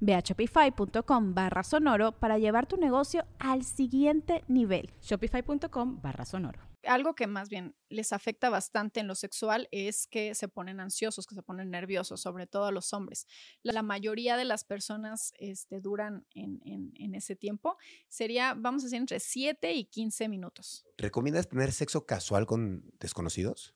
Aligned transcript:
Ve 0.00 0.14
a 0.14 0.20
shopify.com 0.20 1.34
barra 1.34 1.62
sonoro 1.62 2.12
para 2.12 2.38
llevar 2.38 2.66
tu 2.66 2.76
negocio 2.76 3.26
al 3.38 3.64
siguiente 3.64 4.44
nivel. 4.48 4.90
Shopify.com 5.02 6.00
barra 6.00 6.24
sonoro. 6.24 6.68
Algo 6.84 7.14
que 7.14 7.26
más 7.26 7.48
bien 7.48 7.74
les 7.88 8.12
afecta 8.12 8.50
bastante 8.50 9.00
en 9.00 9.08
lo 9.08 9.14
sexual 9.14 9.68
es 9.72 10.06
que 10.06 10.34
se 10.34 10.48
ponen 10.48 10.78
ansiosos, 10.78 11.26
que 11.26 11.34
se 11.34 11.42
ponen 11.42 11.70
nerviosos, 11.70 12.20
sobre 12.20 12.46
todo 12.46 12.66
a 12.66 12.72
los 12.72 12.92
hombres. 12.92 13.26
La, 13.62 13.82
mayoría 13.82 14.36
de 14.36 14.44
las 14.44 14.64
personas 14.64 15.32
este, 15.38 15.80
duran 15.80 16.24
en, 16.34 16.60
en, 16.64 17.14
ese 17.14 17.34
tiempo. 17.34 17.76
Sería, 18.08 18.54
vamos 18.54 18.82
a 18.82 18.86
decir, 18.86 18.98
entre 18.98 19.18
7 19.18 19.72
y 19.72 19.84
15 19.86 20.28
minutos. 20.28 20.86
¿Recomiendas 20.96 21.48
tener 21.48 21.72
sexo 21.72 22.06
casual 22.06 22.46
con 22.46 22.84
desconocidos? 23.00 23.74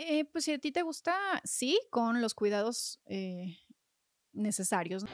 Eh, 0.00 0.26
pues 0.26 0.44
si 0.44 0.52
a 0.52 0.58
ti 0.58 0.70
te 0.70 0.82
gusta, 0.82 1.18
sí, 1.42 1.80
con 1.90 2.20
los 2.20 2.34
cuidados 2.34 3.00
eh, 3.06 3.58
necesarios. 4.32 5.04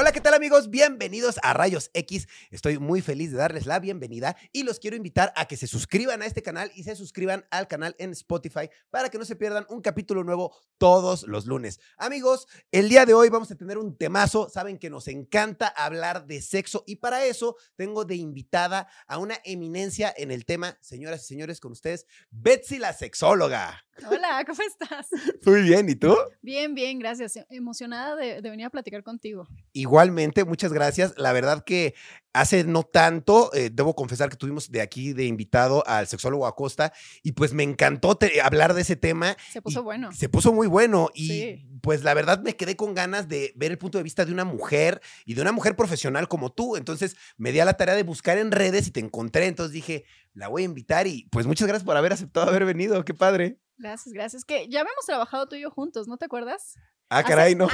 Hola, 0.00 0.12
¿qué 0.12 0.22
tal 0.22 0.32
amigos? 0.32 0.70
Bienvenidos 0.70 1.38
a 1.42 1.52
Rayos 1.52 1.90
X. 1.92 2.26
Estoy 2.50 2.78
muy 2.78 3.02
feliz 3.02 3.32
de 3.32 3.36
darles 3.36 3.66
la 3.66 3.78
bienvenida 3.80 4.34
y 4.50 4.62
los 4.62 4.78
quiero 4.78 4.96
invitar 4.96 5.30
a 5.36 5.44
que 5.44 5.58
se 5.58 5.66
suscriban 5.66 6.22
a 6.22 6.24
este 6.24 6.40
canal 6.40 6.72
y 6.74 6.84
se 6.84 6.96
suscriban 6.96 7.44
al 7.50 7.68
canal 7.68 7.94
en 7.98 8.12
Spotify 8.12 8.70
para 8.88 9.10
que 9.10 9.18
no 9.18 9.26
se 9.26 9.36
pierdan 9.36 9.66
un 9.68 9.82
capítulo 9.82 10.24
nuevo 10.24 10.56
todos 10.78 11.24
los 11.24 11.44
lunes. 11.44 11.80
Amigos, 11.98 12.48
el 12.72 12.88
día 12.88 13.04
de 13.04 13.12
hoy 13.12 13.28
vamos 13.28 13.50
a 13.50 13.56
tener 13.56 13.76
un 13.76 13.94
temazo. 13.94 14.48
Saben 14.48 14.78
que 14.78 14.88
nos 14.88 15.06
encanta 15.06 15.68
hablar 15.68 16.26
de 16.26 16.40
sexo 16.40 16.82
y 16.86 16.96
para 16.96 17.26
eso 17.26 17.56
tengo 17.76 18.06
de 18.06 18.16
invitada 18.16 18.88
a 19.06 19.18
una 19.18 19.38
eminencia 19.44 20.14
en 20.16 20.30
el 20.30 20.46
tema, 20.46 20.78
señoras 20.80 21.24
y 21.24 21.26
señores, 21.26 21.60
con 21.60 21.72
ustedes, 21.72 22.06
Betsy 22.30 22.78
la 22.78 22.94
sexóloga. 22.94 23.84
Hola, 24.08 24.44
¿cómo 24.46 24.62
estás? 24.66 25.08
Muy 25.44 25.62
bien, 25.62 25.88
¿y 25.88 25.94
tú? 25.94 26.16
Bien, 26.40 26.74
bien, 26.74 26.98
gracias. 26.98 27.38
Emocionada 27.50 28.16
de, 28.16 28.40
venir 28.40 28.66
a 28.66 28.70
platicar 28.70 29.02
contigo. 29.02 29.46
Igualmente, 29.90 30.44
muchas 30.44 30.72
gracias. 30.72 31.14
La 31.16 31.32
verdad 31.32 31.64
que 31.64 31.96
hace 32.32 32.62
no 32.62 32.84
tanto, 32.84 33.52
eh, 33.54 33.70
debo 33.72 33.96
confesar 33.96 34.30
que 34.30 34.36
tuvimos 34.36 34.70
de 34.70 34.82
aquí 34.82 35.12
de 35.14 35.24
invitado 35.24 35.82
al 35.84 36.06
sexólogo 36.06 36.46
Acosta 36.46 36.92
y 37.24 37.32
pues 37.32 37.52
me 37.54 37.64
encantó 37.64 38.16
hablar 38.44 38.74
de 38.74 38.82
ese 38.82 38.94
tema. 38.94 39.36
Se 39.50 39.60
puso 39.60 39.82
bueno. 39.82 40.12
Se 40.12 40.28
puso 40.28 40.52
muy 40.52 40.68
bueno 40.68 41.10
y 41.12 41.66
pues 41.82 42.04
la 42.04 42.14
verdad 42.14 42.40
me 42.40 42.54
quedé 42.54 42.76
con 42.76 42.94
ganas 42.94 43.26
de 43.26 43.52
ver 43.56 43.72
el 43.72 43.78
punto 43.78 43.98
de 43.98 44.04
vista 44.04 44.24
de 44.24 44.32
una 44.32 44.44
mujer 44.44 45.00
y 45.24 45.34
de 45.34 45.42
una 45.42 45.50
mujer 45.50 45.74
profesional 45.74 46.28
como 46.28 46.52
tú. 46.52 46.76
Entonces 46.76 47.16
me 47.36 47.50
di 47.50 47.58
a 47.58 47.64
la 47.64 47.74
tarea 47.74 47.96
de 47.96 48.04
buscar 48.04 48.38
en 48.38 48.52
redes 48.52 48.86
y 48.86 48.92
te 48.92 49.00
encontré. 49.00 49.46
Entonces 49.48 49.72
dije, 49.72 50.04
la 50.34 50.46
voy 50.46 50.62
a 50.62 50.66
invitar 50.66 51.08
y 51.08 51.26
pues 51.32 51.46
muchas 51.46 51.66
gracias 51.66 51.84
por 51.84 51.96
haber 51.96 52.12
aceptado 52.12 52.48
haber 52.48 52.64
venido. 52.64 53.04
Qué 53.04 53.12
padre. 53.12 53.58
Gracias, 53.76 54.12
gracias. 54.12 54.44
Que 54.44 54.68
ya 54.68 54.82
habíamos 54.82 55.04
trabajado 55.04 55.48
tú 55.48 55.56
y 55.56 55.62
yo 55.62 55.72
juntos, 55.72 56.06
¿no 56.06 56.16
te 56.16 56.26
acuerdas? 56.26 56.76
Ah, 57.08 57.24
caray, 57.24 57.56
no. 57.56 57.66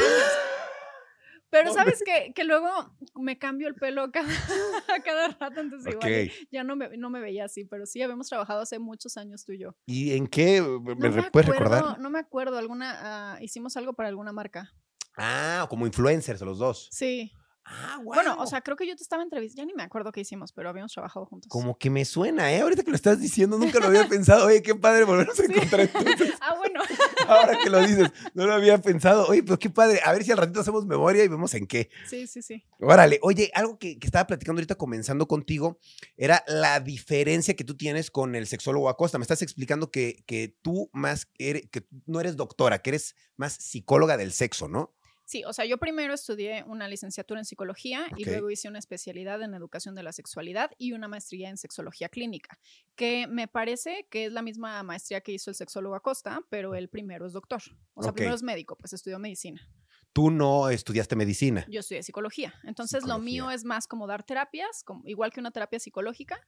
Pero 1.62 1.72
sabes 1.72 2.03
que, 2.05 2.33
que, 2.34 2.44
luego 2.44 2.69
me 3.15 3.39
cambio 3.39 3.69
el 3.69 3.75
pelo 3.75 4.11
cada, 4.11 4.28
cada 5.05 5.28
rato, 5.28 5.61
entonces 5.61 5.94
igual 5.94 6.31
ya 6.50 6.65
no 6.65 6.77
me, 6.77 6.97
no 6.97 7.11
me 7.11 7.21
veía 7.21 7.44
así, 7.44 7.65
pero 7.65 7.87
sí 7.87 8.03
habíamos 8.03 8.28
trabajado 8.28 8.61
hace 8.61 8.78
muchos 8.78 9.17
años 9.17 9.44
tú 9.44 9.53
y 9.53 9.59
yo. 9.59 9.75
¿Y 9.87 10.16
en 10.16 10.27
qué? 10.27 10.61
¿Me, 10.61 10.97
puedes 11.31 11.49
recordar? 11.49 11.99
No 11.99 12.11
me 12.11 12.19
acuerdo, 12.19 12.59
alguna, 12.59 13.34
ah, 13.34 13.39
hicimos 13.43 13.77
algo 13.77 13.95
para 13.95 14.09
alguna 14.09 14.33
marca. 14.33 14.72
Ah, 15.16 15.66
como 15.71 15.87
influencers 15.87 16.41
los 16.43 16.59
dos. 16.59 16.89
Sí. 16.91 17.33
Ah, 17.69 17.99
Bueno, 18.03 18.37
o 18.38 18.47
sea, 18.47 18.60
creo 18.60 18.77
que 18.77 18.87
yo 18.87 18.94
te 18.94 19.03
estaba 19.03 19.22
entrevistando, 19.22 19.62
ya 19.62 19.66
ni 19.66 19.75
me 19.75 19.82
acuerdo 19.82 20.12
qué 20.12 20.21
hicimos, 20.21 20.53
pero 20.53 20.69
habíamos 20.69 20.93
trabajado 20.93 21.27
juntos. 21.27 21.49
Como 21.49 21.77
que 21.78 21.91
me 21.91 22.04
suena, 22.04 22.53
¿eh? 22.53 22.60
Ahorita 22.60 22.84
que 22.84 22.91
lo 22.91 22.97
estás 22.97 23.21
diciendo, 23.21 23.59
nunca 23.59 23.81
lo 23.81 23.87
había 23.87 24.06
pensado. 24.09 24.47
Oye, 24.47 24.62
qué 24.62 24.75
padre 24.75 25.04
volvernos 25.04 25.38
a 25.41 25.44
encontrar 25.44 25.81
entonces. 25.94 26.34
ah, 26.41 26.54
bueno. 26.56 26.81
Ahora 27.28 27.59
que 27.62 27.71
lo 27.71 27.81
dices, 27.81 28.10
no 28.34 28.47
lo 28.47 28.53
había 28.54 28.81
pensado. 28.81 29.27
Oye, 29.27 29.43
pues 29.43 29.59
qué 29.59 29.71
padre. 29.71 30.00
A 30.04 30.12
ver 30.12 30.22
si 30.22 30.31
al 30.31 30.38
ratito 30.38 30.60
hacemos 30.60 30.87
memoria 30.87 31.25
y 31.25 31.28
vemos 31.28 31.54
en 31.54 31.66
qué. 31.66 31.91
Sí, 32.09 32.27
sí, 32.27 32.43
sí. 32.43 32.62
Órale. 32.81 33.19
Oye, 33.22 33.50
algo 33.54 33.78
que, 33.78 33.98
estaba 34.00 34.27
platicando 34.27 34.60
ahorita 34.60 34.77
comenzando 34.77 35.27
contigo 35.27 35.78
era 36.16 36.44
la 36.47 36.78
diferencia 36.81 37.54
que 37.54 37.65
tú 37.65 37.77
tienes 37.77 38.10
con 38.10 38.37
el 38.37 38.47
sexólogo 38.47 38.88
Acosta. 38.88 39.19
Me 39.19 39.22
estás 39.22 39.43
explicando 39.43 39.91
que, 39.91 40.22
que 40.27 40.56
tú 40.62 40.88
más, 40.93 41.28
eres, 41.38 41.69
que 41.71 41.87
no 42.06 42.21
eres 42.21 42.37
doctora, 42.37 42.81
que 42.81 42.91
eres 42.91 43.16
más 43.37 43.54
psicóloga 43.54 44.16
del 44.16 44.33
sexo, 44.33 44.69
¿no? 44.69 44.96
Sí, 45.27 45.43
o 45.45 45.53
sea, 45.53 45.65
yo 45.65 45.77
primero 45.77 46.15
estudié 46.15 46.63
una 46.69 46.87
licenciatura 46.87 47.41
en 47.41 47.45
psicología 47.45 48.07
y 48.17 48.25
luego 48.25 48.49
hice 48.49 48.69
una 48.69 48.79
especialidad 48.79 49.43
en 49.43 49.55
educación 49.55 49.97
de 49.97 50.05
la 50.05 50.13
sexualidad 50.13 50.71
y 50.79 50.93
una 50.93 51.09
maestría 51.09 51.51
en 51.51 51.57
sexología 51.57 52.09
clínica, 52.09 52.61
que 52.95 53.27
me 53.27 53.49
parece 53.49 54.07
que 54.09 54.27
es 54.27 54.33
la 54.33 54.43
misma 54.43 54.81
maestría 54.85 55.21
que 55.21 55.33
hizo 55.33 55.51
el 55.51 55.57
sexólogo 55.57 55.97
Acosta, 55.97 56.41
pero 56.49 56.77
él 56.77 56.89
primero 56.89 57.27
es 57.27 57.33
doctor. 57.33 57.61
O 57.95 58.05
sea, 58.05 58.13
primero 58.13 58.37
es 58.37 58.45
médico, 58.45 58.79
pues 58.79 58.93
estudió 58.93 59.19
medicina. 59.19 59.69
Tú 60.13 60.31
no 60.31 60.71
estudiaste 60.71 61.17
medicina. 61.17 61.67
Yo 61.69 61.81
estudié 61.81 62.05
psicología. 62.05 62.55
Entonces, 62.63 63.05
lo 63.05 63.19
mío 63.19 63.51
es 63.51 63.65
más 63.65 63.89
como 63.89 64.07
dar 64.07 64.23
terapias, 64.23 64.85
como, 64.85 65.03
igual 65.07 65.33
que 65.33 65.41
una 65.41 65.51
terapia 65.51 65.81
psicológica, 65.81 66.41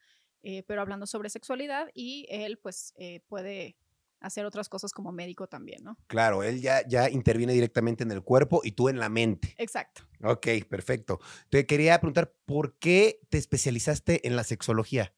eh, 0.44 0.62
pero 0.68 0.80
hablando 0.80 1.04
sobre 1.06 1.30
sexualidad 1.30 1.90
y 1.94 2.26
él 2.30 2.58
pues 2.58 2.94
eh, 2.96 3.24
puede 3.26 3.76
hacer 4.20 4.44
otras 4.44 4.68
cosas 4.68 4.92
como 4.92 5.12
médico 5.12 5.46
también, 5.46 5.84
¿no? 5.84 5.96
Claro, 6.06 6.42
él 6.42 6.60
ya, 6.60 6.86
ya 6.86 7.08
interviene 7.08 7.52
directamente 7.52 8.04
en 8.04 8.10
el 8.10 8.22
cuerpo 8.22 8.60
y 8.64 8.72
tú 8.72 8.88
en 8.88 8.98
la 8.98 9.08
mente. 9.08 9.54
Exacto. 9.58 10.02
Ok, 10.22 10.46
perfecto. 10.68 11.20
Te 11.50 11.66
quería 11.66 11.98
preguntar, 12.00 12.34
¿por 12.44 12.78
qué 12.78 13.20
te 13.28 13.38
especializaste 13.38 14.26
en 14.26 14.36
la 14.36 14.44
sexología? 14.44 15.14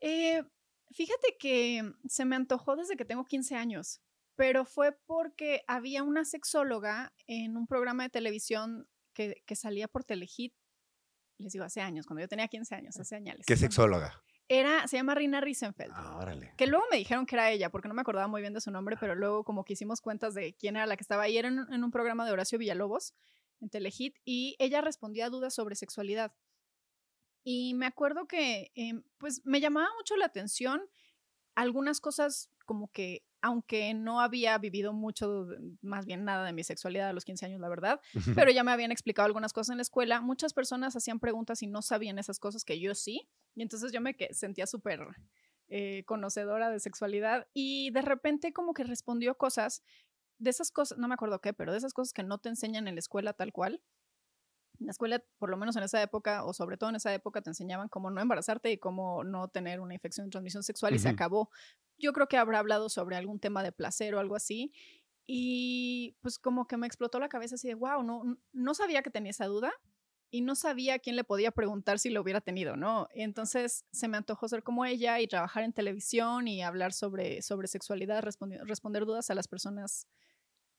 Eh, 0.00 0.42
fíjate 0.90 1.36
que 1.38 1.92
se 2.08 2.24
me 2.24 2.36
antojó 2.36 2.76
desde 2.76 2.96
que 2.96 3.04
tengo 3.04 3.24
15 3.24 3.54
años, 3.56 4.00
pero 4.36 4.64
fue 4.64 4.92
porque 5.06 5.62
había 5.66 6.02
una 6.02 6.24
sexóloga 6.24 7.12
en 7.26 7.56
un 7.56 7.66
programa 7.66 8.04
de 8.04 8.10
televisión 8.10 8.88
que, 9.12 9.42
que 9.44 9.56
salía 9.56 9.88
por 9.88 10.04
Telehit, 10.04 10.54
les 11.36 11.52
digo, 11.52 11.64
hace 11.64 11.80
años, 11.80 12.06
cuando 12.06 12.20
yo 12.20 12.28
tenía 12.28 12.48
15 12.48 12.74
años, 12.74 12.98
hace 12.98 13.16
años. 13.16 13.38
¿Qué 13.46 13.56
sexóloga? 13.56 14.22
Era, 14.52 14.88
se 14.88 14.96
llama 14.96 15.14
Rina 15.14 15.40
Riesenfeld. 15.40 15.92
Ah, 15.94 16.18
órale. 16.18 16.52
Que 16.56 16.66
luego 16.66 16.84
me 16.90 16.96
dijeron 16.96 17.24
que 17.24 17.36
era 17.36 17.52
ella, 17.52 17.70
porque 17.70 17.86
no 17.86 17.94
me 17.94 18.00
acordaba 18.00 18.26
muy 18.26 18.40
bien 18.40 18.52
de 18.52 18.60
su 18.60 18.72
nombre, 18.72 18.96
pero 18.98 19.14
luego 19.14 19.44
como 19.44 19.64
que 19.64 19.74
hicimos 19.74 20.00
cuentas 20.00 20.34
de 20.34 20.54
quién 20.54 20.74
era 20.74 20.86
la 20.86 20.96
que 20.96 21.02
estaba 21.02 21.22
ahí. 21.22 21.38
Era 21.38 21.46
en, 21.46 21.84
un 21.84 21.90
programa 21.92 22.26
de 22.26 22.32
Horacio 22.32 22.58
Villalobos, 22.58 23.14
en 23.60 23.70
Telehit, 23.70 24.16
y 24.24 24.56
ella 24.58 24.80
respondía 24.80 25.26
a 25.26 25.30
dudas 25.30 25.54
sobre 25.54 25.76
sexualidad. 25.76 26.34
Y 27.44 27.74
me 27.74 27.86
acuerdo 27.86 28.26
que, 28.26 28.72
em, 28.74 29.04
pues, 29.18 29.40
me 29.44 29.60
llamaba 29.60 29.86
mucho 29.96 30.16
la 30.16 30.26
atención 30.26 30.82
algunas 31.54 32.00
cosas 32.00 32.50
como 32.70 32.86
que, 32.92 33.24
aunque 33.42 33.94
no 33.94 34.20
había 34.20 34.56
vivido 34.56 34.92
mucho, 34.92 35.48
más 35.82 36.06
bien 36.06 36.24
nada 36.24 36.44
de 36.44 36.52
mi 36.52 36.62
sexualidad 36.62 37.08
a 37.08 37.12
los 37.12 37.24
15 37.24 37.46
años, 37.46 37.60
la 37.60 37.68
verdad, 37.68 38.00
pero 38.36 38.52
ya 38.52 38.62
me 38.62 38.70
habían 38.70 38.92
explicado 38.92 39.26
algunas 39.26 39.52
cosas 39.52 39.72
en 39.72 39.78
la 39.78 39.82
escuela, 39.82 40.20
muchas 40.20 40.54
personas 40.54 40.94
hacían 40.94 41.18
preguntas 41.18 41.64
y 41.64 41.66
no 41.66 41.82
sabían 41.82 42.20
esas 42.20 42.38
cosas 42.38 42.64
que 42.64 42.78
yo 42.78 42.94
sí. 42.94 43.28
Y 43.56 43.62
entonces 43.62 43.90
yo 43.90 44.00
me 44.00 44.16
sentía 44.30 44.68
súper 44.68 45.04
eh, 45.66 46.04
conocedora 46.06 46.70
de 46.70 46.78
sexualidad 46.78 47.48
y 47.52 47.90
de 47.90 48.02
repente 48.02 48.52
como 48.52 48.72
que 48.72 48.84
respondió 48.84 49.36
cosas, 49.36 49.82
de 50.38 50.50
esas 50.50 50.70
cosas, 50.70 50.96
no 50.98 51.08
me 51.08 51.14
acuerdo 51.14 51.40
qué, 51.40 51.52
pero 51.52 51.72
de 51.72 51.78
esas 51.78 51.92
cosas 51.92 52.12
que 52.12 52.22
no 52.22 52.38
te 52.38 52.50
enseñan 52.50 52.86
en 52.86 52.94
la 52.94 53.00
escuela 53.00 53.32
tal 53.32 53.52
cual. 53.52 53.82
En 54.80 54.86
la 54.86 54.92
escuela, 54.92 55.22
por 55.38 55.50
lo 55.50 55.56
menos 55.56 55.76
en 55.76 55.82
esa 55.82 56.02
época, 56.02 56.44
o 56.44 56.52
sobre 56.54 56.76
todo 56.76 56.90
en 56.90 56.96
esa 56.96 57.12
época, 57.12 57.42
te 57.42 57.50
enseñaban 57.50 57.88
cómo 57.88 58.10
no 58.10 58.20
embarazarte 58.20 58.72
y 58.72 58.78
cómo 58.78 59.24
no 59.24 59.48
tener 59.48 59.80
una 59.80 59.94
infección 59.94 60.26
de 60.26 60.30
transmisión 60.30 60.62
sexual 60.62 60.94
y 60.94 60.98
se 60.98 61.08
acabó. 61.08 61.50
Yo 61.98 62.12
creo 62.12 62.28
que 62.28 62.38
habrá 62.38 62.58
hablado 62.58 62.88
sobre 62.88 63.16
algún 63.16 63.38
tema 63.40 63.62
de 63.62 63.72
placer 63.72 64.14
o 64.14 64.20
algo 64.20 64.36
así. 64.36 64.72
Y 65.26 66.16
pues 66.22 66.38
como 66.38 66.66
que 66.66 66.76
me 66.76 66.86
explotó 66.86 67.20
la 67.20 67.28
cabeza 67.28 67.54
así 67.54 67.68
de, 67.68 67.74
wow, 67.74 68.02
no, 68.02 68.38
no 68.52 68.74
sabía 68.74 69.02
que 69.02 69.10
tenía 69.10 69.30
esa 69.30 69.46
duda 69.46 69.72
y 70.30 70.40
no 70.40 70.54
sabía 70.54 70.94
a 70.94 70.98
quién 70.98 71.16
le 71.16 71.24
podía 71.24 71.50
preguntar 71.50 71.98
si 71.98 72.08
lo 72.08 72.22
hubiera 72.22 72.40
tenido, 72.40 72.76
¿no? 72.76 73.08
Entonces 73.12 73.84
se 73.92 74.08
me 74.08 74.16
antojó 74.16 74.48
ser 74.48 74.62
como 74.62 74.84
ella 74.84 75.20
y 75.20 75.26
trabajar 75.26 75.64
en 75.64 75.72
televisión 75.72 76.48
y 76.48 76.62
hablar 76.62 76.92
sobre, 76.92 77.42
sobre 77.42 77.68
sexualidad, 77.68 78.22
responder, 78.22 78.60
responder 78.64 79.04
dudas 79.04 79.30
a 79.30 79.34
las 79.34 79.48
personas 79.48 80.06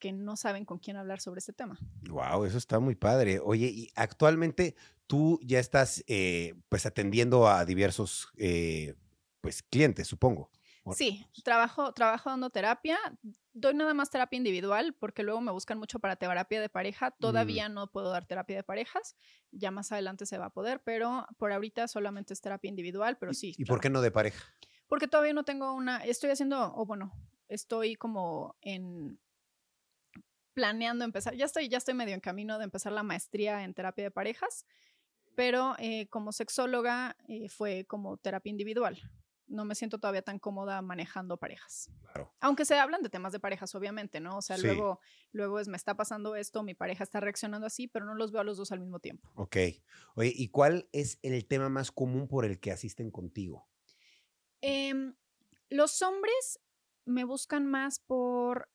que 0.01 0.12
no 0.12 0.36
saben 0.36 0.65
con 0.65 0.80
quién 0.80 0.98
hablar 0.98 1.21
sobre 1.21 1.39
este 1.39 1.53
tema. 1.53 1.77
Wow, 2.09 2.44
eso 2.44 2.57
está 2.57 2.80
muy 2.80 2.95
padre. 2.95 3.39
Oye, 3.39 3.68
y 3.68 3.92
actualmente 3.95 4.75
tú 5.07 5.39
ya 5.44 5.59
estás 5.59 6.03
eh, 6.07 6.56
pues 6.68 6.86
atendiendo 6.86 7.48
a 7.48 7.63
diversos 7.63 8.30
eh, 8.36 8.95
pues 9.39 9.63
clientes, 9.63 10.07
supongo. 10.07 10.50
Sí, 10.95 11.24
trabajo, 11.44 11.94
trabajo 11.94 12.31
dando 12.31 12.50
terapia. 12.50 12.98
Doy 13.53 13.75
nada 13.75 13.94
más 13.94 14.09
terapia 14.09 14.38
individual 14.38 14.95
porque 15.00 15.21
luego 15.21 15.39
me 15.39 15.51
buscan 15.51 15.77
mucho 15.77 16.00
para 16.00 16.15
terapia 16.15 16.59
de 16.59 16.69
pareja. 16.69 17.09
Mm. 17.09 17.21
Todavía 17.21 17.69
no 17.69 17.92
puedo 17.92 18.09
dar 18.09 18.25
terapia 18.25 18.56
de 18.56 18.63
parejas. 18.63 19.15
Ya 19.51 19.69
más 19.69 19.92
adelante 19.92 20.25
se 20.25 20.39
va 20.39 20.48
a 20.48 20.50
poder, 20.50 20.81
pero 20.83 21.27
por 21.38 21.51
ahorita 21.51 21.88
solamente 21.88 22.33
es 22.33 22.42
terapia 22.42 22.69
individual, 22.69 23.18
pero 23.19 23.36
sí. 23.36 23.53
¿Y 23.57 23.65
por 23.65 23.80
qué 23.80 23.92
no 23.92 24.01
de 24.01 24.09
pareja? 24.09 24.44
Porque 24.88 25.07
todavía 25.07 25.33
no 25.33 25.44
tengo 25.44 25.74
una, 25.74 25.98
estoy 26.03 26.31
haciendo, 26.31 26.74
o 26.75 26.86
bueno, 26.88 27.13
estoy 27.48 27.95
como 27.95 28.57
en 28.62 29.19
planeando 30.53 31.06
empezar, 31.06 31.36
ya 31.36 31.45
estoy, 31.45 31.69
ya 31.69 31.77
estoy 31.77 31.94
medio 31.94 32.13
en 32.13 32.19
camino 32.21 32.57
de 32.57 32.65
empezar 32.65 32.92
la 32.92 33.03
maestría 33.03 33.63
en 33.63 33.74
terapia 33.74 34.03
de 34.06 34.12
parejas, 34.12 34.65
pero 35.36 35.75
eh, 35.80 36.07
como 36.09 36.31
sexóloga 36.31 37.15
eh, 37.27 37.50
fue 37.50 37.86
como 37.86 38.18
terapia 38.18 38.50
individual 38.50 39.01
no 39.51 39.65
me 39.65 39.75
siento 39.75 40.00
todavía 40.00 40.21
tan 40.21 40.39
cómoda 40.39 40.81
manejando 40.81 41.38
parejas. 41.38 41.92
Claro. 42.01 42.33
Aunque 42.39 42.65
se 42.65 42.80
hablan 42.80 43.01
de 43.03 43.09
temas 43.09 43.33
de 43.33 43.39
parejas, 43.39 43.75
obviamente, 43.75 44.19
¿no? 44.19 44.38
O 44.38 44.42
sea, 44.42 44.57
Sí. 44.57 44.63
luego, 44.65 45.00
luego 45.31 45.59
es, 45.59 45.68
me 45.68 45.77
está 45.77 45.95
pasando 45.95 46.36
esto, 46.36 46.63
mi 46.63 46.74
pareja 46.74 47.03
está 47.03 47.19
reaccionando 47.19 47.68
así, 47.68 47.88
pero 47.88 48.06
no 48.06 48.15
los 48.15 48.31
veo 48.31 48.42
a 48.42 48.44
los 48.44 48.57
dos 48.57 48.71
al 48.71 48.80
mismo 48.80 49.00
tiempo. 49.00 49.30
Ok. 49.36 49.57
Oye, 50.15 50.33
¿y 50.36 50.48
cuál 50.50 50.89
es 50.94 51.19
el 51.21 51.45
tema 51.45 51.69
más 51.69 51.92
común 51.92 52.27
por 52.27 52.45
el 52.45 52.59
que 52.59 52.71
asisten 52.71 53.12
contigo? 53.12 53.68
Em, 54.62 55.15
los 55.69 56.01
hombres 56.01 56.59
me 57.06 57.25
buscan 57.25 57.65
más 57.65 58.00
por 58.00 58.69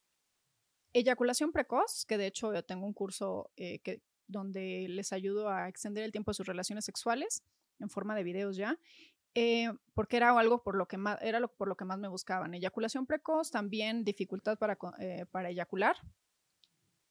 eyaculación 0.98 1.52
precoz, 1.52 2.06
que 2.06 2.16
de 2.16 2.26
hecho 2.26 2.54
yo 2.54 2.64
tengo 2.64 2.86
un 2.86 2.94
curso 2.94 3.50
eh, 3.56 3.80
que, 3.80 4.00
donde 4.26 4.86
les 4.88 5.12
ayudo 5.12 5.50
a 5.50 5.68
extender 5.68 6.04
el 6.04 6.12
tiempo 6.12 6.30
de 6.30 6.34
sus 6.34 6.46
relaciones 6.46 6.84
sexuales 6.84 7.42
en 7.78 7.90
forma 7.90 8.14
de 8.14 8.22
videos 8.22 8.56
ya, 8.56 8.78
eh, 9.34 9.70
porque 9.92 10.16
era 10.16 10.36
algo 10.38 10.62
por 10.62 10.76
lo 10.76 10.88
que 10.88 10.96
más, 10.96 11.18
era 11.20 11.38
lo, 11.40 11.48
por 11.48 11.68
lo 11.68 11.76
que 11.76 11.84
más 11.84 11.98
me 11.98 12.08
buscaban. 12.08 12.54
Eyaculación 12.54 13.06
precoz, 13.06 13.50
también 13.50 14.04
dificultad 14.04 14.58
para, 14.58 14.78
eh, 14.98 15.26
para 15.30 15.50
eyacular. 15.50 15.96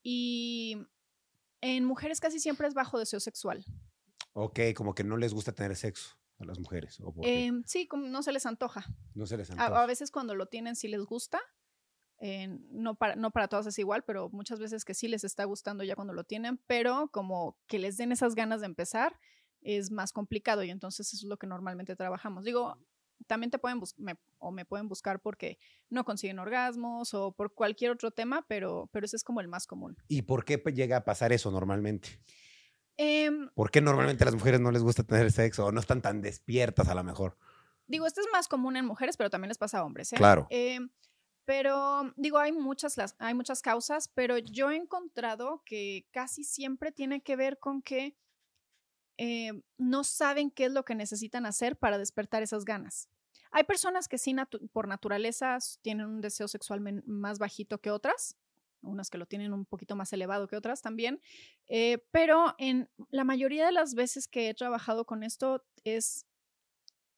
Y 0.02 0.78
en 1.62 1.86
mujeres 1.86 2.20
casi 2.20 2.40
siempre 2.40 2.68
es 2.68 2.74
bajo 2.74 2.98
deseo 2.98 3.20
sexual. 3.20 3.64
Ok, 4.34 4.60
como 4.76 4.96
que 4.96 5.04
no 5.04 5.18
les 5.18 5.34
gusta 5.34 5.54
tener 5.54 5.76
sexo 5.76 6.18
a 6.40 6.46
las 6.46 6.60
mujeres. 6.60 7.00
¿o? 7.00 7.14
Em, 7.22 7.64
sí, 7.66 7.88
como 7.88 8.08
no 8.08 8.24
se 8.24 8.32
les 8.32 8.48
antoja. 8.48 8.86
no 9.14 9.28
se 9.28 9.38
les 9.38 9.52
A, 9.52 9.54
antoja. 9.54 9.84
a 9.84 9.86
veces 9.86 10.10
cuando 10.10 10.34
lo 10.34 10.48
tienen 10.48 10.76
sí 10.76 10.88
les 10.88 11.04
gusta. 11.06 11.40
Eh, 12.20 12.48
no, 12.72 12.96
para, 12.96 13.16
no 13.16 13.32
para 13.32 13.48
todas 13.48 13.68
es 13.68 13.78
igual, 13.80 14.04
pero 14.04 14.30
muchas 14.30 14.60
veces 14.60 14.86
que 14.86 14.94
sí 14.94 15.08
les 15.08 15.24
está 15.24 15.44
gustando 15.44 15.84
ya 15.84 15.96
cuando 15.96 16.14
lo 16.14 16.24
tienen, 16.24 16.58
pero 16.68 17.10
como 17.12 17.58
que 17.68 17.80
les 17.80 17.98
den 17.98 18.12
esas 18.12 18.36
ganas 18.36 18.62
de 18.62 18.68
empezar 18.68 19.20
es 19.62 19.92
más 19.92 20.12
complicado 20.14 20.64
y 20.64 20.70
entonces 20.70 21.08
eso 21.14 21.26
es 21.26 21.30
lo 21.30 21.38
que 21.38 21.48
normalmente 21.48 21.96
trabajamos. 21.96 22.44
Digo, 22.44 22.78
también 23.28 23.50
te 23.50 23.58
pueden 23.58 23.82
me- 23.98 24.18
o 24.40 24.52
me 24.52 24.66
pueden 24.66 24.88
buscar 24.88 25.20
porque 25.20 25.58
no 25.90 26.04
consiguen 26.06 26.38
orgasmos 26.40 27.14
o 27.14 27.32
por 27.32 27.54
cualquier 27.54 27.92
otro 27.92 28.12
tema, 28.12 28.46
pero, 28.48 28.90
pero 28.92 29.06
ese 29.06 29.16
es 29.16 29.24
como 29.24 29.42
el 29.42 29.48
más 29.48 29.66
común. 29.68 29.98
¿Y 30.08 30.22
por 30.24 30.46
qué 30.46 30.58
llega 30.74 30.98
a 30.98 31.06
pasar 31.06 31.34
eso 31.34 31.50
normalmente? 31.52 32.20
Em, 32.98 33.50
¿Por 33.56 33.72
qué 33.72 33.82
normalmente 33.82 34.24
a 34.24 34.26
las 34.26 34.36
mujeres 34.36 34.62
no 34.62 34.72
les 34.72 34.82
gusta 34.84 35.04
tener 35.04 35.32
sexo 35.32 35.66
o 35.66 35.72
no 35.72 35.80
están 35.82 36.02
tan 36.02 36.22
despiertas 36.22 36.88
a 36.88 36.96
lo 36.96 37.04
mejor? 37.04 37.38
Digo, 37.88 38.06
esto 38.08 38.22
es 38.22 38.28
más 38.32 38.48
común 38.48 38.78
en 38.78 38.86
mujeres, 38.86 39.18
pero 39.18 39.30
también 39.30 39.50
les 39.50 39.58
pasa 39.58 39.80
a 39.80 39.84
hombres. 39.84 40.14
¿eh? 40.14 40.16
Claro. 40.16 40.48
Eh, 40.50 40.80
pero 41.46 42.14
digo, 42.18 42.40
hay 42.40 42.52
muchas, 42.52 42.98
las, 42.98 43.16
hay 43.20 43.34
muchas 43.34 43.62
causas, 43.62 44.08
pero 44.08 44.38
yo 44.38 44.72
he 44.72 44.76
encontrado 44.76 45.62
que 45.66 46.08
casi 46.12 46.44
siempre 46.44 46.92
tiene 46.92 47.22
que 47.22 47.36
ver 47.36 47.60
con 47.60 47.82
que 47.82 48.16
eh, 49.18 49.54
no 49.78 50.04
saben 50.04 50.52
qué 50.52 50.66
es 50.66 50.72
lo 50.72 50.84
que 50.84 50.96
necesitan 50.96 51.46
hacer 51.46 51.78
para 51.78 51.98
despertar 51.98 52.44
esas 52.44 52.66
ganas. 52.66 53.10
Hay 53.52 53.64
personas 53.64 54.08
que 54.08 54.18
sí, 54.18 54.36
por 54.74 54.88
naturaleza, 54.88 55.58
tienen 55.82 56.08
un 56.08 56.22
deseo 56.22 56.48
sexual 56.48 56.82
más 57.06 57.40
bajito 57.40 57.78
que 57.78 57.92
otras, 57.92 58.36
unas 58.82 59.10
que 59.10 59.18
lo 59.18 59.26
tienen 59.26 59.54
un 59.54 59.66
poquito 59.66 59.96
más 59.96 60.12
elevado 60.14 60.48
que 60.48 60.58
otras 60.58 60.82
también, 60.82 61.22
eh, 61.68 62.04
pero 62.12 62.56
en 62.58 62.90
la 63.10 63.24
mayoría 63.24 63.66
de 63.66 63.72
las 63.72 63.96
veces 63.96 64.28
que 64.28 64.50
he 64.50 64.54
trabajado 64.54 65.06
con 65.06 65.24
esto 65.24 65.64
es 65.84 66.26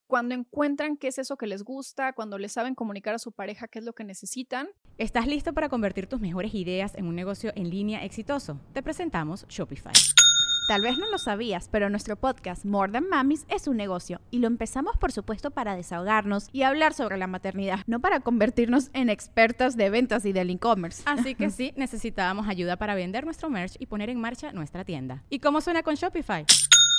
cuando 0.08 0.34
encuentran 0.34 0.98
qué 0.98 1.10
es 1.10 1.18
eso 1.18 1.38
que 1.38 1.48
les 1.48 1.64
gusta, 1.64 2.14
cuando 2.14 2.38
les 2.38 2.54
saben 2.54 2.76
comunicar 2.76 3.14
a 3.14 3.20
su 3.20 3.32
pareja 3.32 3.68
qué 3.68 3.80
es 3.80 3.86
lo 3.86 3.94
que 3.94 4.04
necesitan. 4.04 4.70
¿Estás 4.98 5.28
listo 5.28 5.54
para 5.54 5.70
convertir 5.70 6.08
tus 6.08 6.20
mejores 6.20 6.54
ideas 6.56 6.96
en 6.96 7.06
un 7.06 7.16
negocio 7.16 7.52
en 7.56 7.70
línea 7.70 8.04
exitoso? 8.04 8.60
Te 8.74 8.82
presentamos 8.82 9.46
Shopify. 9.48 9.94
Tal 10.68 10.82
vez 10.82 10.98
no 10.98 11.10
lo 11.10 11.18
sabías, 11.18 11.70
pero 11.70 11.90
nuestro 11.90 12.18
podcast 12.18 12.66
More 12.66 12.92
Than 12.92 13.08
Mamis 13.08 13.46
es 13.48 13.68
un 13.68 13.78
negocio 13.78 14.20
y 14.32 14.40
lo 14.40 14.48
empezamos 14.48 14.98
por 14.98 15.14
supuesto 15.14 15.52
para 15.52 15.78
desahogarnos 15.78 16.50
y 16.52 16.64
hablar 16.64 16.94
sobre 16.94 17.18
la 17.18 17.28
maternidad, 17.28 17.80
no 17.88 18.02
para 18.02 18.20
convertirnos 18.20 18.90
en 18.92 19.10
expertas 19.10 19.78
de 19.78 19.90
ventas 19.90 20.26
y 20.26 20.34
del 20.34 20.50
e-commerce. 20.50 21.04
Así 21.06 21.36
que 21.36 21.50
sí, 21.52 21.74
necesitábamos 21.78 22.50
ayuda 22.50 22.76
para 22.76 22.96
vender 22.96 23.24
nuestro 23.24 23.50
merch 23.50 23.78
y 23.80 23.86
poner 23.86 24.10
en 24.10 24.20
marcha 24.20 24.52
nuestra 24.52 24.84
tienda. 24.84 25.24
¿Y 25.30 25.40
cómo 25.40 25.62
suena 25.62 25.84
con 25.84 25.96
Shopify? 25.96 26.46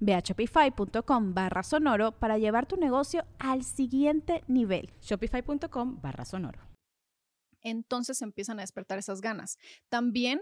Ve 0.00 0.14
a 0.14 0.20
shopify.com 0.20 1.34
barra 1.34 1.62
sonoro 1.62 2.12
para 2.12 2.38
llevar 2.38 2.66
tu 2.66 2.76
negocio 2.76 3.24
al 3.38 3.64
siguiente 3.64 4.42
nivel. 4.46 4.90
Shopify.com 5.00 6.00
barra 6.00 6.24
sonoro. 6.24 6.60
Entonces 7.62 8.22
empiezan 8.22 8.58
a 8.58 8.62
despertar 8.62 8.98
esas 8.98 9.20
ganas. 9.20 9.58
También 9.88 10.40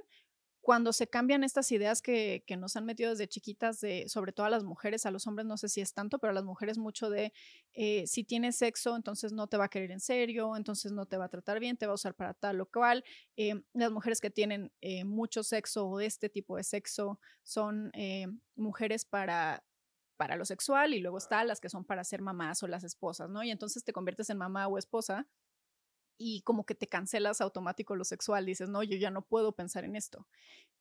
cuando 0.69 0.93
se 0.93 1.07
cambian 1.07 1.45
estas 1.45 1.73
ideas 1.73 2.03
que, 2.03 2.45
que 2.47 2.59
nos 2.59 2.77
han 2.77 2.85
metido 2.85 3.09
desde 3.09 3.27
chiquitas, 3.27 3.81
de, 3.81 4.07
sobre 4.07 4.33
todo 4.33 4.45
a 4.45 4.51
las 4.51 4.65
mujeres, 4.65 5.07
a 5.07 5.11
los 5.11 5.27
hombres 5.27 5.47
no 5.47 5.57
sé 5.57 5.71
si 5.71 5.81
es 5.81 5.95
tanto, 5.95 6.19
pero 6.19 6.33
a 6.33 6.35
las 6.35 6.45
mujeres 6.45 6.77
mucho 6.77 7.09
de 7.09 7.33
eh, 7.73 8.07
si 8.07 8.23
tienes 8.23 8.57
sexo, 8.57 8.95
entonces 8.95 9.33
no 9.33 9.47
te 9.47 9.57
va 9.57 9.65
a 9.65 9.69
querer 9.71 9.93
en 9.93 10.01
serio, 10.01 10.57
entonces 10.57 10.93
no 10.93 11.07
te 11.07 11.17
va 11.17 11.25
a 11.25 11.29
tratar 11.31 11.59
bien, 11.59 11.79
te 11.79 11.87
va 11.87 11.93
a 11.93 11.95
usar 11.95 12.15
para 12.15 12.35
tal 12.35 12.61
o 12.61 12.67
cual. 12.67 13.03
Eh, 13.39 13.55
las 13.73 13.91
mujeres 13.91 14.21
que 14.21 14.29
tienen 14.29 14.71
eh, 14.83 15.05
mucho 15.05 15.43
sexo 15.43 15.87
o 15.87 16.01
este 16.01 16.29
tipo 16.29 16.59
de 16.59 16.65
sexo 16.65 17.19
son 17.45 17.91
mujeres 18.55 19.07
para 19.07 19.65
para 20.19 20.37
lo 20.37 20.45
sexual 20.45 20.93
y 20.93 20.99
luego 20.99 21.17
está 21.17 21.45
las 21.45 21.61
que 21.61 21.71
son 21.71 21.85
para 21.85 22.05
ser 22.05 22.21
mamás 22.21 22.63
o 22.63 22.67
las 22.67 22.85
esposas, 22.85 23.31
¿no? 23.31 23.43
Y 23.43 23.51
entonces 23.51 23.85
te 23.85 23.95
conviertes 23.95 24.29
en 24.29 24.37
mamá 24.37 24.67
o 24.67 24.77
esposa 24.77 25.27
y 26.19 26.43
como 26.43 26.67
que 26.67 26.75
te 26.75 26.89
cancelas 26.89 27.41
automático 27.41 27.97
lo 27.97 28.05
sexual, 28.05 28.47
dices, 28.47 28.69
no, 28.69 28.83
yo 28.83 28.97
ya 28.99 29.11
no 29.11 29.23
puedo 29.23 29.53
pensar 29.53 29.85
en 29.85 29.97
esto. 29.97 30.29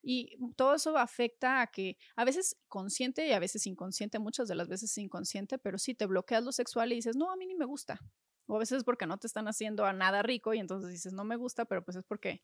Y 0.01 0.37
todo 0.55 0.75
eso 0.75 0.97
afecta 0.97 1.61
a 1.61 1.67
que 1.67 1.97
a 2.15 2.25
veces 2.25 2.57
consciente 2.67 3.27
y 3.27 3.33
a 3.33 3.39
veces 3.39 3.67
inconsciente, 3.67 4.19
muchas 4.19 4.47
de 4.47 4.55
las 4.55 4.67
veces 4.69 4.97
inconsciente, 4.97 5.57
pero 5.57 5.77
sí 5.77 5.95
te 5.95 6.05
bloqueas 6.05 6.43
lo 6.43 6.51
sexual 6.51 6.91
y 6.91 6.95
dices, 6.95 7.15
no, 7.17 7.31
a 7.31 7.35
mí 7.35 7.45
ni 7.47 7.55
me 7.55 7.65
gusta. 7.65 7.99
O 8.47 8.55
a 8.55 8.59
veces 8.59 8.79
es 8.79 8.83
porque 8.85 9.07
no 9.07 9.17
te 9.17 9.27
están 9.27 9.47
haciendo 9.47 9.85
a 9.85 9.93
nada 9.93 10.23
rico 10.23 10.53
y 10.53 10.59
entonces 10.59 10.91
dices, 10.91 11.13
no 11.13 11.25
me 11.25 11.35
gusta, 11.35 11.65
pero 11.65 11.83
pues 11.83 11.97
es 11.97 12.05
porque 12.05 12.43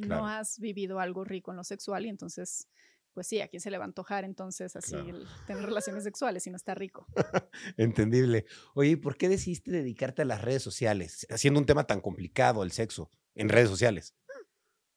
Claro. 0.00 0.26
no 0.26 0.26
has 0.26 0.58
vivido 0.58 0.98
algo 1.00 1.24
rico 1.24 1.50
en 1.50 1.58
lo 1.58 1.64
sexual 1.64 2.06
y 2.06 2.08
entonces, 2.08 2.68
pues 3.14 3.26
sí, 3.26 3.40
a 3.40 3.48
quién 3.48 3.60
se 3.60 3.70
le 3.70 3.78
va 3.78 3.84
a 3.84 3.88
antojar 3.88 4.24
entonces 4.24 4.74
así 4.76 4.92
Claro. 4.92 5.08
el 5.18 5.26
tener 5.46 5.64
relaciones 5.64 6.04
sexuales 6.04 6.42
si 6.42 6.50
no 6.50 6.56
está 6.56 6.74
rico. 6.74 7.06
Entendible. 7.76 8.46
Oye, 8.74 8.90
¿y 8.90 8.96
por 8.96 9.16
qué 9.16 9.28
decidiste 9.28 9.70
dedicarte 9.70 10.22
a 10.22 10.24
las 10.24 10.42
redes 10.42 10.62
sociales? 10.62 11.26
Haciendo 11.30 11.60
un 11.60 11.66
tema 11.66 11.84
tan 11.84 12.00
complicado, 12.00 12.62
el 12.62 12.72
sexo, 12.72 13.10
en 13.34 13.48
redes 13.48 13.68
sociales. 13.68 14.14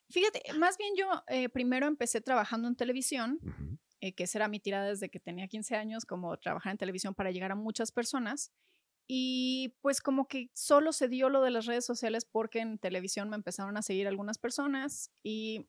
Fíjate, 0.10 0.42
más 0.60 0.78
bien 0.78 0.94
yo 0.98 1.08
eh, 1.28 1.50
primero 1.50 1.88
empecé 1.88 2.22
trabajando 2.22 2.68
en 2.68 2.76
televisión 2.76 3.40
Ujú. 3.42 3.78
eh, 4.02 4.14
que 4.14 4.24
esa 4.26 4.38
era 4.38 4.48
mi 4.48 4.60
tirada 4.60 4.86
desde 4.90 5.10
que 5.10 5.20
tenía 5.20 5.48
15 5.48 5.76
años, 5.76 6.06
como 6.06 6.38
trabajar 6.38 6.72
en 6.72 6.78
televisión 6.78 7.16
para 7.16 7.32
llegar 7.32 7.52
a 7.52 7.56
muchas 7.56 7.92
personas. 7.92 8.52
Y 9.08 9.76
pues 9.82 10.02
como 10.02 10.28
que 10.28 10.50
solo 10.54 10.92
se 10.92 11.08
dio 11.08 11.30
lo 11.30 11.42
de 11.42 11.52
las 11.52 11.66
redes 11.66 11.86
sociales 11.86 12.26
porque 12.26 12.60
en 12.60 12.80
televisión 12.80 13.30
me 13.30 13.36
empezaron 13.36 13.78
a 13.78 13.82
seguir 13.84 14.08
algunas 14.08 14.38
personas 14.40 15.12
y 15.24 15.68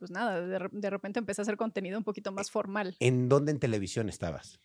pues 0.00 0.10
nada, 0.10 0.40
de, 0.40 0.68
de 0.72 0.90
repente 0.90 1.18
empecé 1.18 1.42
a 1.42 1.44
hacer 1.44 1.58
contenido 1.58 1.98
un 1.98 2.04
poquito 2.04 2.32
más 2.32 2.50
formal. 2.50 2.96
¿En 2.98 3.28
dónde 3.28 3.52
en 3.52 3.60
televisión 3.60 4.08
estabas? 4.08 4.58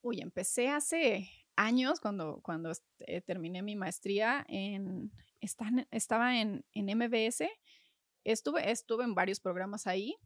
Uy, 0.00 0.20
empecé 0.22 0.68
hace 0.68 1.28
años 1.56 2.00
cuando, 2.00 2.40
cuando 2.42 2.70
este, 2.70 3.20
terminé 3.20 3.62
mi 3.62 3.76
maestría 3.76 4.46
en, 4.48 5.12
estaba 5.40 6.40
en, 6.40 6.64
en 6.72 6.98
MBS. 6.98 7.44
Estuve, 8.24 8.70
estuve 8.70 9.04
en 9.04 9.14
varios 9.14 9.40
programas 9.40 9.86
ahí. 9.86 10.16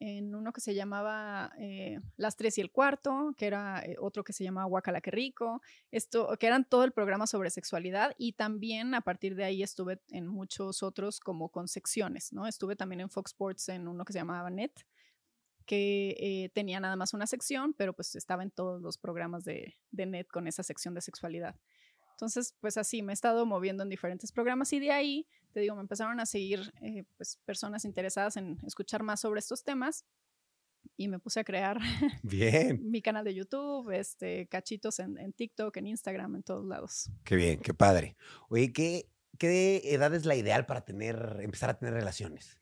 En 0.00 0.34
uno 0.34 0.52
que 0.52 0.60
se 0.60 0.74
llamaba 0.74 1.52
eh, 1.58 1.98
Las 2.16 2.36
Tres 2.36 2.56
y 2.58 2.60
el 2.60 2.70
Cuarto, 2.70 3.34
que 3.36 3.46
era 3.46 3.84
eh, 3.84 3.96
otro 3.98 4.22
que 4.22 4.32
se 4.32 4.44
llamaba 4.44 4.66
Guacala 4.66 5.00
que 5.00 5.10
Rico, 5.10 5.60
esto, 5.90 6.36
que 6.38 6.46
eran 6.46 6.64
todo 6.64 6.84
el 6.84 6.92
programa 6.92 7.26
sobre 7.26 7.50
sexualidad 7.50 8.14
y 8.16 8.32
también 8.34 8.94
a 8.94 9.00
partir 9.00 9.34
de 9.34 9.44
ahí 9.44 9.62
estuve 9.62 10.00
en 10.10 10.28
muchos 10.28 10.82
otros 10.82 11.18
como 11.18 11.48
con 11.48 11.66
secciones, 11.66 12.32
¿no? 12.32 12.46
Estuve 12.46 12.76
también 12.76 13.00
en 13.00 13.10
Fox 13.10 13.32
Sports 13.32 13.68
en 13.70 13.88
uno 13.88 14.04
que 14.04 14.12
se 14.12 14.20
llamaba 14.20 14.50
Net, 14.50 14.72
que 15.66 16.16
eh, 16.18 16.50
tenía 16.54 16.80
nada 16.80 16.96
más 16.96 17.12
una 17.12 17.26
sección, 17.26 17.74
pero 17.74 17.92
pues 17.92 18.14
estaba 18.14 18.42
en 18.42 18.50
todos 18.50 18.80
los 18.80 18.98
programas 18.98 19.44
de, 19.44 19.76
de 19.90 20.06
net 20.06 20.26
con 20.28 20.46
esa 20.46 20.62
sección 20.62 20.94
de 20.94 21.00
sexualidad. 21.02 21.56
Entonces, 22.18 22.56
pues 22.58 22.76
así, 22.76 23.00
me 23.00 23.12
he 23.12 23.14
estado 23.14 23.46
moviendo 23.46 23.84
en 23.84 23.88
diferentes 23.88 24.32
programas 24.32 24.72
y 24.72 24.80
de 24.80 24.90
ahí, 24.90 25.28
te 25.52 25.60
digo, 25.60 25.76
me 25.76 25.82
empezaron 25.82 26.18
a 26.18 26.26
seguir 26.26 26.72
eh, 26.82 27.04
pues, 27.16 27.38
personas 27.44 27.84
interesadas 27.84 28.36
en 28.36 28.58
escuchar 28.66 29.04
más 29.04 29.20
sobre 29.20 29.38
estos 29.38 29.62
temas 29.62 30.04
y 30.96 31.06
me 31.06 31.20
puse 31.20 31.38
a 31.38 31.44
crear 31.44 31.78
Bien, 32.24 32.90
mi 32.90 33.02
canal 33.02 33.24
de 33.24 33.36
YouTube, 33.36 33.92
este, 33.92 34.48
cachitos 34.48 34.98
en, 34.98 35.16
en 35.16 35.32
TikTok, 35.32 35.76
en 35.76 35.86
Instagram, 35.86 36.34
en 36.34 36.42
todos 36.42 36.66
lados. 36.66 37.08
qué 37.22 37.36
bien, 37.36 37.60
qué 37.60 37.72
padre. 37.72 38.16
Oye, 38.48 38.72
¿qué, 38.72 39.08
qué 39.38 39.80
edad 39.84 40.12
es 40.12 40.26
la 40.26 40.34
ideal 40.34 40.66
para 40.66 40.84
tener, 40.84 41.38
empezar 41.40 41.70
a 41.70 41.78
tener 41.78 41.94
relaciones? 41.94 42.58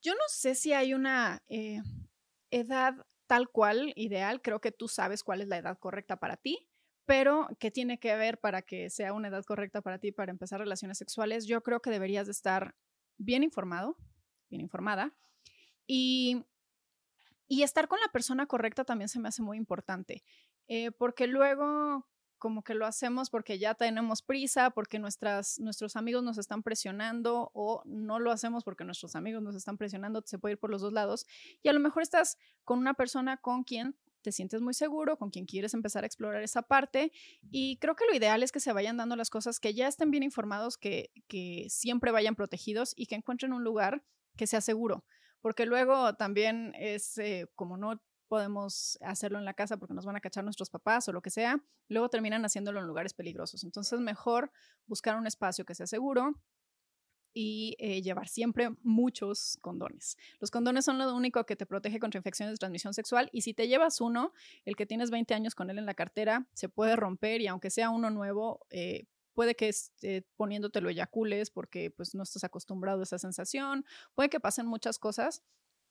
Yo 0.00 0.14
no 0.14 0.24
sé 0.26 0.56
si 0.56 0.72
hay 0.72 0.94
una 0.94 1.44
eh, 1.48 1.80
edad 2.50 3.06
tal 3.28 3.50
cual 3.50 3.92
ideal, 3.94 4.42
creo 4.42 4.60
que 4.60 4.72
tú 4.72 4.88
sabes 4.88 5.22
cuál 5.22 5.42
es 5.42 5.46
la 5.46 5.58
edad 5.58 5.78
correcta 5.78 6.16
para 6.16 6.36
ti, 6.36 6.68
pero 7.04 7.48
¿qué 7.58 7.70
tiene 7.70 7.98
que 7.98 8.14
ver 8.16 8.38
para 8.38 8.62
que 8.62 8.90
sea 8.90 9.12
una 9.12 9.28
edad 9.28 9.44
correcta 9.44 9.80
para 9.82 9.98
ti 9.98 10.12
para 10.12 10.30
empezar 10.30 10.60
relaciones 10.60 10.98
sexuales? 10.98 11.46
Yo 11.46 11.62
creo 11.62 11.80
que 11.80 11.90
deberías 11.90 12.26
de 12.26 12.32
estar 12.32 12.74
bien 13.18 13.42
informado, 13.42 13.96
bien 14.48 14.60
informada, 14.60 15.12
y, 15.86 16.44
y 17.48 17.62
estar 17.62 17.88
con 17.88 17.98
la 18.00 18.12
persona 18.12 18.46
correcta 18.46 18.84
también 18.84 19.08
se 19.08 19.20
me 19.20 19.28
hace 19.28 19.42
muy 19.42 19.56
importante, 19.58 20.24
eh, 20.68 20.90
porque 20.92 21.26
luego 21.26 22.06
como 22.42 22.64
que 22.64 22.74
lo 22.74 22.86
hacemos 22.86 23.30
porque 23.30 23.60
ya 23.60 23.74
tenemos 23.74 24.20
prisa, 24.20 24.70
porque 24.70 24.98
nuestras, 24.98 25.60
nuestros 25.60 25.94
amigos 25.94 26.24
nos 26.24 26.38
están 26.38 26.64
presionando 26.64 27.52
o 27.54 27.82
no 27.84 28.18
lo 28.18 28.32
hacemos 28.32 28.64
porque 28.64 28.84
nuestros 28.84 29.14
amigos 29.14 29.44
nos 29.44 29.54
están 29.54 29.78
presionando, 29.78 30.24
se 30.26 30.40
puede 30.40 30.54
ir 30.54 30.58
por 30.58 30.68
los 30.68 30.82
dos 30.82 30.92
lados. 30.92 31.24
Y 31.62 31.68
a 31.68 31.72
lo 31.72 31.78
mejor 31.78 32.02
estás 32.02 32.38
con 32.64 32.80
una 32.80 32.94
persona 32.94 33.36
con 33.36 33.62
quien 33.62 33.96
te 34.22 34.32
sientes 34.32 34.60
muy 34.60 34.74
seguro, 34.74 35.16
con 35.16 35.30
quien 35.30 35.46
quieres 35.46 35.74
empezar 35.74 36.04
a 36.04 36.06
explorar 36.06 36.42
esa 36.42 36.62
parte. 36.62 37.12
Y 37.50 37.76
creo 37.78 37.96
que 37.96 38.06
lo 38.06 38.14
ideal 38.14 38.42
es 38.42 38.52
que 38.52 38.60
se 38.60 38.72
vayan 38.72 38.96
dando 38.96 39.16
las 39.16 39.30
cosas, 39.30 39.60
que 39.60 39.74
ya 39.74 39.88
estén 39.88 40.10
bien 40.10 40.22
informados, 40.22 40.78
que, 40.78 41.10
que 41.28 41.66
siempre 41.68 42.10
vayan 42.10 42.34
protegidos 42.34 42.94
y 42.96 43.06
que 43.06 43.16
encuentren 43.16 43.52
un 43.52 43.64
lugar 43.64 44.04
que 44.36 44.46
sea 44.46 44.60
seguro. 44.60 45.04
Porque 45.40 45.66
luego 45.66 46.14
también 46.14 46.72
es 46.76 47.18
eh, 47.18 47.50
como 47.54 47.76
no 47.76 48.00
podemos 48.28 48.96
hacerlo 49.02 49.38
en 49.38 49.44
la 49.44 49.52
casa 49.52 49.76
porque 49.76 49.92
nos 49.92 50.06
van 50.06 50.16
a 50.16 50.20
cachar 50.20 50.42
nuestros 50.42 50.70
papás 50.70 51.06
o 51.06 51.12
lo 51.12 51.20
que 51.20 51.28
sea, 51.28 51.62
luego 51.88 52.08
terminan 52.08 52.42
haciéndolo 52.46 52.80
en 52.80 52.86
lugares 52.86 53.12
peligrosos. 53.12 53.62
Entonces, 53.62 54.00
mejor 54.00 54.50
buscar 54.86 55.18
un 55.18 55.26
espacio 55.26 55.66
que 55.66 55.74
sea 55.74 55.86
seguro 55.86 56.40
y 57.34 57.76
eh, 57.78 58.02
llevar 58.02 58.28
siempre 58.28 58.70
muchos 58.82 59.58
condones. 59.60 60.16
Los 60.40 60.50
condones 60.50 60.84
son 60.84 60.98
lo 60.98 61.14
único 61.14 61.44
que 61.44 61.56
te 61.56 61.66
protege 61.66 61.98
contra 61.98 62.18
infecciones 62.18 62.54
de 62.54 62.58
transmisión 62.58 62.94
sexual 62.94 63.28
y 63.32 63.42
si 63.42 63.54
te 63.54 63.68
llevas 63.68 64.00
uno, 64.00 64.32
el 64.64 64.76
que 64.76 64.86
tienes 64.86 65.10
20 65.10 65.34
años 65.34 65.54
con 65.54 65.70
él 65.70 65.78
en 65.78 65.86
la 65.86 65.94
cartera, 65.94 66.46
se 66.52 66.68
puede 66.68 66.96
romper 66.96 67.40
y 67.40 67.46
aunque 67.46 67.70
sea 67.70 67.90
uno 67.90 68.10
nuevo, 68.10 68.66
eh, 68.70 69.06
puede 69.34 69.54
que 69.54 69.68
esté 69.68 70.22
poniéndotelo 70.36 70.90
eyacules 70.90 71.50
porque 71.50 71.90
pues 71.90 72.14
no 72.14 72.22
estás 72.22 72.44
acostumbrado 72.44 73.00
a 73.00 73.04
esa 73.04 73.18
sensación, 73.18 73.84
puede 74.14 74.28
que 74.28 74.40
pasen 74.40 74.66
muchas 74.66 74.98
cosas 74.98 75.42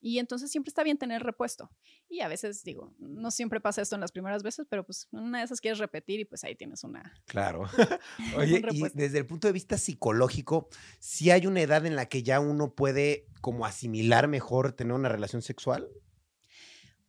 y 0.02 0.18
entonces 0.18 0.52
siempre 0.52 0.70
está 0.70 0.84
bien 0.84 0.98
tener 0.98 1.22
repuesto. 1.22 1.72
Y 2.10 2.22
a 2.22 2.28
veces 2.28 2.64
digo, 2.64 2.94
no 2.98 3.30
siempre 3.30 3.62
pasa 3.62 3.82
esto 3.82 3.96
en 3.96 4.02
las 4.02 4.12
primeras 4.12 4.42
veces, 4.42 4.66
pero 4.68 4.84
pues 4.84 5.08
una 5.12 5.40
de 5.40 5.46
esas 5.46 5.62
quieres 5.62 5.78
repetir 5.78 6.20
y 6.20 6.26
pues 6.26 6.44
ahí 6.44 6.56
tienes 6.56 6.84
una... 6.84 7.14
Claro. 7.28 7.64
Oye, 8.36 8.62
y 8.72 8.84
desde 8.96 9.20
el 9.20 9.28
punto 9.28 9.48
de 9.48 9.54
vista 9.54 9.78
psicológico, 9.78 10.70
¿sí 11.00 11.30
hay 11.30 11.46
una 11.46 11.62
edad 11.62 11.86
en 11.86 11.96
la 11.96 12.08
que 12.08 12.24
ya 12.24 12.40
uno 12.40 12.74
puede 12.74 13.28
como 13.42 13.66
asimilar 13.66 14.28
mejor 14.28 14.74
tener 14.74 14.94
una 14.94 15.10
relación 15.10 15.44
sexual? 15.44 15.88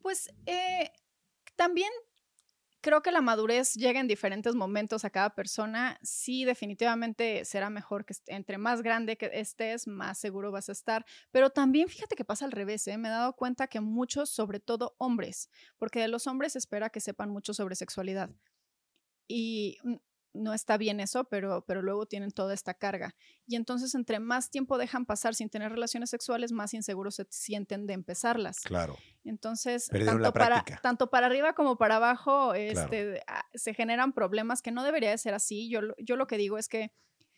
Pues 0.02 0.28
eh, 0.44 0.90
también 1.56 1.90
creo 2.82 3.00
que 3.00 3.12
la 3.12 3.22
madurez 3.22 3.74
llega 3.74 4.00
en 4.00 4.08
diferentes 4.08 4.54
momentos 4.54 5.04
a 5.04 5.10
cada 5.10 5.34
persona. 5.34 5.98
Sí, 6.02 6.44
definitivamente 6.44 7.44
será 7.46 7.70
mejor 7.70 8.04
que 8.04 8.14
entre 8.26 8.58
más 8.58 8.82
grande 8.82 9.16
que 9.16 9.30
estés, 9.32 9.86
más 9.86 10.18
seguro 10.18 10.52
vas 10.52 10.68
a 10.68 10.72
estar. 10.72 11.06
Pero 11.30 11.50
también 11.50 11.88
fíjate 11.88 12.16
que 12.16 12.24
pasa 12.24 12.44
al 12.44 12.52
revés. 12.52 12.86
¿eh? 12.88 12.98
Me 12.98 13.08
he 13.08 13.10
dado 13.12 13.34
cuenta 13.34 13.68
que 13.68 13.80
muchos, 13.80 14.30
sobre 14.30 14.60
todo 14.60 14.94
hombres, 14.98 15.48
porque 15.78 16.00
de 16.00 16.08
los 16.08 16.26
hombres 16.26 16.52
se 16.52 16.58
espera 16.58 16.90
que 16.90 17.00
sepan 17.00 17.30
mucho 17.30 17.54
sobre 17.54 17.76
sexualidad. 17.76 18.30
Y 19.28 19.78
mm, 19.84 19.94
no 20.34 20.54
está 20.54 20.76
bien 20.76 21.00
eso, 21.00 21.24
pero, 21.24 21.64
pero 21.66 21.82
luego 21.82 22.06
tienen 22.06 22.30
toda 22.30 22.54
esta 22.54 22.74
carga. 22.74 23.14
Y 23.46 23.56
entonces, 23.56 23.94
entre 23.94 24.18
más 24.18 24.50
tiempo 24.50 24.78
dejan 24.78 25.04
pasar 25.04 25.34
sin 25.34 25.50
tener 25.50 25.70
relaciones 25.70 26.10
sexuales, 26.10 26.52
más 26.52 26.74
inseguros 26.74 27.16
se 27.16 27.26
sienten 27.30 27.86
de 27.86 27.94
empezarlas. 27.94 28.60
Claro. 28.60 28.96
Entonces, 29.24 29.88
tanto 29.88 30.32
para, 30.32 30.64
tanto 30.82 31.10
para 31.10 31.26
arriba 31.26 31.54
como 31.54 31.76
para 31.76 31.96
abajo, 31.96 32.54
este, 32.54 33.22
ah, 33.26 33.44
se 33.54 33.74
generan 33.74 34.12
problemas 34.12 34.62
que 34.62 34.72
no 34.72 34.84
debería 34.84 35.10
de 35.10 35.18
ser 35.18 35.34
así. 35.34 35.68
Yo, 35.68 35.80
yo 35.98 36.16
lo 36.16 36.26
que 36.26 36.38
digo 36.38 36.58
es 36.58 36.68
que 36.68 36.92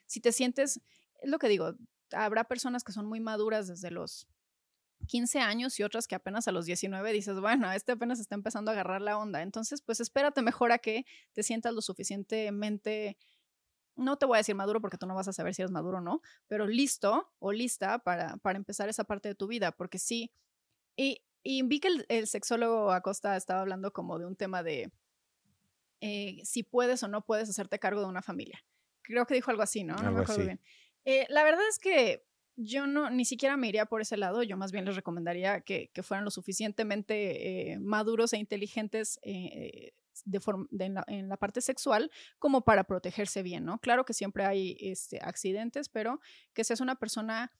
si 0.06 0.20
te 0.20 0.32
sientes, 0.32 0.80
es 1.20 1.30
lo 1.30 1.38
que 1.38 1.48
digo, 1.48 1.74
habrá 2.12 2.44
personas 2.44 2.84
que 2.84 2.92
son 2.92 3.06
muy 3.06 3.20
maduras 3.20 3.66
desde 3.66 3.90
los 3.90 4.28
15 5.06 5.40
años 5.40 5.78
y 5.78 5.82
otras 5.82 6.06
que 6.06 6.14
apenas 6.14 6.48
a 6.48 6.52
los 6.52 6.66
19 6.66 7.12
dices, 7.12 7.38
bueno, 7.40 7.70
este 7.72 7.92
apenas 7.92 8.20
está 8.20 8.34
empezando 8.34 8.70
a 8.70 8.74
agarrar 8.74 9.02
la 9.02 9.18
onda. 9.18 9.42
Entonces, 9.42 9.82
pues 9.82 10.00
espérate 10.00 10.42
mejor 10.42 10.72
a 10.72 10.78
que 10.78 11.04
te 11.32 11.42
sientas 11.42 11.74
lo 11.74 11.80
suficientemente, 11.80 13.16
no 13.96 14.16
te 14.16 14.26
voy 14.26 14.36
a 14.36 14.38
decir 14.38 14.54
maduro 14.54 14.80
porque 14.80 14.98
tú 14.98 15.06
no 15.06 15.14
vas 15.14 15.28
a 15.28 15.32
saber 15.32 15.54
si 15.54 15.62
eres 15.62 15.70
maduro 15.70 15.98
o 15.98 16.00
no, 16.00 16.20
pero 16.48 16.66
listo 16.66 17.32
o 17.38 17.52
lista 17.52 17.98
para, 18.00 18.36
para 18.38 18.58
empezar 18.58 18.88
esa 18.88 19.04
parte 19.04 19.28
de 19.28 19.34
tu 19.34 19.46
vida, 19.46 19.72
porque 19.72 19.98
sí. 19.98 20.32
Y, 20.96 21.22
y 21.42 21.62
vi 21.62 21.80
que 21.80 21.88
el, 21.88 22.06
el 22.08 22.26
sexólogo 22.26 22.92
Acosta 22.92 23.36
estaba 23.36 23.60
hablando 23.60 23.92
como 23.92 24.18
de 24.18 24.26
un 24.26 24.36
tema 24.36 24.62
de 24.62 24.90
eh, 26.00 26.40
si 26.44 26.62
puedes 26.62 27.02
o 27.02 27.08
no 27.08 27.24
puedes 27.24 27.48
hacerte 27.48 27.78
cargo 27.78 28.00
de 28.00 28.06
una 28.06 28.22
familia. 28.22 28.62
Creo 29.02 29.26
que 29.26 29.34
dijo 29.34 29.50
algo 29.50 29.62
así, 29.62 29.84
¿no? 29.84 29.94
No 29.94 30.00
Algo 30.08 30.18
me 30.18 30.20
acuerdo 30.22 30.42
así. 30.42 30.42
bien. 30.42 30.60
Eh, 31.04 31.26
la 31.28 31.44
verdad 31.44 31.66
es 31.68 31.78
que 31.78 32.26
yo 32.56 32.86
no, 32.86 33.10
ni 33.10 33.24
siquiera 33.24 33.56
me 33.56 33.68
iría 33.68 33.86
por 33.86 34.00
ese 34.00 34.16
lado, 34.16 34.42
yo 34.42 34.56
más 34.56 34.72
bien 34.72 34.84
les 34.84 34.96
recomendaría 34.96 35.60
que, 35.62 35.90
que 35.92 36.02
fueran 36.02 36.24
lo 36.24 36.30
suficientemente 36.30 37.72
eh, 37.72 37.78
maduros 37.80 38.32
e 38.32 38.38
inteligentes 38.38 39.18
eh, 39.22 39.92
de 40.24 40.40
de 40.70 40.84
en, 41.08 41.28
la, 41.28 41.36
parte 41.36 41.60
sexual 41.60 42.10
como 42.38 42.64
para 42.64 42.84
protegerse 42.84 43.42
bien, 43.42 43.64
¿no? 43.64 43.78
Claro 43.80 44.04
que 44.04 44.14
siempre 44.14 44.44
hay 44.44 44.76
este, 44.80 45.18
accidentes, 45.20 45.88
pero 45.88 46.20
que 46.52 46.62
seas 46.64 46.80
una 46.80 46.94
persona 46.94 47.50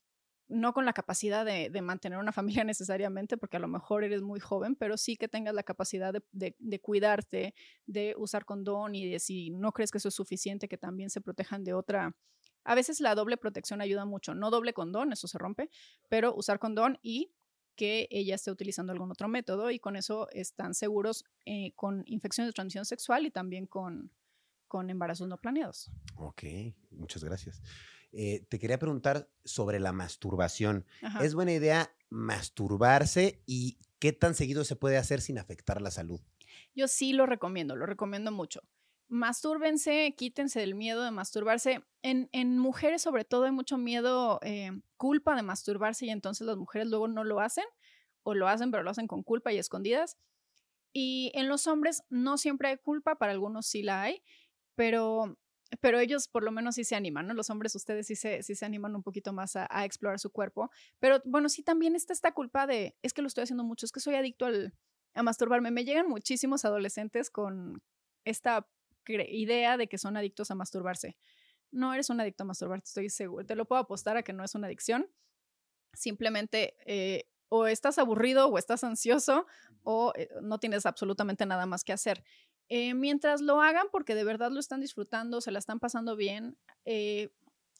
no 0.47 0.73
con 0.75 0.85
la 0.85 0.93
capacidad 0.93 1.45
de, 1.45 1.71
de 1.71 1.83
mantener 1.83 2.19
una 2.19 2.33
familia 2.63 2.65
necesariamente, 2.65 3.37
porque 3.37 3.57
a 3.57 3.61
lo 3.61 3.69
mejor 3.69 4.05
eres 4.05 4.23
muy 4.23 4.39
joven, 4.41 4.77
pero 4.77 4.97
sí 4.97 5.17
que 5.17 5.27
tengas 5.29 5.55
la 5.55 5.63
capacidad 5.65 6.13
de, 6.13 6.23
de- 6.33 6.55
de 6.59 6.81
cuidarte, 6.81 7.55
de 7.87 8.15
usar 8.17 8.45
condón 8.45 8.95
y 8.95 9.09
de 9.09 9.19
si 9.19 9.51
no 9.51 9.73
crees 9.73 9.91
que 9.91 9.99
eso 9.99 10.09
es 10.09 10.15
suficiente, 10.15 10.69
que 10.69 10.79
también 10.79 11.11
se 11.11 11.21
protejan 11.21 11.65
de 11.65 11.75
otra. 11.75 12.15
A 12.65 12.75
veces 12.75 13.01
la 13.01 13.15
doble 13.15 13.37
protección 13.37 13.81
ayuda 13.81 14.05
mucho, 14.05 14.35
no 14.35 14.51
doble 14.51 14.73
condón, 14.73 15.13
eso 15.13 15.29
se 15.29 15.39
rompe, 15.39 15.71
pero 16.09 16.35
usar 16.35 16.59
condón 16.59 16.99
y 17.03 17.33
que 17.77 18.09
ella 18.11 18.35
esté 18.35 18.51
utilizando 18.51 18.93
algún 18.93 19.11
otro 19.11 19.29
método 19.29 19.71
y 19.71 19.79
con 19.79 19.97
eso 19.97 20.29
están 20.31 20.75
seguros 20.75 21.25
eh, 21.45 21.73
con 21.75 22.05
infecciones 22.07 22.49
de 22.49 22.55
transmisión 22.55 22.85
sexual 22.85 23.27
y 23.27 23.31
también 23.31 23.67
con, 23.67 24.13
con 24.69 24.91
embarazos 24.91 25.29
no 25.29 25.39
planeados. 25.39 25.91
Ok, 26.17 26.45
muchas 26.91 27.25
gracias. 27.25 27.63
Eh, 28.13 28.47
te 28.49 28.61
quería 28.61 28.79
preguntar 28.79 29.29
sobre 29.45 29.81
la 29.81 29.93
masturbación. 29.93 30.87
Ajá. 31.03 31.25
¿Es 31.25 31.35
buena 31.35 31.53
idea 31.53 31.97
masturbarse 32.11 33.43
y 33.45 33.79
qué 33.99 34.13
tan 34.13 34.35
seguido 34.35 34.65
se 34.65 34.77
puede 34.77 34.97
hacer 34.97 35.21
sin 35.21 35.39
afectar 35.39 35.83
la 35.83 35.91
salud? 35.91 36.21
Yo 36.77 36.87
sí 36.87 37.13
lo 37.13 37.27
recomiendo, 37.27 37.75
lo 37.75 37.87
recomiendo 37.87 38.31
mucho. 38.31 38.63
Mastúrbense, 39.09 40.15
quítense 40.17 40.61
del 40.61 40.75
miedo 40.75 41.03
de 41.05 41.11
masturbarse. 41.11 41.85
En, 42.03 42.29
en 42.33 42.59
mujeres 42.59 43.03
sobre 43.03 43.25
todo 43.25 43.45
hay 43.45 43.53
mucho 43.53 43.79
miedo, 43.79 44.41
eh, 44.43 44.71
culpa 44.97 45.37
de 45.37 45.43
masturbarse 45.43 46.07
y 46.07 46.11
entonces 46.11 46.47
las 46.47 46.57
mujeres 46.57 46.89
luego 46.89 47.07
no 47.09 47.23
lo 47.25 47.41
hacen 47.41 47.65
o 48.23 48.35
lo 48.35 48.49
hacen 48.49 48.71
pero 48.71 48.83
lo 48.83 48.91
hacen 48.91 49.07
con 49.07 49.23
culpa 49.23 49.53
y 49.53 49.59
escondidas. 49.59 50.17
Y 50.93 51.33
en 51.35 51.49
los 51.49 51.67
hombres 51.67 52.05
no 52.11 52.39
siempre 52.39 52.69
hay 52.69 52.79
culpa, 52.79 53.17
para 53.17 53.33
algunos 53.33 53.67
sí 53.67 53.83
la 53.83 54.03
hay, 54.03 54.23
pero 54.77 55.39
pero 55.81 55.99
ellos 55.99 56.29
por 56.29 56.45
lo 56.45 56.53
menos 56.53 56.77
sí 56.77 56.85
se 56.85 56.95
animan, 56.97 57.27
¿no? 57.27 57.35
Los 57.35 57.51
hombres, 57.51 57.75
ustedes 57.75 58.07
sí 58.07 58.15
se, 58.17 58.43
sí 58.45 58.55
se 58.55 58.65
animan 58.65 58.95
un 58.95 59.03
poquito 59.03 59.33
más 59.33 59.57
a, 59.57 59.67
a 59.71 59.85
explorar 59.85 60.21
su 60.21 60.31
cuerpo, 60.31 60.71
pero 61.01 61.21
bueno, 61.25 61.49
sí 61.49 61.63
también 61.65 61.97
está 61.97 62.13
esta 62.13 62.33
culpa 62.33 62.67
de, 62.67 62.97
es 63.03 63.13
que 63.13 63.23
lo 63.23 63.29
estoy 63.29 63.43
haciendo 63.45 63.65
mucho, 63.65 63.87
es 63.87 63.93
que 63.93 64.01
soy 64.01 64.15
adicto 64.15 64.47
al, 64.47 64.75
a 65.15 65.23
masturbarme. 65.25 65.71
Me 65.73 65.85
llegan 65.85 66.09
muchísimos 66.09 66.65
adolescentes 66.65 67.31
con 67.31 67.83
esta 68.25 68.69
idea 69.07 69.77
de 69.77 69.89
que 69.89 69.99
son 69.99 70.17
adictos 70.17 70.51
a 70.51 70.55
masturbarse. 70.55 71.17
No 71.71 71.93
eres 71.93 72.11
un 72.11 72.21
adicto 72.21 72.45
a 72.45 72.47
masturbarte, 72.47 72.85
estoy 72.87 73.11
seguro. 73.11 73.45
Te 73.45 73.57
lo 73.57 73.65
puedo 73.65 73.81
apostar 73.81 74.17
a 74.17 74.23
que 74.23 74.33
no 74.33 74.45
es 74.45 74.55
una 74.55 74.67
adicción. 74.67 75.11
Simplemente 75.93 76.77
eh, 76.87 77.29
o 77.49 77.67
estás 77.67 77.99
aburrido 77.99 78.49
o 78.49 78.59
estás 78.59 78.85
ansioso 78.85 79.47
o 79.83 80.13
eh, 80.17 80.29
no 80.43 80.59
tienes 80.59 80.87
absolutamente 80.87 81.47
nada 81.47 81.67
más 81.67 81.85
que 81.85 81.93
hacer. 81.93 82.25
Eh, 82.69 82.95
mientras 82.95 83.41
lo 83.41 83.61
hagan 83.61 83.87
porque 83.93 84.15
de 84.15 84.25
verdad 84.25 84.51
lo 84.51 84.61
están 84.61 84.81
disfrutando, 84.81 85.41
se 85.41 85.51
la 85.51 85.59
están 85.59 85.79
pasando 85.81 86.17
bien, 86.17 86.57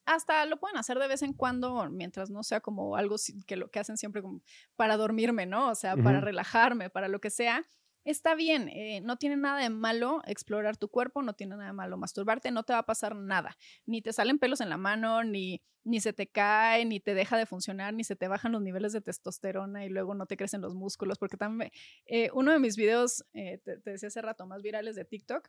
hasta 0.05 0.45
lo 0.45 0.59
pueden 0.59 0.77
hacer 0.77 0.99
de 0.99 1.09
vez 1.09 1.23
en 1.23 1.33
cuando, 1.33 1.89
mientras 1.91 2.31
no 2.31 2.43
sea 2.43 2.61
como 2.61 2.97
algo 2.97 3.17
que 3.47 3.57
lo 3.57 3.71
que 3.71 3.79
hacen 3.79 3.97
siempre 3.97 4.21
como 4.21 4.43
para 4.77 4.97
dormirme, 4.97 5.47
¿no? 5.47 5.71
O 5.71 5.75
sea, 5.75 5.97
para 5.97 6.21
relajarme, 6.21 6.91
para 6.91 7.09
lo 7.09 7.21
que 7.21 7.31
sea 7.31 7.65
está 8.05 8.35
bien, 8.35 8.69
eh, 8.69 9.01
no 9.03 9.17
tiene 9.17 9.37
nada 9.37 9.61
de 9.61 9.71
malo 9.71 10.21
explorar 10.27 10.77
tu 10.77 10.89
cuerpo, 10.89 11.23
no 11.23 11.35
tiene 11.35 11.57
nada 11.57 11.69
de 11.69 11.73
malo 11.73 11.97
masturbarte, 11.97 12.51
no 12.51 12.63
te 12.63 12.73
va 12.73 12.81
a 12.81 12.87
pasar 12.87 13.17
nada, 13.17 13.57
ni 13.87 14.03
te 14.03 14.13
salen 14.13 14.39
pelos 14.39 14.61
en 14.61 14.69
la 14.69 14.77
mano, 14.77 15.25
ni, 15.25 15.63
ni 15.85 16.01
se 16.01 16.13
te 16.13 16.27
cae, 16.27 16.85
ni 16.85 17.01
te 17.01 17.15
deja 17.15 17.37
de 17.37 17.47
funcionar, 17.47 17.95
ni 17.95 18.05
se 18.05 18.17
te 18.17 18.29
bajan 18.29 18.53
los 18.53 18.63
niveles 18.63 18.93
de 18.93 19.01
testosterona 19.01 19.85
y 19.85 19.89
luego 19.89 20.15
no 20.15 20.27
te 20.27 20.37
crecen 20.37 20.61
los 20.61 20.75
músculos, 20.75 21.19
porque 21.19 21.37
también 21.37 21.71
eh, 22.07 22.31
uno 22.35 22.53
de 22.53 22.59
mis 22.59 22.77
videos, 22.77 23.25
eh, 23.33 23.59
te, 23.59 23.77
decía 23.79 24.09
hace 24.09 24.23
rato, 24.23 24.47
más 24.47 24.63
virales 24.63 24.97
de 24.97 25.05
TikTok, 25.05 25.49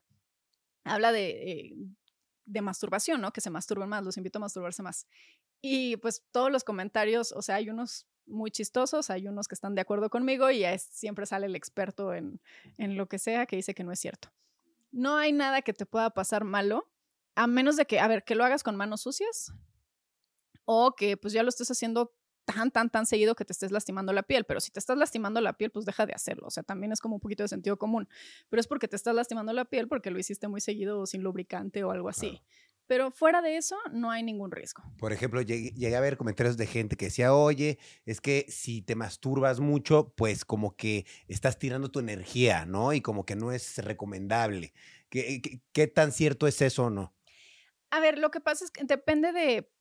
habla 0.85 1.11
de, 1.11 1.75
de 2.45 2.61
masturbación, 2.61 3.21
¿no? 3.21 3.31
Que 3.31 3.41
se 3.41 3.49
masturben 3.49 3.89
más, 3.89 4.03
los 4.03 4.17
invito 4.17 4.39
a 4.39 4.41
masturbarse 4.41 4.83
más. 4.83 5.07
Y 5.61 5.97
pues 5.97 6.23
todos 6.31 6.51
los 6.51 6.63
comentarios, 6.63 7.31
o 7.31 7.41
sea, 7.41 7.55
hay 7.55 7.69
unos 7.69 8.07
muy 8.25 8.51
chistosos, 8.51 9.09
hay 9.09 9.27
unos 9.27 9.47
que 9.47 9.55
están 9.55 9.75
de 9.75 9.81
acuerdo 9.81 10.09
conmigo 10.09 10.49
y 10.51 10.63
siempre 10.77 11.25
sale 11.25 11.45
el 11.45 11.55
experto 11.55 12.13
en, 12.13 12.41
en 12.77 12.97
lo 12.97 13.07
que 13.07 13.19
sea 13.19 13.45
que 13.45 13.55
dice 13.55 13.73
que 13.73 13.83
no 13.83 13.91
es 13.91 13.99
cierto. 13.99 14.29
No 14.91 15.17
hay 15.17 15.33
nada 15.33 15.61
que 15.61 15.73
te 15.73 15.85
pueda 15.85 16.09
pasar 16.09 16.43
malo, 16.43 16.89
a 17.35 17.47
menos 17.47 17.75
de 17.75 17.85
que, 17.85 17.99
a 17.99 18.07
ver, 18.07 18.23
que 18.23 18.35
lo 18.35 18.45
hagas 18.45 18.63
con 18.63 18.75
manos 18.75 19.01
sucias 19.01 19.51
o 20.63 20.95
que 20.95 21.17
pues 21.17 21.33
ya 21.33 21.43
lo 21.43 21.49
estés 21.49 21.69
haciendo 21.69 22.15
tan, 22.45 22.71
tan, 22.71 22.89
tan 22.89 23.05
seguido 23.05 23.35
que 23.35 23.43
te 23.43 23.53
estés 23.53 23.71
lastimando 23.71 24.13
la 24.13 24.23
piel, 24.23 24.45
pero 24.45 24.59
si 24.59 24.71
te 24.71 24.79
estás 24.79 24.97
lastimando 24.97 25.41
la 25.41 25.53
piel, 25.53 25.71
pues 25.71 25.85
deja 25.85 26.05
de 26.05 26.13
hacerlo, 26.13 26.47
o 26.47 26.51
sea, 26.51 26.63
también 26.63 26.91
es 26.91 27.01
como 27.01 27.15
un 27.15 27.21
poquito 27.21 27.43
de 27.43 27.49
sentido 27.49 27.77
común, 27.77 28.07
pero 28.49 28.59
es 28.59 28.67
porque 28.67 28.87
te 28.87 28.95
estás 28.95 29.15
lastimando 29.15 29.51
la 29.51 29.65
piel 29.65 29.87
porque 29.87 30.11
lo 30.11 30.19
hiciste 30.19 30.47
muy 30.47 30.61
seguido 30.61 30.99
o 30.99 31.05
sin 31.05 31.23
lubricante 31.23 31.83
o 31.83 31.91
algo 31.91 32.07
así. 32.07 32.41
Pero 32.87 33.11
fuera 33.11 33.41
de 33.41 33.57
eso, 33.57 33.77
no 33.91 34.11
hay 34.11 34.21
ningún 34.21 34.51
riesgo. 34.51 34.83
Por 34.97 35.11
ejemplo, 35.11 35.41
llegué, 35.41 35.95
a 35.95 35.99
ver 35.99 36.17
comentarios 36.17 36.55
de 36.57 36.67
gente 36.67 36.95
que 36.95 37.05
decía, 37.05 37.33
oye, 37.33 37.79
es 38.05 38.21
que 38.21 38.45
si 38.47 38.81
te 38.81 38.95
masturbas 38.95 39.59
mucho, 39.59 40.13
pues 40.15 40.45
como 40.45 40.75
que 40.75 41.05
estás 41.27 41.57
tirando 41.57 41.89
tu 41.89 41.99
energía, 41.99 42.65
¿no? 42.65 42.93
Y 42.93 43.01
como 43.01 43.25
que 43.25 43.35
no 43.35 43.51
es 43.51 43.77
recomendable. 43.79 44.73
¿Qué, 45.09 45.61
qué, 45.71 45.87
tan 45.87 46.11
cierto 46.11 46.45
es 46.47 46.61
eso 46.61 46.85
o 46.85 46.89
no? 46.89 47.15
A 47.89 47.99
ver, 47.99 48.19
lo 48.19 48.29
que 48.29 48.41
pasa 48.41 48.65
es 48.65 48.71
que 48.71 48.83
depende 48.83 49.31
de, 49.31 49.71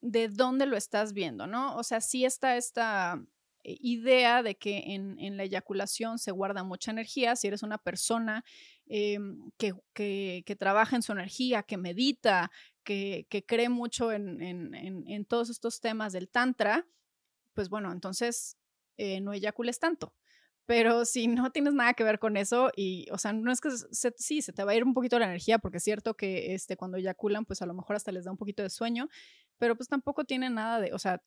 de 0.00 0.28
dónde 0.28 0.66
lo 0.66 0.76
estás 0.76 1.12
viendo, 1.12 1.46
¿no? 1.46 1.76
O 1.76 1.82
sea, 1.82 2.00
sí 2.00 2.24
está 2.24 2.56
esta 2.56 3.18
eh, 3.18 3.33
idea 3.64 4.42
de 4.42 4.56
que 4.56 4.94
en, 4.94 5.18
en, 5.18 5.36
la 5.36 5.44
eyaculación 5.44 6.18
se 6.18 6.30
guarda 6.30 6.62
mucha 6.62 6.90
energía. 6.90 7.34
Si 7.36 7.46
eres 7.46 7.62
una 7.62 7.78
persona 7.78 8.44
em, 8.86 9.50
que, 9.56 9.74
que, 9.94 10.56
trabaja 10.58 10.96
en 10.96 11.02
su 11.02 11.12
energía, 11.12 11.62
que 11.62 11.76
medita, 11.76 12.50
que, 12.84 13.26
que 13.30 13.44
cree 13.44 13.68
mucho 13.68 14.12
en, 14.12 14.40
en, 14.42 14.74
en, 14.74 15.24
todos 15.24 15.50
estos 15.50 15.80
temas 15.80 16.12
del 16.12 16.28
Tantra, 16.28 16.86
pues 17.54 17.68
bueno, 17.68 17.90
entonces 17.90 18.56
eh, 18.96 19.20
no 19.20 19.32
eyacules 19.32 19.78
tanto. 19.78 20.14
Pero 20.66 21.04
si 21.04 21.26
no 21.28 21.50
tienes 21.50 21.74
nada 21.74 21.92
que 21.94 22.04
ver 22.04 22.18
con 22.18 22.36
eso 22.36 22.70
y, 22.74 23.06
o 23.10 23.18
sea, 23.18 23.32
no 23.32 23.52
es 23.52 23.60
que 23.60 23.68
sí, 24.16 24.40
se 24.40 24.52
te 24.52 24.64
va 24.64 24.72
a 24.72 24.74
ir 24.74 24.84
un 24.84 24.94
poquito 24.94 25.18
la 25.18 25.26
energía, 25.26 25.58
porque 25.58 25.76
es 25.76 25.84
cierto 25.84 26.14
que 26.14 26.54
este, 26.54 26.76
cuando 26.76 26.96
eyaculan, 26.96 27.44
pues 27.44 27.60
a 27.60 27.66
lo 27.66 27.74
mejor 27.74 27.96
hasta 27.96 28.12
les 28.12 28.24
da 28.24 28.30
un 28.30 28.38
poquito 28.38 28.62
de 28.62 28.70
sueño, 28.70 29.08
pero 29.58 29.76
pues 29.76 29.88
tampoco 29.88 30.24
tiene 30.24 30.48
nada 30.48 30.80
de, 30.80 30.94
o 30.94 30.98
sea, 30.98 31.22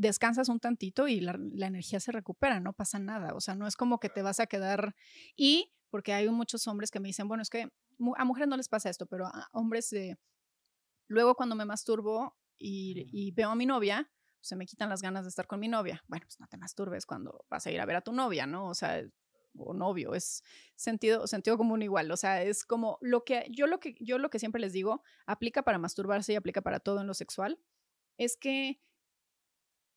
descansas 0.00 0.48
un 0.48 0.60
tantito 0.60 1.08
y 1.08 1.20
la, 1.20 1.34
energía 1.66 2.00
se 2.00 2.10
recupera, 2.10 2.58
no 2.58 2.72
pasa 2.72 2.98
nada. 2.98 3.34
O 3.34 3.40
sea, 3.40 3.54
no 3.54 3.66
es 3.66 3.76
como 3.76 4.00
que 4.00 4.08
te 4.08 4.22
vas 4.22 4.40
a 4.40 4.46
quedar 4.46 4.94
y 5.36 5.72
porque 5.90 6.12
hay 6.12 6.28
muchos 6.30 6.66
hombres 6.66 6.90
que 6.90 7.00
me 7.00 7.08
dicen, 7.08 7.28
bueno, 7.28 7.42
es 7.42 7.50
que 7.50 7.68
a 8.16 8.24
mujeres 8.24 8.48
no 8.48 8.56
les 8.56 8.68
pasa 8.68 8.88
esto, 8.88 9.06
pero 9.06 9.26
a 9.26 9.48
hombres 9.52 9.90
de... 9.90 10.18
Luego 11.08 11.34
cuando 11.34 11.54
me 11.54 11.64
masturbo 11.64 12.36
y, 12.56 13.32
veo 13.32 13.50
a 13.50 13.56
mi 13.56 13.66
novia, 13.66 14.10
se 14.40 14.56
me 14.56 14.64
quitan 14.64 14.88
las 14.88 15.02
ganas 15.02 15.24
de 15.24 15.28
estar 15.28 15.46
con 15.46 15.60
mi 15.60 15.68
novia. 15.68 16.02
Bueno, 16.06 16.24
pues 16.26 16.38
no 16.40 16.46
te 16.46 16.56
masturbes 16.56 17.04
cuando 17.04 17.44
vas 17.50 17.66
a 17.66 17.70
ir 17.70 17.80
a 17.80 17.84
ver 17.84 17.96
a 17.96 18.00
tu 18.00 18.12
novia, 18.12 18.46
¿no? 18.46 18.68
O 18.68 18.74
sea, 18.74 19.02
o 19.56 19.74
novio, 19.74 20.14
es 20.14 20.42
sentido, 20.76 21.26
sentido 21.26 21.58
común 21.58 21.82
igual, 21.82 22.08
o 22.12 22.16
sea, 22.16 22.40
es 22.44 22.64
como 22.64 22.98
lo 23.00 23.24
que 23.24 23.48
yo 23.50 23.66
lo 23.66 23.80
que 23.80 23.96
yo 23.98 24.16
lo 24.16 24.30
que 24.30 24.38
siempre 24.38 24.60
les 24.60 24.72
digo, 24.72 25.02
aplica 25.26 25.64
para 25.64 25.76
masturbarse 25.76 26.32
y 26.32 26.36
aplica 26.36 26.62
para 26.62 26.78
todo 26.78 27.00
en 27.00 27.08
lo 27.08 27.14
sexual, 27.14 27.58
es 28.16 28.36
que 28.36 28.80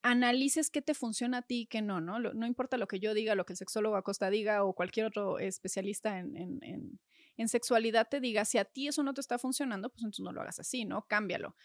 analices 0.03 0.69
qué 0.69 0.81
te 0.81 0.93
funciona 0.93 1.39
a 1.39 1.41
ti 1.41 1.61
y 1.61 1.65
qué 1.65 1.81
no, 1.81 2.01
¿no? 2.01 2.19
No 2.19 2.45
importa 2.45 2.77
lo 2.77 2.87
que 2.87 2.99
yo 2.99 3.13
diga, 3.13 3.35
lo 3.35 3.45
que 3.45 3.53
el 3.53 3.57
sexólogo 3.57 3.95
Acosta 3.95 4.29
diga 4.29 4.63
o 4.63 4.73
cualquier 4.73 5.05
otro 5.05 5.39
especialista 5.39 6.19
en, 6.19 6.35
en, 6.35 6.99
en, 7.37 7.49
sexualidad 7.49 8.07
te 8.09 8.19
diga, 8.19 8.45
si 8.45 8.57
a 8.57 8.65
ti 8.65 8.89
eso 8.89 9.01
no 9.01 9.13
te 9.13 9.21
está 9.21 9.39
funcionando, 9.39 9.89
pues 9.89 10.03
entonces 10.03 10.23
no 10.23 10.33
lo 10.33 10.41
hagas 10.41 10.59
así, 10.59 10.85
¿no? 10.85 11.07
Cámbialo. 11.07 11.55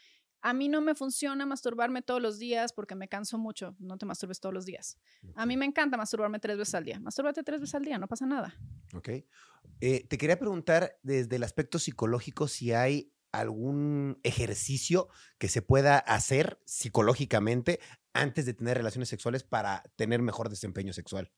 A 0.40 0.52
mí 0.52 0.68
no 0.68 0.80
me 0.80 0.94
funciona 0.94 1.46
masturbarme 1.46 2.00
todos 2.00 2.22
los 2.22 2.38
días 2.38 2.72
porque 2.72 2.94
me 2.94 3.08
canso 3.08 3.38
mucho. 3.38 3.74
No 3.80 3.98
te 3.98 4.06
masturbes 4.06 4.38
todos 4.38 4.54
los 4.54 4.66
días. 4.66 4.96
A 5.34 5.44
mí 5.44 5.56
me 5.56 5.66
encanta 5.66 5.96
masturbarme 5.96 6.38
tres 6.38 6.56
veces 6.56 6.76
al 6.76 6.84
día. 6.84 7.00
Mastúrbate 7.00 7.42
tres 7.42 7.60
veces 7.60 7.74
al 7.74 7.84
día, 7.84 7.98
no 7.98 8.06
pasa 8.06 8.24
nada. 8.24 8.56
Ok. 8.94 9.08
Eh, 9.80 10.06
te 10.06 10.16
quería 10.16 10.38
preguntar 10.38 10.96
desde 11.02 11.34
el 11.36 11.42
aspecto 11.42 11.80
psicológico 11.80 12.46
si 12.46 12.72
hay 12.72 13.12
algún 13.32 14.18
ejercicio 14.22 15.08
que 15.38 15.48
se 15.48 15.62
pueda 15.62 15.98
hacer 15.98 16.60
psicológicamente 16.64 17.80
antes 18.18 18.46
de 18.46 18.54
tener 18.54 18.76
relaciones 18.76 19.08
sexuales 19.08 19.42
para 19.42 19.82
tener 19.96 20.20
mejor 20.20 20.48
desempeño 20.48 20.92
sexual. 20.92 21.30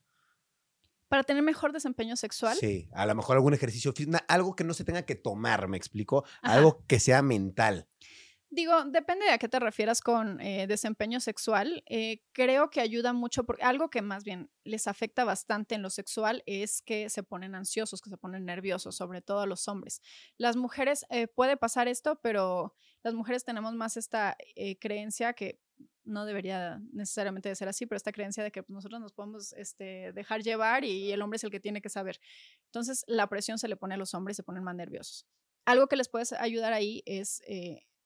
Para 1.08 1.24
tener 1.24 1.42
mejor 1.42 1.72
desempeño 1.72 2.16
sexual. 2.16 2.56
Sí, 2.56 2.88
a 2.92 3.04
lo 3.04 3.14
mejor 3.14 3.36
algún 3.36 3.52
ejercicio, 3.52 3.92
algo 4.28 4.54
que 4.54 4.64
no 4.64 4.74
se 4.74 4.84
tenga 4.84 5.02
que 5.02 5.16
tomar, 5.16 5.66
me 5.68 5.76
explico, 5.76 6.24
algo 6.40 6.84
que 6.86 7.00
sea 7.00 7.20
mental. 7.20 7.88
Digo, 8.52 8.84
depende 8.84 9.26
de 9.26 9.30
a 9.30 9.38
qué 9.38 9.48
te 9.48 9.60
refieras 9.60 10.00
con 10.00 10.40
eh, 10.40 10.66
desempeño 10.66 11.20
sexual. 11.20 11.84
Eh, 11.86 12.24
creo 12.32 12.68
que 12.68 12.80
ayuda 12.80 13.12
mucho, 13.12 13.44
porque 13.44 13.62
algo 13.62 13.90
que 13.90 14.02
más 14.02 14.24
bien 14.24 14.50
les 14.64 14.88
afecta 14.88 15.24
bastante 15.24 15.76
en 15.76 15.82
lo 15.82 15.90
sexual 15.90 16.42
es 16.46 16.82
que 16.82 17.08
se 17.10 17.22
ponen 17.22 17.54
ansiosos, 17.54 18.00
que 18.00 18.10
se 18.10 18.16
ponen 18.16 18.44
nerviosos, 18.44 18.96
sobre 18.96 19.22
todo 19.22 19.38
a 19.38 19.46
los 19.46 19.68
hombres. 19.68 20.02
Las 20.36 20.56
mujeres, 20.56 21.06
eh, 21.10 21.28
puede 21.28 21.56
pasar 21.56 21.86
esto, 21.86 22.20
pero 22.22 22.74
las 23.04 23.14
mujeres 23.14 23.44
tenemos 23.44 23.74
más 23.74 23.96
esta 23.96 24.36
creencia 24.80 25.32
que 25.32 25.60
no 26.04 26.24
debería 26.24 26.80
necesariamente 26.92 27.48
de 27.48 27.54
ser 27.54 27.68
así, 27.68 27.86
pero 27.86 27.96
esta 27.96 28.12
creencia 28.12 28.42
de 28.42 28.50
que 28.50 28.64
nosotros 28.68 29.00
nos 29.00 29.12
podemos 29.12 29.52
este, 29.52 30.12
dejar 30.12 30.42
llevar 30.42 30.84
y 30.84 31.12
el 31.12 31.22
hombre 31.22 31.36
es 31.36 31.44
el 31.44 31.50
que 31.50 31.60
tiene 31.60 31.80
que 31.80 31.88
saber. 31.88 32.18
Entonces, 32.66 33.04
la 33.06 33.28
presión 33.28 33.58
se 33.58 33.68
le 33.68 33.76
pone 33.76 33.94
a 33.94 33.98
los 33.98 34.14
hombres, 34.14 34.36
se 34.36 34.42
ponen 34.42 34.64
más 34.64 34.74
nerviosos. 34.74 35.26
Algo 35.66 35.86
que 35.86 35.96
les 35.96 36.08
puede 36.08 36.24
ayudar 36.38 36.72
ahí 36.72 37.02
es 37.06 37.42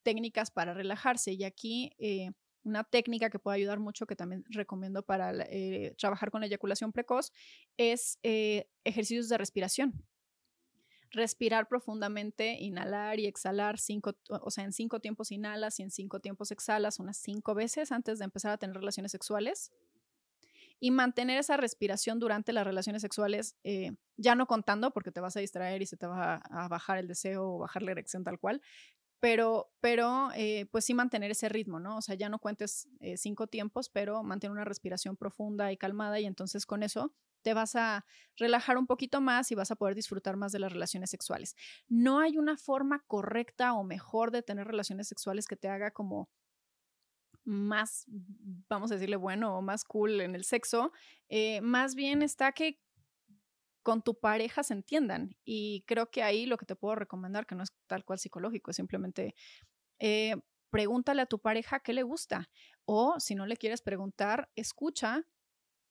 técnicas 0.04 0.52
para 0.52 0.72
relajarse. 0.74 1.32
Y 1.32 1.42
aquí 1.42 1.90
eh, 1.98 2.30
una 2.62 2.84
técnica 2.84 3.28
que 3.30 3.40
puede 3.40 3.56
ayudar 3.56 3.80
mucho, 3.80 4.06
que 4.06 4.14
también 4.14 4.44
recomiendo 4.48 5.02
para 5.02 5.32
eh, 5.50 5.94
trabajar 5.98 6.30
con 6.30 6.40
la 6.40 6.46
eyaculación 6.46 6.92
precoz, 6.92 7.32
es 7.76 8.18
eh, 8.22 8.68
ejercicios 8.84 9.28
de 9.28 9.38
respiración. 9.38 10.06
Respirar 11.14 11.68
profundamente, 11.68 12.56
inhalar 12.60 13.20
y 13.20 13.26
exhalar 13.26 13.78
cinco, 13.78 14.16
o 14.28 14.50
sea, 14.50 14.64
en 14.64 14.72
cinco 14.72 15.00
tiempos 15.00 15.30
inhalas 15.30 15.78
y 15.78 15.84
en 15.84 15.90
cinco 15.90 16.20
tiempos 16.20 16.50
exhalas 16.50 16.98
unas 16.98 17.16
cinco 17.16 17.54
veces 17.54 17.92
antes 17.92 18.18
de 18.18 18.24
empezar 18.24 18.52
a 18.52 18.58
tener 18.58 18.76
relaciones 18.76 19.12
sexuales 19.12 19.72
y 20.80 20.90
mantener 20.90 21.38
esa 21.38 21.56
respiración 21.56 22.18
durante 22.18 22.52
las 22.52 22.66
relaciones 22.66 23.00
sexuales, 23.00 23.56
ya 24.16 24.34
no 24.34 24.46
contando 24.46 24.90
porque 24.90 25.12
te 25.12 25.20
vas 25.20 25.36
a 25.36 25.40
distraer 25.40 25.82
y 25.82 25.86
se 25.86 25.96
te 25.96 26.06
va 26.06 26.36
a, 26.36 26.68
bajar 26.68 26.98
el 26.98 27.08
deseo 27.08 27.54
o 27.54 27.58
bajar 27.58 27.82
la 27.82 27.92
erección 27.92 28.24
tal 28.24 28.38
cual, 28.38 28.60
pero, 29.20 29.72
pero 29.80 30.28
eh, 30.34 30.66
pues 30.70 30.84
sí 30.84 30.92
mantener 30.92 31.30
ese 31.30 31.48
ritmo, 31.48 31.80
¿no? 31.80 31.96
O 31.96 32.02
sea, 32.02 32.14
ya 32.16 32.28
no 32.28 32.38
cuentes 32.38 32.88
eh, 33.00 33.16
cinco 33.16 33.46
tiempos, 33.46 33.88
pero 33.88 34.22
mantener 34.22 34.52
una 34.52 34.64
respiración 34.64 35.16
profunda 35.16 35.72
y 35.72 35.78
calmada 35.78 36.20
y 36.20 36.26
entonces 36.26 36.66
con 36.66 36.82
eso 36.82 37.14
te 37.44 37.54
vas 37.54 37.76
a 37.76 38.04
relajar 38.36 38.78
un 38.78 38.86
poquito 38.86 39.20
más 39.20 39.52
y 39.52 39.54
vas 39.54 39.70
a 39.70 39.76
poder 39.76 39.94
disfrutar 39.94 40.36
más 40.36 40.50
de 40.50 40.58
las 40.58 40.72
relaciones 40.72 41.10
sexuales. 41.10 41.54
No 41.88 42.18
hay 42.18 42.38
una 42.38 42.56
forma 42.56 43.04
correcta 43.06 43.74
o 43.74 43.84
mejor 43.84 44.30
de 44.30 44.42
tener 44.42 44.66
relaciones 44.66 45.06
sexuales 45.06 45.46
que 45.46 45.56
te 45.56 45.68
haga 45.68 45.90
como 45.92 46.30
más, 47.44 48.06
vamos 48.70 48.90
a 48.90 48.94
decirle, 48.94 49.16
bueno 49.16 49.58
o 49.58 49.62
más 49.62 49.84
cool 49.84 50.22
en 50.22 50.34
el 50.34 50.44
sexo. 50.44 50.90
Eh, 51.28 51.60
más 51.60 51.94
bien 51.94 52.22
está 52.22 52.52
que 52.52 52.80
con 53.82 54.00
tu 54.00 54.18
pareja 54.18 54.62
se 54.62 54.72
entiendan. 54.72 55.36
Y 55.44 55.84
creo 55.86 56.10
que 56.10 56.22
ahí 56.22 56.46
lo 56.46 56.56
que 56.56 56.64
te 56.64 56.76
puedo 56.76 56.94
recomendar, 56.94 57.46
que 57.46 57.54
no 57.54 57.62
es 57.62 57.74
tal 57.86 58.04
cual 58.06 58.18
psicológico, 58.18 58.70
es 58.70 58.76
simplemente 58.76 59.34
eh, 60.00 60.36
pregúntale 60.70 61.20
a 61.22 61.26
tu 61.26 61.38
pareja 61.38 61.80
qué 61.80 61.92
le 61.92 62.02
gusta. 62.02 62.50
O 62.86 63.20
si 63.20 63.34
no 63.34 63.46
le 63.46 63.58
quieres 63.58 63.82
preguntar, 63.82 64.50
escucha 64.56 65.26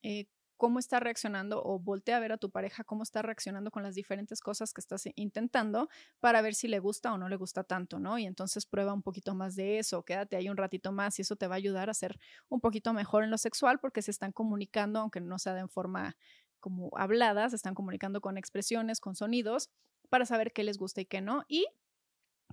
eh, 0.04 0.26
cómo 0.63 0.80
está 0.80 1.02
reaccionando 1.02 1.62
o 1.62 1.78
voltea 1.78 2.15
a 2.15 2.19
ver 2.21 2.32
a 2.32 2.38
tu 2.38 2.49
pareja 2.49 2.86
cómo 2.86 3.04
está 3.04 3.21
reaccionando 3.21 3.69
con 3.69 3.84
las 3.84 3.95
diferentes 3.95 4.39
cosas 4.39 4.71
que 4.71 4.80
estás 4.80 5.04
intentando 5.15 5.89
para 6.21 6.41
ver 6.41 6.56
si 6.56 6.69
le 6.69 6.80
gusta 6.80 7.12
o 7.12 7.17
no 7.17 7.28
le 7.28 7.36
gusta 7.36 7.65
tanto, 7.65 7.99
¿no? 7.99 8.17
Y 8.17 8.26
entonces 8.26 8.65
prueba 8.65 8.93
un 8.93 9.02
poquito 9.02 9.36
más 9.36 9.58
de 9.58 9.80
eso, 9.80 10.06
quédate 10.06 10.38
ahí 10.38 10.47
un 10.47 10.56
ratito 10.56 10.93
más 10.93 11.19
y 11.19 11.23
eso 11.23 11.36
te 11.36 11.47
va 11.47 11.56
a 11.56 11.58
ayudar 11.58 11.89
a 11.89 11.93
ser 11.93 12.17
un 12.47 12.62
poquito 12.62 12.93
mejor 12.93 13.26
en 13.26 13.32
lo 13.32 13.38
sexual 13.38 13.80
porque 13.82 14.02
se 14.02 14.12
están 14.12 14.32
comunicando, 14.32 15.02
aunque 15.02 15.19
no 15.19 15.38
sea 15.38 15.54
de 15.54 15.67
forma 15.67 16.15
como 16.62 16.91
hablada, 16.95 17.49
se 17.49 17.58
están 17.58 17.76
comunicando 17.76 18.21
con 18.21 18.38
expresiones, 18.38 19.02
con 19.02 19.17
sonidos, 19.17 19.69
para 20.08 20.26
saber 20.26 20.54
qué 20.54 20.63
les 20.63 20.78
gusta 20.78 21.02
y 21.02 21.06
qué 21.06 21.19
no. 21.19 21.43
Y 21.49 21.67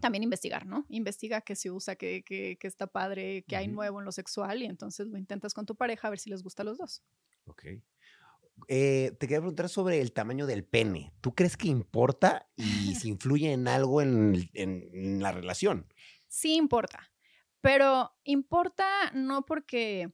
también 0.01 0.25
investigar, 0.25 0.67
¿no? 0.67 0.85
Investiga 0.89 1.43
qué 1.43 1.55
se 1.55 1.71
usa, 1.71 1.95
qué, 1.95 2.25
qué, 2.27 2.59
está 2.63 2.89
padre, 2.89 3.45
qué 3.47 3.55
hay 3.55 3.69
nuevo 3.69 4.01
en 4.01 4.05
lo 4.05 4.11
sexual 4.11 4.63
y 4.63 4.67
entonces 4.67 5.07
lo 5.07 5.17
intentas 5.17 5.55
con 5.55 5.65
tu 5.65 5.77
pareja 5.77 6.09
a 6.09 6.11
ver 6.11 6.19
si 6.19 6.29
les 6.29 6.43
gusta 6.43 6.63
a 6.63 6.65
los 6.65 6.77
dos. 6.77 7.05
Ok. 7.45 7.67
Eh, 8.69 9.13
te 9.19 9.27
quería 9.27 9.41
preguntar 9.41 9.69
sobre 9.69 10.01
el 10.01 10.13
tamaño 10.13 10.47
del 10.47 10.65
pene. 10.65 11.13
¿Tú 11.21 11.35
crees 11.35 11.57
que 11.57 11.69
importa 11.69 12.49
y 12.57 12.63
si 13.05 13.09
influye 13.09 13.53
en 13.53 13.69
algo 13.69 14.03
en, 14.03 14.51
la 15.21 15.33
relación? 15.33 15.87
Sí 16.29 16.55
importa, 16.55 17.11
pero 17.61 18.13
importa 18.25 19.11
no 19.15 19.45
porque 19.45 20.13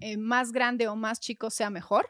eh, 0.00 0.16
más 0.16 0.52
grande 0.52 0.88
o 0.88 0.96
más 0.96 1.20
chico 1.20 1.50
sea 1.50 1.70
mejor, 1.70 2.08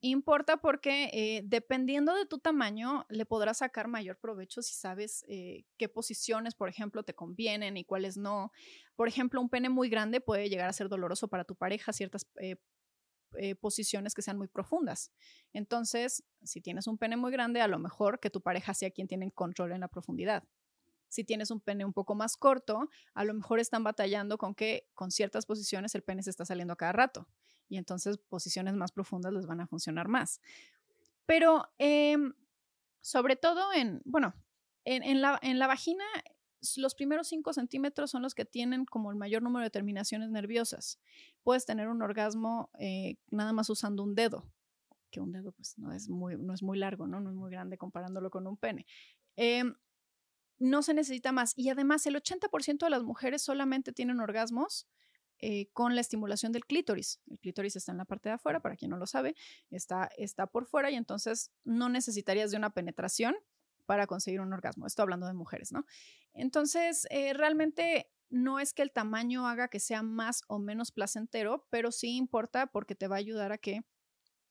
Importa 0.00 0.58
porque 0.58 1.10
eh, 1.12 1.42
dependiendo 1.44 2.14
de 2.14 2.24
tu 2.24 2.38
tamaño, 2.38 3.04
le 3.08 3.26
podrás 3.26 3.58
sacar 3.58 3.88
mayor 3.88 4.16
provecho 4.16 4.62
si 4.62 4.74
sabes 4.74 5.24
qué 5.26 5.88
posiciones, 5.92 6.54
por 6.54 6.68
ejemplo, 6.68 7.02
te 7.02 7.16
convienen 7.16 7.76
y 7.76 7.84
cuáles 7.84 8.16
no. 8.16 8.52
Por 8.94 9.08
ejemplo, 9.08 9.40
un 9.40 9.48
pene 9.48 9.68
muy 9.68 9.88
grande 9.88 10.20
puede 10.20 10.48
llegar 10.48 10.68
a 10.68 10.72
ser 10.72 10.88
doloroso 10.88 11.26
para 11.26 11.42
tu 11.42 11.56
pareja, 11.56 11.92
ciertas 11.92 12.28
eh, 13.34 13.54
posiciones 13.54 14.14
que 14.14 14.22
sean 14.22 14.38
muy 14.38 14.48
profundas. 14.48 15.12
Entonces, 15.52 16.24
si 16.42 16.60
tienes 16.60 16.86
un 16.86 16.98
pene 16.98 17.16
muy 17.16 17.32
grande, 17.32 17.60
a 17.60 17.68
lo 17.68 17.78
mejor 17.78 18.20
que 18.20 18.30
tu 18.30 18.40
pareja 18.40 18.74
sea 18.74 18.90
quien 18.90 19.08
tiene 19.08 19.30
control 19.32 19.72
en 19.72 19.80
la 19.80 19.88
profundidad. 19.88 20.44
Si 21.08 21.24
tienes 21.24 21.50
un 21.50 21.60
pene 21.60 21.84
un 21.84 21.92
poco 21.92 22.14
más 22.14 22.36
corto, 22.36 22.88
a 23.14 23.24
lo 23.24 23.32
mejor 23.34 23.60
están 23.60 23.84
batallando 23.84 24.38
con 24.38 24.54
que 24.54 24.88
con 24.94 25.10
ciertas 25.10 25.46
posiciones 25.46 25.94
el 25.94 26.02
pene 26.02 26.22
se 26.22 26.30
está 26.30 26.44
saliendo 26.44 26.74
a 26.74 26.76
cada 26.76 26.92
rato 26.92 27.28
y 27.68 27.78
entonces 27.78 28.18
posiciones 28.18 28.74
más 28.74 28.92
profundas 28.92 29.32
les 29.32 29.46
van 29.46 29.60
a 29.60 29.66
funcionar 29.66 30.08
más. 30.08 30.40
Pero 31.26 31.68
em, 31.78 32.34
sobre 33.00 33.36
todo 33.36 33.72
en, 33.72 34.00
bueno, 34.04 34.34
en, 34.84 35.20
la, 35.20 35.38
en 35.42 35.58
la 35.58 35.66
vagina 35.66 36.04
los 36.76 36.94
primeros 36.94 37.28
5 37.28 37.52
centímetros 37.52 38.10
son 38.10 38.22
los 38.22 38.34
que 38.34 38.44
tienen 38.44 38.84
como 38.84 39.10
el 39.10 39.16
mayor 39.16 39.42
número 39.42 39.64
de 39.64 39.70
terminaciones 39.70 40.30
nerviosas. 40.30 40.98
Puedes 41.42 41.66
tener 41.66 41.88
un 41.88 42.02
orgasmo 42.02 42.70
eh, 42.78 43.16
nada 43.30 43.52
más 43.52 43.70
usando 43.70 44.02
un 44.02 44.14
dedo, 44.14 44.44
que 45.10 45.20
un 45.20 45.32
dedo 45.32 45.52
pues 45.52 45.78
no 45.78 45.92
es 45.92 46.08
muy, 46.08 46.36
no 46.36 46.54
es 46.54 46.62
muy 46.62 46.78
largo, 46.78 47.06
¿no? 47.06 47.20
no 47.20 47.30
es 47.30 47.36
muy 47.36 47.50
grande 47.50 47.78
comparándolo 47.78 48.30
con 48.30 48.46
un 48.46 48.56
pene. 48.56 48.86
Em, 49.36 49.74
no 50.58 50.82
se 50.82 50.94
necesita 50.94 51.32
más. 51.32 51.52
Y 51.56 51.68
además 51.68 52.06
el 52.06 52.16
80% 52.16 52.86
de 52.86 52.90
las 52.90 53.02
mujeres 53.02 53.42
solamente 53.42 53.92
tienen 53.92 54.20
orgasmos 54.20 54.88
eh, 55.38 55.68
con 55.72 55.94
la 55.94 56.00
estimulación 56.00 56.52
del 56.52 56.64
clítoris. 56.64 57.20
El 57.28 57.38
clítoris 57.38 57.76
está 57.76 57.92
en 57.92 57.98
la 57.98 58.06
parte 58.06 58.30
de 58.30 58.36
afuera, 58.36 58.60
para 58.60 58.76
quien 58.76 58.90
no 58.90 58.96
lo 58.96 59.06
sabe, 59.06 59.34
está, 59.70 60.08
está 60.16 60.46
por 60.46 60.66
fuera 60.66 60.90
y 60.90 60.94
entonces 60.94 61.52
no 61.64 61.90
necesitarías 61.90 62.50
de 62.50 62.56
una 62.56 62.70
penetración 62.70 63.36
para 63.86 64.06
conseguir 64.06 64.40
un 64.40 64.52
orgasmo. 64.52 64.86
Estoy 64.86 65.04
hablando 65.04 65.26
de 65.26 65.34
mujeres, 65.34 65.72
¿no? 65.72 65.84
Entonces, 66.34 67.06
eh, 67.10 67.32
realmente 67.32 68.10
no 68.28 68.58
es 68.58 68.74
que 68.74 68.82
el 68.82 68.92
tamaño 68.92 69.46
haga 69.46 69.68
que 69.68 69.80
sea 69.80 70.02
más 70.02 70.42
o 70.48 70.58
menos 70.58 70.92
placentero, 70.92 71.66
pero 71.70 71.92
sí 71.92 72.16
importa 72.16 72.66
porque 72.66 72.94
te 72.94 73.08
va 73.08 73.16
a 73.16 73.20
ayudar 73.20 73.52
a 73.52 73.58
que 73.58 73.82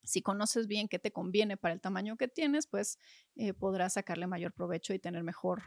si 0.04 0.21
conoces 0.21 0.67
bien 0.67 0.88
qué 0.88 1.00
te 1.00 1.12
conviene 1.12 1.58
para 1.58 1.74
el 1.74 1.82
tamaño 1.82 2.15
que 2.15 2.28
tienes, 2.28 2.67
pues 2.67 3.00
eh, 3.36 3.54
podrás 3.54 3.93
sacarle 3.93 4.28
mayor 4.28 4.54
provecho 4.54 4.93
y 4.93 5.00
tener 5.00 5.24
mejor, 5.24 5.63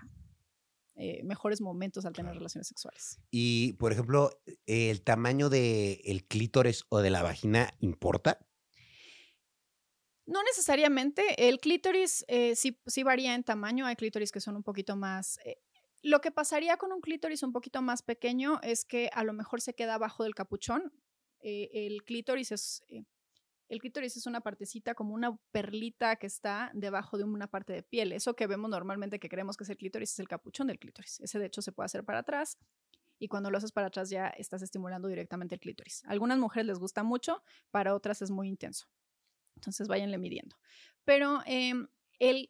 eh, 0.94 1.22
mejores 1.24 1.61
momentos 1.61 2.07
al 2.07 2.12
tener 2.12 2.35
relaciones 2.35 2.68
sexuales. 2.68 3.20
Y, 3.31 3.74
por 3.74 3.92
ejemplo, 3.92 4.31
¿el 4.66 5.02
tamaño 5.02 5.50
del 5.50 6.24
clítoris 6.28 6.85
o 6.88 7.00
de 7.00 7.11
la 7.11 7.22
vagina 7.22 7.74
importa? 7.81 8.47
No 10.28 10.42
necesariamente. 10.42 11.48
El 11.48 11.58
clítoris 11.58 12.22
eh, 12.28 12.54
sí, 12.54 13.02
varía 13.02 13.34
en 13.34 13.44
tamaño. 13.44 13.86
Hay 13.86 13.96
clítoris 13.96 14.30
que 14.30 14.40
son 14.40 14.56
un 14.56 14.62
poquito 14.62 14.94
más... 14.94 15.38
Eh, 15.46 15.56
lo 16.02 16.20
que 16.20 16.30
pasaría 16.30 16.76
con 16.76 16.92
un 16.92 17.00
clítoris 17.00 17.42
un 17.42 17.50
poquito 17.50 17.80
más 17.80 18.02
pequeño 18.02 18.60
es 18.62 18.84
que 18.84 19.10
a 19.14 19.24
lo 19.24 19.32
mejor 19.32 19.62
se 19.62 19.74
queda 19.74 19.94
abajo 19.94 20.24
del 20.24 20.34
capuchón. 20.34 20.92
Eh, 21.40 21.70
el 21.72 22.04
clítoris 22.04 22.52
es... 22.52 22.82
el 23.70 23.80
clítoris 23.80 24.18
es 24.18 24.26
una 24.26 24.42
partecita 24.42 24.94
como 24.94 25.14
una 25.14 25.34
perlita 25.50 26.16
que 26.16 26.26
está 26.26 26.70
debajo 26.74 27.16
de 27.16 27.24
una 27.24 27.46
parte 27.46 27.72
de 27.72 27.82
piel. 27.82 28.12
Eso 28.12 28.36
que 28.36 28.46
vemos 28.46 28.68
normalmente 28.68 29.18
que 29.18 29.30
creemos 29.30 29.56
que 29.56 29.64
es 29.64 29.70
el 29.70 29.78
clítoris 29.78 30.12
es 30.12 30.18
el 30.18 30.28
capuchón 30.28 30.66
del 30.66 30.78
clítoris. 30.78 31.20
Ese 31.20 31.38
de 31.38 31.46
hecho 31.46 31.62
se 31.62 31.72
puede 31.72 31.86
hacer 31.86 32.04
para 32.04 32.18
atrás 32.18 32.58
y 33.18 33.28
cuando 33.28 33.50
lo 33.50 33.56
haces 33.56 33.72
para 33.72 33.86
atrás 33.86 34.10
ya 34.10 34.28
estás 34.28 34.60
estimulando 34.60 35.08
directamente 35.08 35.54
el 35.54 35.60
clítoris. 35.62 36.04
Algunas 36.04 36.38
mujeres 36.38 36.66
les 36.66 36.78
gusta 36.78 37.02
mucho, 37.02 37.42
para 37.70 37.94
otras 37.94 38.20
es 38.20 38.30
muy 38.30 38.46
intenso. 38.46 38.88
Entonces 39.58 39.88
váyanle 39.88 40.18
midiendo. 40.18 40.56
Pero 41.04 41.40
em, 41.46 41.88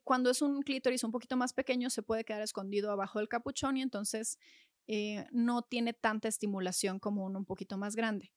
cuando 0.04 0.30
es 0.30 0.42
un 0.42 0.62
clítoris 0.62 1.04
un 1.04 1.10
poquito 1.10 1.36
más 1.36 1.52
pequeño, 1.52 1.90
se 1.90 2.02
puede 2.02 2.24
quedar 2.24 2.42
escondido 2.42 2.90
abajo 2.90 3.18
del 3.18 3.28
capuchón 3.28 3.76
y 3.76 3.82
entonces 3.82 4.38
eh, 4.86 5.26
no 5.32 5.62
tiene 5.62 5.92
tanta 5.92 6.28
estimulación 6.28 6.98
como 6.98 7.24
uno 7.24 7.38
un 7.38 7.44
poquito 7.44 7.78
más 7.78 7.96
grande. 7.96 8.32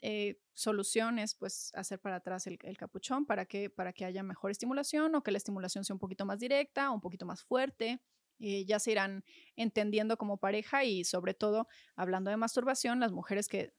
Eh, 0.00 0.40
soluciones, 0.54 1.34
pues 1.34 1.70
hacer 1.74 2.00
para 2.00 2.16
atrás 2.16 2.46
el, 2.46 2.58
capuchón 2.76 3.24
para 3.24 3.46
que, 3.46 3.70
para 3.70 3.92
que 3.92 4.04
haya 4.04 4.22
mejor 4.22 4.50
estimulación 4.50 5.14
o 5.14 5.22
que 5.22 5.30
la 5.30 5.38
estimulación 5.38 5.84
sea 5.84 5.94
un 5.94 6.00
poquito 6.00 6.26
más 6.26 6.38
directa, 6.38 6.90
un 6.90 7.00
poquito 7.00 7.26
más 7.26 7.42
fuerte. 7.42 8.00
Eh, 8.40 8.64
ya 8.64 8.80
se 8.80 8.90
irán 8.90 9.24
entendiendo 9.54 10.16
como 10.16 10.38
pareja 10.38 10.84
y 10.84 11.04
sobre 11.04 11.34
todo 11.34 11.68
hablando 11.94 12.30
de 12.30 12.36
masturbación, 12.36 12.98
las 12.98 13.12
mujeres 13.12 13.46
que 13.46 13.72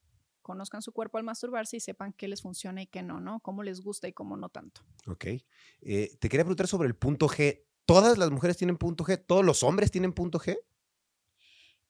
conozcan 0.43 0.84
su 0.84 0.91
cuerpo 0.91 1.17
al 1.17 1.23
masturbarse 1.23 1.77
y 1.77 1.79
sepan 1.79 2.13
qué 2.13 2.27
les 2.27 2.41
funciona 2.41 2.82
y 2.84 2.88
qué 2.88 3.01
no, 3.01 3.19
¿no? 3.19 3.39
Cómo 3.39 3.63
les 3.63 3.82
gusta 3.82 4.08
y 4.08 4.13
cómo 4.13 4.38
no 4.38 4.49
tanto. 4.49 4.82
Ok. 5.08 5.25
Eh, 5.82 6.15
te 6.19 6.29
quería 6.29 6.43
preguntar 6.43 6.67
sobre 6.67 6.88
el 6.88 6.95
punto 6.95 7.27
G. 7.27 7.63
¿Todas 7.86 8.17
las 8.17 8.29
mujeres 8.29 8.58
tienen 8.58 8.77
punto 8.77 9.03
G? 9.03 9.23
¿Todos 9.25 9.43
los 9.43 9.63
hombres 9.63 9.89
tienen 9.89 10.13
punto 10.13 10.39
G? 10.39 10.58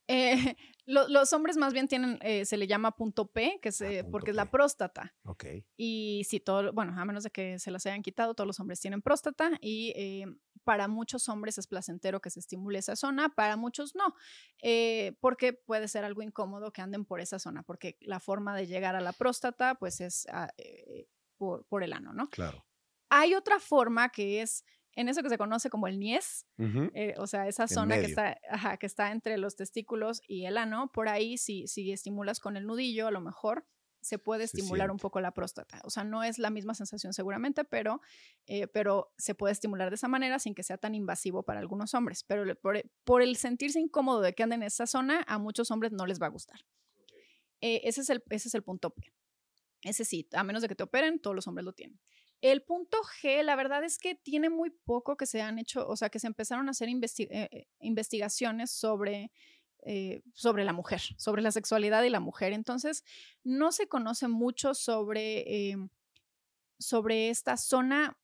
Eh, 0.08 0.36
los 0.86 1.34
hombres 1.34 1.58
más 1.58 1.74
bien 1.74 1.88
tienen, 1.88 2.20
eh, 2.22 2.46
se 2.46 2.58
le 2.58 2.68
llama 2.68 2.96
punto 2.96 3.32
P, 3.32 3.60
que 3.62 3.70
es, 3.70 3.82
ah, 3.82 4.06
porque 4.12 4.32
es 4.32 4.36
la 4.36 4.52
próstata. 4.52 5.16
Ok. 5.24 5.46
Y 5.78 6.24
si 6.28 6.40
todo, 6.40 6.74
bueno, 6.74 6.94
a 7.00 7.06
menos 7.06 7.24
de 7.24 7.32
que 7.32 7.60
se 7.60 7.72
las 7.72 7.86
hayan 7.86 8.02
quitado, 8.02 8.34
todos 8.34 8.48
los 8.48 8.60
hombres 8.60 8.80
tienen 8.80 9.02
próstata 9.02 9.52
y 9.62 9.94
eh, 9.96 10.26
para 10.64 10.88
muchos 10.88 11.30
hombres 11.30 11.58
es 11.58 11.68
placentero 11.68 12.22
que 12.22 12.30
se 12.30 12.40
estimule 12.40 12.80
esa 12.80 12.96
zona, 12.96 13.30
para 13.30 13.58
muchos 13.58 13.96
no, 13.96 14.16
porque 15.20 15.52
puede 15.52 15.90
ser 15.90 16.06
algo 16.06 16.22
incómodo 16.22 16.72
que 16.72 16.82
anden 16.82 17.04
por 17.04 17.20
esa 17.20 17.38
zona, 17.38 17.64
porque 17.64 17.98
la 18.00 18.22
forma 18.22 18.56
de 18.56 18.68
llegar 18.68 18.96
a 18.96 19.02
la 19.02 19.12
próstata 19.12 19.76
pues 19.76 20.00
es 20.00 20.26
ah, 20.32 20.54
por, 21.38 21.66
por 21.66 21.84
el 21.84 21.92
ano, 21.92 22.14
¿no? 22.14 22.30
Claro. 22.30 22.66
Hay 23.10 23.36
otra 23.36 23.60
forma 23.60 24.08
que 24.10 24.42
es 24.42 24.64
en 24.96 25.10
eso 25.10 25.24
que 25.24 25.30
se 25.30 25.38
conoce 25.38 25.70
como 25.70 25.88
el 25.88 26.00
niés, 26.00 26.46
eh, 26.58 27.16
o 27.18 27.28
sea, 27.28 27.48
esa 27.48 27.68
zona 27.68 28.00
que 28.00 28.06
está, 28.06 28.38
que 28.80 28.86
está 28.86 29.12
entre 29.12 29.38
los 29.38 29.56
testículos 29.56 30.22
y 30.28 30.46
el 30.46 30.58
ano, 30.58 30.92
por 30.92 31.10
ahí 31.10 31.38
si, 31.38 31.68
si 31.68 31.92
estimulas 31.92 32.40
con 32.40 32.58
el 32.58 32.66
nudillo, 32.68 33.08
a 33.08 33.12
lo 33.12 33.22
mejor 33.22 33.66
se 34.04 34.20
puede 34.20 34.44
estimular 34.44 34.92
un 34.92 34.98
poco 34.98 35.22
la 35.22 35.34
próstata. 35.34 35.82
O 35.86 35.90
sea, 35.90 36.04
no 36.04 36.24
es 36.24 36.38
la 36.38 36.50
misma 36.50 36.74
sensación 36.74 37.14
seguramente, 37.14 37.64
pero, 37.64 38.02
eh, 38.46 38.68
pero 38.68 39.14
se 39.18 39.34
puede 39.34 39.54
estimular 39.54 39.90
de 39.90 39.96
esa 39.96 40.08
manera 40.08 40.40
sin 40.40 40.54
que 40.54 40.64
sea 40.64 40.78
tan 40.78 40.94
invasivo 40.94 41.44
para 41.44 41.62
algunos 41.62 41.94
hombres. 41.94 42.24
Pero 42.24 42.44
por, 43.04 43.22
el 43.22 43.36
sentirse 43.38 43.80
incómodo 43.80 44.22
de 44.22 44.34
que 44.34 44.44
anden 44.44 44.62
en 44.62 44.68
esa 44.68 44.86
zona, 44.88 45.24
a 45.28 45.38
muchos 45.38 45.72
hombres 45.72 45.94
no 45.94 46.06
les 46.06 46.22
va 46.22 46.28
a 46.28 46.30
gustar. 46.30 46.66
Eh, 47.62 47.82
ese, 47.86 48.02
es 48.02 48.10
el, 48.10 48.22
ese 48.30 48.50
es 48.50 48.56
el 48.56 48.64
punto 48.64 48.90
P. 48.90 49.14
Ese 49.84 50.06
sí, 50.06 50.28
a 50.34 50.44
menos 50.44 50.62
de 50.62 50.68
que 50.68 50.76
te 50.76 50.84
operen, 50.84 51.20
todos 51.20 51.36
los 51.36 51.48
hombres 51.48 51.66
lo 51.66 51.74
tienen. 51.74 52.00
El 52.44 52.62
punto 52.62 52.98
G, 53.22 53.42
la 53.42 53.56
verdad 53.56 53.86
es 53.86 53.98
que 53.98 54.16
tiene 54.16 54.50
muy 54.50 54.70
poco 54.70 55.16
que 55.16 55.26
se 55.26 55.42
han 55.42 55.60
hecho, 55.60 55.88
o 55.88 55.96
sea, 55.96 56.10
que 56.10 56.20
se 56.20 56.28
empezaron 56.28 56.68
a 56.68 56.72
hacer 56.72 56.90
eh, 56.90 57.00
eh, 57.30 57.68
investigaciones 57.80 58.70
sobre, 58.70 59.32
eh, 59.84 60.22
sobre 60.34 60.66
la 60.66 60.74
mujer, 60.74 61.00
sobre 61.18 61.42
la 61.42 61.54
sexualidad 61.54 62.04
y 62.04 62.10
la 62.10 62.20
mujer. 62.20 62.52
Entonces, 62.52 63.06
no 63.46 63.72
se 63.72 63.88
conoce 63.88 64.28
mucho 64.28 64.74
sobre, 64.74 65.70
em, 65.70 65.88
sobre 66.80 67.30
esta 67.30 67.56
zona. 67.56 68.18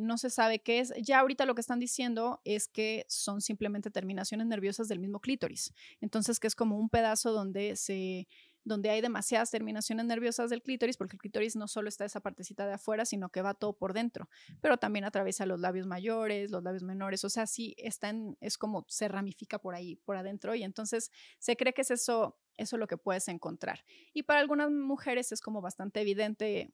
no 0.00 0.16
se 0.16 0.30
sabe 0.30 0.60
qué 0.60 0.78
es. 0.78 0.92
Ya 1.02 1.18
ahorita 1.18 1.46
lo 1.46 1.54
que 1.56 1.60
están 1.60 1.80
diciendo 1.80 2.40
es 2.44 2.68
que 2.68 3.04
son 3.08 3.40
simplemente 3.40 3.90
terminaciones 3.90 4.46
nerviosas 4.46 4.86
del 4.88 5.00
mismo 5.00 5.20
clítoris. 5.20 5.74
Entonces, 6.00 6.38
que 6.38 6.46
es 6.46 6.54
como 6.54 6.78
un 6.78 6.88
pedazo 6.88 7.32
donde 7.32 7.76
se, 7.76 8.28
donde 8.64 8.90
hay 8.90 9.00
demasiadas 9.00 9.50
terminaciones 9.50 10.06
nerviosas 10.06 10.50
del 10.50 10.62
clítoris, 10.62 10.96
porque 10.96 11.16
el 11.16 11.20
clítoris 11.20 11.56
no 11.56 11.68
solo 11.68 11.88
está 11.88 12.04
esa 12.04 12.20
partecita 12.20 12.66
de 12.66 12.74
afuera, 12.74 13.04
sino 13.04 13.30
que 13.30 13.42
va 13.42 13.54
todo 13.54 13.72
por 13.72 13.92
dentro, 13.92 14.28
pero 14.60 14.76
también 14.76 15.04
atraviesa 15.04 15.46
los 15.46 15.60
labios 15.60 15.86
mayores, 15.86 16.50
los 16.50 16.62
labios 16.62 16.82
menores, 16.82 17.24
o 17.24 17.30
sea, 17.30 17.46
sí 17.46 17.74
está 17.78 18.10
en, 18.10 18.36
es 18.40 18.58
como 18.58 18.84
se 18.88 19.08
ramifica 19.08 19.58
por 19.58 19.74
ahí, 19.74 19.96
por 19.96 20.16
adentro, 20.16 20.54
y 20.54 20.62
entonces 20.62 21.10
se 21.38 21.56
cree 21.56 21.72
que 21.72 21.82
es 21.82 21.90
eso, 21.90 22.38
eso 22.56 22.76
lo 22.76 22.86
que 22.86 22.96
puedes 22.96 23.28
encontrar. 23.28 23.84
Y 24.12 24.24
para 24.24 24.40
algunas 24.40 24.70
mujeres 24.70 25.32
es 25.32 25.40
como 25.40 25.60
bastante 25.60 26.00
evidente 26.00 26.72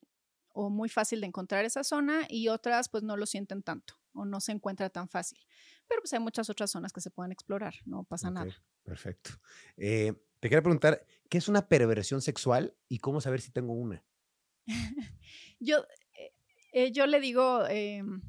o 0.55 0.71
muy 0.71 0.89
fácil 0.89 1.21
de 1.21 1.27
encontrar 1.27 1.65
esa 1.65 1.85
zona 1.85 2.27
y 2.29 2.49
otras 2.49 2.89
pues 2.89 3.03
no 3.03 3.17
lo 3.17 3.27
sienten 3.27 3.63
tanto 3.63 3.95
o 4.15 4.25
no 4.25 4.41
se 4.41 4.53
encuentra 4.53 4.89
tan 4.89 5.09
fácil. 5.09 5.39
Pero 5.89 6.01
pues 6.01 6.13
hay 6.13 6.21
muchas 6.21 6.49
otras 6.49 6.71
zonas 6.71 6.93
que 6.93 7.01
se 7.01 7.11
pueden 7.11 7.33
explorar, 7.33 7.75
no 7.85 8.05
pasa 8.05 8.31
nada. 8.31 8.55
Perfecto. 8.85 9.31
Eh, 9.77 10.13
te 10.39 10.49
quería 10.49 10.63
preguntar, 10.63 11.05
¿qué 11.35 11.39
es 11.39 11.49
una 11.49 11.67
perversión 11.67 12.23
sexual 12.23 12.77
y 12.89 13.01
cómo 13.01 13.21
saber 13.21 13.41
si 13.41 13.51
tengo 13.51 13.73
una? 13.73 14.05
Yo, 15.59 15.79
eh, 16.17 16.33
eh, 16.73 16.93
yo 16.93 17.09
le 17.09 17.19
digo 17.19 17.67
em, 17.67 18.23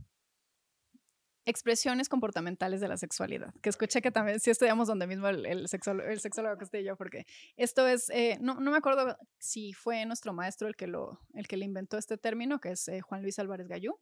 expresiones 1.46 2.10
comportamentales 2.10 2.82
de 2.82 2.88
la 2.88 2.98
sexualidad, 2.98 3.54
que 3.62 3.70
escuché 3.70 4.02
que 4.02 4.10
también 4.10 4.40
sí 4.40 4.50
estudiamos 4.50 4.88
donde 4.88 5.06
mismo 5.06 5.28
el, 5.28 5.46
el, 5.46 5.68
sexólogo, 5.68 6.10
el 6.10 6.20
sexólogo 6.20 6.58
yo, 6.84 6.98
porque 6.98 7.28
esto 7.58 7.86
es, 7.86 8.10
eh, 8.10 8.40
no, 8.42 8.56
no 8.60 8.72
me 8.72 8.78
acuerdo 8.78 9.16
si 9.38 9.74
fue 9.74 10.04
nuestro 10.08 10.34
maestro 10.34 10.68
el 10.68 10.76
que, 10.76 10.88
lo, 10.88 11.20
el 11.36 11.48
que 11.48 11.58
le 11.58 11.66
inventó 11.66 12.00
este 12.00 12.18
término, 12.18 12.60
que 12.60 12.72
es 12.72 12.90
Juan 13.04 13.22
Luis 13.22 13.38
Álvarez 13.38 13.68
Gallú, 13.68 14.00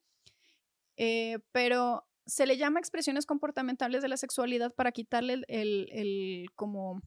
pero 1.51 2.07
se 2.25 2.45
le 2.45 2.55
llama 2.55 2.79
expresiones 2.79 3.25
comportamentales 3.25 4.01
de 4.01 4.07
la 4.07 4.15
sexualidad 4.15 4.73
para 4.73 4.93
quitarle 4.93 5.33
el, 5.33 5.45
el, 5.49 5.89
el 5.91 6.45
como 6.55 7.01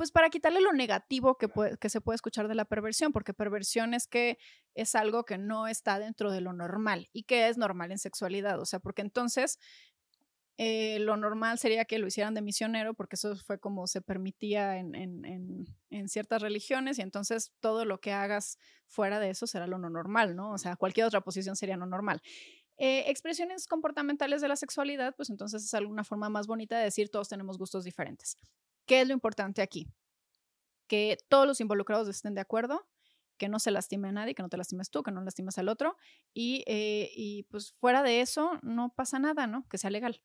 pues 0.00 0.12
para 0.12 0.30
quitarle 0.30 0.62
lo 0.62 0.72
negativo 0.72 1.36
que, 1.36 1.46
puede, 1.46 1.76
que 1.76 1.90
se 1.90 2.00
puede 2.00 2.14
escuchar 2.14 2.48
de 2.48 2.54
la 2.54 2.64
perversión, 2.64 3.12
porque 3.12 3.34
perversión 3.34 3.92
es 3.92 4.06
que 4.06 4.38
es 4.74 4.94
algo 4.94 5.24
que 5.24 5.36
no 5.36 5.66
está 5.66 5.98
dentro 5.98 6.32
de 6.32 6.40
lo 6.40 6.54
normal 6.54 7.10
y 7.12 7.24
que 7.24 7.48
es 7.48 7.58
normal 7.58 7.92
en 7.92 7.98
sexualidad, 7.98 8.58
o 8.60 8.64
sea, 8.64 8.78
porque 8.78 9.02
entonces 9.02 9.58
eh, 10.56 11.00
lo 11.00 11.18
normal 11.18 11.58
sería 11.58 11.84
que 11.84 11.98
lo 11.98 12.06
hicieran 12.06 12.32
de 12.32 12.40
misionero, 12.40 12.94
porque 12.94 13.16
eso 13.16 13.36
fue 13.36 13.60
como 13.60 13.86
se 13.86 14.00
permitía 14.00 14.78
en, 14.78 14.94
en, 14.94 15.26
en, 15.26 15.66
en, 15.90 16.08
ciertas 16.08 16.40
religiones, 16.40 16.98
y 16.98 17.02
entonces 17.02 17.52
todo 17.60 17.84
lo 17.84 18.00
que 18.00 18.12
hagas 18.12 18.56
fuera 18.86 19.20
de 19.20 19.28
eso 19.28 19.46
será 19.46 19.66
lo 19.66 19.76
no 19.76 19.90
normal, 19.90 20.34
¿no? 20.34 20.52
O 20.52 20.56
sea, 20.56 20.76
cualquier 20.76 21.04
otra 21.04 21.20
posición 21.20 21.56
sería 21.56 21.76
no 21.76 21.84
normal. 21.84 22.22
Eh, 22.78 23.04
expresiones 23.10 23.66
comportamentales 23.66 24.40
de 24.40 24.48
la 24.48 24.56
sexualidad, 24.56 25.14
pues 25.14 25.28
entonces 25.28 25.62
es 25.62 25.74
alguna 25.74 26.04
forma 26.04 26.30
más 26.30 26.46
bonita 26.46 26.78
de 26.78 26.84
decir 26.84 27.10
todos 27.10 27.28
tenemos 27.28 27.58
gustos 27.58 27.84
diferentes. 27.84 28.38
¿Qué 28.90 29.02
es 29.02 29.06
lo 29.06 29.14
importante 29.14 29.62
aquí? 29.62 29.86
Que 30.88 31.16
todos 31.28 31.46
los 31.46 31.60
involucrados 31.60 32.08
estén 32.08 32.34
de 32.34 32.40
acuerdo, 32.40 32.88
que 33.38 33.48
no 33.48 33.60
se 33.60 33.70
lastime 33.70 34.08
a 34.08 34.12
nadie, 34.12 34.34
que 34.34 34.42
no 34.42 34.48
te 34.48 34.56
lastimes 34.56 34.90
tú, 34.90 35.04
que 35.04 35.12
no 35.12 35.22
lastimes 35.22 35.58
al 35.58 35.68
otro, 35.68 35.96
y, 36.34 36.64
eh, 36.66 37.08
y 37.14 37.44
pues 37.44 37.70
fuera 37.70 38.02
de 38.02 38.20
eso 38.20 38.58
no 38.62 38.92
pasa 38.92 39.20
nada, 39.20 39.46
¿no? 39.46 39.64
Que 39.68 39.78
sea 39.78 39.90
legal. 39.90 40.20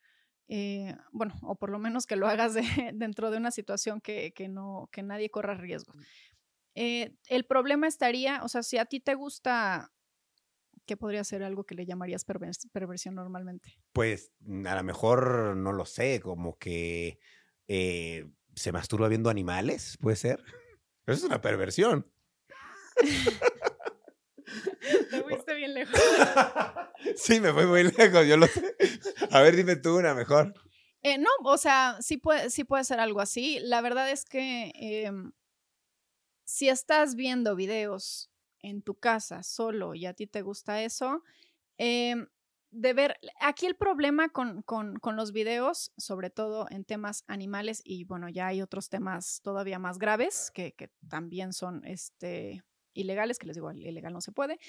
Eh, 0.47 0.97
bueno, 1.11 1.35
o 1.43 1.57
por 1.57 1.69
lo 1.69 1.77
menos 1.77 2.07
que 2.07 2.15
lo 2.15 2.27
hagas 2.27 2.55
de, 2.55 2.63
dentro 2.95 3.29
de 3.29 3.37
una 3.37 3.51
situación 3.51 4.01
que, 4.01 4.33
que, 4.33 4.47
no, 4.47 4.89
que 4.91 5.03
nadie 5.03 5.29
corra 5.29 5.53
riesgo. 5.53 5.93
Eh, 6.73 7.15
el 7.27 7.45
problema 7.45 7.85
estaría, 7.85 8.41
o 8.41 8.47
sea, 8.47 8.63
si 8.63 8.79
a 8.79 8.85
ti 8.85 8.99
te 8.99 9.13
gusta, 9.13 9.93
¿qué 10.87 10.97
podría 10.97 11.23
ser 11.23 11.43
algo 11.43 11.65
que 11.65 11.75
le 11.75 11.85
llamarías 11.85 12.25
pervers 12.25 12.67
perversión 12.73 13.13
normalmente? 13.13 13.77
Pues 13.93 14.31
a 14.65 14.75
lo 14.75 14.83
mejor 14.83 15.55
no 15.55 15.71
lo 15.71 15.85
sé, 15.85 16.19
como 16.19 16.57
que 16.57 17.19
eh, 17.67 18.25
se 18.55 18.71
masturba 18.71 19.07
viendo 19.07 19.29
animales, 19.29 19.97
puede 20.01 20.15
ser. 20.15 20.43
Eso 21.05 21.17
es 21.17 21.23
una 21.23 21.41
perversión. 21.41 22.11
Te 25.09 25.23
fuiste 25.23 25.53
bien 25.55 25.73
lejos. 25.73 25.99
sí, 27.15 27.39
me 27.39 27.51
fui 27.53 27.65
muy 27.65 27.83
lejos, 27.83 28.25
yo 28.25 28.37
lo 28.37 28.47
sé. 28.47 28.75
A 29.31 29.41
ver, 29.41 29.55
dime 29.55 29.75
tú 29.75 29.97
una 29.97 30.13
mejor. 30.13 30.53
Eh, 31.01 31.17
no, 31.17 31.29
o 31.43 31.57
sea, 31.57 31.97
sí 31.99 32.17
puede, 32.17 32.49
sí 32.49 32.63
puede 32.63 32.83
ser 32.83 32.99
algo 32.99 33.21
así. 33.21 33.59
La 33.61 33.81
verdad 33.81 34.09
es 34.09 34.25
que 34.25 34.71
eh, 34.75 35.11
si 36.45 36.69
estás 36.69 37.15
viendo 37.15 37.55
videos 37.55 38.31
en 38.59 38.81
tu 38.81 38.95
casa 38.95 39.43
solo 39.43 39.93
y 39.93 40.05
a 40.05 40.13
ti 40.13 40.25
te 40.27 40.41
gusta 40.41 40.81
eso, 40.81 41.23
eh, 41.77 42.15
de 42.75 42.93
ver, 42.93 43.19
aquí 43.39 43.65
el 43.65 43.75
problema 43.75 44.29
con, 44.29 44.61
con, 44.61 44.97
con, 44.97 45.15
los 45.15 45.31
videos, 45.31 45.93
sobre 45.97 46.29
todo 46.29 46.67
en 46.69 46.83
temas 46.83 47.23
animales, 47.27 47.81
y 47.83 48.03
bueno, 48.03 48.27
ya 48.27 48.47
hay 48.47 48.61
otros 48.61 48.89
temas 48.89 49.39
todavía 49.43 49.79
más 49.79 49.97
graves 49.97 50.51
que, 50.53 50.73
que 50.73 50.91
también 51.07 51.53
son 51.53 51.85
este, 51.85 52.63
ilegales, 52.93 53.39
que 53.39 53.47
les 53.47 53.55
digo, 53.55 53.71
ilegal 53.71 54.13
no 54.13 54.21
se 54.21 54.33
puede. 54.33 54.59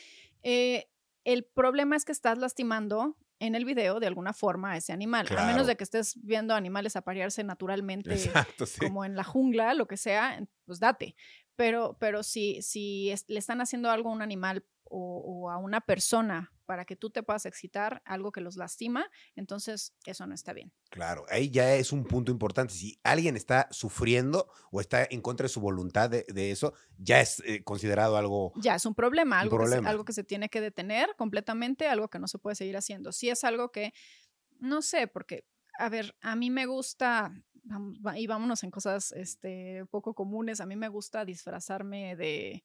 Eh, 0.42 0.88
el 1.25 1.45
problema 1.45 1.97
es 1.97 2.05
que 2.05 2.12
estás 2.12 2.38
lastimando 2.38 3.16
en 3.40 3.55
el 3.57 3.64
video 3.64 3.99
de 3.99 4.07
alguna 4.07 4.33
forma 4.33 4.73
a 4.73 4.77
ese 4.77 4.92
animal, 4.92 5.27
claro. 5.27 5.42
a 5.42 5.47
menos 5.47 5.66
de 5.66 5.77
que 5.77 5.85
estés 5.85 6.14
viendo 6.23 6.55
animales 6.55 6.95
aparearse 6.95 7.42
naturalmente, 7.42 8.14
Exacto, 8.14 8.66
sí. 8.66 8.79
como 8.79 9.05
en 9.05 9.16
la 9.16 9.25
jungla, 9.25 9.75
lo 9.75 9.87
que 9.87 9.97
sea, 9.97 10.40
pues 10.64 10.79
date. 10.79 11.16
Pero, 11.57 11.97
pero 11.99 12.23
si, 12.23 12.62
si 12.62 13.11
es, 13.11 13.25
le 13.29 13.40
están 13.40 13.61
haciendo 13.61 13.90
algo 13.90 14.11
a 14.11 14.12
un 14.12 14.23
animal 14.23 14.64
o, 14.85 15.23
o, 15.25 15.51
a 15.51 15.59
una 15.59 15.81
persona 15.81 16.53
para 16.67 16.85
que 16.85 16.97
tú 16.97 17.11
te 17.11 17.23
puedas 17.23 17.47
excitar, 17.47 18.03
algo 18.05 18.33
que 18.33 18.41
los 18.41 18.57
lastima, 18.57 19.09
entonces 19.35 19.95
eso 20.05 20.27
no 20.27 20.35
está 20.35 20.53
bien. 20.53 20.73
Claro, 20.91 21.25
ahí 21.31 21.51
ya 21.51 21.75
es 21.75 21.93
un 21.93 22.05
punto 22.05 22.31
importante. 22.31 22.75
Si 22.75 22.99
alguien 23.03 23.37
está 23.37 23.69
sufriendo 23.71 24.49
o 24.71 24.81
está 24.81 25.07
en 25.09 25.23
contra 25.23 25.45
de 25.45 25.49
su 25.49 25.61
voluntad 25.61 26.11
de, 26.11 26.27
de 26.29 26.51
eso, 26.51 26.75
ya 26.99 27.21
es 27.21 27.43
eh, 27.47 27.63
considerado 27.63 28.17
algo... 28.17 28.53
Ya 28.57 28.75
es 28.75 28.85
un 28.85 28.95
problema, 28.95 29.41
algo, 29.41 29.57
un 29.57 29.61
problema. 29.61 29.83
Que 29.83 29.87
se, 29.87 29.91
algo 29.91 30.05
que 30.05 30.13
se 30.13 30.25
tiene 30.25 30.49
que 30.49 30.61
detener 30.61 31.15
completamente, 31.17 31.89
algo 31.89 32.09
que 32.09 32.19
no 32.19 32.29
se 32.29 32.39
puede 32.39 32.57
seguir 32.57 32.77
haciendo. 32.77 33.13
Si 33.13 33.31
es 33.31 33.45
algo 33.45 33.71
que, 33.71 33.93
no 34.59 34.83
sé, 34.83 35.07
porque, 35.07 35.47
a 35.79 35.89
ver, 35.89 36.17
a 36.21 36.37
mí 36.37 36.51
me 36.51 36.67
gusta, 36.67 37.33
vamos, 37.63 37.99
y 38.17 38.27
vámonos 38.27 38.65
en 38.65 38.71
cosas 38.71 39.13
este, 39.13 39.85
poco 39.91 40.15
comunes, 40.15 40.61
a 40.61 40.67
mí 40.67 40.77
me 40.77 40.89
gusta 40.89 41.25
disfrazarme 41.25 42.17
de 42.17 42.65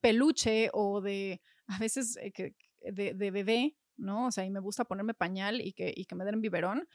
peluche 0.00 0.70
o 0.72 1.00
de, 1.00 1.40
a 1.66 1.78
veces, 1.78 2.16
eh, 2.20 2.32
que, 2.32 2.54
de, 2.92 3.30
bebé, 3.30 3.76
¿no? 3.96 4.26
O 4.26 4.32
sea, 4.32 4.44
y 4.44 4.50
me 4.50 4.60
gusta 4.60 4.84
ponerme 4.84 5.14
pañal 5.14 5.60
y 5.60 5.72
que, 5.72 5.92
y 5.94 6.06
que 6.06 6.14
me 6.14 6.24
den 6.24 6.40
biberón. 6.40 6.88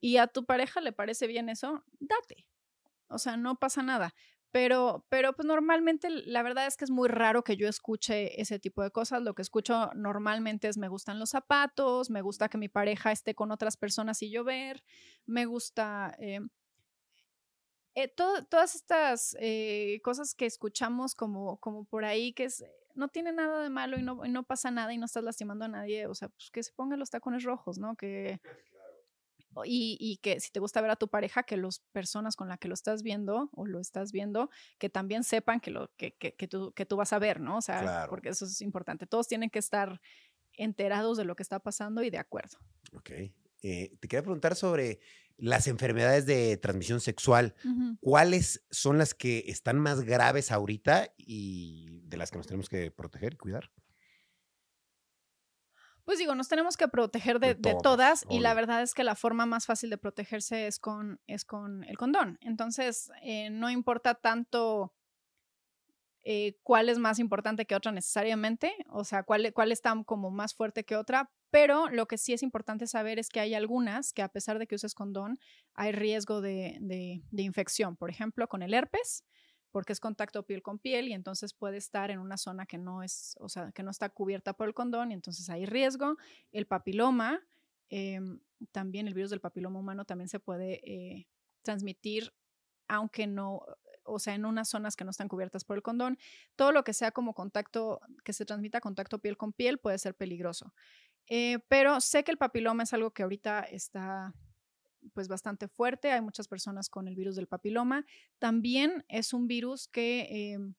Y 0.00 0.16
a 0.16 0.26
tu 0.26 0.44
pareja 0.46 0.80
le 0.80 0.92
parece 0.92 1.26
bien 1.26 1.48
eso, 1.48 1.84
date. 1.98 2.46
O 3.08 3.18
sea, 3.18 3.36
no 3.36 3.56
pasa 3.56 3.82
nada. 3.82 4.14
Pero, 4.52 5.06
pero 5.08 5.32
pues 5.32 5.46
normalmente 5.46 6.10
la 6.10 6.42
verdad 6.42 6.66
es 6.66 6.76
que 6.76 6.84
es 6.84 6.90
muy 6.90 7.08
raro 7.08 7.44
que 7.44 7.56
yo 7.56 7.68
escuche 7.68 8.40
ese 8.40 8.58
tipo 8.58 8.82
de 8.82 8.90
cosas. 8.90 9.22
Lo 9.22 9.34
que 9.34 9.42
escucho 9.42 9.90
normalmente 9.94 10.68
es 10.68 10.76
me 10.76 10.88
gustan 10.88 11.20
los 11.20 11.30
zapatos, 11.30 12.10
me 12.10 12.22
gusta 12.22 12.48
que 12.48 12.58
mi 12.58 12.68
pareja 12.68 13.12
esté 13.12 13.34
con 13.34 13.52
otras 13.52 13.76
personas 13.76 14.22
y 14.22 14.30
yo 14.30 14.44
ver, 14.44 14.82
me 15.26 15.44
gusta... 15.46 16.16
Eh, 16.18 16.40
eh, 17.94 18.08
to 18.08 18.44
todas 18.46 18.74
estas 18.74 19.36
eh, 19.40 20.00
cosas 20.02 20.34
que 20.34 20.46
escuchamos 20.46 21.14
como, 21.14 21.58
como 21.58 21.84
por 21.84 22.04
ahí, 22.04 22.32
que 22.32 22.44
es, 22.44 22.64
no 22.94 23.08
tiene 23.08 23.32
nada 23.32 23.62
de 23.62 23.70
malo 23.70 23.98
y 23.98 24.02
no, 24.02 24.24
y 24.24 24.28
no 24.28 24.44
pasa 24.44 24.70
nada 24.70 24.92
y 24.92 24.98
no 24.98 25.06
estás 25.06 25.24
lastimando 25.24 25.64
a 25.64 25.68
nadie, 25.68 26.06
o 26.06 26.14
sea, 26.14 26.28
pues 26.28 26.50
que 26.50 26.62
se 26.62 26.72
pongan 26.72 26.98
los 26.98 27.10
tacones 27.10 27.42
rojos, 27.44 27.78
¿no? 27.78 27.96
Que, 27.96 28.40
y, 29.64 29.96
y, 30.00 30.18
que 30.18 30.40
si 30.40 30.50
te 30.50 30.60
gusta 30.60 30.80
ver 30.80 30.90
a 30.90 30.96
tu 30.96 31.08
pareja, 31.08 31.42
que 31.42 31.56
las 31.56 31.80
personas 31.92 32.36
con 32.36 32.48
las 32.48 32.58
que 32.58 32.68
lo 32.68 32.74
estás 32.74 33.02
viendo 33.02 33.50
o 33.52 33.66
lo 33.66 33.80
estás 33.80 34.12
viendo, 34.12 34.50
que 34.78 34.88
también 34.88 35.24
sepan 35.24 35.60
que, 35.60 35.70
lo, 35.70 35.90
que, 35.96 36.12
que, 36.12 36.34
que, 36.34 36.46
tú, 36.48 36.72
que 36.72 36.86
tú 36.86 36.96
vas 36.96 37.12
a 37.12 37.18
ver, 37.18 37.40
¿no? 37.40 37.58
O 37.58 37.62
sea, 37.62 37.80
Claro. 37.80 38.10
porque 38.10 38.28
eso 38.28 38.44
es 38.44 38.60
importante. 38.60 39.06
Todos 39.06 39.26
tienen 39.26 39.50
que 39.50 39.58
estar 39.58 40.00
enterados 40.52 41.16
de 41.16 41.24
lo 41.24 41.34
que 41.36 41.42
está 41.42 41.58
pasando 41.58 42.02
y 42.02 42.10
de 42.10 42.18
acuerdo. 42.18 42.58
Ok. 42.94 43.10
Eh, 43.62 43.96
te 44.00 44.08
quería 44.08 44.22
preguntar 44.22 44.54
sobre 44.56 45.00
las 45.40 45.66
enfermedades 45.66 46.26
de 46.26 46.56
transmisión 46.56 47.00
sexual. 47.00 47.54
¿Cuáles 48.00 48.64
son 48.70 48.98
las 48.98 49.14
que 49.14 49.44
están 49.48 49.78
más 49.78 50.02
graves 50.02 50.52
ahorita 50.52 51.12
y 51.16 52.00
de 52.04 52.16
las 52.16 52.30
que 52.30 52.38
nos 52.38 52.46
tenemos 52.46 52.68
que 52.68 52.90
proteger 52.90 53.34
y 53.34 53.36
cuidar? 53.36 53.70
Pues 56.04 56.18
digo, 56.18 56.34
nos 56.34 56.48
tenemos 56.48 56.76
que 56.76 56.88
proteger 56.88 57.38
de, 57.38 57.54
De 57.54 57.70
de 57.70 57.76
todas, 57.82 58.24
y 58.28 58.40
la 58.40 58.54
verdad 58.54 58.82
es 58.82 58.94
que 58.94 59.04
la 59.04 59.14
forma 59.14 59.46
más 59.46 59.66
fácil 59.66 59.90
de 59.90 59.98
protegerse 59.98 60.66
es 60.66 60.78
con, 60.78 61.20
es 61.26 61.44
con 61.44 61.84
el 61.84 61.96
condón. 61.96 62.38
Entonces, 62.40 63.10
eh, 63.22 63.50
no 63.50 63.70
importa 63.70 64.14
tanto 64.14 64.92
eh, 66.22 66.58
cuál 66.62 66.88
es 66.90 66.98
más 66.98 67.18
importante 67.18 67.64
que 67.64 67.74
otra 67.74 67.92
necesariamente, 67.92 68.74
o 68.88 69.04
sea, 69.04 69.22
cuál, 69.22 69.52
cuál 69.54 69.72
está 69.72 69.94
como 70.04 70.30
más 70.30 70.54
fuerte 70.54 70.84
que 70.84 70.96
otra, 70.96 71.30
pero 71.50 71.88
lo 71.88 72.06
que 72.06 72.18
sí 72.18 72.34
es 72.34 72.42
importante 72.42 72.86
saber 72.86 73.18
es 73.18 73.30
que 73.30 73.40
hay 73.40 73.54
algunas 73.54 74.12
que 74.12 74.22
a 74.22 74.28
pesar 74.28 74.58
de 74.58 74.66
que 74.66 74.74
uses 74.74 74.94
condón, 74.94 75.38
hay 75.74 75.92
riesgo 75.92 76.42
de, 76.42 76.76
de, 76.80 77.42
infección. 77.42 77.96
Por 77.96 78.10
ejemplo, 78.10 78.48
con 78.48 78.62
el 78.62 78.74
herpes, 78.74 79.24
porque 79.70 79.92
es 79.92 80.00
contacto 80.00 80.44
piel 80.44 80.62
con 80.62 80.78
piel 80.78 81.08
y 81.08 81.14
entonces 81.14 81.54
puede 81.54 81.78
estar 81.78 82.10
en 82.10 82.18
una 82.18 82.36
zona 82.36 82.66
que 82.66 82.76
no 82.76 83.02
es, 83.02 83.36
o 83.40 83.48
sea, 83.48 83.72
que 83.72 83.82
no 83.82 83.90
está 83.90 84.10
cubierta 84.10 84.52
por 84.52 84.68
el 84.68 84.74
condón 84.74 85.10
y 85.10 85.14
entonces 85.14 85.48
hay 85.48 85.64
riesgo. 85.64 86.18
El 86.52 86.66
papiloma, 86.66 87.40
eh, 87.88 88.20
también 88.72 89.08
el 89.08 89.14
virus 89.14 89.30
del 89.30 89.40
papiloma 89.40 89.80
humano 89.80 90.04
también 90.04 90.28
se 90.28 90.38
puede 90.38 90.80
eh, 90.84 91.28
transmitir, 91.62 92.32
aunque 92.88 93.26
no, 93.26 93.64
o 94.12 94.18
sea, 94.18 94.34
en 94.34 94.44
unas 94.44 94.68
zonas 94.68 94.96
que 94.96 95.04
no 95.04 95.10
están 95.10 95.28
cubiertas 95.28 95.64
por 95.64 95.76
el 95.76 95.82
condón. 95.82 96.18
Todo 96.56 96.72
lo 96.72 96.84
que 96.84 96.92
sea 96.92 97.12
como 97.12 97.34
contacto, 97.34 98.00
que 98.24 98.32
se 98.32 98.44
transmita 98.44 98.80
contacto 98.80 99.18
piel 99.18 99.36
con 99.36 99.52
piel 99.52 99.78
puede 99.78 99.98
ser 99.98 100.14
peligroso. 100.14 100.74
Eh, 101.26 101.58
pero 101.68 102.00
sé 102.00 102.24
que 102.24 102.32
el 102.32 102.38
papiloma 102.38 102.82
es 102.82 102.92
algo 102.92 103.12
que 103.12 103.22
ahorita 103.22 103.60
está 103.60 104.34
pues 105.14 105.28
bastante 105.28 105.68
fuerte. 105.68 106.10
Hay 106.12 106.20
muchas 106.20 106.48
personas 106.48 106.88
con 106.88 107.08
el 107.08 107.16
virus 107.16 107.36
del 107.36 107.46
papiloma. 107.46 108.04
También 108.38 109.04
es 109.08 109.32
un 109.32 109.46
virus 109.46 109.88
que 109.88 110.52
em, 110.52 110.74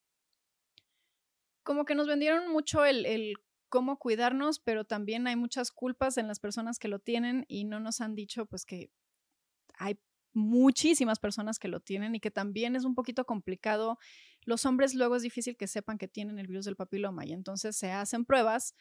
como 1.63 1.85
que 1.85 1.95
nos 1.95 2.07
vendieron 2.07 2.51
mucho 2.51 2.85
el, 2.85 3.05
el 3.05 3.35
cómo 3.69 3.97
cuidarnos, 3.97 4.59
pero 4.59 4.83
también 4.83 5.27
hay 5.27 5.35
muchas 5.35 5.71
culpas 5.71 6.17
en 6.17 6.27
las 6.27 6.39
personas 6.39 6.79
que 6.79 6.89
lo 6.89 6.99
tienen 6.99 7.45
y 7.47 7.63
no 7.63 7.79
nos 7.79 8.01
han 8.01 8.15
dicho 8.15 8.45
pues 8.45 8.65
que 8.65 8.91
hay 9.75 9.97
muchísimas 10.33 11.19
personas 11.19 11.59
que 11.59 11.67
lo 11.67 11.79
tienen 11.79 12.15
y 12.15 12.19
que 12.19 12.31
también 12.31 12.75
es 12.75 12.85
un 12.85 12.95
poquito 12.95 13.25
complicado. 13.25 13.97
Los 14.43 14.65
hombres 14.65 14.95
luego 14.95 15.15
es 15.15 15.23
difícil 15.23 15.57
que 15.57 15.67
sepan 15.67 15.97
que 15.97 16.07
tienen 16.07 16.39
el 16.39 16.47
virus 16.47 16.65
del 16.65 16.75
papiloma 16.75 17.25
y 17.25 17.33
entonces 17.33 17.75
se 17.75 17.91
hacen 17.91 18.25
pruebas 18.25 18.75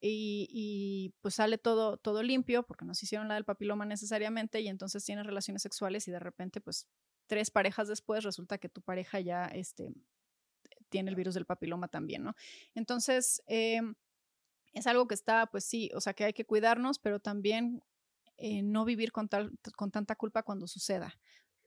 y, 0.00 1.12
pues 1.20 1.34
sale 1.34 1.58
todo, 1.58 1.96
todo 1.96 2.22
limpio 2.22 2.62
porque 2.62 2.84
no 2.84 2.94
se 2.94 3.06
hicieron 3.06 3.28
la 3.28 3.34
del 3.34 3.44
papiloma 3.44 3.84
necesariamente 3.84 4.60
y 4.60 4.68
entonces 4.68 5.04
tienes 5.04 5.26
relaciones 5.26 5.62
sexuales 5.62 6.06
y 6.06 6.12
de 6.12 6.20
repente 6.20 6.60
pues 6.60 6.86
tres 7.26 7.50
parejas 7.50 7.88
después 7.88 8.24
resulta 8.24 8.58
que 8.58 8.68
tu 8.68 8.80
pareja 8.80 9.20
ya 9.20 9.46
este, 9.46 9.92
tiene 10.88 11.10
el 11.10 11.16
virus 11.16 11.34
del 11.34 11.46
papiloma 11.46 11.88
también, 11.88 12.22
¿no? 12.22 12.34
Entonces, 12.74 13.42
em, 13.46 13.94
es 14.72 14.86
algo 14.86 15.08
que 15.08 15.14
está, 15.14 15.46
pues 15.46 15.64
sí, 15.64 15.90
o 15.94 16.00
sea, 16.00 16.14
que 16.14 16.24
hay 16.24 16.32
que 16.32 16.44
cuidarnos, 16.44 16.98
pero 16.98 17.20
también 17.20 17.82
eh, 18.38 18.62
no 18.62 18.84
vivir 18.84 19.12
con, 19.12 19.28
tal, 19.28 19.52
con 19.76 19.90
tanta 19.90 20.16
culpa 20.16 20.42
cuando 20.42 20.66
suceda 20.66 21.18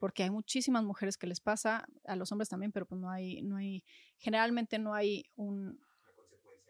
porque 0.01 0.23
hay 0.23 0.31
muchísimas 0.31 0.83
mujeres 0.83 1.15
que 1.15 1.27
les 1.27 1.39
pasa, 1.39 1.85
a 2.05 2.15
los 2.15 2.31
hombres 2.31 2.49
también, 2.49 2.71
pero 2.71 2.87
pues 2.87 2.99
no 2.99 3.11
hay, 3.11 3.43
no 3.43 3.57
hay, 3.57 3.83
generalmente 4.17 4.79
no 4.79 4.95
hay 4.95 5.25
un, 5.35 5.79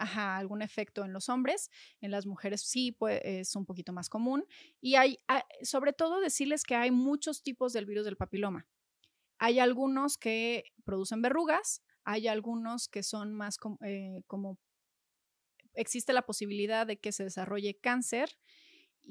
ajá, 0.02 0.38
algún 0.38 0.62
efecto 0.62 1.06
en 1.06 1.14
los 1.14 1.30
hombres, 1.30 1.70
en 2.02 2.12
las 2.12 2.26
mujeres 2.26 2.62
sí 2.62 2.92
pues, 2.92 3.22
es 3.24 3.56
un 3.56 3.66
poquito 3.66 3.94
más 3.94 4.10
común. 4.10 4.46
Y 4.82 4.96
hay, 4.96 5.18
ah, 5.30 5.46
sobre 5.62 5.94
todo 5.94 6.20
decirles 6.20 6.64
que 6.64 6.76
hay 6.76 6.92
muchos 6.92 7.42
tipos 7.42 7.72
del 7.72 7.86
virus 7.86 8.04
del 8.04 8.18
papiloma. 8.18 8.68
Hay 9.38 9.60
algunos 9.60 10.18
que 10.18 10.66
producen 10.84 11.22
verrugas, 11.22 11.84
hay 12.04 12.28
algunos 12.28 12.90
que 12.90 13.04
son 13.04 13.34
más 13.34 13.58
eh, 13.86 14.24
como, 14.28 14.58
existe 15.74 16.14
la 16.14 16.24
posibilidad 16.24 16.86
de 16.86 17.00
que 17.00 17.12
se 17.12 17.24
desarrolle 17.24 17.80
cáncer 17.80 18.38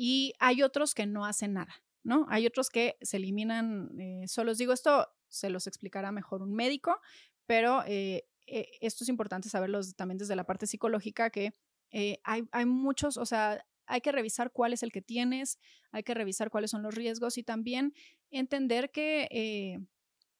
y 0.02 0.32
hay 0.38 0.62
otros 0.62 0.94
que 0.94 1.04
no 1.04 1.26
hacen 1.26 1.52
nada, 1.52 1.74
¿no? 2.02 2.24
Hay 2.30 2.46
otros 2.46 2.70
que 2.70 2.96
se 3.02 3.18
eliminan 3.18 3.90
eh, 4.00 4.26
solos. 4.28 4.56
Digo, 4.56 4.72
esto 4.72 5.06
se 5.28 5.50
los 5.50 5.66
explicará 5.66 6.10
mejor 6.10 6.40
un 6.40 6.54
médico, 6.54 6.98
pero 7.44 7.84
eh, 7.86 8.24
eh, 8.46 8.70
esto 8.80 9.04
es 9.04 9.10
importante 9.10 9.50
saberlo 9.50 9.78
también 9.94 10.16
desde 10.16 10.36
la 10.36 10.44
parte 10.44 10.66
psicológica, 10.66 11.28
que 11.28 11.52
eh, 11.90 12.18
hay, 12.24 12.44
hay 12.50 12.64
muchos, 12.64 13.18
o 13.18 13.26
sea, 13.26 13.62
hay 13.84 14.00
que 14.00 14.10
revisar 14.10 14.52
cuál 14.52 14.72
es 14.72 14.82
el 14.82 14.90
que 14.90 15.02
tienes, 15.02 15.58
hay 15.92 16.02
que 16.02 16.14
revisar 16.14 16.48
cuáles 16.48 16.70
son 16.70 16.82
los 16.82 16.94
riesgos 16.94 17.36
y 17.36 17.42
también 17.42 17.92
entender 18.30 18.90
que, 18.90 19.28
eh, 19.30 19.80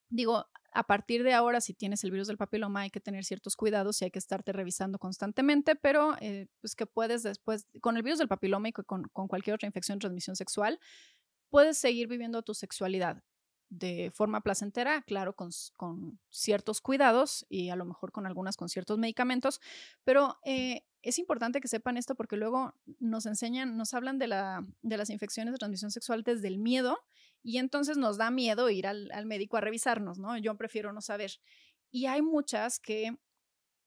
digo, 0.09 0.46
a 0.72 0.85
partir 0.85 1.22
de 1.22 1.33
ahora, 1.33 1.61
si 1.61 1.74
tienes 1.74 2.04
el 2.04 2.11
virus 2.11 2.28
del 2.28 2.37
papiloma, 2.37 2.83
hay 2.83 2.90
que 2.90 3.00
tener 3.00 3.24
ciertos 3.24 3.56
cuidados 3.56 4.00
y 4.00 4.04
hay 4.04 4.11
que 4.11 4.18
estarte 4.18 4.52
revisando 4.52 4.98
constantemente, 4.98 5.76
pero 5.76 6.16
pues 6.61 6.74
que 6.74 6.87
puedes 6.87 7.22
después, 7.22 7.66
con 7.80 7.96
el 7.96 8.02
virus 8.02 8.18
del 8.18 8.28
papiloma 8.28 8.68
y 8.68 8.72
con, 8.72 9.04
con 9.12 9.28
cualquier 9.28 9.54
otra 9.54 9.66
infección 9.66 9.98
de 9.98 10.00
transmisión 10.00 10.37
sexual, 10.37 10.78
puedes 11.50 11.78
seguir 11.78 12.09
viviendo 12.09 12.42
tu 12.42 12.54
sexualidad 12.54 13.22
de 13.70 14.11
forma 14.12 14.40
placentera, 14.42 15.02
claro, 15.02 15.35
con, 15.35 15.50
ciertos 16.28 16.80
cuidados 16.80 17.46
y 17.48 17.70
a 17.70 17.76
lo 17.76 17.85
mejor 17.85 18.12
con 18.12 18.26
algunas 18.26 18.56
con 18.56 18.68
ciertos 18.68 18.98
medicamentos, 18.98 19.61
pero 20.04 20.38
eh, 20.44 20.83
es 21.02 21.18
importante 21.18 21.61
que 21.61 21.68
sepan 21.68 21.96
esto 21.96 22.16
porque 22.16 22.37
luego 22.37 22.74
nos 22.98 23.26
enseñan, 23.26 23.76
nos 23.76 23.94
hablan 23.94 24.18
de, 24.18 24.26
la, 24.26 24.66
de 24.83 24.96
las 24.96 25.09
infecciones 25.09 25.52
de 25.52 25.59
transmisión 25.59 25.92
sexual 25.92 26.22
desde 26.24 26.48
el 26.48 26.59
miedo 26.59 26.98
y 27.42 27.59
entonces 27.59 27.96
nos 27.96 28.16
da 28.16 28.31
miedo 28.31 28.70
ir 28.70 28.87
al, 28.87 29.26
médico 29.26 29.57
a 29.57 29.61
revisarnos, 29.61 30.18
¿no? 30.18 30.37
Yo 30.38 30.57
prefiero 30.57 30.92
no 30.92 31.00
saber. 31.00 31.33
Y 31.90 32.07
hay 32.07 32.22
muchas 32.22 32.79
que 32.79 33.16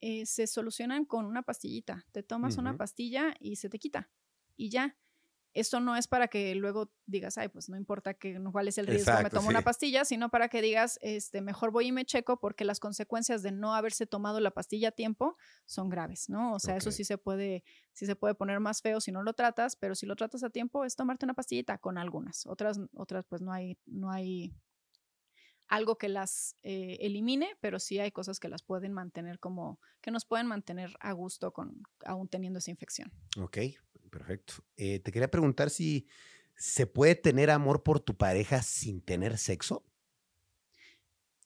eh, 0.01 0.25
se 0.25 0.47
solucionan 0.47 1.05
con 1.05 1.25
una 1.25 1.43
pastillita. 1.43 2.05
Te 2.11 2.23
tomas 2.23 2.57
una 2.57 2.75
pastilla 2.75 3.35
y 3.39 3.55
se 3.57 3.69
te 3.69 3.79
quita 3.79 4.09
y 4.55 4.69
ya. 4.69 4.97
Esto 5.53 5.79
no 5.79 5.95
es 5.95 6.07
para 6.07 6.27
que 6.27 6.55
luego 6.55 6.91
digas, 7.05 7.37
ay, 7.37 7.47
pues 7.47 7.69
no 7.69 7.77
importa 7.77 8.13
que, 8.13 8.39
cuál 8.51 8.67
es 8.67 8.77
el 8.77 8.87
riesgo, 8.87 9.13
me 9.21 9.29
tomo 9.29 9.49
una 9.49 9.61
pastilla, 9.61 10.03
sino 10.03 10.29
para 10.29 10.49
que 10.49 10.61
digas, 10.61 10.97
este, 11.01 11.41
mejor 11.41 11.71
voy 11.71 11.87
y 11.87 11.91
me 11.91 12.05
checo 12.05 12.39
porque 12.39 12.65
las 12.65 12.79
consecuencias 12.79 13.43
de 13.43 13.51
no 13.51 13.75
haberse 13.75 14.07
tomado 14.07 14.39
la 14.39 14.51
pastilla 14.51 14.89
a 14.89 14.91
tiempo 14.91 15.37
son 15.65 15.89
graves, 15.89 16.29
¿no? 16.29 16.53
O 16.53 16.59
sea, 16.59 16.75
eso 16.75 16.91
sí 16.91 17.03
se 17.03 17.17
puede, 17.17 17.63
sí 17.93 18.05
se 18.05 18.15
puede 18.15 18.33
poner 18.35 18.59
más 18.59 18.81
feo 18.81 18.99
si 18.99 19.11
no 19.11 19.21
lo 19.21 19.33
tratas, 19.33 19.75
pero 19.75 19.95
si 19.95 20.05
lo 20.05 20.15
tratas 20.15 20.43
a 20.43 20.49
tiempo 20.49 20.85
es 20.85 20.95
tomarte 20.95 21.25
una 21.25 21.33
pastillita 21.33 21.77
con 21.77 21.97
algunas. 21.97 22.45
Otras, 22.45 22.79
otras 22.95 23.25
pues 23.25 23.41
no 23.41 23.51
hay, 23.51 23.77
no 23.85 24.11
hay 24.11 24.55
algo 25.67 25.97
que 25.97 26.09
las 26.09 26.55
eh, 26.63 26.97
elimine, 27.01 27.57
pero 27.59 27.79
sí 27.79 27.99
hay 27.99 28.11
cosas 28.11 28.39
que 28.39 28.49
las 28.49 28.61
pueden 28.61 28.93
mantener 28.93 29.39
como, 29.39 29.79
que 30.01 30.11
nos 30.11 30.25
pueden 30.25 30.47
mantener 30.47 30.95
a 30.99 31.11
gusto 31.13 31.51
con, 31.51 31.81
aún 32.05 32.27
teniendo 32.27 32.59
esa 32.59 32.71
infección. 32.71 33.11
Ok, 33.39 33.57
Perfecto. 34.13 34.53
Eh, 34.77 34.99
te 34.99 35.11
quería 35.11 35.31
preguntar 35.31 35.71
si 35.71 36.07
se 36.55 36.85
puede 36.85 37.15
tener 37.15 37.49
amor 37.49 37.81
por 37.81 37.99
tu 37.99 38.15
pareja 38.15 38.61
sin 38.61 39.01
tener 39.01 39.39
sexo. 39.39 39.83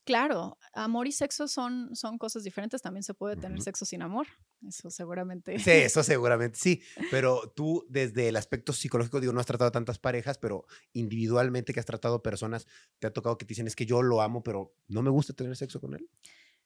Claro, 0.04 0.58
amor 0.74 1.06
y 1.06 1.12
sexo 1.12 1.48
son, 1.48 1.96
son 1.96 2.18
cosas 2.18 2.44
diferentes. 2.44 2.82
También 2.82 3.02
se 3.02 3.14
puede 3.14 3.36
tener 3.36 3.62
sexo 3.62 3.86
sin 3.86 4.02
amor. 4.02 4.26
Eso 4.66 4.90
seguramente. 4.90 5.58
Sí, 5.58 5.70
eso 5.70 6.02
seguramente 6.02 6.58
sí. 6.58 6.82
Pero 7.10 7.52
tú, 7.56 7.86
desde 7.88 8.28
el 8.28 8.36
aspecto 8.36 8.74
psicológico, 8.74 9.18
digo, 9.18 9.32
no 9.32 9.40
has 9.40 9.46
tratado 9.46 9.72
tantas 9.72 9.98
parejas, 9.98 10.36
pero 10.36 10.66
individualmente 10.92 11.72
que 11.72 11.80
has 11.80 11.86
tratado 11.86 12.22
personas, 12.22 12.66
te 12.98 13.06
ha 13.06 13.12
tocado 13.14 13.38
que 13.38 13.46
te 13.46 13.52
dicen 13.52 13.66
es 13.66 13.76
que 13.76 13.86
yo 13.86 14.02
lo 14.02 14.20
amo, 14.20 14.42
pero 14.42 14.74
no 14.88 15.02
me 15.02 15.10
gusta 15.10 15.32
tener 15.32 15.56
sexo 15.56 15.80
con 15.80 15.94
él. 15.94 16.06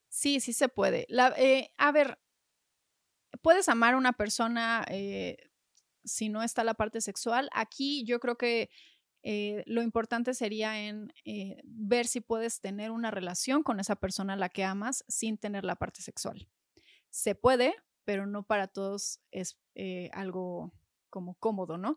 Sí, 0.08 0.40
sí 0.40 0.52
se 0.52 0.68
puede. 0.68 1.06
La, 1.08 1.32
eh, 1.36 1.72
a 1.78 1.92
ver, 1.92 2.18
puedes 3.40 3.68
amar 3.68 3.94
a 3.94 3.98
una 3.98 4.12
persona 4.12 4.84
eh, 4.88 5.36
si 6.04 6.28
no 6.28 6.42
está 6.42 6.64
la 6.64 6.74
parte 6.74 7.00
sexual. 7.00 7.48
Aquí 7.52 8.04
yo 8.04 8.20
creo 8.20 8.36
que 8.36 8.70
eh, 9.22 9.62
lo 9.66 9.82
importante 9.82 10.34
sería 10.34 10.80
en 10.80 11.12
eh, 11.24 11.60
ver 11.64 12.06
si 12.06 12.20
puedes 12.20 12.60
tener 12.60 12.90
una 12.90 13.10
relación 13.10 13.62
con 13.62 13.78
esa 13.78 13.94
persona 13.96 14.32
a 14.32 14.36
la 14.36 14.48
que 14.48 14.64
amas 14.64 15.04
sin 15.06 15.38
tener 15.38 15.64
la 15.64 15.76
parte 15.76 16.02
sexual. 16.02 16.48
Se 17.10 17.34
puede, 17.34 17.74
pero 18.04 18.26
no 18.26 18.42
para 18.42 18.66
todos 18.66 19.20
es 19.30 19.56
eh, 19.74 20.10
algo 20.12 20.72
como 21.08 21.34
cómodo, 21.34 21.78
¿no? 21.78 21.96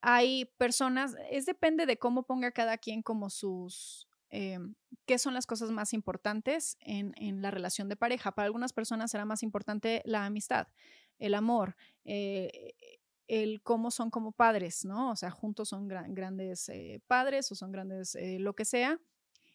Hay 0.00 0.46
personas, 0.58 1.14
es 1.30 1.46
depende 1.46 1.86
de 1.86 1.98
cómo 1.98 2.24
ponga 2.24 2.50
cada 2.50 2.78
quien 2.78 3.02
como 3.02 3.30
sus, 3.30 4.08
qué 4.30 5.18
son 5.18 5.34
las 5.34 5.46
cosas 5.46 5.70
más 5.70 5.92
importantes 5.92 6.76
en, 6.80 7.12
en, 7.16 7.42
la 7.42 7.50
relación 7.50 7.88
de 7.88 7.96
pareja. 7.96 8.32
Para 8.32 8.46
algunas 8.46 8.72
personas 8.72 9.10
será 9.10 9.24
más 9.24 9.42
importante 9.42 10.02
la 10.04 10.26
amistad, 10.26 10.68
el 11.18 11.34
amor, 11.34 11.76
el 13.28 13.62
cómo 13.62 13.90
son 13.90 14.10
como 14.10 14.32
padres, 14.32 14.84
¿no? 14.84 15.10
O 15.10 15.16
sea, 15.16 15.30
juntos 15.30 15.68
son 15.68 15.88
grandes 15.88 16.68
eh, 16.68 17.00
padres 17.06 17.50
o 17.52 17.54
son 17.54 17.72
grandes 17.72 18.14
eh, 18.14 18.38
lo 18.38 18.54
que 18.54 18.64
sea. 18.64 19.00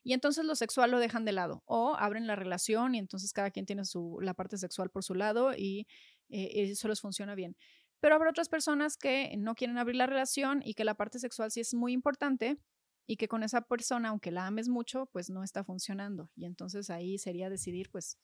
Y 0.04 0.14
entonces 0.14 0.46
lo 0.46 0.56
sexual 0.56 0.92
lo 0.92 1.00
dejan 1.00 1.26
de 1.26 1.32
lado 1.32 1.64
o 1.66 1.96
abren 1.96 2.26
la 2.26 2.36
relación 2.36 2.96
y 2.96 3.00
entonces 3.00 3.34
cada 3.34 3.52
quien 3.52 3.66
tiene 3.66 3.86
su, 3.86 4.18
la 4.22 4.34
parte 4.34 4.58
sexual 4.58 4.90
por 4.90 5.04
su 5.04 5.14
lado 5.14 5.54
y 5.56 5.88
eh, 6.30 6.72
eso 6.72 6.88
les 6.88 7.02
funciona 7.02 7.36
bien. 7.36 7.56
Pero 8.00 8.16
habrá 8.16 8.32
otras 8.32 8.50
personas 8.50 8.98
que 8.98 9.36
no 9.38 9.54
quieren 9.54 9.78
abrir 9.78 9.96
la 9.96 10.08
relación 10.08 10.62
y 10.66 10.74
que 10.74 10.86
la 10.86 10.96
parte 10.96 11.20
sexual 11.20 11.52
sí 11.52 11.60
es 11.60 11.76
muy 11.76 11.94
importante 11.94 12.58
y 13.06 13.18
que 13.18 13.28
con 13.28 13.44
esa 13.44 13.62
persona, 13.62 14.10
aunque 14.10 14.32
la 14.32 14.48
ames 14.48 14.70
mucho, 14.70 15.06
pues 15.08 15.30
no 15.30 15.44
está 15.44 15.64
funcionando. 15.64 16.32
Y 16.36 16.46
entonces 16.46 16.90
ahí 16.90 17.20
sería 17.20 17.50
decidir, 17.50 17.92
pues, 17.92 18.18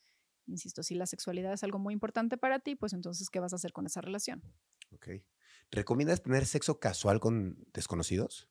insisto, 0.48 0.82
si 0.82 0.96
la 0.96 1.06
sexualidad 1.06 1.54
es 1.54 1.64
algo 1.64 1.78
muy 1.78 1.94
importante 1.94 2.38
para 2.38 2.60
ti, 2.60 2.76
pues 2.76 2.94
entonces, 2.94 3.30
¿qué 3.30 3.40
vas 3.40 3.54
a 3.54 3.58
hacer 3.58 3.72
con 3.72 3.86
esa 3.86 4.02
relación? 4.02 4.42
Ok. 4.92 5.10
¿Recomiendas 5.72 6.22
tener 6.22 6.46
sexo 6.46 6.80
casual 6.80 7.20
con 7.20 7.65
desconocidos? 7.74 8.48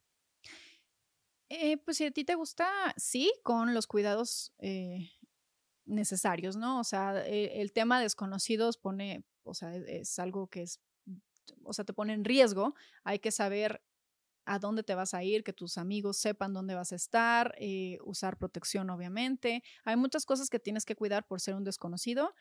Eh, 1.49 1.77
pues 1.79 1.99
si 1.99 2.05
a 2.05 2.11
ti 2.11 2.25
te 2.25 2.35
gusta, 2.35 2.69
sí, 2.97 3.33
con 3.45 3.73
los 3.73 3.87
cuidados 3.87 4.53
eh, 4.59 5.11
necesarios, 5.85 6.57
¿no? 6.57 6.81
O 6.81 6.85
sea, 6.85 7.25
e, 7.27 7.61
el 7.61 7.73
tema 7.73 8.01
desconocidos 8.01 8.77
pone, 8.77 9.25
o 9.45 9.55
sea, 9.55 9.75
e, 9.77 10.01
es, 10.01 10.19
algo 10.19 10.49
que 10.49 10.63
es, 10.63 10.81
o 11.63 11.73
sea, 11.73 11.85
te 11.85 11.93
pone 11.93 12.13
en 12.15 12.25
riesgo. 12.25 12.75
Hay 13.05 13.21
que 13.21 13.31
saber 13.31 13.81
a 14.45 14.59
dónde 14.59 14.83
te 14.83 14.95
vas 14.95 15.15
a 15.15 15.23
ir, 15.23 15.45
que 15.45 15.53
tus 15.53 15.77
amigos 15.77 16.19
sepan 16.19 16.53
dónde 16.53 16.75
vas 16.75 16.93
a 16.93 16.97
estar, 16.97 17.55
eh, 17.59 17.99
usar 18.05 18.39
protección, 18.39 18.91
obviamente. 18.91 19.63
Hay 19.85 19.97
muchas 19.97 20.25
cosas 20.25 20.49
que 20.49 20.61
tienes 20.61 20.85
que 20.85 20.97
cuidar 20.97 21.27
por 21.27 21.41
ser 21.41 21.55
un 21.55 21.65
desconocido, 21.65 22.35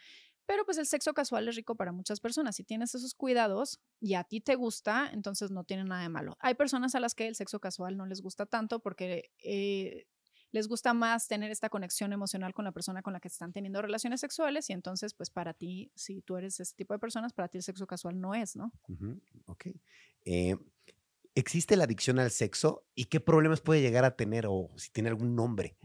pero 0.45 0.65
pues 0.65 0.77
el 0.77 0.85
sexo 0.85 1.13
casual 1.13 1.47
es 1.47 1.55
rico 1.55 1.75
para 1.75 1.91
muchas 1.91 2.19
personas. 2.19 2.55
Si 2.55 2.63
tienes 2.63 2.95
esos 2.95 3.13
cuidados 3.13 3.79
y 3.99 4.13
a 4.15 4.23
ti 4.23 4.41
te 4.41 4.55
gusta, 4.55 5.09
entonces 5.11 5.51
no 5.51 5.63
tiene 5.63 5.83
nada 5.83 6.01
de 6.03 6.09
malo. 6.09 6.37
Hay 6.39 6.55
personas 6.55 6.95
a 6.95 6.99
las 6.99 7.15
que 7.15 7.27
el 7.27 7.35
sexo 7.35 7.59
casual 7.59 7.97
no 7.97 8.05
les 8.05 8.21
gusta 8.21 8.45
tanto 8.45 8.79
porque 8.79 9.31
eh, 9.43 10.05
les 10.51 10.67
gusta 10.67 10.93
más 10.93 11.27
tener 11.27 11.51
esta 11.51 11.69
conexión 11.69 12.13
emocional 12.13 12.53
con 12.53 12.65
la 12.65 12.71
persona 12.71 13.01
con 13.01 13.13
la 13.13 13.19
que 13.19 13.27
están 13.27 13.51
teniendo 13.51 13.81
relaciones 13.81 14.21
sexuales 14.21 14.69
y 14.69 14.73
entonces, 14.73 15.13
pues 15.13 15.29
para 15.29 15.53
ti, 15.53 15.91
si 15.95 16.21
tú 16.21 16.37
eres 16.37 16.59
ese 16.59 16.75
tipo 16.75 16.93
de 16.93 16.99
personas, 16.99 17.33
para 17.33 17.49
ti 17.49 17.57
el 17.57 17.63
sexo 17.63 17.87
casual 17.87 18.19
no 18.21 18.33
es, 18.33 18.55
¿no? 18.55 18.71
Ujú, 18.87 19.19
Ok. 19.47 19.67
Eh, 20.23 20.55
¿Existe 21.37 21.75
la 21.75 21.83
adicción 21.83 22.17
al 22.19 22.31
sexo 22.31 22.85
y 22.95 23.05
qué 23.05 23.19
problemas 23.19 23.59
puede 23.59 23.81
llegar 23.81 24.05
a 24.05 24.15
tener 24.15 24.45
o 24.47 24.71
si 24.77 24.89
tiene 24.91 25.09
algún 25.09 25.35
nombre? 25.35 25.77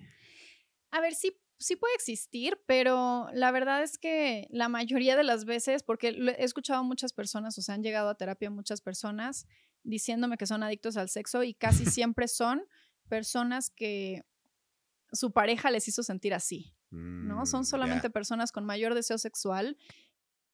A 0.93 1.01
ver, 1.01 1.15
sí, 1.15 1.37
sí 1.61 1.77
puede 1.77 1.95
existir, 1.95 2.61
pero 2.67 3.29
la 3.33 3.53
verdad 3.53 3.83
es 3.83 3.99
que 3.99 4.49
la 4.51 4.69
mayoría 4.69 5.15
de 5.17 5.23
las 5.25 5.45
veces, 5.45 5.83
porque 5.83 6.09
he 6.09 6.43
escuchado 6.45 6.81
a 6.81 6.83
muchas 6.83 7.13
personas, 7.13 7.57
o 7.59 7.63
sea, 7.63 7.75
han 7.77 7.83
llegado 7.83 8.09
a 8.09 8.17
terapia 8.17 8.51
muchas 8.51 8.81
personas 8.81 9.47
diciéndome 9.85 10.37
que 10.37 10.47
son 10.47 10.63
adictos 10.63 10.97
al 10.97 11.09
sexo 11.09 11.43
y 11.45 11.55
casi 11.55 11.85
siempre 12.03 12.27
son 12.29 12.63
personas 13.09 13.71
que 13.71 14.23
su 15.13 15.33
pareja 15.33 15.71
les 15.71 15.87
hizo 15.89 16.03
sentir 16.03 16.35
así, 16.35 16.75
¿no? 16.91 17.45
Son 17.47 17.63
Mm, 17.63 17.65
solamente 17.65 18.11
personas 18.11 18.53
con 18.53 18.65
mayor 18.65 18.95
deseo 18.95 19.19
sexual 19.19 19.77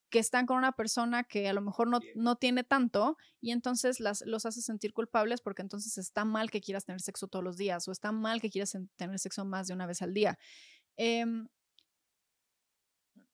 que 0.08 0.20
están 0.20 0.46
con 0.46 0.56
una 0.56 0.70
persona 0.72 1.24
que 1.24 1.48
a 1.48 1.52
lo 1.52 1.60
mejor 1.60 1.88
no, 1.88 1.98
no 2.14 2.36
tiene 2.36 2.62
tanto 2.62 3.16
y 3.40 3.50
entonces 3.50 3.98
las, 3.98 4.22
los 4.24 4.46
hace 4.46 4.62
sentir 4.62 4.92
culpables 4.92 5.40
porque 5.40 5.62
entonces 5.62 5.98
está 5.98 6.24
mal 6.24 6.48
que 6.50 6.60
quieras 6.60 6.84
tener 6.84 7.00
sexo 7.00 7.26
todos 7.26 7.44
los 7.44 7.56
días 7.56 7.88
o 7.88 7.92
está 7.92 8.12
mal 8.12 8.40
que 8.40 8.48
quieras 8.48 8.74
en- 8.76 8.88
tener 8.96 9.18
sexo 9.18 9.44
más 9.44 9.66
de 9.66 9.74
una 9.74 9.84
vez 9.86 10.02
al 10.02 10.14
día. 10.14 10.38
Em, 10.96 11.48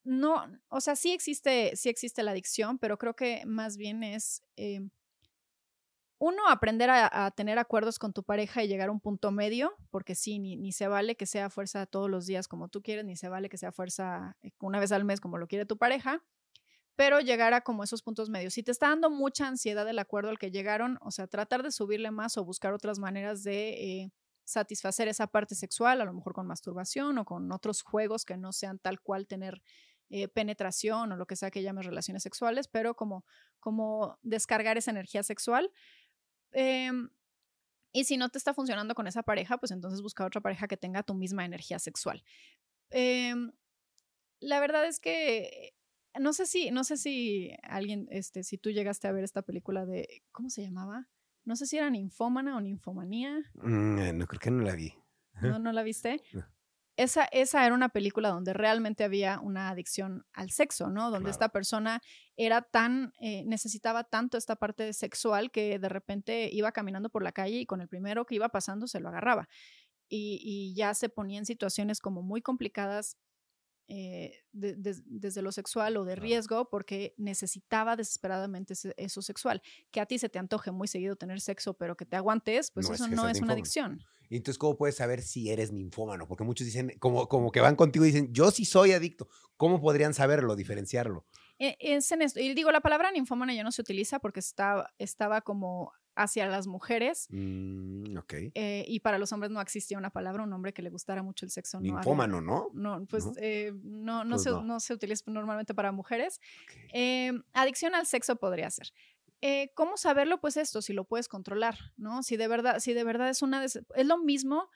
no, 0.03 0.45
o 0.69 0.81
sea, 0.81 0.95
sí 0.95 1.13
existe, 1.13 1.75
sí 1.75 1.89
existe 1.89 2.23
la 2.23 2.31
adicción, 2.31 2.77
pero 2.77 2.97
creo 2.97 3.15
que 3.15 3.43
más 3.45 3.77
bien 3.77 4.03
es 4.03 4.41
em, 4.57 4.89
uno, 6.19 6.47
aprender 6.47 6.89
a, 6.89 7.31
tener 7.31 7.59
acuerdos 7.59 7.99
con 7.99 8.13
tu 8.13 8.23
pareja 8.23 8.63
y 8.63 8.67
llegar 8.69 8.87
a 8.89 8.91
un 8.93 9.01
punto 9.01 9.31
medio, 9.31 9.75
porque 9.89 10.15
sí, 10.15 10.39
ni, 10.39 10.55
ni 10.55 10.71
se 10.71 10.87
vale 10.87 11.15
que 11.15 11.25
sea 11.25 11.49
fuerza 11.49 11.85
todos 11.85 12.09
los 12.09 12.25
días 12.25 12.47
como 12.47 12.69
tú 12.69 12.81
quieres, 12.81 13.03
ni 13.03 13.17
se 13.17 13.27
vale 13.27 13.49
que 13.49 13.57
sea 13.57 13.73
fuerza 13.73 14.37
eh, 14.41 14.51
una 14.59 14.79
vez 14.79 14.93
al 14.93 15.03
mes 15.03 15.19
como 15.19 15.37
lo 15.37 15.47
quiere 15.47 15.65
tu 15.65 15.77
pareja, 15.77 16.23
pero 16.95 17.19
llegar 17.19 17.53
a 17.53 17.61
como 17.61 17.83
esos 17.83 18.03
puntos 18.03 18.29
medios. 18.29 18.53
Si 18.53 18.63
te 18.63 18.71
está 18.71 18.89
dando 18.89 19.09
mucha 19.09 19.47
ansiedad 19.47 19.87
el 19.89 19.99
acuerdo 19.99 20.29
al 20.29 20.39
que 20.39 20.51
llegaron, 20.51 20.97
o 21.01 21.11
sea, 21.11 21.27
tratar 21.27 21.63
de 21.63 21.71
subirle 21.71 22.11
más 22.11 22.37
o 22.37 22.45
buscar 22.45 22.73
otras 22.73 22.99
maneras 22.99 23.43
de 23.43 23.69
eh, 23.71 24.11
satisfacer 24.43 25.07
esa 25.07 25.27
parte 25.27 25.55
sexual, 25.55 26.01
a 26.01 26.05
lo 26.05 26.13
mejor 26.13 26.33
con 26.33 26.47
masturbación 26.47 27.17
o 27.17 27.25
con 27.25 27.51
otros 27.51 27.81
juegos 27.81 28.25
que 28.25 28.37
no 28.37 28.51
sean 28.51 28.79
tal 28.79 28.99
cual 29.01 29.27
tener 29.27 29.61
eh, 30.09 30.27
penetración 30.27 31.11
o 31.11 31.15
lo 31.15 31.25
que 31.25 31.35
sea 31.35 31.49
que 31.49 31.63
llames 31.63 31.85
relaciones 31.85 32.23
sexuales, 32.23 32.67
pero 32.67 32.95
como, 32.95 33.25
como 33.59 34.17
descargar 34.21 34.77
esa 34.77 34.91
energía 34.91 35.23
sexual. 35.23 35.71
Em, 36.51 37.09
y 37.91 38.03
si 38.05 38.17
no 38.17 38.29
te 38.29 38.37
está 38.37 38.53
funcionando 38.53 38.95
con 38.95 39.07
esa 39.07 39.23
pareja, 39.23 39.57
pues 39.57 39.71
entonces 39.71 40.01
busca 40.01 40.25
otra 40.25 40.41
pareja 40.41 40.67
que 40.67 40.77
tenga 40.77 41.03
tu 41.03 41.13
misma 41.13 41.45
energía 41.45 41.79
sexual. 41.79 42.23
Em, 42.89 43.51
la 44.39 44.59
verdad 44.59 44.85
es 44.85 44.99
que 44.99 45.73
no 46.19 46.33
sé 46.33 46.45
si, 46.45 46.71
no 46.71 46.83
sé 46.83 46.97
si 46.97 47.55
alguien, 47.63 48.07
este, 48.11 48.43
si 48.43 48.57
tú 48.57 48.69
llegaste 48.71 49.07
a 49.07 49.11
ver 49.11 49.23
esta 49.23 49.41
película 49.41 49.85
de, 49.85 50.23
¿cómo 50.31 50.49
se 50.49 50.61
llamaba? 50.61 51.07
No 51.45 51.55
sé 51.55 51.65
si 51.65 51.77
era 51.77 51.89
ninfómana 51.89 52.55
o 52.57 52.61
ninfomanía. 52.61 53.39
Mm, 53.55 53.97
eh, 53.99 54.13
no 54.13 54.27
creo 54.27 54.39
que 54.39 54.51
no 54.51 54.63
la 54.63 54.75
vi. 54.75 54.93
¿No, 55.41 55.59
no 55.59 55.71
la 55.71 55.83
viste? 55.83 56.21
No. 56.33 56.45
Esa, 56.95 57.25
esa 57.31 57.65
era 57.65 57.73
una 57.73 57.89
película 57.89 58.29
donde 58.29 58.53
realmente 58.53 59.03
había 59.03 59.39
una 59.39 59.69
adicción 59.69 60.25
al 60.31 60.51
sexo, 60.51 60.89
¿no? 60.91 61.05
Donde 61.05 61.21
Claro. 61.25 61.31
esta 61.31 61.49
persona 61.49 62.01
era 62.37 62.61
tan, 62.61 63.13
eh, 63.19 63.43
necesitaba 63.45 64.03
tanto 64.03 64.37
esta 64.37 64.55
parte 64.55 64.93
sexual 64.93 65.49
que 65.49 65.79
de 65.79 65.89
repente 65.89 66.49
iba 66.53 66.71
caminando 66.71 67.09
por 67.09 67.23
la 67.23 67.31
calle 67.31 67.57
y 67.57 67.65
con 67.65 67.81
el 67.81 67.87
primero 67.87 68.25
que 68.25 68.35
iba 68.35 68.49
pasando 68.49 68.85
se 68.85 68.99
lo 68.99 69.09
agarraba. 69.09 69.49
Y, 70.07 70.39
y 70.43 70.75
ya 70.75 70.93
se 70.93 71.09
ponía 71.09 71.39
en 71.39 71.47
situaciones 71.47 71.99
como 71.99 72.21
muy 72.21 72.43
complicadas 72.43 73.17
eh, 73.87 74.33
de- 74.51 74.75
de- 74.75 75.01
desde 75.05 75.41
lo 75.41 75.51
sexual 75.51 75.97
o 75.97 76.05
de 76.05 76.15
riesgo 76.15 76.69
porque 76.69 77.13
necesitaba 77.17 77.95
desesperadamente 77.95 78.73
ese- 78.73 78.93
eso 78.97 79.21
sexual. 79.21 79.61
Que 79.91 79.99
a 79.99 80.05
ti 80.05 80.17
se 80.19 80.29
te 80.29 80.39
antoje 80.39 80.71
muy 80.71 80.87
seguido 80.87 81.15
tener 81.15 81.41
sexo, 81.41 81.73
pero 81.75 81.95
que 81.97 82.05
te 82.05 82.15
aguantes, 82.15 82.71
pues 82.71 82.87
No 82.87 82.93
es 82.93 83.01
eso 83.01 83.09
que 83.09 83.15
no 83.15 83.27
es 83.27 83.41
una 83.41 83.53
adicción. 83.53 83.99
Y 84.29 84.37
entonces, 84.37 84.57
¿cómo 84.57 84.77
puedes 84.77 84.95
saber 84.95 85.21
si 85.21 85.51
eres 85.51 85.71
ninfómano? 85.71 86.27
Porque 86.27 86.43
muchos 86.43 86.65
dicen, 86.65 86.93
como, 86.99 87.27
como 87.27 87.51
que 87.51 87.59
van 87.59 87.75
contigo 87.75 88.05
y 88.05 88.11
dicen, 88.11 88.33
yo 88.33 88.49
sí 88.51 88.65
soy 88.65 88.93
adicto. 88.93 89.27
¿Cómo 89.57 89.79
podrían 89.79 90.13
saberlo, 90.13 90.55
diferenciarlo? 90.55 91.25
E- 91.59 91.77
Es 91.79 92.11
en 92.11 92.21
esto. 92.23 92.39
Y 92.39 92.53
digo, 92.55 92.71
la 92.71 92.81
palabra 92.81 93.11
ninfómana 93.11 93.53
ya 93.53 93.63
no 93.63 93.71
se 93.71 93.81
utiliza 93.81 94.19
porque 94.19 94.39
está, 94.39 94.91
estaba 94.97 95.41
como 95.41 95.91
hacia 96.15 96.47
las 96.47 96.67
mujeres 96.67 97.27
Mm, 97.29 98.17
ok. 98.17 98.33
eh, 98.55 98.85
y 98.87 98.99
para 98.99 99.17
los 99.17 99.31
hombres 99.31 99.51
no 99.51 99.59
existía 99.61 99.97
una 99.97 100.11
palabra, 100.11 100.43
un 100.43 100.53
hombre 100.53 100.73
que 100.73 100.81
le 100.81 100.89
gustara 100.89 101.23
mucho 101.23 101.45
el 101.45 101.51
sexo. 101.51 101.79
Ninfómano, 101.79 102.39
¿no? 102.41 102.69
No, 102.73 103.05
pues 103.07 103.25
¿No? 103.25 103.33
eh, 103.37 103.73
no, 103.83 104.23
no, 104.23 104.31
Pues 104.35 104.43
se, 104.43 104.49
no. 104.51 104.61
no 104.63 104.79
se 104.79 104.93
utiliza 104.93 105.23
normalmente 105.27 105.73
para 105.73 105.91
mujeres. 105.91 106.39
Eh, 106.93 107.31
adicción 107.53 107.95
al 107.95 108.05
sexo 108.05 108.35
podría 108.35 108.69
ser. 108.69 108.91
¿Cómo 109.75 109.97
saberlo? 109.97 110.39
Pues 110.39 110.55
esto, 110.55 110.81
si 110.81 110.93
lo 110.93 111.03
puedes 111.03 111.27
controlar, 111.27 111.77
¿no? 111.97 112.23
Si 112.23 112.37
de 112.37 112.47
verdad, 112.47 112.79
si 112.79 112.93
de 112.93 113.03
verdad 113.03 113.29
es 113.29 113.41
una... 113.41 113.59
des- 113.61 113.81
Es 113.95 114.05
lo 114.05 114.17
mismo 114.17 114.69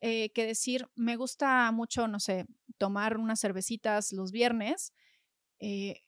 que 0.00 0.30
decir, 0.46 0.88
me 0.94 1.16
gusta 1.16 1.70
mucho, 1.72 2.06
no 2.08 2.20
sé, 2.20 2.46
tomar 2.78 3.18
unas 3.18 3.40
cervecitas 3.40 4.12
los 4.12 4.30
viernes. 4.32 4.92
eh, 5.60 6.02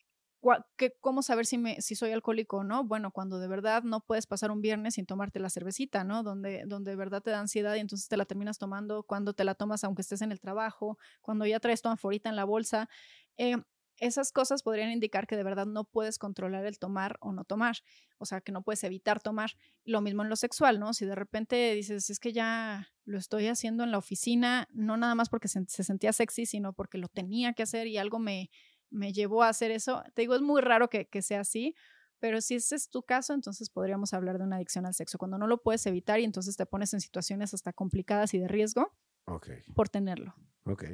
que- 0.76 0.94
¿Cómo 1.00 1.22
saber 1.22 1.46
si, 1.46 1.58
me, 1.58 1.80
si 1.80 1.94
soy 1.94 2.12
alcohólico 2.12 2.58
o 2.58 2.64
no? 2.64 2.84
Bueno, 2.84 3.10
cuando 3.10 3.38
de 3.40 3.48
verdad 3.48 3.82
no 3.82 4.00
puedes 4.00 4.26
pasar 4.26 4.50
un 4.50 4.60
viernes 4.60 4.94
sin 4.94 5.06
tomarte 5.06 5.40
la 5.40 5.50
cervecita, 5.50 6.04
¿no? 6.04 6.22
Donde, 6.22 6.64
donde 6.66 6.92
de 6.92 6.96
verdad 6.96 7.22
te 7.22 7.30
da 7.30 7.40
ansiedad 7.40 7.74
y 7.74 7.80
entonces 7.80 8.08
te 8.08 8.16
la 8.16 8.24
terminas 8.24 8.58
tomando, 8.58 9.02
cuando 9.02 9.32
te 9.34 9.44
la 9.44 9.54
tomas 9.54 9.84
aunque 9.84 10.02
estés 10.02 10.22
en 10.22 10.32
el 10.32 10.40
trabajo, 10.40 10.98
cuando 11.22 11.44
ya 11.46 11.60
traes 11.60 11.82
tu 11.82 11.88
anforita 11.88 12.28
en 12.28 12.36
la 12.36 12.44
bolsa. 12.44 12.88
Eh, 13.36 13.56
esas 14.00 14.30
cosas 14.30 14.62
podrían 14.62 14.92
indicar 14.92 15.26
que 15.26 15.36
de 15.36 15.42
verdad 15.42 15.66
no 15.66 15.82
puedes 15.84 16.18
controlar 16.18 16.64
el 16.66 16.78
tomar 16.78 17.16
o 17.20 17.32
no 17.32 17.44
tomar, 17.44 17.78
o 18.18 18.26
sea, 18.26 18.40
que 18.40 18.52
no 18.52 18.62
puedes 18.62 18.84
evitar 18.84 19.20
tomar. 19.20 19.50
Lo 19.84 20.00
mismo 20.00 20.22
en 20.22 20.28
lo 20.28 20.36
sexual, 20.36 20.78
¿no? 20.78 20.94
Si 20.94 21.04
de 21.04 21.16
repente 21.16 21.74
dices, 21.74 22.08
es 22.08 22.20
que 22.20 22.32
ya 22.32 22.86
lo 23.04 23.18
estoy 23.18 23.48
haciendo 23.48 23.82
en 23.82 23.90
la 23.90 23.98
oficina, 23.98 24.68
no 24.72 24.96
nada 24.96 25.16
más 25.16 25.28
porque 25.28 25.48
se 25.48 25.82
sentía 25.82 26.12
sexy, 26.12 26.46
sino 26.46 26.72
porque 26.74 26.98
lo 26.98 27.08
tenía 27.08 27.54
que 27.54 27.64
hacer 27.64 27.88
y 27.88 27.98
algo 27.98 28.20
me, 28.20 28.50
me 28.90 29.12
llevó 29.12 29.42
a 29.42 29.48
hacer 29.48 29.70
eso. 29.70 30.02
Te 30.14 30.22
digo, 30.22 30.34
es 30.34 30.42
muy 30.42 30.60
raro 30.62 30.88
que, 30.88 31.08
que 31.08 31.22
sea 31.22 31.40
así, 31.40 31.74
pero 32.18 32.40
si 32.40 32.56
ese 32.56 32.74
es 32.76 32.88
tu 32.88 33.02
caso, 33.02 33.32
entonces 33.34 33.70
podríamos 33.70 34.12
hablar 34.14 34.38
de 34.38 34.44
una 34.44 34.56
adicción 34.56 34.86
al 34.86 34.94
sexo, 34.94 35.18
cuando 35.18 35.38
no 35.38 35.46
lo 35.46 35.62
puedes 35.62 35.86
evitar 35.86 36.20
y 36.20 36.24
entonces 36.24 36.56
te 36.56 36.66
pones 36.66 36.92
en 36.94 37.00
situaciones 37.00 37.54
hasta 37.54 37.72
complicadas 37.72 38.34
y 38.34 38.38
de 38.38 38.48
riesgo 38.48 38.92
Ok. 39.26 39.48
por 39.74 39.88
tenerlo. 39.88 40.34
Ok. 40.64 40.84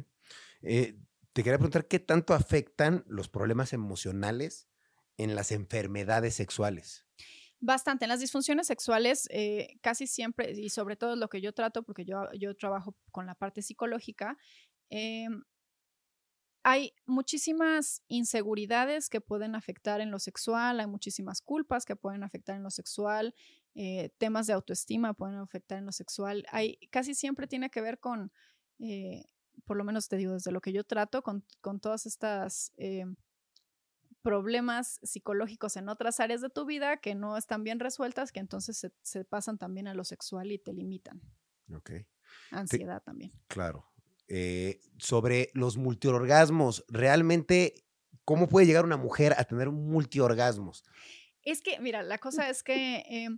Eh, 0.63 0.99
te 1.33 1.43
quería 1.43 1.59
preguntar, 1.59 1.89
¿qué 1.89 1.99
tanto 1.99 2.35
afectan 2.35 3.05
los 3.07 3.29
problemas 3.29 3.73
emocionales 3.73 4.69
en 5.17 5.35
las 5.35 5.51
enfermedades 5.53 6.35
sexuales? 6.35 7.07
Bastante. 7.61 8.05
En 8.05 8.11
las 8.11 8.21
disfunciones 8.21 8.67
sexuales, 8.67 9.27
eh, 9.31 9.79
casi 9.81 10.07
siempre, 10.07 10.53
y 10.53 10.69
sobre 10.69 10.97
todo 10.97 11.17
lo 11.17 11.29
que 11.29 11.41
yo 11.41 11.53
trato, 11.55 11.83
porque 11.83 12.05
yo, 12.05 12.31
yo 12.39 12.55
trabajo 12.55 12.95
con 13.11 13.27
la 13.27 13.35
parte 13.35 13.63
psicológica, 13.63 14.37
eh, 14.91 15.29
hay 16.65 16.93
muchísimas 17.07 18.03
inseguridades 18.09 19.09
que 19.09 19.21
pueden 19.21 19.55
afectar 19.55 20.01
en 20.01 20.11
lo 20.11 20.19
sexual, 20.19 20.81
hay 20.81 20.87
muchísimas 20.89 21.41
culpas 21.41 21.85
que 21.85 21.95
pueden 21.95 22.25
afectar 22.25 22.57
en 22.57 22.65
lo 22.65 22.71
sexual, 22.71 23.35
eh, 23.77 24.11
temas 24.19 24.49
de 24.49 24.55
autoestima 24.55 25.15
pueden 25.15 25.37
afectar 25.37 25.79
en 25.79 25.87
lo 25.87 25.93
sexual. 25.93 26.45
Hay, 26.51 26.79
casi 26.91 27.15
siempre 27.15 27.47
tiene 27.47 27.71
que 27.71 27.81
ver 27.81 28.01
con, 28.01 28.33
eh, 28.81 29.25
por 29.65 29.77
lo 29.77 29.85
menos 29.85 30.09
te 30.09 30.17
digo, 30.17 30.33
desde 30.33 30.51
lo 30.51 30.61
que 30.61 30.73
yo 30.73 30.83
trato, 30.83 31.23
con, 31.23 31.45
con 31.61 31.79
todas 31.79 32.07
estas... 32.07 32.73
eh, 32.77 33.05
problemas 34.23 35.01
psicológicos 35.03 35.77
en 35.77 35.91
otras 35.91 36.19
áreas 36.19 36.41
de 36.41 36.49
tu 36.49 36.65
vida 36.65 36.97
que 36.97 37.15
no 37.15 37.37
están 37.37 37.63
bien 37.63 37.79
resueltas, 37.79 38.33
que 38.33 38.41
entonces 38.41 38.79
se, 38.79 38.91
se 39.03 39.23
pasan 39.27 39.59
también 39.59 39.87
a 39.87 39.93
lo 39.93 40.03
sexual 40.03 40.51
y 40.51 40.59
te 40.59 40.73
limitan. 40.73 41.21
Ok. 41.71 41.91
Ansiedad 42.51 43.03
también. 43.03 43.33
Claro. 43.49 43.85
Eh, 44.29 44.81
sobre 44.99 45.51
los 45.55 45.77
multiorgasmos, 45.77 46.85
realmente, 46.89 47.75
¿cómo 48.25 48.49
puede 48.49 48.67
llegar 48.67 48.85
una 48.85 48.97
mujer 48.97 49.35
a 49.37 49.45
tener 49.45 49.71
multiorgasmos? 49.71 50.83
Es 51.43 51.61
que, 51.61 51.79
mira, 51.79 52.03
la 52.03 52.19
cosa 52.19 52.49
es 52.49 52.63
que 52.63 53.05
eh, 53.11 53.29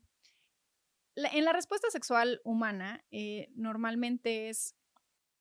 la- 1.15 1.29
en 1.31 1.45
la 1.45 1.53
respuesta 1.53 1.91
sexual 1.91 2.41
humana 2.45 3.05
eh, 3.11 3.49
normalmente 3.55 4.49
es, 4.49 4.77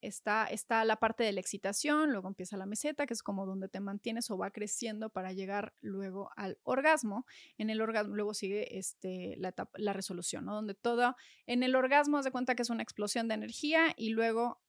está, 0.02 0.46
está 0.48 0.86
la 0.86 0.98
parte 0.98 1.24
de 1.24 1.32
la 1.34 1.42
excitación, 1.42 2.12
luego 2.12 2.28
empieza 2.28 2.58
la 2.58 2.66
meseta, 2.66 3.06
que 3.06 3.14
es 3.14 3.24
como 3.24 3.46
donde 3.46 3.70
te 3.70 3.80
mantienes 3.80 4.30
o 4.32 4.38
va 4.38 4.52
creciendo 4.52 5.10
para 5.10 5.34
llegar 5.34 5.74
luego 5.82 6.30
al 6.38 6.60
orgasmo. 6.64 7.26
En 7.58 7.70
el 7.70 7.82
orgasmo 7.82 8.16
luego 8.16 8.34
sigue 8.34 8.78
este, 8.78 9.36
la, 9.38 9.50
etapa- 9.50 9.78
la 9.80 9.94
resolución, 9.94 10.46
¿no? 10.46 10.56
Donde 10.56 10.76
todo, 10.76 11.16
en 11.48 11.64
el 11.64 11.76
orgasmo 11.76 12.18
haz 12.18 12.26
de 12.26 12.32
cuenta 12.32 12.56
que 12.56 12.62
es 12.64 12.70
una 12.70 12.84
explosión 12.84 13.28
de 13.28 13.36
energía 13.36 13.94
y 13.98 14.10
luego 14.10 14.62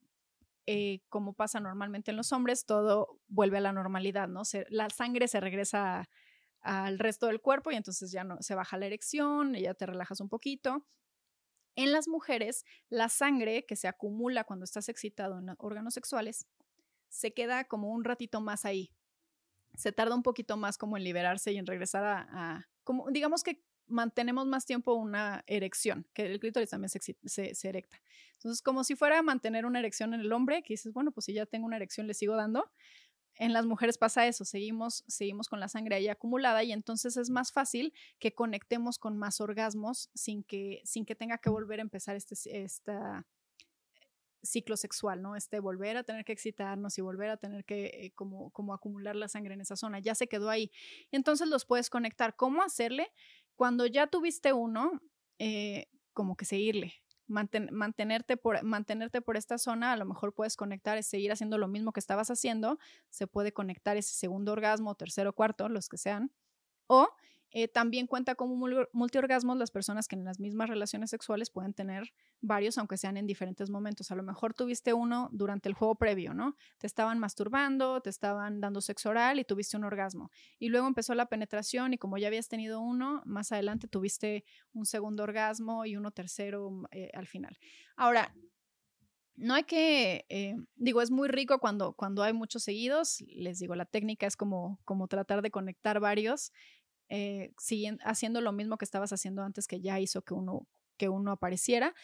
eh, 0.67 1.01
como 1.09 1.35
pasa 1.35 1.61
normalmente 1.61 2.11
en 2.11 2.17
los 2.17 2.33
hombres, 2.33 2.67
todo 2.67 3.21
vuelve 3.29 3.59
a 3.59 3.61
la 3.61 3.73
normalidad, 3.73 4.29
¿no? 4.29 4.43
La 4.69 4.91
sangre 4.91 5.29
se 5.29 5.41
regresa 5.41 6.09
al 6.61 6.99
resto 6.99 7.27
del 7.27 7.41
cuerpo 7.41 7.71
y 7.71 7.77
entonces 7.77 8.11
ya 8.11 8.25
no 8.25 8.39
se 8.41 8.55
baja 8.55 8.77
la 8.77 8.87
erección, 8.87 9.55
ya 9.55 9.75
te 9.75 9.87
relajas 9.87 10.21
un 10.21 10.29
poquito. 10.29 10.87
En 11.77 11.93
las 11.93 12.09
mujeres, 12.09 12.65
la 12.89 13.09
sangre 13.09 13.67
que 13.67 13.77
se 13.77 13.87
acumula 13.87 14.45
cuando 14.45 14.65
estás 14.65 14.89
excitado 14.89 15.39
en 15.39 15.55
órganos 15.59 15.95
sexuales 15.95 16.47
se 17.09 17.33
queda 17.33 17.65
como 17.65 17.91
un 17.91 18.05
ratito 18.05 18.41
más 18.41 18.65
ahí. 18.65 18.91
Se 19.75 19.93
tarda 19.93 20.15
un 20.15 20.23
poquito 20.23 20.57
más 20.57 20.79
como 20.79 20.97
en 20.97 21.05
liberarse 21.05 21.53
y 21.53 21.59
en 21.59 21.67
regresar 21.67 22.05
a, 22.05 22.69
como 22.83 23.11
digamos 23.11 23.43
que 23.43 23.63
mantenemos 23.89 24.47
más 24.47 24.67
tiempo 24.67 24.95
una 24.95 25.45
erección, 25.47 26.07
que 26.13 26.27
el 26.27 26.41
clítoris 26.41 26.71
también 26.71 26.91
se, 26.91 27.55
se, 27.55 27.69
erecta. 27.69 28.01
Entonces, 28.35 28.63
como 28.63 28.85
si 28.85 28.97
fuera 28.97 29.23
mantener 29.23 29.67
una 29.67 29.79
erección 29.79 30.15
en 30.15 30.21
el 30.21 30.33
hombre, 30.33 30.63
que 30.63 30.75
dices, 30.75 30.93
bueno, 30.93 31.13
pues 31.13 31.27
si 31.27 31.33
ya 31.33 31.47
tengo 31.47 31.67
una 31.67 31.77
erección, 31.77 32.07
le 32.07 32.15
sigo 32.15 32.37
dando. 32.37 32.71
En 33.39 33.53
las 33.53 33.67
mujeres 33.67 33.99
pasa 33.99 34.27
eso, 34.27 34.45
seguimos, 34.45 35.05
seguimos 35.07 35.49
con 35.49 35.61
la 35.61 35.69
sangre 35.69 35.97
ahí 35.97 36.09
acumulada 36.09 36.65
y 36.65 36.73
entonces 36.73 37.19
es 37.19 37.29
más 37.29 37.53
fácil 37.53 37.93
que 38.19 38.35
conectemos 38.35 38.99
con 38.99 39.19
más 39.19 39.43
orgasmos 39.43 40.11
sin 40.15 40.43
que, 40.43 40.81
sin 40.85 41.05
que 41.05 41.15
tenga 41.15 41.37
que 41.37 41.51
volver 41.51 41.81
a 41.81 41.83
empezar 41.83 42.17
este, 42.17 42.35
esta, 42.63 43.27
ciclo 44.47 44.77
sexual, 44.77 45.21
¿no? 45.21 45.37
Este 45.37 45.61
volver 45.61 45.97
a 45.97 46.05
tener 46.05 46.25
que 46.25 46.33
excitarnos 46.33 46.97
y 46.97 47.03
volver 47.03 47.31
a 47.31 47.37
tener 47.37 47.65
que 47.65 47.87
eh, 47.87 48.13
como, 48.15 48.51
como 48.51 48.73
acumular 48.73 49.17
la 49.17 49.29
sangre 49.29 49.55
en 49.55 49.61
esa 49.61 49.77
zona, 49.77 49.99
ya 49.99 50.15
se 50.15 50.29
quedó 50.29 50.49
ahí. 50.49 50.71
Entonces 51.11 51.49
los 51.49 51.67
puedes 51.67 51.91
conectar. 51.91 52.37
¿Cómo 52.37 52.63
hacerle? 52.63 53.13
Cuando 53.57 53.87
ya 53.87 54.07
tuviste 54.07 54.53
uno, 54.53 55.01
eh, 55.39 55.89
como 56.13 56.37
que 56.37 56.45
seguirle, 56.45 56.95
mantenerte, 57.27 58.37
por, 58.37 58.63
mantenerte 58.63 59.21
por 59.21 59.37
esta 59.37 59.59
zona, 59.59 59.93
a 59.93 59.97
lo 59.97 60.05
mejor 60.05 60.33
puedes 60.33 60.57
conectar, 60.57 61.03
seguir 61.03 61.33
haciendo 61.33 61.59
lo 61.59 61.67
mismo 61.67 61.93
que 61.93 62.01
estabas 62.01 62.31
haciendo, 62.31 62.79
se 63.11 63.27
puede 63.27 63.53
conectar 63.53 63.97
ese 63.97 64.15
segundo 64.15 64.53
orgasmo, 64.53 64.95
tercero, 64.95 65.33
cuarto, 65.33 65.69
los 65.69 65.89
que 65.89 65.99
sean, 65.99 66.31
o 66.87 67.09
eh, 67.53 67.69
también 67.69 68.07
cuenta 68.07 68.35
como 68.35 68.57
multiorgasmos 68.93 69.57
las 69.57 69.71
personas 69.71 70.09
que 70.09 70.17
en 70.17 70.25
las 70.25 70.41
mismas 70.41 70.69
relaciones 70.69 71.11
sexuales 71.11 71.51
pueden 71.51 71.75
tener 71.75 72.13
varios, 72.41 72.77
aunque 72.79 72.97
sean 72.97 73.17
en 73.17 73.27
diferentes 73.27 73.71
momentos. 73.71 74.11
A 74.11 74.15
lo 74.15 74.23
mejor 74.23 74.55
tuviste 74.55 74.93
uno 74.93 75.29
durante 75.33 75.69
el 75.69 75.75
juego 75.75 75.95
previo, 75.95 76.35
¿no? 76.35 76.57
Te 76.79 76.87
estaban 76.87 77.19
masturbando, 77.19 78.01
te 78.01 78.11
estaban 78.11 78.61
dando 78.61 78.81
sexo 78.81 79.11
oral 79.11 79.39
y 79.39 79.45
tuviste 79.45 79.77
un 79.77 79.85
orgasmo. 79.85 80.31
Y 80.59 80.69
luego 80.69 80.87
empezó 80.87 81.15
la 81.15 81.27
penetración 81.27 81.95
y 81.95 81.99
como 81.99 82.19
ya 82.19 82.27
habías 82.27 82.49
tenido 82.49 82.81
uno, 82.81 83.23
más 83.25 83.53
adelante 83.53 83.89
tuviste 83.89 84.45
un 84.73 84.85
segundo 84.85 85.23
orgasmo 85.23 85.85
y 85.87 85.97
uno 85.97 86.11
tercero 86.11 86.71
mm, 86.71 86.85
eh, 86.91 87.11
al 87.15 87.27
final. 87.27 87.57
Ahora, 87.97 88.35
no 89.37 89.55
hay 89.55 89.65
que, 89.65 90.25
eh, 90.31 90.57
digo, 90.77 91.03
es 91.03 91.11
muy 91.11 91.29
rico 91.29 91.59
cuando, 91.59 91.93
cuando 91.93 92.23
hay 92.23 92.33
muchos 92.33 92.63
seguidos. 92.63 93.23
Les 93.29 93.59
digo, 93.59 93.75
la 93.75 93.85
técnica 93.85 94.27
es 94.27 94.37
como, 94.37 94.81
como 94.85 95.09
tratar 95.09 95.43
de 95.43 95.51
conectar 95.51 96.01
varios 96.01 96.53
eh, 97.09 97.53
haciendo 98.05 98.41
lo 98.41 98.53
mismo 98.53 98.79
que 98.79 98.85
estabas 98.85 99.13
haciendo 99.13 99.43
antes 99.43 99.67
que 99.67 99.81
ya 99.81 100.01
hizo 100.01 100.23
que 100.23 100.35
uno, 100.35 100.67
que 100.97 101.09
uno 101.09 101.33
apareciera. 101.33 101.95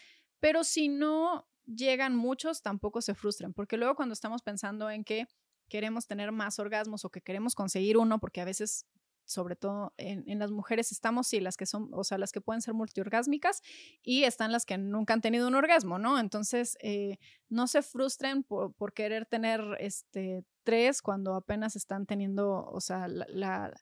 Pero 0.40 0.64
si 0.64 0.88
no 0.88 1.46
llegan 1.66 2.16
muchos, 2.16 2.62
tampoco 2.62 3.00
se 3.00 3.14
frustren, 3.14 3.52
porque 3.54 3.76
luego 3.76 3.94
cuando 3.94 4.12
estamos 4.12 4.42
pensando 4.42 4.90
en 4.90 5.04
que 5.04 5.26
queremos 5.68 6.06
tener 6.06 6.32
más 6.32 6.58
orgasmos 6.58 7.04
o 7.04 7.10
que 7.10 7.22
queremos 7.22 7.54
conseguir 7.54 7.96
uno, 7.96 8.18
porque 8.18 8.40
a 8.40 8.44
veces 8.44 8.86
sobre 9.24 9.56
todo 9.56 9.94
en, 9.96 10.38
las 10.38 10.50
mujeres 10.50 10.92
estamos, 10.92 11.26
sí, 11.26 11.40
las 11.40 11.56
que 11.56 11.66
son, 11.66 11.88
o 11.92 12.04
sea, 12.04 12.18
las 12.18 12.32
que 12.32 12.40
pueden 12.40 12.60
ser 12.60 12.74
multiorgásmicas 12.74 13.62
y 14.02 14.24
están 14.24 14.52
las 14.52 14.66
que 14.66 14.78
nunca 14.78 15.14
han 15.14 15.20
tenido 15.20 15.48
un 15.48 15.54
orgasmo, 15.54 15.98
¿no? 15.98 16.18
Entonces, 16.18 16.76
eh, 16.80 17.18
no 17.48 17.66
se 17.66 17.82
frustren 17.82 18.42
por, 18.42 18.92
querer 18.92 19.26
tener 19.26 19.62
este, 19.78 20.44
tres 20.64 21.02
cuando 21.02 21.34
apenas 21.34 21.76
están 21.76 22.06
teniendo, 22.06 22.66
o 22.66 22.80
sea, 22.80 23.08
la, 23.08 23.72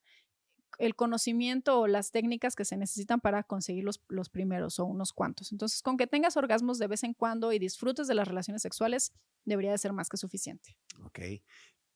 el 0.81 0.97
conocimiento 0.97 1.79
o 1.79 1.87
las 1.87 2.11
técnicas 2.11 2.57
que 2.57 2.65
se 2.65 2.77
necesitan 2.77 3.21
para 3.21 3.43
conseguir 3.43 3.85
los, 3.85 4.01
los, 4.09 4.31
primeros 4.31 4.79
o 4.81 4.87
unos 4.87 5.13
cuantos. 5.13 5.53
Entonces, 5.53 5.83
con 5.83 5.99
que 5.99 6.07
tengas 6.07 6.39
orgasmos 6.39 6.79
de 6.79 6.87
vez 6.87 7.05
en 7.05 7.13
cuando 7.13 7.53
y 7.53 7.59
disfrutes 7.59 8.09
de 8.09 8.15
las 8.15 8.27
relaciones 8.27 8.63
sexuales, 8.63 9.13
debería 9.45 9.73
de 9.73 9.79
ser 9.79 9.93
más 9.93 10.09
que 10.09 10.17
suficiente. 10.17 10.77
Ok. 11.05 11.21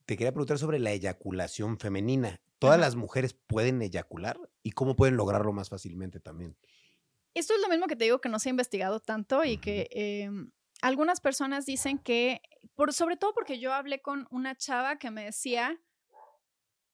Te 0.04 0.16
quería 0.18 0.32
preguntar 0.32 0.58
sobre 0.58 0.78
la 0.78 0.92
eyaculación 0.92 1.78
femenina. 1.78 2.42
¿Todas 2.58 2.78
las 2.78 2.94
mujeres 2.94 3.32
pueden 3.32 3.80
eyacular? 3.80 4.38
¿Y 4.62 4.72
cómo 4.72 4.96
pueden 4.96 5.16
lograrlo 5.16 5.52
más 5.54 5.70
fácilmente 5.70 6.20
también? 6.20 6.54
Esto 7.32 7.54
es 7.54 7.62
lo 7.62 7.68
mismo 7.68 7.86
que 7.86 7.96
te 7.96 8.04
digo 8.04 8.20
que 8.20 8.28
no 8.28 8.38
se 8.38 8.50
ha 8.50 8.50
investigado 8.50 9.00
tanto 9.00 9.44
y 9.44 9.56
que 9.56 9.88
em, 9.92 10.50
algunas 10.82 11.20
personas 11.20 11.64
dicen 11.64 11.98
que, 11.98 12.42
por, 12.74 12.92
sobre 12.92 13.16
todo 13.16 13.32
porque 13.32 13.58
yo 13.58 13.72
hablé 13.72 14.02
con 14.02 14.28
una 14.30 14.54
chava 14.54 14.98
que 14.98 15.10
me 15.10 15.24
decía 15.24 15.80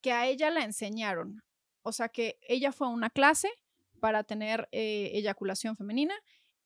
que 0.01 0.13
a 0.13 0.29
ella 0.29 0.51
la 0.51 0.63
enseñaron 0.63 1.43
o 1.83 1.93
sea 1.93 2.09
que 2.09 2.39
ella 2.43 2.73
fue 2.73 2.87
a 2.87 2.91
una 2.91 3.11
clase 3.11 3.51
para 4.01 4.25
tener 4.25 4.69
eh, 4.73 5.11
eyaculación 5.15 5.77
femenina 5.77 6.15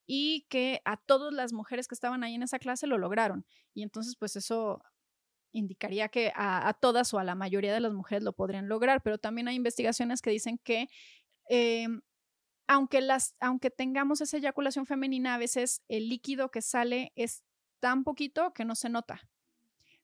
y 0.07 0.47
que 0.49 0.81
a 0.85 0.97
todas 0.97 1.33
las 1.33 1.53
mujeres 1.53 1.89
que 1.89 1.95
estaban 1.95 2.23
ahí 2.25 2.35
en 2.35 2.43
esa 2.43 2.59
clase 2.59 2.87
lo 2.87 2.99
lograron. 2.99 3.47
Y 3.73 3.83
entonces, 3.83 4.17
pues 4.17 4.37
eso 4.37 4.83
indicaría 5.53 6.09
que 6.09 6.33
a, 6.35 6.77
todas 6.81 7.15
o 7.15 7.19
a 7.19 7.25
la 7.25 7.35
mayoría 7.35 7.73
de 7.73 7.81
las 7.81 7.93
mujeres 7.93 8.25
lo 8.25 8.33
podrían 8.33 8.69
lograr, 8.69 9.03
pero 9.03 9.19
también 9.19 9.49
hay 9.49 9.55
investigaciones 9.55 10.21
que 10.21 10.31
dicen 10.31 10.59
que 10.59 10.89
em, 11.49 12.03
aunque, 12.67 13.01
las, 13.01 13.37
aunque 13.41 13.71
tengamos 13.71 14.21
esa 14.21 14.39
eyaculación 14.39 14.87
femenina, 14.87 15.35
a 15.35 15.39
veces 15.39 15.83
el 15.89 16.09
líquido 16.09 16.51
que 16.51 16.63
sale 16.63 17.13
es 17.15 17.45
tan 17.79 18.03
poquito 18.03 18.53
que 18.53 18.65
no 18.65 18.75
se 18.75 18.89
nota. 18.89 19.21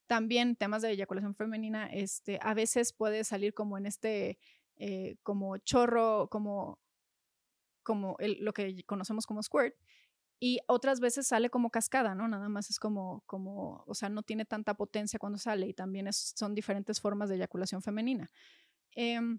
También 0.07 0.57
temas 0.57 0.83
de 0.83 0.91
eyaculación 0.91 1.35
femenina, 1.35 1.87
este, 1.87 2.39
a 2.43 2.55
veces 2.55 2.93
puede 2.93 3.25
salir 3.25 3.55
como 3.55 3.79
en 3.79 3.87
este 3.87 4.39
eh, 4.81 5.17
como 5.23 5.59
chorro, 5.59 6.29
como, 6.31 6.79
como 7.83 8.17
lo 8.19 8.53
que 8.53 8.83
conocemos 8.85 9.27
como 9.27 9.43
squirt, 9.43 9.75
y 10.41 10.61
otras 10.69 11.01
veces 11.01 11.27
sale 11.27 11.51
como 11.51 11.71
cascada, 11.71 12.15
¿no? 12.15 12.27
Nada 12.27 12.49
más 12.49 12.71
es 12.71 12.79
como, 12.79 13.23
como 13.27 13.85
o 13.87 13.95
sea, 13.95 14.09
no 14.09 14.23
tiene 14.23 14.47
tanta 14.47 14.73
potencia 14.75 15.19
cuando 15.19 15.39
sale 15.39 15.69
y 15.69 15.75
también 15.75 16.11
son 16.13 16.55
diferentes 16.55 16.99
formas 16.99 17.29
de 17.29 17.37
eyaculación 17.37 17.83
femenina. 17.83 18.31
Em, 18.93 19.39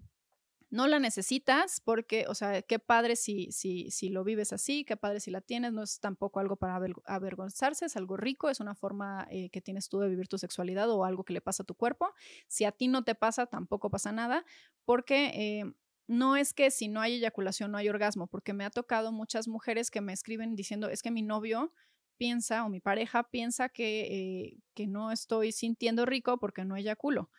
no 0.72 0.86
la 0.86 0.98
necesitas 0.98 1.82
porque, 1.82 2.24
o 2.28 2.34
sea, 2.34 2.62
qué 2.62 2.78
padre 2.78 3.14
si, 3.14 3.52
si, 3.52 3.90
si 3.90 4.08
lo 4.08 4.24
vives 4.24 4.54
así, 4.54 4.86
qué 4.86 4.96
padre 4.96 5.20
si 5.20 5.30
la 5.30 5.42
tienes, 5.42 5.74
no 5.74 5.82
es 5.82 6.00
tampoco 6.00 6.40
algo 6.40 6.56
para 6.56 6.80
avergonzarse, 7.04 7.84
es 7.84 7.96
algo 7.98 8.16
rico, 8.16 8.48
es 8.48 8.58
una 8.58 8.74
forma 8.74 9.28
eh, 9.30 9.50
que 9.50 9.60
tienes 9.60 9.90
tú 9.90 9.98
de 9.98 10.08
vivir 10.08 10.28
tu 10.28 10.38
sexualidad 10.38 10.90
o 10.90 11.04
algo 11.04 11.24
que 11.24 11.34
le 11.34 11.42
pasa 11.42 11.62
a 11.62 11.66
tu 11.66 11.74
cuerpo. 11.74 12.14
Si 12.48 12.64
a 12.64 12.72
ti 12.72 12.88
no 12.88 13.04
te 13.04 13.14
pasa, 13.14 13.46
tampoco 13.46 13.90
pasa 13.90 14.10
nada, 14.10 14.44
porque... 14.84 15.26
Eh, 15.34 15.72
no 16.08 16.36
es 16.36 16.52
que 16.52 16.72
si 16.72 16.88
no 16.88 17.00
hay 17.00 17.14
eyaculación 17.14 17.70
no 17.70 17.78
hay 17.78 17.88
orgasmo, 17.88 18.26
porque 18.26 18.52
me 18.52 18.64
ha 18.64 18.70
tocado 18.70 19.12
muchas 19.12 19.46
mujeres 19.46 19.90
que 19.90 20.00
me 20.00 20.12
escriben 20.12 20.56
diciendo, 20.56 20.88
es 20.88 21.00
que 21.00 21.12
mi 21.12 21.22
novio 21.22 21.72
piensa 22.18 22.64
o 22.64 22.68
mi 22.68 22.80
pareja 22.80 23.30
piensa 23.30 23.68
que, 23.68 24.00
eh, 24.00 24.58
que 24.74 24.88
no 24.88 25.12
estoy 25.12 25.52
sintiendo 25.52 26.04
rico 26.04 26.38
porque 26.38 26.64
no 26.64 26.76
eyaculo. 26.76 27.30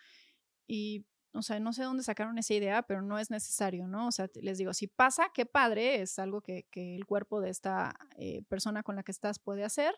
Y 0.66 1.06
o 1.34 1.42
sea, 1.42 1.60
no 1.60 1.74
sé 1.74 1.84
dónde 1.84 2.04
sacaron 2.04 2.38
esa 2.38 2.54
idea, 2.54 2.84
pero 2.84 3.02
no 3.02 3.18
es 3.18 3.32
necesario, 3.32 3.88
¿no? 3.88 4.08
O 4.08 4.12
sea, 4.12 4.30
les 4.36 4.58
digo, 4.58 4.74
si 4.74 4.88
pasa, 4.88 5.32
qué 5.34 5.46
padre, 5.46 6.02
es 6.02 6.20
algo 6.20 6.42
que, 6.42 6.68
el 6.74 7.06
cuerpo 7.06 7.42
de 7.42 7.50
esta 7.50 7.96
eh, 8.18 8.44
persona 8.48 8.84
con 8.84 8.96
la 8.96 9.04
que 9.04 9.12
estás 9.12 9.40
puede 9.40 9.64
hacer. 9.64 9.96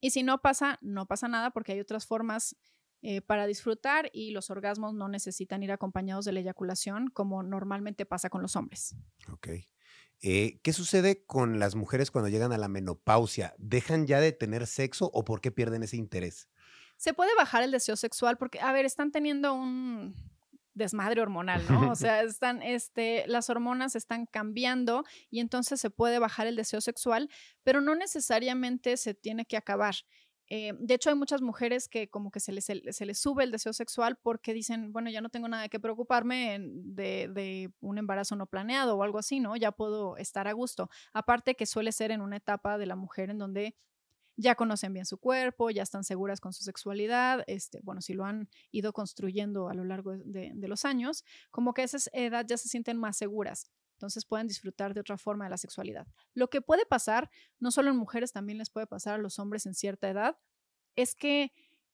Y 0.00 0.10
si 0.10 0.22
no 0.22 0.42
pasa, 0.42 0.78
no 0.82 1.06
pasa 1.06 1.28
nada 1.28 1.50
porque 1.50 1.72
hay 1.72 1.80
otras 1.80 2.06
formas 2.06 2.56
eh, 3.02 3.20
para 3.20 3.46
disfrutar 3.46 4.10
y 4.12 4.32
los 4.32 4.50
orgasmos 4.50 4.92
no 4.92 5.08
necesitan 5.08 5.62
ir 5.62 5.70
acompañados 5.70 6.24
de 6.24 6.32
la 6.32 6.40
eyaculación 6.40 7.08
como 7.08 7.42
normalmente 7.42 8.04
pasa 8.04 8.28
con 8.28 8.42
los 8.42 8.56
hombres. 8.56 8.96
Ok. 9.32 9.48
Eh, 10.22 10.60
¿Qué 10.62 10.72
sucede 10.72 11.24
con 11.24 11.58
las 11.58 11.74
mujeres 11.74 12.10
cuando 12.10 12.28
llegan 12.28 12.52
a 12.52 12.58
la 12.58 12.68
menopausia? 12.68 13.54
¿Dejan 13.58 14.06
ya 14.06 14.18
de 14.18 14.32
tener 14.32 14.66
sexo 14.66 15.10
o 15.12 15.24
por 15.24 15.40
qué 15.40 15.52
pierden 15.52 15.82
ese 15.82 15.96
interés? 15.96 16.48
Se 16.96 17.12
puede 17.12 17.34
bajar 17.36 17.62
el 17.62 17.70
deseo 17.70 17.96
sexual 17.96 18.38
porque, 18.38 18.58
a 18.60 18.72
ver, 18.72 18.86
están 18.86 19.12
teniendo 19.12 19.52
un, 19.52 20.14
desmadre 20.76 21.20
hormonal, 21.20 21.62
¿no? 21.88 21.90
O 21.90 21.96
sea, 21.96 22.22
están, 22.22 22.62
este, 22.62 23.24
las 23.26 23.50
hormonas 23.50 23.96
están 23.96 24.26
cambiando 24.26 25.04
y 25.30 25.40
entonces 25.40 25.80
se 25.80 25.90
puede 25.90 26.18
bajar 26.20 26.46
el 26.46 26.54
deseo 26.54 26.80
sexual, 26.80 27.28
pero 27.64 27.80
no 27.80 27.96
necesariamente 27.96 28.96
se 28.96 29.14
tiene 29.14 29.46
que 29.46 29.56
acabar. 29.56 29.96
Eh, 30.48 30.74
de 30.78 30.94
hecho, 30.94 31.10
hay 31.10 31.16
muchas 31.16 31.42
mujeres 31.42 31.88
que 31.88 32.08
como 32.08 32.30
que 32.30 32.38
se 32.38 32.52
les, 32.52 32.64
se 32.64 33.06
les 33.06 33.18
sube 33.18 33.42
el 33.42 33.50
deseo 33.50 33.72
sexual 33.72 34.16
porque 34.22 34.54
dicen, 34.54 34.92
bueno, 34.92 35.10
ya 35.10 35.20
no 35.20 35.28
tengo 35.28 35.48
nada 35.48 35.68
que 35.68 35.80
preocuparme 35.80 36.58
de, 36.60 37.28
de, 37.32 37.72
un 37.80 37.98
embarazo 37.98 38.36
no 38.36 38.46
planeado 38.46 38.96
o 38.96 39.02
algo 39.02 39.18
así, 39.18 39.40
¿no? 39.40 39.56
Ya 39.56 39.72
puedo 39.72 40.16
estar 40.18 40.46
a 40.46 40.52
gusto. 40.52 40.88
Aparte 41.12 41.56
que 41.56 41.66
suele 41.66 41.90
ser 41.90 42.12
en 42.12 42.20
una 42.20 42.36
etapa 42.36 42.78
de 42.78 42.86
la 42.86 42.94
mujer 42.94 43.30
en 43.30 43.38
donde 43.38 43.74
ya 44.36 44.54
conocen 44.54 44.92
bien 44.92 45.06
su 45.06 45.18
cuerpo, 45.18 45.70
ya 45.70 45.82
están 45.82 46.04
seguras 46.04 46.40
con 46.40 46.52
su 46.52 46.62
sexualidad, 46.62 47.42
este, 47.46 47.80
bueno, 47.82 48.00
si 48.00 48.12
lo 48.12 48.24
han 48.24 48.48
ido 48.70 48.92
construyendo 48.92 49.68
a 49.68 49.74
lo 49.74 49.84
largo 49.84 50.16
de, 50.16 50.52
los 50.68 50.84
años, 50.84 51.24
como 51.50 51.72
que 51.74 51.82
a 51.82 51.84
esa 51.84 51.98
edad 52.12 52.44
ya 52.46 52.56
se 52.56 52.68
sienten 52.68 52.98
más 52.98 53.16
seguras. 53.16 53.70
Entonces 53.92 54.26
pueden 54.26 54.46
disfrutar 54.46 54.92
de 54.92 55.00
otra 55.00 55.16
forma 55.16 55.44
de 55.44 55.50
la 55.50 55.56
sexualidad. 55.56 56.06
Lo 56.34 56.50
que 56.50 56.60
puede 56.60 56.84
pasar, 56.84 57.30
no 57.60 57.70
solo 57.70 57.90
en 57.90 57.96
mujeres, 57.96 58.32
también 58.32 58.58
les 58.58 58.68
puede 58.68 58.86
pasar 58.86 59.14
a 59.14 59.18
los 59.18 59.38
hombres 59.38 59.64
en 59.64 59.74
cierta 59.74 60.10
edad, 60.10 60.36
es 60.96 61.14
que 61.14 61.52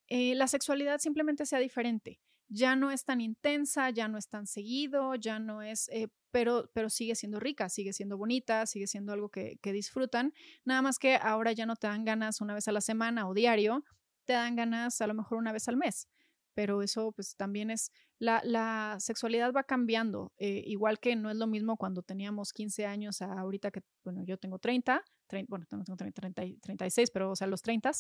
eh, 0.08 0.34
la 0.34 0.48
sexualidad 0.48 0.98
simplemente 0.98 1.46
sea 1.46 1.60
diferente 1.60 2.20
ya 2.52 2.76
no 2.76 2.90
es 2.90 3.04
tan 3.04 3.20
intensa, 3.20 3.90
ya 3.90 4.08
no 4.08 4.18
es 4.18 4.28
tan 4.28 4.46
seguido, 4.46 5.14
ya 5.14 5.38
no 5.38 5.62
es, 5.62 5.88
eh, 5.88 6.08
pero, 6.30 6.70
pero 6.74 6.90
sigue 6.90 7.14
siendo 7.14 7.40
rica, 7.40 7.68
sigue 7.68 7.92
siendo 7.92 8.18
bonita, 8.18 8.66
sigue 8.66 8.86
siendo 8.86 9.12
algo 9.12 9.28
que, 9.30 9.58
que 9.62 9.72
disfrutan. 9.72 10.32
Nada 10.64 10.82
más 10.82 10.98
que 10.98 11.16
ahora 11.16 11.52
ya 11.52 11.66
no 11.66 11.76
te 11.76 11.86
dan 11.86 12.04
ganas 12.04 12.40
una 12.40 12.54
vez 12.54 12.68
a 12.68 12.72
la 12.72 12.80
semana 12.80 13.28
o 13.28 13.34
diario, 13.34 13.84
te 14.24 14.34
dan 14.34 14.56
ganas 14.56 15.00
a 15.00 15.06
lo 15.06 15.14
mejor 15.14 15.38
una 15.38 15.52
vez 15.52 15.68
al 15.68 15.76
mes 15.76 16.08
pero 16.54 16.82
eso 16.82 17.12
pues 17.12 17.36
también 17.36 17.70
es, 17.70 17.90
la, 18.18 18.42
la 18.44 18.96
sexualidad 19.00 19.52
va 19.52 19.64
cambiando, 19.64 20.32
eh, 20.38 20.62
igual 20.66 20.98
que 20.98 21.16
no 21.16 21.30
es 21.30 21.36
lo 21.36 21.46
mismo 21.46 21.76
cuando 21.76 22.02
teníamos 22.02 22.52
15 22.52 22.86
años 22.86 23.22
a 23.22 23.32
ahorita 23.32 23.70
que, 23.70 23.82
bueno, 24.04 24.22
yo 24.24 24.36
tengo 24.36 24.58
30, 24.58 25.02
bueno, 25.48 25.66
tengo 25.66 25.84
30, 25.84 26.12
30, 26.12 26.42
36, 26.60 27.10
pero 27.10 27.30
o 27.30 27.36
sea, 27.36 27.46
los 27.46 27.62
30, 27.62 27.90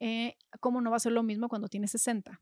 eh, 0.00 0.36
¿cómo 0.60 0.80
no 0.80 0.90
va 0.90 0.96
a 0.96 1.00
ser 1.00 1.12
lo 1.12 1.22
mismo 1.22 1.48
cuando 1.48 1.68
tienes 1.68 1.92
60? 1.92 2.40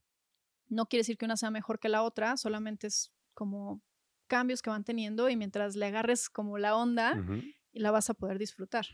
No 0.75 0.87
quiere 0.87 1.01
decir 1.01 1.17
que 1.17 1.25
una 1.25 1.37
sea 1.37 1.51
mejor 1.51 1.79
que 1.79 1.89
la 1.89 2.03
otra, 2.03 2.37
solamente 2.37 2.87
es 2.89 3.13
como 3.33 3.83
cambios 4.27 4.63
que 4.63 4.71
van 4.71 4.85
teniendo 4.85 5.29
y 5.29 5.37
mientras 5.37 5.77
le 5.77 5.87
agarres 5.87 6.29
como 6.29 6.59
la 6.59 6.77
onda, 6.77 7.25
la 7.73 7.91
vas 7.91 8.11
a 8.11 8.15
poder 8.15 8.39
disfrutar. 8.39 8.87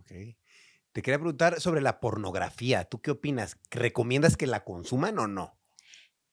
Okay. 0.00 0.38
Te 0.92 1.02
quería 1.02 1.18
preguntar 1.18 1.60
sobre 1.60 1.80
la 1.80 2.00
pornografía. 2.00 2.84
¿Tú 2.84 3.00
qué 3.00 3.10
opinas? 3.12 3.58
¿Recomiendas 3.70 4.36
que 4.36 4.46
la 4.46 4.64
consuman 4.64 5.18
o 5.18 5.26
no? 5.26 5.58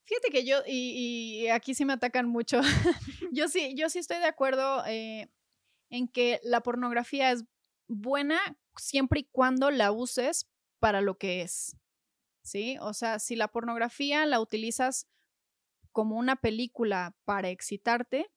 Fíjate 0.04 0.30
que 0.30 0.46
yo, 0.46 0.58
y, 0.68 1.48
aquí 1.48 1.74
sí 1.74 1.86
me 1.86 1.94
atacan 1.94 2.28
mucho, 2.28 2.60
yo 3.32 3.48
sí, 3.48 3.76
yo 3.78 3.90
sí 3.90 4.00
estoy 4.00 4.18
de 4.18 4.26
acuerdo 4.26 4.84
eh, 4.86 5.32
en 5.90 6.08
que 6.10 6.42
la 6.44 6.62
pornografía 6.62 7.32
es 7.32 7.46
buena 7.88 8.40
siempre 8.76 9.22
y 9.22 9.30
cuando 9.32 9.72
la 9.72 9.92
uses 9.92 10.50
para 10.80 11.02
lo 11.02 11.18
que 11.18 11.42
es. 11.44 11.78
¿Sí? 12.44 12.78
O 12.82 12.94
sea, 12.94 13.20
si 13.20 13.36
la 13.36 13.48
pornografía 13.50 14.26
la 14.26 14.40
utilizas 14.40 15.08
como 15.92 16.18
una 16.18 16.38
película 16.38 17.16
para 17.26 17.50
excitarte 17.50 18.32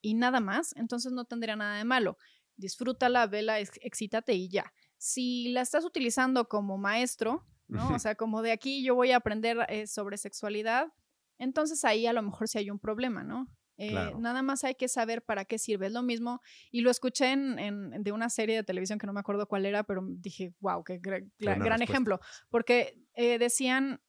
y 0.00 0.14
nada 0.14 0.40
más, 0.40 0.74
entonces 0.76 1.12
no 1.12 1.24
tendría 1.24 1.56
nada 1.56 1.78
de 1.78 1.84
malo. 1.84 2.16
Disfrútala, 2.56 3.26
vela, 3.26 3.58
excítate 3.58 4.34
y 4.34 4.48
ya. 4.48 4.72
Si 4.98 5.48
la 5.52 5.62
estás 5.62 5.84
utilizando 5.84 6.48
como 6.48 6.78
maestro, 6.78 7.46
¿no? 7.68 7.94
O 7.94 7.98
sea, 7.98 8.14
como 8.14 8.42
de 8.42 8.52
aquí 8.52 8.84
yo 8.84 8.94
voy 8.94 9.12
a 9.12 9.16
aprender 9.16 9.58
eh, 9.68 9.86
sobre 9.86 10.18
sexualidad, 10.18 10.92
entonces 11.38 11.84
ahí 11.84 12.06
a 12.06 12.12
lo 12.12 12.22
mejor 12.22 12.48
sí 12.48 12.58
hay 12.58 12.70
un 12.70 12.78
problema, 12.78 13.24
¿no? 13.24 13.48
Eh, 13.82 14.12
nada 14.18 14.42
más 14.42 14.62
hay 14.64 14.74
que 14.74 14.88
saber 14.88 15.22
para 15.22 15.46
qué 15.46 15.58
sirve. 15.58 15.86
Es 15.86 15.92
lo 15.92 16.02
mismo, 16.02 16.42
y 16.70 16.82
lo 16.82 16.90
escuché 16.90 17.32
en, 17.32 18.02
de 18.02 18.12
una 18.12 18.28
serie 18.28 18.56
de 18.56 18.62
televisión 18.62 18.98
que 18.98 19.06
no 19.06 19.14
me 19.14 19.20
acuerdo 19.20 19.48
cuál 19.48 19.64
era, 19.64 19.84
pero 19.84 20.02
dije, 20.06 20.52
wow, 20.60 20.84
qué 20.84 20.98
gran, 20.98 21.82
ejemplo. 21.82 22.20
Porque 22.50 22.98
eh, 23.14 23.38
decían, 23.38 24.02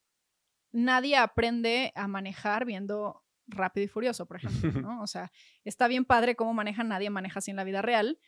nadie 0.74 1.16
aprende 1.16 1.94
a 1.96 2.10
manejar 2.10 2.66
viendo 2.66 3.24
Rápido 3.48 3.86
y 3.86 3.88
Furioso, 3.88 4.26
por 4.26 4.38
ejemplo, 4.38 4.52
¿no? 4.82 5.02
O 5.02 5.08
sea, 5.08 5.32
está 5.64 5.88
bien 5.88 6.04
padre 6.04 6.36
cómo 6.36 6.54
maneja, 6.54 6.84
nadie 6.84 7.10
maneja 7.10 7.40
así 7.40 7.52
en 7.52 7.58
la 7.58 7.64
vida 7.64 7.82
real, 7.82 8.20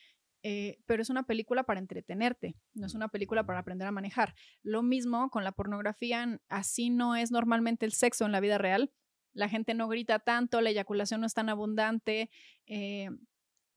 eh, 0.44 0.80
pero 0.86 1.02
es 1.02 1.10
una 1.10 1.24
película 1.24 1.64
para 1.64 1.82
entretenerte, 1.82 2.56
no 2.74 2.86
es 2.86 2.96
una 2.96 3.10
película 3.10 3.46
para 3.46 3.60
aprender 3.60 3.88
a 3.88 3.92
manejar. 3.92 4.34
Lo 4.62 4.82
mismo 4.82 5.30
con 5.30 5.44
la 5.44 5.52
pornografía, 5.52 6.40
así 6.48 6.90
no 6.90 7.18
es 7.18 7.32
normalmente 7.32 7.86
el 7.86 7.92
sexo 7.92 8.26
en 8.26 8.32
la 8.32 8.40
vida 8.40 8.58
real. 8.58 8.94
La 9.34 9.50
gente 9.50 9.74
no 9.74 9.88
grita 9.88 10.20
tanto, 10.20 10.62
la 10.62 10.70
eyaculación 10.70 11.22
no 11.22 11.28
es 11.28 11.34
tan 11.34 11.50
abundante, 11.50 12.30
eh, 12.68 13.10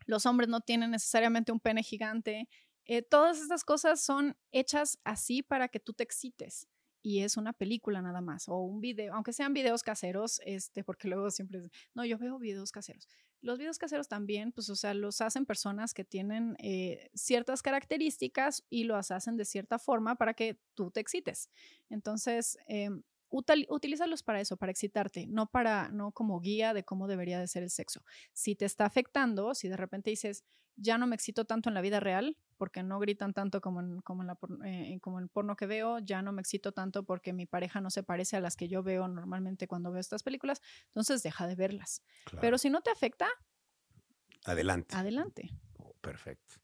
los 0.07 0.27
hombres 0.27 0.49
no 0.49 0.61
tienen 0.61 0.91
necesariamente 0.91 1.53
un 1.53 1.61
pene 1.61 1.83
gigante. 1.83 2.49
Eh, 2.85 3.03
todas 3.03 3.41
estas 3.41 3.65
cosas 3.65 4.01
son 4.01 4.37
hechas 4.53 4.99
así 5.05 5.43
para 5.43 5.69
que 5.69 5.81
tú 5.81 5.93
te 5.93 6.05
excites 6.05 6.69
y 7.07 7.21
es 7.21 7.37
una 7.37 7.53
película 7.53 8.03
nada 8.03 8.21
más 8.21 8.49
o 8.49 8.59
un 8.59 8.81
video, 8.81 9.15
aunque 9.15 9.33
sean 9.33 9.53
videos 9.53 9.85
caseros, 9.85 10.41
este, 10.45 10.83
porque 10.83 11.07
luego 11.07 11.31
siempre, 11.31 11.63
no, 11.95 12.05
yo 12.05 12.19
veo 12.19 12.37
videos 12.37 12.73
caseros. 12.73 13.09
Los 13.43 13.59
videos 13.59 13.79
caseros 13.79 14.09
también, 14.09 14.51
pues, 14.51 14.69
o 14.71 14.75
sea, 14.75 14.93
los 14.93 15.21
hacen 15.21 15.47
personas 15.47 15.95
que 15.95 16.05
tienen 16.05 16.57
eh, 16.59 17.09
ciertas 17.15 17.63
características 17.63 18.65
y 18.71 18.85
los 18.85 19.13
hacen 19.13 19.37
de 19.37 19.45
cierta 19.45 19.79
forma 19.79 20.17
para 20.17 20.35
que 20.35 20.59
tú 20.75 20.91
te 20.91 20.99
excites. 20.99 21.49
Entonces, 21.91 22.59
eh, 22.67 22.91
utilízalos 23.31 24.23
para 24.23 24.41
eso, 24.41 24.57
para 24.57 24.71
excitarte, 24.71 25.27
no 25.27 25.47
para, 25.51 25.89
no 25.89 26.13
como 26.13 26.41
guía 26.41 26.75
de 26.75 26.85
cómo 26.85 27.09
debería 27.09 27.39
de 27.39 27.49
ser 27.49 27.63
el 27.63 27.71
sexo. 27.71 28.05
Si 28.33 28.55
te 28.55 28.65
está 28.65 28.87
afectando, 28.87 29.55
si 29.55 29.69
de 29.69 29.77
repente 29.77 30.11
dices, 30.11 30.45
ya 30.77 30.99
no 30.99 31.07
me 31.07 31.15
excito 31.15 31.45
tanto 31.45 31.71
en 31.71 31.75
la 31.75 31.81
vida 31.81 32.01
real, 32.01 32.37
porque 32.57 32.83
no 32.83 32.99
gritan 32.99 33.35
tanto 33.35 33.61
como 33.61 33.81
en, 33.81 34.01
como 34.01 34.23
en, 34.23 34.29
la, 34.29 34.39
eh, 34.65 34.99
como 35.01 35.19
el 35.19 35.29
porno 35.29 35.57
que 35.57 35.67
veo, 35.67 35.99
ya 35.99 36.23
no 36.23 36.33
me 36.33 36.41
excito 36.41 36.73
tanto 36.73 37.05
porque 37.05 37.33
mi 37.33 37.47
pareja 37.47 37.81
no 37.81 37.91
se 37.91 38.03
parece 38.03 38.37
a 38.37 38.41
las 38.41 38.57
que 38.57 38.69
yo 38.69 38.83
veo 38.83 39.09
normalmente 39.09 39.67
cuando 39.67 39.91
veo 39.91 40.01
estas 40.01 40.23
películas, 40.23 40.61
entonces 40.89 41.23
deja 41.23 41.47
de 41.47 41.55
verlas. 41.55 42.03
Pero 42.41 42.59
si 42.59 42.71
no 42.71 42.83
te 42.83 42.91
afecta, 42.91 43.29
adelante. 44.45 44.95
Adelante. 44.95 45.51
Oh, 45.79 45.95
perfecto. 46.01 46.57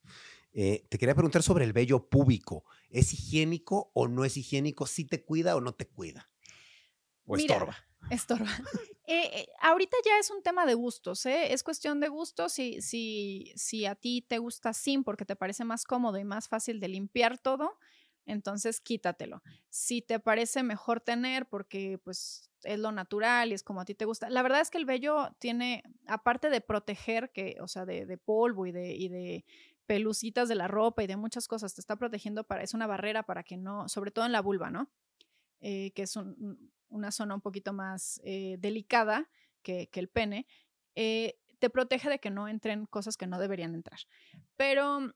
Eh, 0.52 0.86
te 0.88 0.98
quería 0.98 1.14
preguntar 1.14 1.42
sobre 1.42 1.64
el 1.64 1.72
vello 1.72 2.08
púbico. 2.08 2.64
¿Es 2.90 3.12
higiénico 3.14 3.90
o 3.94 4.08
no 4.08 4.24
es 4.24 4.36
higiénico? 4.36 4.86
¿Si 4.86 5.06
te 5.06 5.24
cuida 5.24 5.56
o 5.56 5.60
no 5.60 5.74
te 5.74 5.88
cuida? 5.88 6.30
¿O 7.26 7.36
estorba? 7.36 7.76
Estorba. 8.10 8.46
Eh, 9.04 9.40
eh, 9.40 9.48
ahorita 9.60 9.96
ya 10.06 10.18
es 10.20 10.30
un 10.30 10.42
tema 10.44 10.64
de 10.64 10.74
gustos, 10.74 11.26
¿eh? 11.26 11.52
Es 11.52 11.64
cuestión 11.64 11.98
de 11.98 12.08
gustos. 12.08 12.52
Si, 12.52 12.80
si, 12.80 13.52
si 13.56 13.84
a 13.84 13.96
ti 13.96 14.22
te 14.26 14.38
gusta 14.38 14.72
sin 14.72 15.02
porque 15.02 15.24
te 15.26 15.34
parece 15.34 15.64
más 15.64 15.84
cómodo 15.84 16.18
y 16.18 16.24
más 16.24 16.48
fácil 16.48 16.78
de 16.78 16.88
limpiar 16.88 17.36
todo, 17.36 17.78
entonces 18.24 18.80
quítatelo. 18.80 19.42
Si 19.68 20.02
te 20.02 20.20
parece 20.20 20.62
mejor 20.62 21.00
tener 21.00 21.46
porque 21.46 21.98
pues 21.98 22.48
es 22.62 22.78
lo 22.78 22.92
natural 22.92 23.50
y 23.50 23.54
es 23.54 23.64
como 23.64 23.80
a 23.80 23.84
ti 23.84 23.94
te 23.94 24.04
gusta. 24.04 24.30
La 24.30 24.42
verdad 24.42 24.60
es 24.60 24.70
que 24.70 24.78
el 24.78 24.86
vello 24.86 25.34
tiene, 25.40 25.82
aparte 26.06 26.48
de 26.48 26.60
proteger, 26.60 27.32
que, 27.32 27.56
o 27.60 27.66
sea, 27.66 27.84
de, 27.84 28.06
de 28.06 28.18
polvo 28.18 28.66
y 28.66 28.72
de, 28.72 28.94
y 28.94 29.08
de 29.08 29.44
pelucitas 29.86 30.48
de 30.48 30.54
la 30.54 30.68
ropa 30.68 31.02
y 31.02 31.06
de 31.06 31.16
muchas 31.16 31.48
cosas, 31.48 31.74
te 31.74 31.80
está 31.80 31.96
protegiendo 31.96 32.44
para, 32.44 32.62
es 32.62 32.72
una 32.72 32.86
barrera 32.86 33.24
para 33.24 33.42
que 33.42 33.56
no, 33.56 33.88
sobre 33.88 34.10
todo 34.10 34.24
en 34.26 34.32
la 34.32 34.40
vulva, 34.40 34.70
¿no? 34.70 34.90
Eh, 35.60 35.92
que 35.92 36.02
es 36.02 36.16
un, 36.16 36.72
una 36.92 37.10
zona 37.10 37.34
un 37.34 37.40
poquito 37.40 37.72
más 37.72 38.20
eh, 38.24 38.56
delicada 38.58 39.28
que, 39.62 39.88
el 39.92 40.08
pene, 40.08 40.46
eh, 40.94 41.38
te 41.58 41.70
protege 41.70 42.08
de 42.08 42.18
que 42.18 42.30
no 42.30 42.48
entren 42.48 42.86
cosas 42.86 43.16
que 43.16 43.26
no 43.26 43.38
deberían 43.38 43.74
entrar. 43.74 44.00
Pero 44.56 45.12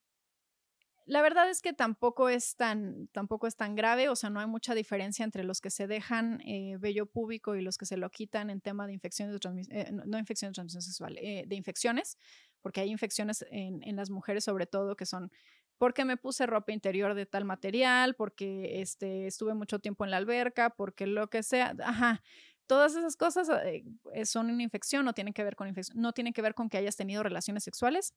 la 1.05 1.23
verdad 1.23 1.49
es 1.51 1.63
que 1.63 1.73
tampoco 1.73 2.29
es 2.29 2.57
tan, 2.57 3.09
tampoco 3.09 3.47
es 3.47 3.57
tan 3.57 3.75
grave, 3.75 4.09
o 4.09 4.17
sea, 4.17 4.31
no 4.31 4.41
hay 4.41 4.47
mucha 4.47 4.75
diferencia 4.75 5.25
entre 5.25 5.45
los 5.45 5.61
que 5.61 5.71
se 5.71 5.87
dejan 5.87 6.41
eh, 6.41 6.77
vello 6.79 7.07
púbico 7.07 7.55
y 7.55 7.63
los 7.63 7.79
que 7.79 7.87
se 7.87 7.97
lo 7.97 8.11
quitan 8.11 8.51
en 8.51 8.61
tema 8.61 8.87
de 8.87 8.93
infecciones 8.93 9.33
de 9.33 9.39
transmisión, 9.39 10.03
no 10.07 10.19
infecciones 10.19 10.53
de 10.53 10.55
transmisión 10.55 10.83
sexual, 10.83 11.15
de 11.15 11.55
infecciones, 11.55 12.19
porque 12.67 12.81
hay 12.81 12.91
infecciones 12.91 13.47
en, 13.51 13.95
las 13.95 14.11
mujeres 14.11 14.43
sobre 14.43 14.67
todo 14.67 14.97
que 14.97 15.07
son 15.07 15.31
porque 15.79 16.05
me 16.05 16.17
puse 16.17 16.47
ropa 16.47 16.73
interior 16.73 17.15
de 17.15 17.27
tal 17.27 17.45
material, 17.45 18.15
porque 18.15 18.81
este, 18.81 19.27
estuve 19.27 19.55
mucho 19.55 19.79
tiempo 19.79 20.05
en 20.05 20.11
la 20.11 20.17
alberca, 20.17 20.71
porque 20.71 21.07
lo 21.07 21.29
que 21.29 21.43
sea, 21.43 21.75
ajá. 21.85 22.23
Todas 22.67 22.97
esas 22.97 23.17
cosas 23.17 23.49
eh, 23.65 23.85
eh, 24.13 24.27
son 24.27 24.51
una 24.51 24.63
infección, 24.63 25.05
no 25.05 25.13
tienen 25.13 25.33
que 25.33 25.45
ver 25.45 25.55
con 25.55 25.69
infección, 25.69 26.01
no 26.01 26.13
tienen 26.13 26.33
que 26.33 26.43
ver 26.43 26.55
con 26.55 26.69
que 26.69 26.79
hayas 26.79 26.97
tenido 26.97 27.23
relaciones 27.23 27.63
sexuales, 27.63 28.15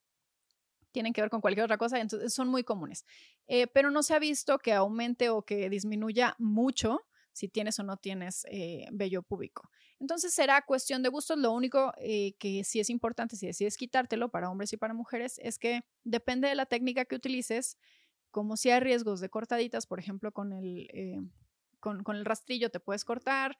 tienen 0.91 1.13
que 1.13 1.21
ver 1.21 1.29
con 1.29 1.39
cualquier 1.39 1.65
otra 1.65 1.77
cosa, 1.77 1.99
entonces 1.99 2.33
son 2.33 2.47
muy 2.47 2.63
comunes. 2.63 3.05
Eh, 3.47 3.67
pero 3.67 3.91
no 3.91 4.01
se 4.01 4.15
ha 4.15 4.19
visto 4.19 4.57
que 4.57 4.73
aumente 4.73 5.29
o 5.29 5.43
que 5.43 5.69
disminuya 5.69 6.35
mucho 6.39 7.05
si 7.31 7.47
tienes 7.47 7.77
o 7.79 7.83
no 7.83 7.97
tienes 7.97 8.45
vello 8.91 9.21
púbico. 9.21 9.69
Entonces 9.99 10.33
será 10.33 10.61
cuestión 10.61 11.03
de 11.03 11.09
gustos. 11.09 11.37
Lo 11.37 11.51
único 11.51 11.93
eh, 11.97 12.33
que 12.39 12.63
sí 12.63 12.79
es 12.79 12.89
importante 12.89 13.35
si 13.35 13.47
decides 13.47 13.77
quitártelo 13.77 14.29
para 14.29 14.49
hombres 14.49 14.71
y 14.73 14.77
para 14.77 14.93
mujeres 14.93 15.39
es 15.43 15.59
que 15.59 15.81
depende 16.03 16.47
de 16.47 16.55
la 16.55 16.65
técnica 16.65 17.05
que 17.05 17.15
utilices, 17.15 17.77
como 18.31 18.57
si 18.57 18.69
hay 18.69 18.79
riesgos 18.79 19.19
de 19.19 19.29
cortaditas, 19.29 19.85
por 19.87 19.99
ejemplo, 19.99 20.31
con 20.31 20.53
el, 20.53 20.87
eh, 20.93 21.19
con, 21.79 22.03
el 22.15 22.25
rastrillo 22.25 22.69
te 22.69 22.79
puedes 22.79 23.03
cortar, 23.03 23.57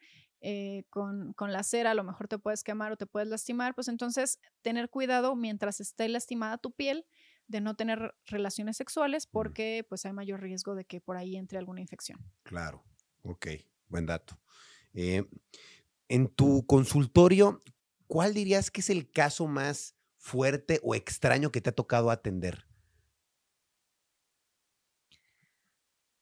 con, 0.90 1.34
con, 1.34 1.52
la 1.52 1.64
cera 1.64 1.92
a 1.92 1.94
lo 1.94 2.06
mejor 2.06 2.30
te 2.30 2.38
puedes 2.38 2.64
quemar 2.64 2.94
o 2.94 2.98
te 2.98 3.06
puedes 3.06 3.28
lastimar, 3.28 3.76
pues 3.76 3.90
entonces 3.90 4.40
tener 4.62 4.90
cuidado 4.90 5.36
mientras 5.36 5.82
esté 5.82 6.08
lastimada 6.08 6.58
tu 6.58 6.72
piel 6.72 7.06
de 7.50 7.62
no 7.62 7.76
tener 7.76 8.16
relaciones 8.28 8.78
sexuales 8.78 9.28
porque 9.28 9.86
pues 9.90 10.06
hay 10.06 10.14
mayor 10.14 10.40
riesgo 10.40 10.76
de 10.76 10.86
que 10.86 11.02
por 11.02 11.18
ahí 11.18 11.36
entre 11.36 11.58
alguna 11.58 11.82
infección. 11.82 12.24
Claro. 12.44 12.84
Ok, 13.24 13.48
buen 13.88 14.06
dato. 14.06 14.40
Eh, 14.94 15.28
en 16.10 16.28
tu 16.28 16.66
consultorio, 16.66 17.64
¿cuál 18.08 18.34
dirías 18.34 18.72
que 18.72 18.82
es 18.82 18.90
el 18.90 19.10
caso 19.10 19.48
más 19.48 19.96
fuerte 20.18 20.80
o 20.84 20.96
extraño 20.96 21.52
que 21.52 21.62
te 21.62 21.70
ha 21.70 21.76
tocado 21.76 22.12
atender? 22.12 22.66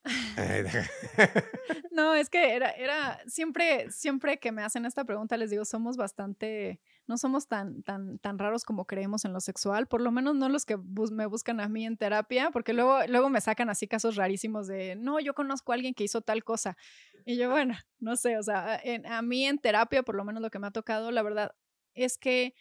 no, 1.90 2.14
es 2.14 2.30
que 2.30 2.54
era, 2.54 2.70
era, 2.70 3.18
siempre, 3.26 3.90
siempre 3.90 4.38
que 4.38 4.52
me 4.52 4.62
hacen 4.62 4.86
esta 4.86 5.04
pregunta 5.04 5.36
les 5.36 5.50
digo, 5.50 5.64
somos 5.64 5.96
bastante 5.96 6.80
no 7.08 7.16
somos 7.16 7.48
tan, 7.48 7.82
tan, 7.82 8.18
tan 8.18 8.38
raros 8.38 8.64
como 8.64 8.84
creemos 8.84 9.24
en 9.24 9.32
lo 9.32 9.40
sexual, 9.40 9.88
por 9.88 10.02
lo 10.02 10.12
menos 10.12 10.36
no 10.36 10.48
los 10.48 10.66
que 10.66 10.76
me 11.10 11.26
buscan 11.26 11.58
a 11.58 11.68
mí 11.68 11.86
en 11.86 11.96
terapia, 11.96 12.50
porque 12.50 12.74
luego, 12.74 12.98
luego 13.08 13.30
me 13.30 13.40
sacan 13.40 13.70
así 13.70 13.88
casos 13.88 14.16
rarísimos 14.16 14.66
de, 14.66 14.94
no, 14.94 15.18
yo 15.18 15.34
conozco 15.34 15.72
a 15.72 15.74
alguien 15.74 15.94
que 15.94 16.04
hizo 16.04 16.20
tal 16.20 16.44
cosa. 16.44 16.76
Y 17.24 17.36
yo, 17.36 17.50
bueno, 17.50 17.74
no 17.98 18.16
sé, 18.16 18.36
o 18.36 18.42
sea, 18.42 18.80
a 19.10 19.22
mí 19.22 19.46
en 19.46 19.58
terapia, 19.58 20.02
por 20.02 20.14
lo 20.14 20.24
menos 20.24 20.42
lo 20.42 20.50
que 20.50 20.58
me 20.58 20.66
ha 20.66 20.70
tocado, 20.70 21.10
la 21.10 21.22
verdad 21.22 21.52
es 21.94 22.18
que 22.18 22.54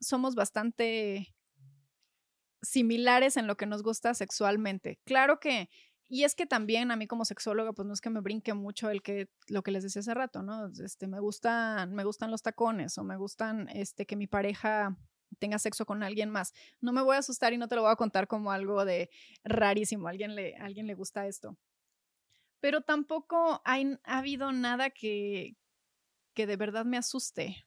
somos 0.00 0.34
bastante 0.34 1.34
similares 2.60 3.36
en 3.36 3.46
lo 3.46 3.56
que 3.56 3.66
nos 3.66 3.82
gusta 3.82 4.12
sexualmente. 4.12 5.00
Claro 5.04 5.40
que 5.40 5.70
y 6.08 6.24
es 6.24 6.34
que 6.34 6.46
también 6.46 6.90
a 6.90 6.96
mí 6.96 7.06
como 7.06 7.26
sexóloga, 7.26 7.72
pues 7.74 7.86
no 7.86 7.92
es 7.92 8.00
que 8.00 8.08
me 8.08 8.20
brinque 8.20 8.54
mucho 8.54 8.88
el 8.88 9.02
que 9.02 9.28
lo 9.48 9.62
que 9.62 9.70
les 9.70 9.82
decía 9.82 10.00
hace 10.00 10.14
rato, 10.14 10.42
¿no? 10.42 10.70
Este, 10.82 11.06
me 11.06 11.20
gustan, 11.20 11.94
me 11.94 12.04
gustan 12.04 12.30
los 12.30 12.42
tacones 12.42 12.96
o 12.96 13.04
me 13.04 13.16
gustan 13.18 13.68
este 13.68 14.06
que 14.06 14.16
mi 14.16 14.26
pareja 14.26 14.96
tenga 15.38 15.58
sexo 15.58 15.84
con 15.84 16.02
alguien 16.02 16.30
más. 16.30 16.54
No 16.80 16.92
me 16.92 17.02
voy 17.02 17.16
a 17.16 17.18
asustar 17.18 17.52
y 17.52 17.58
no 17.58 17.68
te 17.68 17.76
lo 17.76 17.82
voy 17.82 17.92
a 17.92 17.96
contar 17.96 18.26
como 18.26 18.50
algo 18.52 18.86
de 18.86 19.10
rarísimo. 19.44 20.06
A 20.06 20.10
alguien 20.10 20.34
le, 20.34 20.56
alguien 20.56 20.86
le 20.86 20.94
gusta 20.94 21.26
esto. 21.26 21.58
Pero 22.60 22.80
tampoco 22.80 23.60
ha 23.64 23.78
habido 24.04 24.50
nada 24.52 24.88
que, 24.88 25.56
que 26.34 26.46
de 26.46 26.56
verdad 26.56 26.86
me 26.86 26.96
asuste. 26.96 27.66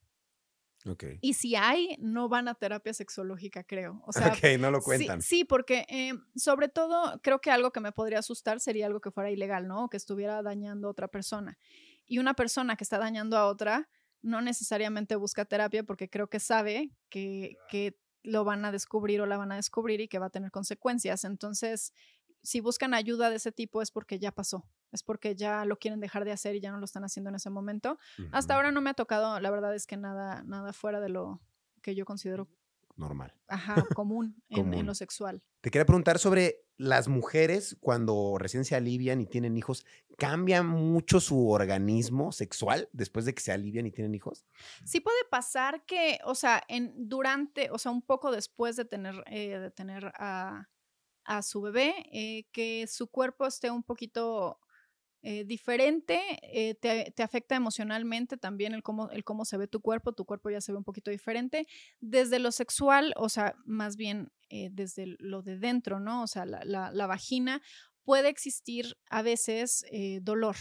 Y 1.21 1.33
si 1.33 1.55
hay, 1.55 1.95
no 1.99 2.29
van 2.29 2.47
a 2.47 2.55
terapia 2.55 2.93
sexológica, 2.93 3.63
creo. 3.63 4.01
O 4.05 4.11
sea, 4.11 4.27
ok, 4.27 4.59
no 4.59 4.71
lo 4.71 4.81
cuentan. 4.81 5.21
Sí, 5.21 5.43
porque 5.45 5.85
eh, 5.89 6.13
sobre 6.35 6.69
todo 6.69 7.19
creo 7.21 7.39
que 7.39 7.51
algo 7.51 7.71
que 7.71 7.79
me 7.79 7.91
podría 7.91 8.19
asustar 8.19 8.59
sería 8.59 8.87
algo 8.87 9.01
que 9.01 9.11
fuera 9.11 9.29
ilegal, 9.29 9.67
¿no? 9.67 9.89
que 9.89 9.97
estuviera 9.97 10.41
dañando 10.41 10.87
a 10.87 10.91
otra 10.91 11.07
persona. 11.07 11.57
Y 12.05 12.17
una 12.19 12.33
persona 12.33 12.75
que 12.75 12.83
está 12.83 12.97
dañando 12.97 13.37
a 13.37 13.47
otra 13.47 13.89
no 14.21 14.41
necesariamente 14.41 15.15
busca 15.15 15.45
terapia 15.45 15.83
porque 15.83 16.09
creo 16.09 16.27
que 16.27 16.39
sabe 16.39 16.91
que, 17.09 17.57
que 17.69 17.97
lo 18.23 18.43
van 18.43 18.65
a 18.65 18.71
descubrir 18.71 19.21
o 19.21 19.25
la 19.25 19.37
van 19.37 19.51
a 19.51 19.55
descubrir 19.55 20.01
y 20.01 20.07
que 20.07 20.19
va 20.19 20.27
a 20.27 20.31
tener 20.31 20.51
consecuencias. 20.51 21.25
Entonces, 21.25 21.93
si 22.43 22.59
buscan 22.59 22.93
ayuda 22.93 23.29
de 23.29 23.35
ese 23.37 23.51
tipo 23.51 23.81
es 23.81 23.91
porque 23.91 24.19
ya 24.19 24.31
pasó, 24.31 24.65
es 24.91 25.03
porque 25.03 25.35
ya 25.35 25.65
lo 25.65 25.77
quieren 25.77 25.99
dejar 25.99 26.25
de 26.25 26.31
hacer 26.31 26.55
y 26.55 26.61
ya 26.61 26.71
no 26.71 26.79
lo 26.79 26.85
están 26.85 27.03
haciendo 27.03 27.29
en 27.29 27.35
ese 27.35 27.49
momento. 27.49 27.97
Hasta 28.31 28.55
ahora 28.55 28.71
no 28.71 28.81
me 28.81 28.89
ha 28.89 28.93
tocado, 28.93 29.39
la 29.39 29.51
verdad 29.51 29.75
es 29.75 29.87
que 29.87 29.97
nada, 29.97 30.43
nada 30.43 30.73
fuera 30.73 30.99
de 30.99 31.09
lo 31.09 31.41
que 31.81 31.95
yo 31.95 32.05
considero 32.05 32.47
normal. 32.95 33.33
Ajá, 33.47 33.75
común, 33.95 34.41
En, 34.49 34.85
lo 34.85 34.95
sexual. 34.95 35.41
Te 35.61 35.69
quería 35.69 35.85
preguntar 35.85 36.19
sobre 36.19 36.65
las 36.77 37.07
mujeres 37.07 37.77
cuando 37.79 38.37
recién 38.39 38.65
se 38.65 38.75
alivian 38.75 39.21
y 39.21 39.27
tienen 39.27 39.55
hijos, 39.57 39.85
¿cambia 40.17 40.63
mucho 40.63 41.19
su 41.19 41.49
organismo 41.49 42.31
sexual 42.31 42.89
después 42.91 43.25
de 43.25 43.35
que 43.35 43.41
se 43.41 43.51
alivian 43.51 43.85
y 43.85 43.91
tienen 43.91 44.15
hijos? 44.15 44.45
Sí 44.85 44.99
puede 44.99 45.23
pasar 45.29 45.85
que, 45.85 46.19
o 46.25 46.33
sea, 46.33 46.63
en, 46.67 46.93
durante, 46.97 47.69
o 47.71 47.77
sea, 47.77 47.91
un 47.91 48.01
poco 48.01 48.31
después 48.31 48.75
de 48.75 48.85
tener, 48.85 49.23
eh, 49.27 49.59
de 49.59 49.71
tener 49.71 50.11
a 50.15 50.69
a 51.31 51.41
su 51.43 51.61
bebé, 51.61 51.93
eh, 52.11 52.43
que 52.51 52.85
su 52.87 53.07
cuerpo 53.07 53.47
esté 53.47 53.71
un 53.71 53.83
poquito 53.83 54.59
eh, 55.21 55.45
diferente, 55.45 56.19
eh, 56.41 56.75
te, 56.75 57.23
afecta 57.23 57.55
emocionalmente 57.55 58.35
también 58.35 58.73
el 58.73 58.83
cómo, 58.83 59.09
el 59.11 59.23
cómo 59.23 59.45
se 59.45 59.55
ve 59.55 59.67
tu 59.67 59.79
cuerpo, 59.79 60.11
tu 60.11 60.25
cuerpo 60.25 60.49
ya 60.49 60.59
se 60.59 60.73
ve 60.73 60.77
un 60.77 60.83
poquito 60.83 61.09
diferente. 61.09 61.67
Desde 62.01 62.39
lo 62.39 62.51
sexual, 62.51 63.13
o 63.15 63.29
sea, 63.29 63.55
más 63.65 63.95
bien 63.95 64.33
desde 64.49 65.15
lo 65.19 65.41
de 65.41 65.57
dentro, 65.57 66.01
¿no? 66.01 66.23
O 66.23 66.27
sea, 66.27 66.45
la, 66.45 66.91
la 66.91 67.07
vagina, 67.07 67.61
puede 68.03 68.27
existir 68.27 68.97
a 69.09 69.21
veces 69.21 69.85
dolor, 70.21 70.57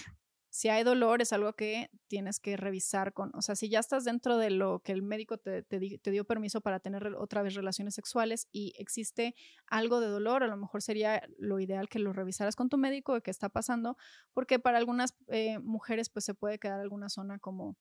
si 0.50 0.68
hay 0.68 0.82
dolor 0.82 1.22
es 1.22 1.32
algo 1.32 1.52
que 1.52 1.90
tienes 2.08 2.40
que 2.40 2.56
revisar 2.56 3.12
con, 3.12 3.30
o 3.36 3.40
sea, 3.40 3.54
si 3.54 3.68
ya 3.68 3.78
estás 3.78 4.04
dentro 4.04 4.36
de 4.36 4.50
lo 4.50 4.80
que 4.80 4.90
el 4.90 5.00
médico 5.00 5.38
te, 5.38 5.64
dio 5.70 6.24
permiso 6.24 6.60
para 6.60 6.80
tener 6.80 7.14
otra 7.14 7.42
vez 7.42 7.54
relaciones 7.54 7.94
sexuales 7.94 8.48
y 8.50 8.72
existe 8.76 9.36
algo 9.68 10.00
de 10.00 10.08
dolor, 10.08 10.42
a 10.42 10.48
lo 10.48 10.56
mejor 10.56 10.82
sería 10.82 11.22
lo 11.38 11.60
ideal 11.60 11.88
que 11.88 12.00
lo 12.00 12.12
revisaras 12.12 12.56
con 12.56 12.68
tu 12.68 12.78
médico 12.78 13.14
de 13.14 13.22
qué 13.22 13.30
está 13.30 13.48
pasando, 13.48 13.96
porque 14.32 14.58
para 14.58 14.78
algunas 14.78 15.14
eh, 15.28 15.60
mujeres 15.60 16.10
pues 16.10 16.24
se 16.24 16.34
puede 16.34 16.58
quedar 16.58 16.80
alguna 16.80 17.08
zona 17.08 17.38
como 17.38 17.76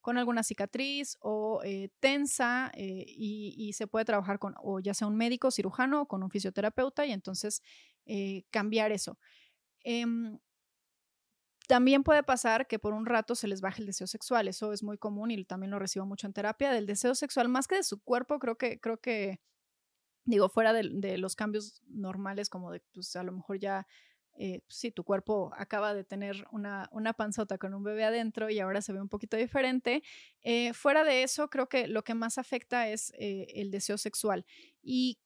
con 0.00 0.16
alguna 0.16 0.42
cicatriz 0.42 1.18
o 1.20 1.60
eh, 1.62 1.90
tensa 2.00 2.70
eh, 2.74 3.04
y, 3.06 3.72
se 3.74 3.86
puede 3.86 4.04
trabajar 4.06 4.38
con 4.38 4.54
o 4.62 4.80
ya 4.80 4.92
sea 4.94 5.08
un 5.08 5.16
médico 5.16 5.50
cirujano 5.50 6.02
o 6.02 6.06
con 6.06 6.22
un 6.22 6.30
fisioterapeuta 6.30 7.04
y 7.06 7.12
entonces 7.12 7.62
cambiar 8.50 8.92
eso. 8.92 9.18
Em, 9.82 10.38
también 11.66 12.02
puede 12.02 12.22
pasar 12.22 12.66
que 12.66 12.78
por 12.78 12.92
un 12.92 13.06
rato 13.06 13.34
se 13.34 13.48
les 13.48 13.60
baje 13.60 13.80
el 13.80 13.86
deseo 13.86 14.06
sexual, 14.06 14.48
eso 14.48 14.72
es 14.72 14.82
muy 14.82 14.98
común 14.98 15.30
y 15.30 15.44
también 15.44 15.70
lo 15.70 15.78
recibo 15.78 16.04
mucho 16.06 16.26
en 16.26 16.32
terapia, 16.32 16.72
del 16.72 16.86
deseo 16.86 17.14
sexual 17.14 17.48
más 17.48 17.66
que 17.66 17.76
de 17.76 17.82
su 17.82 18.02
cuerpo, 18.02 18.38
creo 18.38 18.56
que, 18.56 18.80
creo 18.80 18.98
que, 19.00 19.40
digo, 20.24 20.48
fuera 20.48 20.72
de, 20.72 21.18
los 21.18 21.36
cambios 21.36 21.82
normales, 21.86 22.48
como 22.48 22.70
de, 22.70 22.82
pues 22.92 23.16
a 23.16 23.22
lo 23.22 23.32
mejor 23.32 23.58
ya, 23.58 23.86
eh, 24.36 24.62
si 24.68 24.90
tu 24.90 25.04
cuerpo 25.04 25.52
acaba 25.56 25.94
de 25.94 26.04
tener 26.04 26.46
una, 26.50 26.88
una, 26.92 27.12
panzota 27.12 27.56
con 27.56 27.72
un 27.72 27.84
bebé 27.84 28.04
adentro 28.04 28.50
y 28.50 28.58
ahora 28.58 28.82
se 28.82 28.92
ve 28.92 29.00
un 29.00 29.08
poquito 29.08 29.36
diferente, 29.36 30.02
eh, 30.42 30.74
fuera 30.74 31.04
de 31.04 31.22
eso, 31.22 31.48
creo 31.48 31.68
que 31.68 31.86
lo 31.86 32.02
que 32.04 32.14
más 32.14 32.36
afecta 32.36 32.88
es 32.88 33.12
eh, 33.16 33.46
el 33.54 33.70
deseo 33.70 33.96
sexual. 33.96 34.44
Y 34.82 35.18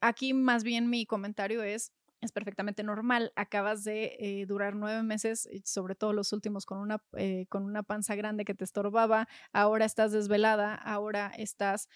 aquí 0.00 0.34
más 0.34 0.64
bien 0.64 0.90
mi 0.90 1.06
comentario 1.06 1.62
es, 1.62 1.92
es 2.20 2.32
perfectamente 2.32 2.82
normal. 2.82 3.32
Acabas 3.36 3.84
de 3.84 4.16
eh, 4.18 4.46
durar 4.46 4.74
nueve 4.74 5.02
meses, 5.02 5.48
sobre 5.64 5.94
todo 5.94 6.12
los 6.12 6.32
últimos, 6.32 6.66
con 6.66 6.78
una, 6.78 7.02
eh, 7.16 7.46
con 7.48 7.64
una 7.64 7.82
panza 7.82 8.14
grande 8.14 8.44
que 8.44 8.54
te 8.54 8.64
estorbaba. 8.64 9.28
Ahora 9.52 9.84
estás 9.84 10.12
desvelada, 10.12 10.74
ahora 10.74 11.32
estás 11.36 11.88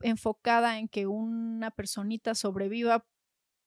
enfocada 0.00 0.78
en 0.78 0.88
que 0.88 1.06
una 1.06 1.70
personita 1.70 2.34
sobreviva 2.34 3.06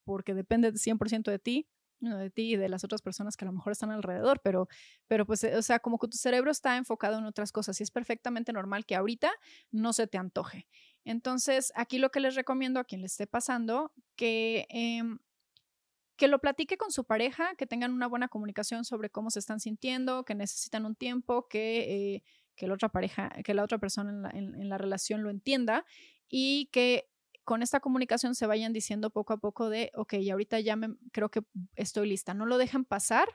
porque 0.04 0.34
depende 0.34 0.72
100% 0.72 1.30
de 1.30 1.38
ti 1.38 1.68
de 2.10 2.30
ti 2.30 2.54
y 2.54 2.56
de 2.56 2.68
las 2.68 2.84
otras 2.84 3.02
personas 3.02 3.36
que 3.36 3.44
a 3.44 3.46
lo 3.46 3.52
mejor 3.52 3.72
están 3.72 3.90
alrededor, 3.90 4.40
pero, 4.42 4.68
pero 5.06 5.26
pues, 5.26 5.44
o 5.44 5.62
sea, 5.62 5.78
como 5.78 5.98
que 5.98 6.08
tu 6.08 6.16
cerebro 6.16 6.50
está 6.50 6.76
enfocado 6.76 7.18
en 7.18 7.24
otras 7.24 7.52
cosas 7.52 7.78
y 7.80 7.84
es 7.84 7.90
perfectamente 7.90 8.52
normal 8.52 8.84
que 8.84 8.96
ahorita 8.96 9.30
no 9.70 9.92
se 9.92 10.06
te 10.06 10.18
antoje. 10.18 10.66
Entonces, 11.04 11.72
aquí 11.76 11.98
lo 11.98 12.10
que 12.10 12.20
les 12.20 12.34
recomiendo 12.34 12.80
a 12.80 12.84
quien 12.84 13.00
le 13.00 13.06
esté 13.06 13.26
pasando, 13.26 13.92
que 14.16 14.66
em, 14.68 15.18
que 16.22 16.28
lo 16.28 16.38
platique 16.38 16.76
con 16.76 16.92
su 16.92 17.02
pareja, 17.02 17.56
que 17.56 17.66
tengan 17.66 17.92
una 17.92 18.06
buena 18.06 18.28
comunicación 18.28 18.84
sobre 18.84 19.10
cómo 19.10 19.28
se 19.30 19.40
están 19.40 19.58
sintiendo, 19.58 20.24
que 20.24 20.36
necesitan 20.36 20.86
un 20.86 20.94
tiempo, 20.94 21.48
que, 21.48 22.14
eh, 22.14 22.22
que 22.54 22.68
la 22.68 22.74
otra 22.74 22.90
pareja, 22.90 23.30
que 23.42 23.54
la 23.54 23.64
otra 23.64 23.78
persona 23.78 24.30
en 24.30 24.68
la, 24.68 24.78
relación 24.78 25.24
lo 25.24 25.30
entienda 25.30 25.84
y 26.28 26.66
que 26.66 27.10
con 27.42 27.60
esta 27.60 27.80
comunicación 27.80 28.36
se 28.36 28.46
vayan 28.46 28.72
diciendo 28.72 29.10
poco 29.10 29.32
a 29.32 29.38
poco 29.38 29.68
de, 29.68 29.90
ok, 29.96 30.14
ahorita 30.30 30.60
ya 30.60 30.76
me, 30.76 30.94
creo 31.10 31.28
que 31.28 31.42
estoy 31.74 32.08
lista. 32.08 32.34
No 32.34 32.46
lo 32.46 32.56
dejen 32.56 32.84
pasar 32.84 33.26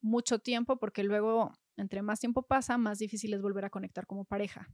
mucho 0.00 0.38
tiempo 0.38 0.78
porque 0.78 1.02
luego, 1.02 1.50
entre 1.76 2.00
más 2.02 2.20
tiempo 2.20 2.42
pasa, 2.42 2.78
más 2.78 3.00
difícil 3.00 3.34
es 3.34 3.42
volver 3.42 3.64
a 3.64 3.70
conectar 3.70 4.06
como 4.06 4.24
pareja 4.24 4.68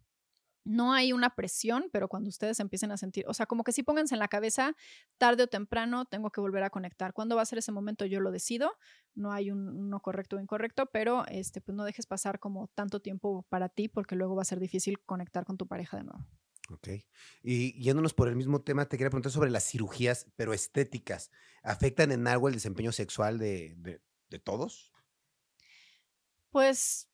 no 0.65 0.93
hay 0.93 1.13
una 1.13 1.35
presión, 1.35 1.89
pero 1.93 2.09
cuando 2.09 2.29
ustedes 2.29 2.61
empiecen 2.61 2.93
a 2.93 2.97
sentir, 2.97 3.25
o 3.27 3.35
sea, 3.35 3.47
como 3.47 3.65
que 3.65 3.73
si 3.73 3.83
pónganse 3.83 4.15
en 4.15 4.21
la 4.21 4.29
cabeza, 4.29 4.77
tarde 5.19 5.45
o 5.45 5.47
temprano 5.47 6.05
tengo 6.05 6.31
que 6.31 6.41
volver 6.41 6.63
a 6.63 6.71
conectar. 6.71 7.13
¿Cuándo 7.13 7.37
va 7.37 7.43
a 7.43 7.47
ser 7.47 7.59
ese 7.59 7.73
momento? 7.73 8.05
Yo 8.07 8.21
lo 8.21 8.31
decido. 8.31 8.73
No 9.15 9.33
hay 9.33 9.51
un 9.51 9.69
uno 9.69 10.01
correcto 10.01 10.37
o 10.37 10.41
incorrecto, 10.41 10.87
pero 10.87 11.27
este, 11.27 11.61
pues 11.61 11.77
no 11.77 11.85
dejes 11.85 12.07
pasar 12.07 12.39
como 12.39 12.69
tanto 12.69 13.01
tiempo 13.01 13.45
para 13.49 13.69
ti 13.69 13.89
porque 13.89 14.17
luego 14.17 14.37
va 14.37 14.43
a 14.43 14.47
ser 14.47 14.61
difícil 14.61 15.01
conectar 15.01 15.45
con 15.45 15.57
tu 15.57 15.67
pareja 15.67 15.97
de 15.97 16.05
nuevo. 16.05 16.25
Ok. 16.71 16.89
Y 17.43 17.81
yéndonos 17.83 18.15
por 18.15 18.29
el 18.29 18.37
mismo 18.37 18.63
tema, 18.63 18.89
te 18.89 18.97
quería 18.97 19.11
preguntar 19.11 19.33
sobre 19.33 19.51
las 19.51 19.65
cirugías, 19.65 20.27
pero 20.37 20.53
estéticas. 20.53 21.31
¿Afectan 21.63 22.13
en 22.13 22.27
algo 22.27 22.49
el 22.49 22.55
desempeño 22.55 22.93
sexual 22.93 23.39
de, 23.39 23.75
de 24.29 24.39
todos? 24.39 24.93
Pues 26.51 27.12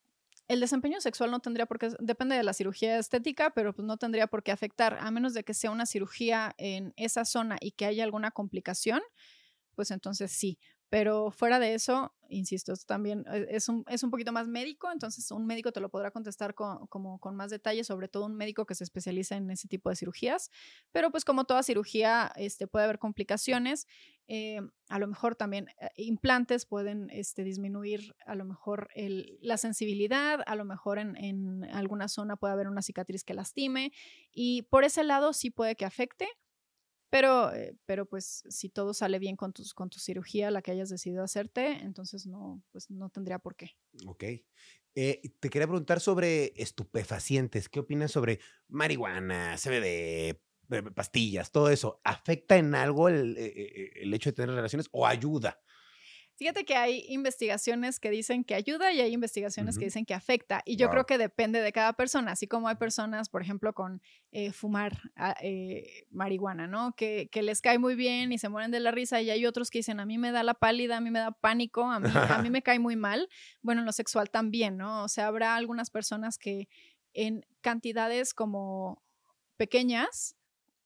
el 0.49 0.61
desempeño 0.61 1.01
sexual 1.01 1.31
no 1.31 1.41
tendría 1.41 1.67
por 1.67 1.79
qué, 1.79 1.91
depende 2.01 2.37
de 2.37 2.43
la 2.43 2.55
cirugía 2.55 2.99
estética, 2.99 3.51
pero 3.51 3.75
pues 3.75 3.87
no 3.87 3.99
tendría 3.99 4.27
por 4.27 4.43
qué 4.43 4.51
afectar, 4.51 4.99
a 5.01 5.11
menos 5.11 5.35
de 5.35 5.45
que 5.45 5.55
sea 5.55 5.71
una 5.71 5.87
cirugía 5.87 6.55
en 6.59 6.95
esa 6.97 7.25
zona 7.25 7.59
y 7.61 7.73
que 7.73 7.85
haya 7.87 8.05
alguna 8.05 8.31
complicación, 8.31 9.01
pues 9.75 9.91
entonces 9.91 10.33
sí. 10.33 10.59
Pero 10.91 11.31
fuera 11.31 11.59
de 11.59 11.75
eso, 11.75 12.15
insisto, 12.31 12.73
también 12.87 13.25
e, 13.31 13.47
es 13.51 13.69
un, 13.69 13.85
es 13.89 14.03
un 14.03 14.11
poquito 14.11 14.33
más 14.33 14.49
médico, 14.49 14.91
entonces 14.91 15.31
un 15.31 15.47
médico 15.47 15.73
te 15.73 15.81
lo 15.81 15.91
podrá 15.91 16.11
contestar 16.11 16.55
con, 16.55 16.87
como, 16.87 17.19
con 17.19 17.37
más 17.37 17.51
detalle, 17.51 17.85
sobre 17.85 18.09
todo 18.09 18.27
un 18.27 18.37
médico 18.37 18.65
que 18.65 18.75
se 18.75 18.85
especializa 18.85 19.37
en 19.37 19.51
ese 19.51 19.69
tipo 19.69 19.91
de 19.91 19.97
cirugías. 19.97 20.51
Pero 20.93 21.11
pues 21.11 21.25
como 21.25 21.45
toda 21.45 21.63
cirugía, 21.63 22.33
este, 22.37 22.67
puede 22.67 22.85
haber 22.85 22.99
complicaciones. 22.99 23.87
Eh, 24.29 24.61
a 24.89 24.99
lo 24.99 25.07
mejor 25.07 25.37
también 25.37 25.69
eh, 25.81 25.89
implantes 25.97 26.67
pueden 26.67 27.09
este, 27.11 27.45
disminuir 27.45 28.15
a 28.27 28.35
lo 28.35 28.45
mejor 28.45 28.89
el, 28.95 29.39
la 29.41 29.57
sensibilidad, 29.57 30.41
a 30.47 30.55
lo 30.55 30.65
mejor 30.65 30.99
en, 30.99 31.17
en 31.17 31.65
alguna 31.65 32.09
zona 32.09 32.37
puede 32.37 32.53
haber 32.53 32.69
una 32.69 32.83
cicatriz 32.83 33.25
que 33.25 33.33
lastime 33.33 33.91
y 34.31 34.63
por 34.63 34.85
ese 34.85 35.03
lado 35.03 35.33
sí 35.33 35.51
puede 35.51 35.77
que 35.77 35.87
afecte 35.87 36.29
Pero, 37.11 37.53
eh, 37.55 37.77
pero 37.87 38.07
pues 38.07 38.45
si 38.49 38.69
todo 38.69 38.93
sale 38.93 39.19
bien 39.19 39.37
con, 39.37 39.53
tus, 39.53 39.73
con 39.75 39.89
tu 39.89 39.99
cirugía, 39.99 40.51
la 40.51 40.63
que 40.63 40.73
hayas 40.73 40.91
decidido 40.91 41.23
hacerte, 41.23 41.73
entonces 41.83 42.27
no, 42.27 42.63
pues 42.71 42.91
no 42.91 43.09
tendría 43.09 43.39
por 43.39 43.57
qué. 43.57 43.71
Ok. 44.07 44.25
Eh, 44.95 45.23
te 45.41 45.51
quería 45.51 45.67
preguntar 45.67 46.01
sobre 46.01 46.53
estupefacientes. 46.57 47.69
¿Qué 47.69 47.81
opinas 47.81 48.11
sobre 48.11 48.41
marihuana, 48.69 49.57
CBD, 49.57 50.41
pastillas, 50.95 51.51
todo 51.51 51.71
eso? 51.71 52.01
¿Afecta 52.05 52.57
en 52.57 52.75
algo 52.75 53.09
el, 53.09 53.37
el 53.37 54.13
hecho 54.13 54.31
de 54.31 54.35
tener 54.35 54.55
relaciones 54.55 54.89
o 54.93 55.07
ayuda? 55.07 55.61
Fíjate 56.39 56.65
que 56.65 56.77
hay 56.77 57.05
investigaciones 57.09 57.99
que 57.99 58.11
dicen 58.11 58.45
que 58.45 58.55
ayuda 58.55 58.93
y 58.93 59.01
hay 59.01 59.13
investigaciones 59.13 59.77
que 59.77 59.87
dicen 59.87 60.05
que 60.05 60.15
afecta. 60.15 60.63
Y 60.65 60.77
yo 60.77 60.89
creo 60.89 61.05
que 61.05 61.19
depende 61.19 61.61
de 61.61 61.73
cada 61.73 61.95
persona, 61.95 62.31
así 62.31 62.47
como 62.47 62.69
hay 62.69 62.77
personas, 62.77 63.29
por 63.29 63.43
ejemplo, 63.43 63.73
con 63.73 64.01
eh, 64.31 64.53
fumar 64.53 65.01
ah, 65.17 65.35
eh, 65.43 66.07
marihuana, 66.13 66.69
¿no? 66.69 66.95
Que, 66.95 67.29
que, 67.33 67.43
les 67.43 67.61
cae 67.61 67.81
muy 67.81 67.97
bien 67.97 68.31
y 68.31 68.39
se 68.39 68.49
mueren 68.49 68.71
de 68.71 68.79
la 68.79 68.93
risa. 68.93 69.21
Y 69.21 69.31
hay 69.31 69.47
otros 69.47 69.69
que 69.69 69.81
dicen, 69.81 69.99
a 69.99 70.07
mí 70.07 70.17
me 70.17 70.31
da 70.31 70.45
la 70.45 70.55
pálida, 70.55 70.99
a 70.99 71.01
mí 71.01 71.11
me 71.11 71.19
da 71.19 71.33
pánico, 71.33 71.83
a 71.83 71.99
mí, 71.99 72.09
a 72.15 72.41
mí 72.41 72.51
me 72.51 72.63
cae 72.63 72.79
muy 72.79 72.95
mal. 72.95 73.29
Bueno, 73.61 73.81
en 73.81 73.87
lo 73.87 73.93
sexual 73.93 74.31
también, 74.31 74.77
¿no? 74.77 75.03
O 75.03 75.09
sea, 75.09 75.27
habrá 75.27 75.57
algunas 75.57 75.91
personas 75.91 76.39
que 76.39 76.69
en 77.15 77.45
cantidades 77.63 78.33
como 78.33 79.03
pequeñas 79.57 80.37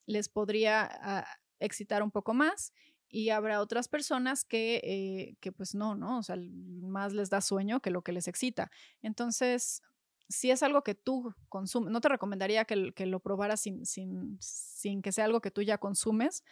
les 0.06 0.30
podría 0.30 0.88
ah, 1.02 1.26
excitar 1.60 2.02
un 2.02 2.10
poco 2.10 2.32
más 2.32 2.72
y 3.12 3.28
habrá 3.28 3.60
otras 3.60 3.88
personas 3.88 4.42
que, 4.42 4.80
eh, 4.82 5.36
que 5.40 5.52
pues 5.52 5.74
no, 5.74 5.94
¿no? 5.94 6.18
O 6.18 6.22
sea, 6.22 6.36
más 6.80 7.12
les 7.12 7.28
da 7.28 7.42
sueño 7.42 7.80
que 7.80 7.90
lo 7.90 8.02
que 8.02 8.10
les 8.12 8.26
excita. 8.26 8.70
Entonces, 9.02 9.82
si 10.30 10.50
es 10.50 10.62
algo 10.62 10.82
que 10.82 10.94
tú 10.94 11.34
consumes, 11.50 11.92
no 11.92 12.00
te 12.00 12.08
recomendaría 12.08 12.64
que, 12.64 12.92
que 12.94 13.04
lo 13.04 13.20
probaras 13.20 13.60
sin, 13.60 13.84
sin, 13.84 14.38
sin, 14.40 15.02
que 15.02 15.12
sea 15.12 15.26
algo 15.26 15.42
que 15.42 15.50
tú 15.50 15.60
ya 15.60 15.76
consumes, 15.76 16.42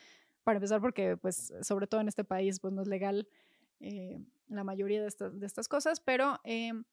para 0.45 0.59
empezar 0.59 0.83
porque, 0.83 1.17
pues, 1.17 1.53
sobre 1.63 1.87
todo 1.87 2.03
en 2.03 2.09
este 2.09 2.25
país, 2.25 2.61
pues 2.61 2.75
no 2.75 2.83
es 2.83 2.89
legal 2.89 3.27
eh, 3.81 4.21
la 4.49 4.63
mayoría 4.63 5.01
de, 5.01 5.09
estas, 5.09 5.41
de 5.41 5.47
estas 5.47 5.67
cosas, 5.67 6.01
pero 6.01 6.41
em, 6.45 6.85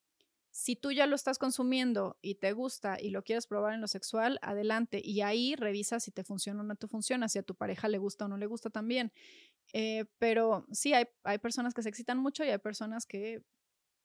si 0.51 0.76
tú 0.76 0.91
ya 0.91 1.05
lo 1.05 1.15
estás 1.15 1.38
consumiendo 1.38 2.18
y 2.22 2.36
te 2.36 2.51
gusta 2.53 2.97
y 2.99 3.11
lo 3.11 3.24
quieres 3.24 3.45
probar 3.45 3.74
en 3.74 3.82
lo 3.82 3.88
sexual, 3.88 4.39
adelante. 4.41 5.01
Y 5.03 5.22
ahí 5.22 5.55
revisa 5.55 5.99
si 5.99 6.09
te 6.09 6.24
funciona 6.24 6.61
o 6.61 6.63
no 6.63 6.76
te 6.76 6.88
funciona, 6.88 7.30
si 7.30 7.38
a 7.38 7.43
tu 7.43 7.53
pareja 7.53 7.88
le 7.88 7.99
gusta 7.99 8.26
o 8.26 8.28
no 8.28 8.38
le 8.38 8.47
gusta 8.47 8.70
también. 8.70 9.11
Eh, 9.74 10.05
pero 10.18 10.65
sí, 10.72 10.93
hay, 10.93 11.05
hay 11.24 11.38
personas 11.38 11.74
que 11.74 11.82
se 11.82 11.89
excitan 11.89 12.18
mucho 12.18 12.43
y 12.43 12.49
hay 12.49 12.57
personas 12.57 13.05
que 13.05 13.43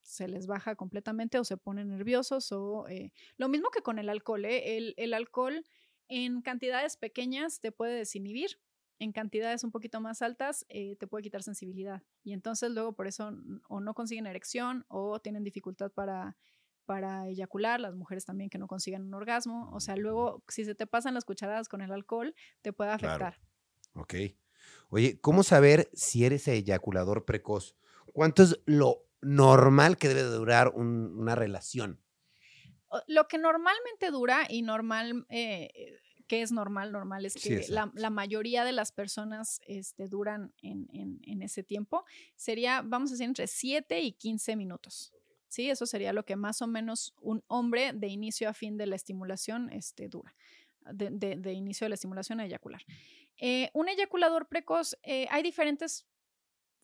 se 0.01 0.27
les 0.27 0.47
baja 0.47 0.75
completamente 0.75 1.39
o 1.39 1.45
se 1.45 1.57
ponen 1.57 1.89
nerviosos 1.89 2.51
o 2.51 2.89
eh, 2.89 3.13
lo 3.37 3.49
mismo 3.49 3.71
que 3.71 3.83
con 3.83 3.99
el 3.99 4.09
alcohol. 4.09 4.45
¿eh? 4.45 4.77
El, 4.77 4.95
el 4.97 5.15
alcohol 5.15 5.65
en 6.09 6.43
cantidades 6.43 6.97
pequeñas 6.97 7.61
te 7.61 7.73
puede 7.73 7.95
desinhibir 7.95 8.59
en 9.03 9.13
cantidades 9.13 9.65
un 9.65 9.73
poquito 9.73 10.01
más 10.01 10.23
altas 10.23 10.65
eh, 10.69 10.97
te 10.97 11.07
puede 11.07 11.25
quitar 11.25 11.43
sensibilidad. 11.43 12.03
Y 12.23 12.33
entonces 12.33 12.71
luego 12.71 12.93
por 12.93 13.07
eso 13.09 13.33
o 13.69 13.81
no 13.81 13.95
consiguen 13.95 14.27
erección 14.27 14.85
o 14.89 15.19
tienen 15.19 15.43
dificultad 15.43 15.91
para, 15.91 16.37
para 16.85 17.27
eyacular, 17.29 17.81
las 17.81 17.97
mujeres 17.97 18.25
también 18.25 18.49
que 18.49 18.59
no 18.59 18.69
consiguen 18.69 19.03
un 19.03 19.15
orgasmo. 19.15 19.71
O 19.73 19.81
sea, 19.81 19.97
luego 19.97 20.45
si 20.49 20.65
se 20.65 20.75
te 20.75 20.87
pasan 20.87 21.15
las 21.15 21.25
cucharadas 21.25 21.69
con 21.69 21.81
el 21.81 21.91
alcohol, 21.91 22.35
te 22.61 22.73
puede 22.73 22.93
afectar. 22.93 23.41
Ok. 23.95 24.15
Oye, 24.91 25.21
¿cómo 25.21 25.43
saber 25.43 25.91
si 25.95 26.25
eres 26.25 26.49
eyaculador 26.49 27.25
precoz? 27.25 27.77
¿Cuánto 28.13 28.43
es 28.43 28.61
lo 28.67 29.07
normal 29.21 29.97
que 29.97 30.09
debe 30.09 30.23
durar 30.23 30.69
una 30.75 31.35
relación? 31.35 32.01
Lo 33.07 33.27
que 33.27 33.39
normalmente 33.39 34.11
dura 34.11 34.47
y 34.49 34.61
normal 34.61 35.25
eh, 35.31 35.99
que 36.33 36.41
es 36.41 36.51
normal, 36.51 36.93
normal 36.93 37.27
es 37.27 37.35
que 37.35 37.67
la, 37.69 37.93
la, 37.95 38.09
mayoría 38.09 38.65
de 38.65 38.73
las 38.73 38.91
personas 38.91 39.61
este, 39.67 40.09
duran 40.09 40.55
en, 40.63 40.89
en, 40.93 41.21
en, 41.25 41.43
ese 41.43 41.63
tiempo, 41.63 42.07
sería, 42.37 42.81
vamos 42.83 43.11
a 43.11 43.13
decir, 43.13 43.27
entre 43.27 43.47
7 43.47 44.01
y 44.01 44.13
15 44.13 44.57
minutos. 44.57 45.13
Sí, 45.49 45.69
eso 45.69 45.85
sería 45.85 46.15
lo 46.15 46.25
que 46.25 46.37
más 46.37 46.63
o 46.63 46.67
menos 46.67 47.15
un 47.21 47.45
hombre 47.49 47.93
de 47.93 48.07
inicio 48.07 48.49
a 48.49 48.55
fin 48.55 48.79
de 48.79 48.87
la 48.87 48.97
estimulación 48.97 49.71
este, 49.71 50.09
dura, 50.09 50.35
de, 50.91 51.11
de, 51.11 51.37
de 51.37 51.53
inicio 51.53 51.85
de 51.85 51.91
la 51.91 51.97
estimulación 51.97 52.41
a 52.41 52.47
eyacular. 52.47 52.81
Eh, 53.39 53.71
un 53.75 53.89
eyaculador 53.89 54.49
precoz, 54.49 54.97
eh, 55.03 55.27
hay 55.31 55.43
diferentes 55.43 56.07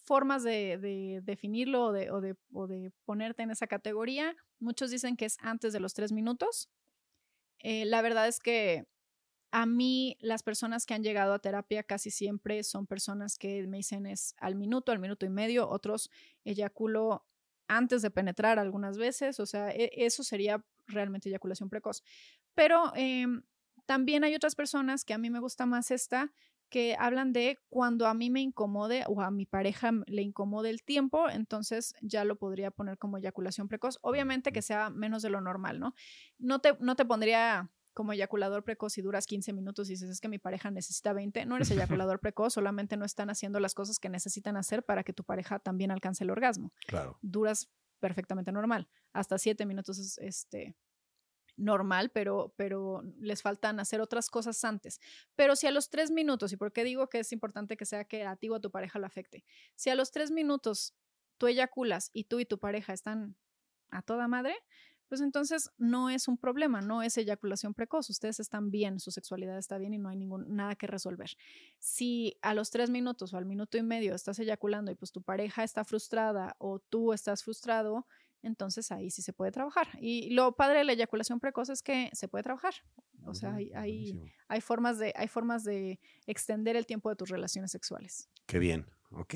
formas 0.08 0.42
de, 0.42 0.78
de 0.78 1.20
definirlo 1.22 1.86
o 1.86 1.92
de, 1.92 2.10
o, 2.10 2.68
ponerte 3.04 3.42
en 3.42 3.50
esa 3.50 3.66
categoría. 3.66 4.34
Muchos 4.58 4.90
dicen 4.90 5.16
que 5.16 5.26
es 5.26 5.36
antes 5.40 5.72
de 5.72 5.80
los 5.80 5.92
tres 5.92 6.12
minutos. 6.12 6.70
Eh, 7.58 7.84
la 7.84 8.00
verdad 8.00 8.26
es 8.26 8.40
que 8.40 8.86
a 9.50 9.66
mí, 9.66 10.16
las 10.20 10.42
personas 10.42 10.84
que 10.84 10.94
han 10.94 11.02
llegado 11.02 11.32
a 11.32 11.38
terapia 11.38 11.82
casi 11.82 12.10
siempre 12.10 12.62
son 12.62 12.86
personas 12.86 13.38
que 13.38 13.66
me 13.66 13.78
dicen 13.78 14.06
es 14.06 14.34
al 14.38 14.54
minuto, 14.56 14.92
al 14.92 14.98
minuto 14.98 15.24
y 15.26 15.30
medio, 15.30 15.68
otros 15.68 16.10
eyaculo 16.44 17.26
antes 17.66 18.02
de 18.02 18.10
penetrar 18.10 18.58
algunas 18.58 18.98
veces, 18.98 19.40
o 19.40 19.46
sea, 19.46 19.70
e, 19.70 19.90
eso 19.94 20.22
sería 20.22 20.64
realmente 20.86 21.28
eyaculación 21.28 21.68
precoz. 21.68 22.02
Pero 22.54 22.92
em, 22.94 23.42
también 23.88 24.22
hay 24.22 24.34
otras 24.34 24.54
personas 24.54 25.06
que 25.06 25.14
a 25.14 25.18
mí 25.18 25.30
me 25.30 25.40
gusta 25.40 25.64
más 25.64 25.90
esta, 25.90 26.30
que 26.68 26.94
hablan 26.98 27.32
de 27.32 27.58
cuando 27.70 28.06
a 28.06 28.12
mí 28.12 28.28
me 28.28 28.42
incomode 28.42 29.04
o 29.06 29.22
a 29.22 29.30
mi 29.30 29.46
pareja 29.46 29.92
le 30.06 30.20
incomode 30.20 30.68
el 30.68 30.82
tiempo, 30.82 31.30
entonces 31.30 31.94
ya 32.02 32.26
lo 32.26 32.36
podría 32.36 32.70
poner 32.70 32.98
como 32.98 33.16
eyaculación 33.16 33.66
precoz. 33.66 33.98
Obviamente 34.02 34.52
que 34.52 34.60
sea 34.60 34.90
menos 34.90 35.22
de 35.22 35.30
lo 35.30 35.40
normal, 35.40 35.80
¿no? 35.80 35.94
No 36.36 36.58
te, 36.58 36.76
no 36.80 36.96
te 36.96 37.06
pondría 37.06 37.70
como 37.94 38.12
eyaculador 38.12 38.62
precoz 38.62 38.98
y 38.98 39.00
duras 39.00 39.26
15 39.26 39.54
minutos 39.54 39.88
y 39.88 39.94
dices, 39.94 40.10
es 40.10 40.20
que 40.20 40.28
mi 40.28 40.38
pareja 40.38 40.70
necesita 40.70 41.14
20, 41.14 41.46
no 41.46 41.56
eres 41.56 41.70
eyaculador 42.02 42.20
precoz, 42.20 42.52
solamente 42.52 42.98
no 42.98 43.06
están 43.06 43.30
haciendo 43.30 43.58
las 43.58 43.72
cosas 43.72 43.98
que 43.98 44.10
necesitan 44.10 44.58
hacer 44.58 44.82
para 44.82 45.02
que 45.02 45.14
tu 45.14 45.24
pareja 45.24 45.60
también 45.60 45.90
alcance 45.90 46.24
el 46.24 46.30
orgasmo. 46.30 46.74
Claro. 46.86 47.18
Duras 47.22 47.70
perfectamente 48.00 48.52
normal. 48.52 48.86
Hasta 49.14 49.38
7 49.38 49.64
minutos 49.64 49.98
es 49.98 50.18
este, 50.18 50.76
normal, 51.58 52.10
pero, 52.10 52.54
pero 52.56 53.02
les 53.20 53.42
faltan 53.42 53.80
hacer 53.80 54.00
otras 54.00 54.30
cosas 54.30 54.64
antes. 54.64 55.00
Pero 55.36 55.56
si 55.56 55.66
a 55.66 55.70
los 55.70 55.90
3 55.90 56.10
minutos, 56.10 56.52
y 56.52 56.56
por 56.56 56.72
qué 56.72 56.84
digo 56.84 57.08
que 57.08 57.20
es 57.20 57.32
importante 57.32 57.76
que 57.76 57.84
sea 57.84 58.04
que 58.04 58.24
a 58.24 58.36
ti 58.36 58.48
o 58.48 58.54
a 58.54 58.60
tu 58.60 58.70
pareja 58.70 58.98
lo 58.98 59.06
afecte, 59.06 59.44
si 59.74 59.90
a 59.90 59.94
los 59.94 60.10
3 60.10 60.30
minutos 60.30 60.94
tú 61.36 61.46
eyaculas 61.46 62.10
y 62.12 62.24
tú 62.24 62.40
y 62.40 62.46
tu 62.46 62.58
pareja 62.58 62.92
están 62.92 63.36
a 63.90 64.02
toda 64.02 64.28
madre, 64.28 64.54
pues 65.08 65.22
entonces 65.22 65.70
no 65.78 66.10
es 66.10 66.28
un 66.28 66.36
problema, 66.36 66.82
no 66.82 67.02
es 67.02 67.16
eyaculación 67.16 67.72
precoz, 67.72 68.10
ustedes 68.10 68.40
están 68.40 68.70
bien, 68.70 69.00
su 69.00 69.10
sexualidad 69.10 69.56
está 69.56 69.78
bien 69.78 69.94
y 69.94 69.98
no 69.98 70.10
hay 70.10 70.16
ningún, 70.16 70.54
nada 70.54 70.76
que 70.76 70.86
resolver. 70.86 71.30
Si 71.78 72.36
a 72.42 72.52
los 72.54 72.70
tres 72.70 72.90
minutos 72.90 73.32
o 73.32 73.38
al 73.38 73.46
minuto 73.46 73.78
y 73.78 73.82
medio 73.82 74.14
estás 74.14 74.38
eyaculando 74.38 74.90
y 74.90 74.94
pues 74.94 75.10
tu 75.10 75.22
pareja 75.22 75.64
está 75.64 75.84
frustrada 75.84 76.56
o 76.58 76.78
tú 76.78 77.14
estás 77.14 77.42
frustrado, 77.42 78.06
entonces 78.42 78.92
ahí 78.92 79.10
sí 79.10 79.22
se 79.22 79.32
puede 79.32 79.52
trabajar. 79.52 79.88
Y 80.00 80.30
lo 80.30 80.56
padre 80.56 80.78
de 80.78 80.84
la 80.84 80.92
eyaculación 80.92 81.40
precoz 81.40 81.68
es 81.68 81.82
que 81.82 82.10
se 82.12 82.28
puede 82.28 82.44
trabajar. 82.44 82.74
O 83.26 83.34
sea, 83.34 83.54
hay, 83.54 83.70
hay, 83.74 84.20
hay, 84.48 84.60
formas 84.60 84.98
de, 84.98 85.12
hay 85.16 85.28
formas 85.28 85.64
de 85.64 86.00
extender 86.26 86.76
el 86.76 86.86
tiempo 86.86 87.10
de 87.10 87.16
tus 87.16 87.28
relaciones 87.28 87.70
sexuales. 87.70 88.28
Qué 88.46 88.58
bien, 88.58 88.86
ok. 89.10 89.34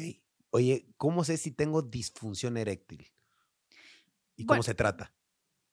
Oye, 0.51 0.87
¿cómo 0.97 1.25
sé 1.25 1.37
si 1.37 1.51
tengo 1.51 1.83
disfunción 1.83 2.57
eréctil? 2.57 3.13
¿Y 4.37 4.47
cómo 4.47 4.63
se 4.63 4.75
trata? 4.75 5.15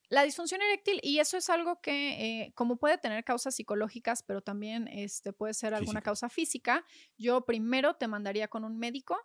La 0.10 0.24
disfunción 0.24 0.60
eréctil, 0.64 1.00
y 1.04 1.20
eso 1.20 1.38
es 1.38 1.52
algo 1.52 1.82
que, 1.82 2.44
eh, 2.44 2.54
como 2.56 2.78
puede 2.78 2.98
tener 2.98 3.24
causas 3.24 3.56
psicológicas, 3.56 4.24
pero 4.24 4.42
también 4.42 4.88
este, 4.88 5.34
puede 5.34 5.54
ser 5.54 5.76
alguna 5.76 6.02
causa 6.02 6.30
física, 6.30 6.84
yo 7.16 7.46
primero 7.46 7.94
te 7.96 8.08
mandaría 8.08 8.48
con 8.48 8.64
un 8.64 8.80
médico 8.80 9.18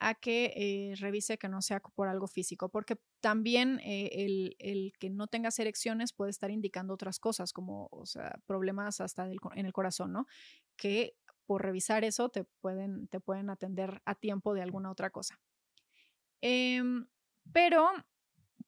a 0.00 0.14
que 0.14 0.52
eh, 0.56 0.94
revise 0.96 1.38
que 1.38 1.48
no 1.48 1.62
sea 1.62 1.80
por 1.80 2.08
algo 2.08 2.26
físico, 2.26 2.70
porque 2.70 2.98
también 3.20 3.78
eh, 3.80 4.10
el, 4.24 4.56
el, 4.58 4.92
que 4.98 5.10
no 5.10 5.26
tengas 5.26 5.58
erecciones 5.58 6.12
puede 6.12 6.30
estar 6.30 6.50
indicando 6.50 6.94
otras 6.94 7.18
cosas, 7.18 7.52
como 7.52 7.88
o 7.92 8.06
sea, 8.06 8.40
problemas 8.46 9.00
hasta 9.00 9.30
en 9.30 9.66
el 9.66 9.72
corazón, 9.72 10.12
¿no? 10.12 10.26
Que 10.76 11.14
por 11.44 11.62
revisar 11.62 12.02
eso 12.04 12.30
te 12.30 12.44
pueden, 12.60 13.08
te 13.08 13.20
pueden 13.20 13.50
atender 13.50 14.00
a 14.06 14.14
tiempo 14.14 14.54
de 14.54 14.62
alguna 14.62 14.90
otra 14.90 15.10
cosa. 15.10 15.38
Eh, 16.40 16.82
pero 17.52 17.90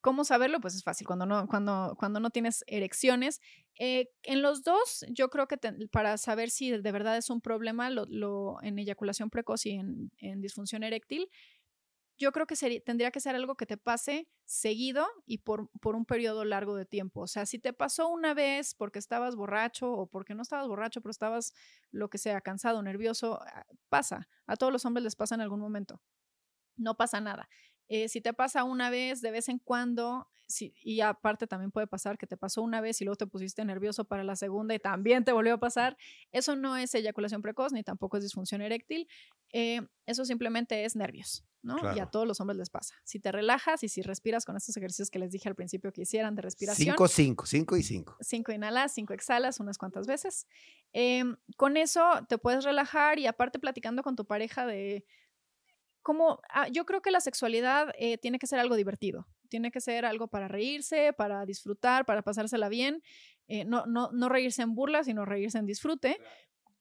¿Cómo 0.03 0.25
saberlo? 0.25 0.59
Pues 0.59 0.75
es 0.75 0.83
fácil, 0.83 1.07
cuando 1.07 1.25
no, 1.25 1.47
cuando, 1.47 1.95
cuando 1.97 2.19
no 2.19 2.29
tienes 2.29 2.65
erecciones. 2.67 3.39
Eh, 3.79 4.09
en 4.23 4.41
los 4.41 4.63
dos, 4.63 5.05
yo 5.09 5.29
creo 5.29 5.47
que 5.47 5.57
para 5.91 6.17
saber 6.17 6.49
si 6.49 6.71
de 6.71 6.91
verdad 6.91 7.17
es 7.17 7.29
un 7.29 7.41
problema 7.41 7.89
lo, 7.89 8.61
en 8.61 8.77
eyaculación 8.77 9.29
precoz 9.29 9.65
y 9.65 9.71
en, 9.71 10.41
disfunción 10.41 10.83
eréctil, 10.83 11.29
yo 12.17 12.31
creo 12.31 12.45
que 12.45 12.55
sería, 12.55 12.79
tendría 12.81 13.09
que 13.09 13.19
ser 13.19 13.35
algo 13.35 13.55
que 13.55 13.65
te 13.65 13.77
pase 13.77 14.29
seguido 14.45 15.07
y 15.25 15.39
por, 15.39 15.69
por, 15.81 15.95
un 15.95 16.05
periodo 16.05 16.45
largo 16.45 16.75
de 16.75 16.85
tiempo. 16.85 17.21
O 17.21 17.27
sea, 17.27 17.47
si 17.47 17.57
te 17.57 17.73
pasó 17.73 18.07
una 18.09 18.35
vez 18.35 18.75
porque 18.75 18.99
estabas 18.99 19.35
borracho 19.35 19.91
o 19.91 20.07
porque 20.07 20.35
no 20.35 20.43
estabas 20.43 20.67
borracho, 20.67 21.01
pero 21.01 21.11
estabas 21.11 21.53
lo 21.91 22.09
que 22.09 22.19
sea, 22.19 22.41
cansado, 22.41 22.83
nervioso, 22.83 23.39
ah, 23.41 23.65
pasa. 23.89 24.29
A 24.45 24.55
todos 24.55 24.71
los 24.71 24.85
hombres 24.85 25.03
les 25.03 25.15
pasa 25.15 25.33
en 25.35 25.41
algún 25.41 25.59
momento. 25.59 25.99
No 26.77 26.95
pasa 26.95 27.19
nada. 27.19 27.49
Eh, 27.87 28.09
si 28.09 28.21
te 28.21 28.33
pasa 28.33 28.63
una 28.63 28.89
vez, 28.89 29.21
de 29.21 29.31
vez 29.31 29.49
en 29.49 29.59
cuando, 29.59 30.27
si, 30.47 30.73
y 30.81 31.01
aparte 31.01 31.47
también 31.47 31.71
puede 31.71 31.87
pasar 31.87 32.17
que 32.17 32.27
te 32.27 32.37
pasó 32.37 32.61
una 32.61 32.81
vez 32.81 33.01
y 33.01 33.05
luego 33.05 33.15
te 33.15 33.27
pusiste 33.27 33.63
nervioso 33.65 34.05
para 34.05 34.23
la 34.23 34.35
segunda 34.35 34.73
y 34.75 34.79
también 34.79 35.23
te 35.23 35.31
volvió 35.31 35.55
a 35.55 35.59
pasar, 35.59 35.97
eso 36.31 36.55
no 36.55 36.77
es 36.77 36.93
eyaculación 36.95 37.41
precoz 37.41 37.73
ni 37.73 37.83
tampoco 37.83 38.17
es 38.17 38.23
disfunción 38.23 38.61
eréctil, 38.61 39.07
eh, 39.51 39.81
eso 40.05 40.25
simplemente 40.25 40.83
es 40.85 40.95
nervios, 40.95 41.45
¿no? 41.61 41.75
Y 41.95 41.99
a 41.99 42.07
todos 42.07 42.27
los 42.27 42.41
hombres 42.41 42.57
les 42.57 42.69
pasa. 42.69 42.95
Si 43.03 43.19
te 43.19 43.31
relajas 43.31 43.83
y 43.83 43.87
si 43.87 44.01
respiras 44.01 44.45
con 44.45 44.57
estos 44.57 44.75
ejercicios 44.75 45.09
que 45.09 45.19
les 45.19 45.31
dije 45.31 45.47
al 45.47 45.55
principio 45.55 45.91
que 45.91 46.01
hicieran 46.01 46.35
de 46.35 46.41
respiración, 46.41 46.87
Cinco, 46.87 47.07
cinco, 47.07 47.45
cinco 47.45 47.77
y 47.77 47.83
cinco. 47.83 48.17
cinco 48.19 48.51
inhalas, 48.51 48.93
cinco 48.93 49.13
exhalas 49.13 49.59
unas 49.59 49.77
cuantas 49.77 50.07
veces. 50.07 50.47
Em, 50.91 51.37
con 51.57 51.77
eso 51.77 52.03
te 52.27 52.37
puedes 52.37 52.63
relajar 52.63 53.19
y 53.19 53.27
aparte 53.27 53.59
platicando 53.59 54.03
con 54.03 54.15
tu 54.15 54.25
pareja 54.25 54.65
de 54.65 55.05
cómo, 56.03 56.39
ah, 56.49 56.67
yo 56.67 56.85
creo 56.85 57.01
que 57.01 57.11
la 57.11 57.21
sexualidad 57.21 57.93
eh, 57.97 58.17
tiene 58.17 58.37
que 58.37 58.47
ser 58.47 58.59
algo 58.59 58.75
divertido, 58.75 59.27
tiene 59.49 59.71
que 59.71 59.81
ser 59.81 60.05
algo 60.05 60.27
para 60.27 60.47
reírse, 60.47 61.13
para 61.13 61.45
disfrutar, 61.45 62.05
para 62.05 62.21
pasársela 62.21 62.69
bien, 62.69 63.01
eh, 63.47 63.65
no, 63.65 63.85
no, 63.85 64.11
no 64.11 64.29
reírse 64.29 64.61
en 64.61 64.75
burla, 64.75 65.03
sino 65.03 65.25
reírse 65.25 65.57
en 65.57 65.65
disfrute. 65.65 66.19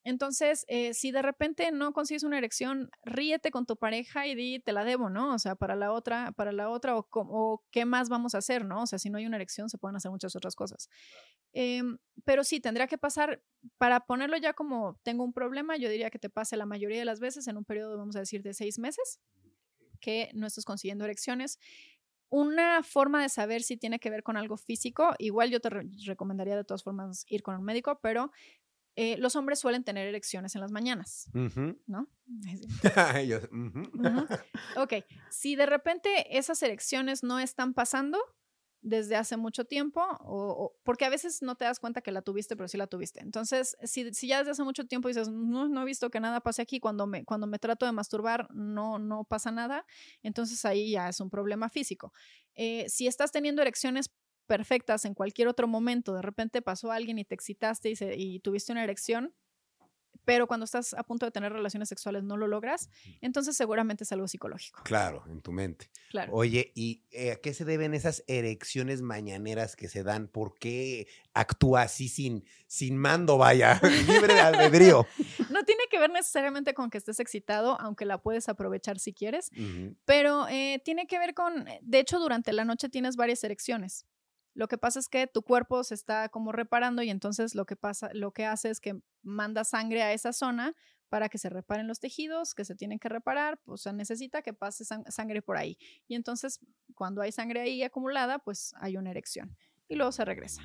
Entonces, 0.05 0.65
eh, 0.69 0.95
si 0.95 1.13
de 1.13 1.23
repente 1.23 1.71
no 1.73 1.93
consigues 1.93 2.25
una 2.25 2.39
erección, 2.39 2.91
ríete 3.05 3.51
con 3.51 3.67
tu 3.67 3.77
pareja 3.77 4.27
y 4.27 4.35
di, 4.35 4.59
te 4.61 4.73
la 4.73 4.85
debo, 4.85 5.11
¿no? 5.11 5.35
O 5.35 5.39
sea, 5.39 5.55
para 5.55 5.77
la 5.77 5.93
otra, 5.93 6.33
para 6.33 6.53
la 6.53 6.69
otra, 6.71 6.97
o, 6.97 7.07
o 7.13 7.63
qué 7.71 7.85
más 7.85 8.09
vamos 8.09 8.35
a 8.35 8.39
hacer, 8.39 8.65
¿no? 8.65 8.83
O 8.83 8.87
sea, 8.87 8.99
si 8.99 9.11
no 9.11 9.19
hay 9.19 9.27
una 9.27 9.37
erección, 9.37 9.69
se 9.69 9.79
pueden 9.79 9.97
hacer 9.97 10.11
muchas 10.11 10.35
otras 10.35 10.57
cosas. 10.57 10.89
Em, 11.53 11.99
pero 12.25 12.45
sí, 12.45 12.61
tendría 12.61 12.87
que 12.87 12.99
pasar, 12.99 13.43
para 13.79 14.01
ponerlo 14.01 14.37
ya 14.39 14.55
como 14.55 14.99
tengo 15.03 15.25
un 15.25 15.33
problema, 15.33 15.77
yo 15.77 15.89
diría 15.89 16.11
que 16.11 16.19
te 16.19 16.31
pase 16.31 16.57
la 16.57 16.67
mayoría 16.67 16.99
de 16.99 17.05
las 17.05 17.21
veces 17.21 17.47
en 17.49 17.57
un 17.57 17.65
periodo, 17.65 17.97
vamos 17.99 18.17
a 18.17 18.21
decir, 18.21 18.43
de 18.43 18.55
seis 18.55 18.79
meses, 18.79 19.21
que 20.01 20.31
no 20.35 20.47
estás 20.47 20.65
consiguiendo 20.65 21.05
erecciones. 21.05 21.59
Una 22.31 22.83
forma 22.83 23.21
de 23.23 23.29
saber 23.29 23.63
si 23.63 23.77
tiene 23.77 23.99
que 23.99 24.09
ver 24.09 24.23
con 24.23 24.39
algo 24.39 24.57
físico, 24.57 25.15
igual 25.19 25.51
yo 25.51 25.61
te 25.61 25.69
re- 25.71 25.89
recomendaría 26.07 26.57
de 26.57 26.65
todas 26.65 26.83
formas 26.83 27.25
ir 27.29 27.43
con 27.43 27.57
un 27.57 27.65
médico, 27.65 28.01
pero 28.03 28.31
eh, 28.97 29.17
los 29.19 29.37
hombres 29.37 29.59
suelen 29.59 29.85
tener 29.85 30.07
erecciones 30.07 30.55
en 30.55 30.61
las 30.61 30.71
mañanas. 30.73 31.29
¿no? 31.87 32.09
Yo. 33.27 33.39
Ujú. 33.51 33.83
Ok, 34.77 34.95
si 35.31 35.55
de 35.57 35.67
repente 35.67 36.39
esas 36.39 36.63
erecciones 36.63 37.23
no 37.23 37.39
están 37.39 37.75
pasando 37.75 38.19
desde 38.81 39.15
hace 39.17 39.37
mucho 39.37 39.65
tiempo, 39.65 40.01
o, 40.21 40.49
o- 40.65 40.77
porque 40.83 41.05
a 41.05 41.11
veces 41.11 41.41
no 41.43 41.55
te 41.57 41.65
das 41.65 41.79
cuenta 41.79 42.01
que 42.01 42.11
la 42.11 42.23
tuviste, 42.23 42.57
pero 42.57 42.67
sí 42.69 42.77
la 42.77 42.89
tuviste. 42.89 43.21
Entonces, 43.21 43.77
si, 43.85 44.13
si 44.13 44.27
ya 44.27 44.39
desde 44.39 44.51
hace 44.53 44.65
mucho 44.65 44.87
tiempo 44.87 45.07
dices, 45.09 45.29
no, 45.29 45.69
no 45.69 45.83
he 45.83 45.85
visto 45.85 46.11
que 46.11 46.19
nada 46.21 46.41
pase 46.41 46.63
aquí, 46.63 46.81
cuando 46.81 47.07
me, 47.07 47.25
cuando 47.25 47.47
me 47.47 47.59
trato 47.61 47.87
de 47.87 47.93
masturbar 47.93 48.49
no, 48.53 48.99
no 48.99 49.23
pasa 49.25 49.53
nada, 49.53 49.87
entonces 50.23 50.65
ahí 50.65 50.91
ya 50.93 51.09
es 51.11 51.21
un 51.21 51.31
problema 51.31 51.69
físico. 51.69 52.13
Eh, 52.55 52.87
si 52.89 53.07
estás 53.07 53.31
teniendo 53.31 53.63
erecciones 53.63 54.11
perfectas 54.47 55.05
en 55.05 55.15
cualquier 55.15 55.49
otro 55.49 55.67
momento, 55.69 56.15
de 56.15 56.23
repente 56.23 56.63
pasó 56.63 56.93
alguien 56.93 57.19
y 57.19 57.25
te 57.25 57.35
excitaste 57.35 57.91
y, 57.91 57.97
se- 57.97 58.17
y 58.17 58.41
tuviste 58.41 58.73
una 58.73 58.85
erección, 58.85 59.35
pero 60.25 60.47
cuando 60.47 60.63
estás 60.65 60.95
a 60.95 61.03
punto 61.03 61.27
de 61.27 61.33
tener 61.33 61.53
relaciones 61.53 61.89
sexuales 61.89 62.23
no 62.23 62.37
lo 62.37 62.47
logras, 62.47 62.89
entonces 63.21 63.57
seguramente 63.57 64.05
es 64.05 64.13
algo 64.13 64.29
psicológico. 64.29 64.81
Claro, 64.85 65.25
en 65.27 65.41
tu 65.41 65.51
mente. 65.51 65.91
Claro. 66.11 66.33
Oye, 66.33 66.71
¿y 66.77 67.03
eh, 67.11 67.33
a 67.33 67.37
qué 67.37 67.53
se 67.55 67.65
deben 67.65 67.93
esas 67.93 68.23
erecciones 68.29 69.03
mañaneras 69.03 69.75
que 69.75 69.89
se 69.89 70.05
dan? 70.05 70.29
¿Por 70.29 70.55
qué 70.61 71.09
actúa 71.35 71.83
así 71.83 72.09
sin, 72.09 72.45
sin 72.69 72.97
mando, 72.99 73.37
vaya? 73.37 73.81
Libre 74.07 74.35
de 74.35 74.41
albedrío. 74.41 75.07
No 75.51 75.65
tiene 75.65 75.83
que 75.91 75.99
ver 75.99 76.11
necesariamente 76.11 76.73
con 76.73 76.89
que 76.89 76.97
estés 76.99 77.21
excitado, 77.21 77.79
aunque 77.81 78.07
la 78.07 78.17
puedes 78.23 78.49
aprovechar 78.49 78.99
si 78.99 79.13
quieres, 79.13 79.51
pero 80.07 80.47
eh, 80.49 80.81
tiene 80.85 81.07
que 81.07 81.19
ver 81.19 81.35
con, 81.35 81.67
de 81.83 81.99
hecho, 81.99 82.19
durante 82.21 82.53
la 82.55 82.65
noche 82.65 82.89
tienes 82.89 83.17
varias 83.17 83.45
erecciones. 83.45 84.07
Lo 84.55 84.69
que 84.69 84.79
pasa 84.79 84.99
es 85.01 85.09
que 85.09 85.27
tu 85.27 85.43
cuerpo 85.43 85.83
se 85.85 85.95
está 85.95 86.29
como 86.29 86.53
reparando 86.53 87.03
y 87.03 87.11
entonces 87.11 87.55
lo 87.55 87.65
que 87.65 87.77
pasa, 87.77 88.11
lo 88.13 88.33
que 88.33 88.45
hace 88.47 88.71
es 88.71 88.81
que 88.81 89.01
manda 89.23 89.65
sangre 89.65 90.03
a 90.03 90.13
esa 90.13 90.33
zona 90.33 90.75
para 91.09 91.29
que 91.29 91.39
se 91.39 91.51
reparen 91.51 91.87
los 91.89 92.01
tejidos 92.01 92.55
que 92.55 92.65
se 92.65 92.75
tienen 92.75 92.99
que 92.99 93.09
reparar, 93.09 93.59
pues 93.65 93.81
o 93.81 93.83
sea, 93.83 93.93
necesita 93.93 94.41
que 94.43 94.55
pase 94.55 94.85
sang- 94.85 95.09
sangre 95.11 95.43
por 95.43 95.57
ahí. 95.59 95.77
Y 96.09 96.15
entonces, 96.15 96.59
cuando 96.95 97.21
hay 97.23 97.33
sangre 97.33 97.61
ahí 97.61 97.83
acumulada, 97.83 98.39
pues 98.39 98.73
hay 98.81 98.97
una 98.97 99.11
erección 99.11 99.57
y 99.89 99.97
luego 99.97 100.13
se 100.13 100.25
regresa. 100.25 100.63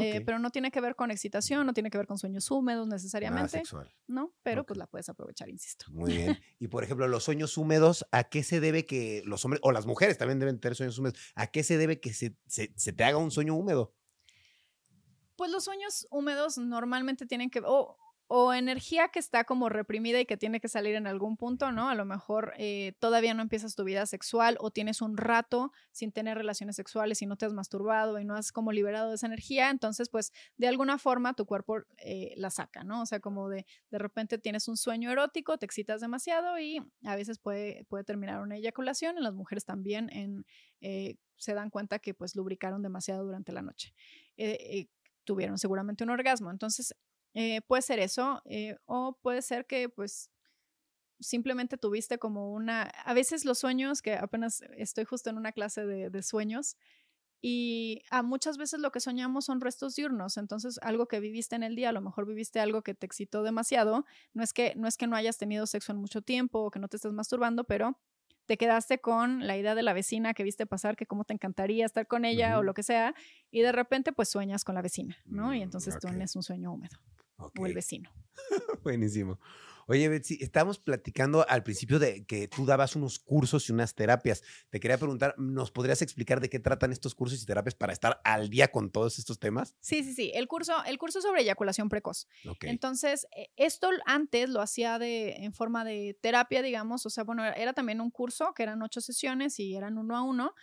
Eh, 0.00 0.22
pero 0.24 0.38
no 0.38 0.50
tiene 0.50 0.70
que 0.70 0.80
ver 0.80 0.94
con 0.94 1.10
excitación, 1.10 1.66
no 1.66 1.72
tiene 1.74 1.90
que 1.90 1.98
ver 1.98 2.06
con 2.06 2.16
sueños 2.16 2.48
húmedos 2.50 2.86
Nada 2.86 2.96
necesariamente, 2.96 3.48
sexual. 3.58 3.92
¿no? 4.06 4.32
Pero 4.42 4.64
pues 4.64 4.78
la 4.78 4.86
puedes 4.86 5.08
aprovechar, 5.08 5.48
insisto. 5.48 5.86
Muy 5.90 6.12
bien. 6.16 6.38
Y 6.60 6.68
por 6.68 6.84
ejemplo, 6.84 7.08
los 7.08 7.24
sueños 7.24 7.58
húmedos, 7.58 8.06
¿a 8.12 8.24
qué 8.24 8.44
se 8.44 8.60
debe 8.60 8.86
que 8.86 9.22
los 9.26 9.44
hombres, 9.44 9.60
o 9.64 9.72
las 9.72 9.84
mujeres 9.86 10.18
también 10.18 10.38
deben 10.38 10.60
tener 10.60 10.76
sueños 10.76 10.96
húmedos, 10.98 11.18
¿a 11.34 11.48
qué 11.48 11.64
se 11.64 11.76
debe 11.78 11.98
que 12.00 12.12
se, 12.14 12.36
se- 12.46 12.72
se 12.76 12.92
te 12.92 13.02
haga 13.04 13.18
un 13.18 13.30
sueño 13.32 13.54
húmedo? 13.56 13.94
Pues 15.36 15.50
los 15.50 15.64
sueños 15.64 16.06
húmedos 16.10 16.58
normalmente 16.58 17.26
tienen 17.26 17.50
que, 17.50 17.60
o, 17.64 17.96
o 18.34 18.54
energía 18.54 19.08
que 19.08 19.18
está 19.18 19.44
como 19.44 19.68
reprimida 19.68 20.18
y 20.18 20.24
que 20.24 20.38
tiene 20.38 20.58
que 20.58 20.68
salir 20.68 20.94
en 20.94 21.06
algún 21.06 21.36
punto, 21.36 21.70
¿no? 21.70 21.90
A 21.90 21.94
lo 21.94 22.06
mejor 22.06 22.54
eh, 22.56 22.94
todavía 22.98 23.34
no 23.34 23.42
empiezas 23.42 23.74
tu 23.74 23.84
vida 23.84 24.06
sexual 24.06 24.56
o 24.60 24.70
tienes 24.70 25.02
un 25.02 25.18
rato 25.18 25.70
sin 25.90 26.12
tener 26.12 26.38
relaciones 26.38 26.76
sexuales 26.76 27.20
y 27.20 27.26
no 27.26 27.36
te 27.36 27.44
has 27.44 27.52
masturbado 27.52 28.18
y 28.18 28.24
no 28.24 28.34
has 28.34 28.50
como 28.50 28.72
liberado 28.72 29.12
esa 29.12 29.26
energía, 29.26 29.68
entonces 29.68 30.08
pues 30.08 30.32
de 30.56 30.66
alguna 30.66 30.96
forma 30.96 31.34
tu 31.34 31.44
cuerpo 31.44 31.80
eh, 31.98 32.32
la 32.38 32.48
saca, 32.48 32.84
¿no? 32.84 33.02
O 33.02 33.06
sea, 33.06 33.20
como 33.20 33.50
de 33.50 33.66
de 33.90 33.98
repente 33.98 34.38
tienes 34.38 34.66
un 34.66 34.78
sueño 34.78 35.10
erótico, 35.10 35.58
te 35.58 35.66
excitas 35.66 36.00
demasiado 36.00 36.58
y 36.58 36.78
a 37.04 37.16
veces 37.16 37.38
puede, 37.38 37.84
puede 37.90 38.04
terminar 38.04 38.40
una 38.40 38.56
eyaculación, 38.56 39.18
en 39.18 39.24
las 39.24 39.34
mujeres 39.34 39.66
también 39.66 40.08
en, 40.10 40.46
eh, 40.80 41.16
se 41.36 41.52
dan 41.52 41.68
cuenta 41.68 41.98
que 41.98 42.14
pues 42.14 42.34
lubricaron 42.34 42.82
demasiado 42.82 43.26
durante 43.26 43.52
la 43.52 43.60
noche. 43.60 43.92
Tuvieron 45.24 45.56
seguramente 45.56 46.02
un 46.02 46.10
orgasmo. 46.10 46.50
Entonces, 46.50 46.96
eh, 47.34 47.60
puede 47.62 47.82
ser 47.82 47.98
eso, 47.98 48.42
eh, 48.44 48.76
o 48.86 49.18
puede 49.22 49.42
ser 49.42 49.66
que 49.66 49.88
pues 49.88 50.30
simplemente 51.20 51.78
tuviste 51.78 52.18
como 52.18 52.52
una, 52.52 52.82
a 52.82 53.14
veces 53.14 53.44
los 53.44 53.58
sueños, 53.58 54.02
que 54.02 54.14
apenas 54.14 54.62
estoy 54.76 55.04
justo 55.04 55.30
en 55.30 55.38
una 55.38 55.52
clase 55.52 55.86
de, 55.86 56.10
de 56.10 56.22
sueños, 56.22 56.76
y 57.44 58.02
a 58.10 58.22
muchas 58.22 58.56
veces 58.56 58.78
lo 58.78 58.92
que 58.92 59.00
soñamos 59.00 59.46
son 59.46 59.60
restos 59.60 59.96
diurnos, 59.96 60.36
entonces 60.36 60.78
algo 60.80 61.06
que 61.06 61.18
viviste 61.18 61.56
en 61.56 61.64
el 61.64 61.74
día, 61.74 61.88
a 61.88 61.92
lo 61.92 62.00
mejor 62.00 62.24
viviste 62.24 62.60
algo 62.60 62.82
que 62.82 62.94
te 62.94 63.04
excitó 63.04 63.42
demasiado, 63.42 64.04
no 64.32 64.44
es 64.44 64.52
que 64.52 64.74
no, 64.76 64.86
es 64.86 64.96
que 64.96 65.08
no 65.08 65.16
hayas 65.16 65.38
tenido 65.38 65.66
sexo 65.66 65.90
en 65.92 65.98
mucho 65.98 66.22
tiempo 66.22 66.60
o 66.60 66.70
que 66.70 66.78
no 66.78 66.86
te 66.88 66.96
estés 66.96 67.12
masturbando, 67.12 67.64
pero 67.64 67.98
te 68.46 68.56
quedaste 68.56 69.00
con 69.00 69.46
la 69.46 69.56
idea 69.56 69.74
de 69.74 69.82
la 69.82 69.92
vecina 69.92 70.34
que 70.34 70.44
viste 70.44 70.66
pasar, 70.66 70.96
que 70.96 71.06
cómo 71.06 71.24
te 71.24 71.34
encantaría 71.34 71.84
estar 71.84 72.06
con 72.06 72.24
ella 72.24 72.58
o 72.58 72.62
lo 72.62 72.74
que 72.74 72.82
sea, 72.84 73.14
y 73.50 73.60
de 73.62 73.72
repente 73.72 74.12
pues 74.12 74.28
sueñas 74.28 74.64
con 74.64 74.76
la 74.76 74.82
vecina, 74.82 75.16
¿no? 75.26 75.52
y 75.52 75.58
Mm, 75.58 75.62
entonces 75.62 75.94
tú 75.98 76.06
ok. 76.06 76.12
tienes 76.12 76.36
un 76.36 76.42
sueño 76.44 76.72
húmedo 76.72 76.96
Ok, 77.46 77.60
o 77.60 77.66
el 77.66 77.74
vecino. 77.74 78.10
Buenísimo. 78.82 79.38
Oye, 79.86 80.08
Betsy, 80.08 80.38
estábamos 80.40 80.78
platicando 80.78 81.46
al 81.48 81.64
principio 81.64 81.98
de 81.98 82.24
que 82.24 82.46
tú 82.48 82.64
dabas 82.64 82.94
unos 82.94 83.18
cursos 83.18 83.68
y 83.68 83.72
unas 83.72 83.94
terapias. 83.94 84.42
Te 84.70 84.78
quería 84.80 84.96
preguntar, 84.96 85.34
¿nos 85.38 85.70
podrías 85.70 86.02
explicar 86.02 86.40
de 86.40 86.48
qué 86.48 86.60
tratan 86.60 86.92
estos 86.92 87.14
cursos 87.14 87.42
y 87.42 87.46
terapias 87.46 87.74
para 87.74 87.92
estar 87.92 88.20
al 88.24 88.48
día 88.48 88.68
con 88.68 88.90
todos 88.90 89.18
estos 89.18 89.38
temas? 89.38 89.74
Sí, 89.80 90.04
sí, 90.04 90.14
sí, 90.14 90.30
el 90.34 90.46
curso, 90.46 90.72
el 90.84 90.98
curso 90.98 91.20
sobre 91.20 91.42
eyaculación 91.42 91.88
precoz. 91.88 92.28
Entonces, 92.60 93.26
eh, 93.36 93.50
esto 93.56 93.90
antes 94.06 94.48
lo 94.48 94.60
hacía 94.60 94.98
de, 94.98 95.32
en 95.38 95.52
forma 95.52 95.84
de 95.84 96.16
terapia, 96.20 96.62
digamos, 96.62 97.04
o 97.04 97.10
sea, 97.10 97.24
bueno, 97.24 97.44
era, 97.44 97.54
era 97.54 97.72
también 97.72 98.00
un 98.00 98.10
curso 98.10 98.52
que 98.54 98.62
eran 98.62 98.82
ocho 98.82 99.00
sesiones 99.00 99.58
y 99.58 99.74
eran 99.74 99.98
uno 99.98 100.16
a 100.16 100.22
uno, 100.22 100.54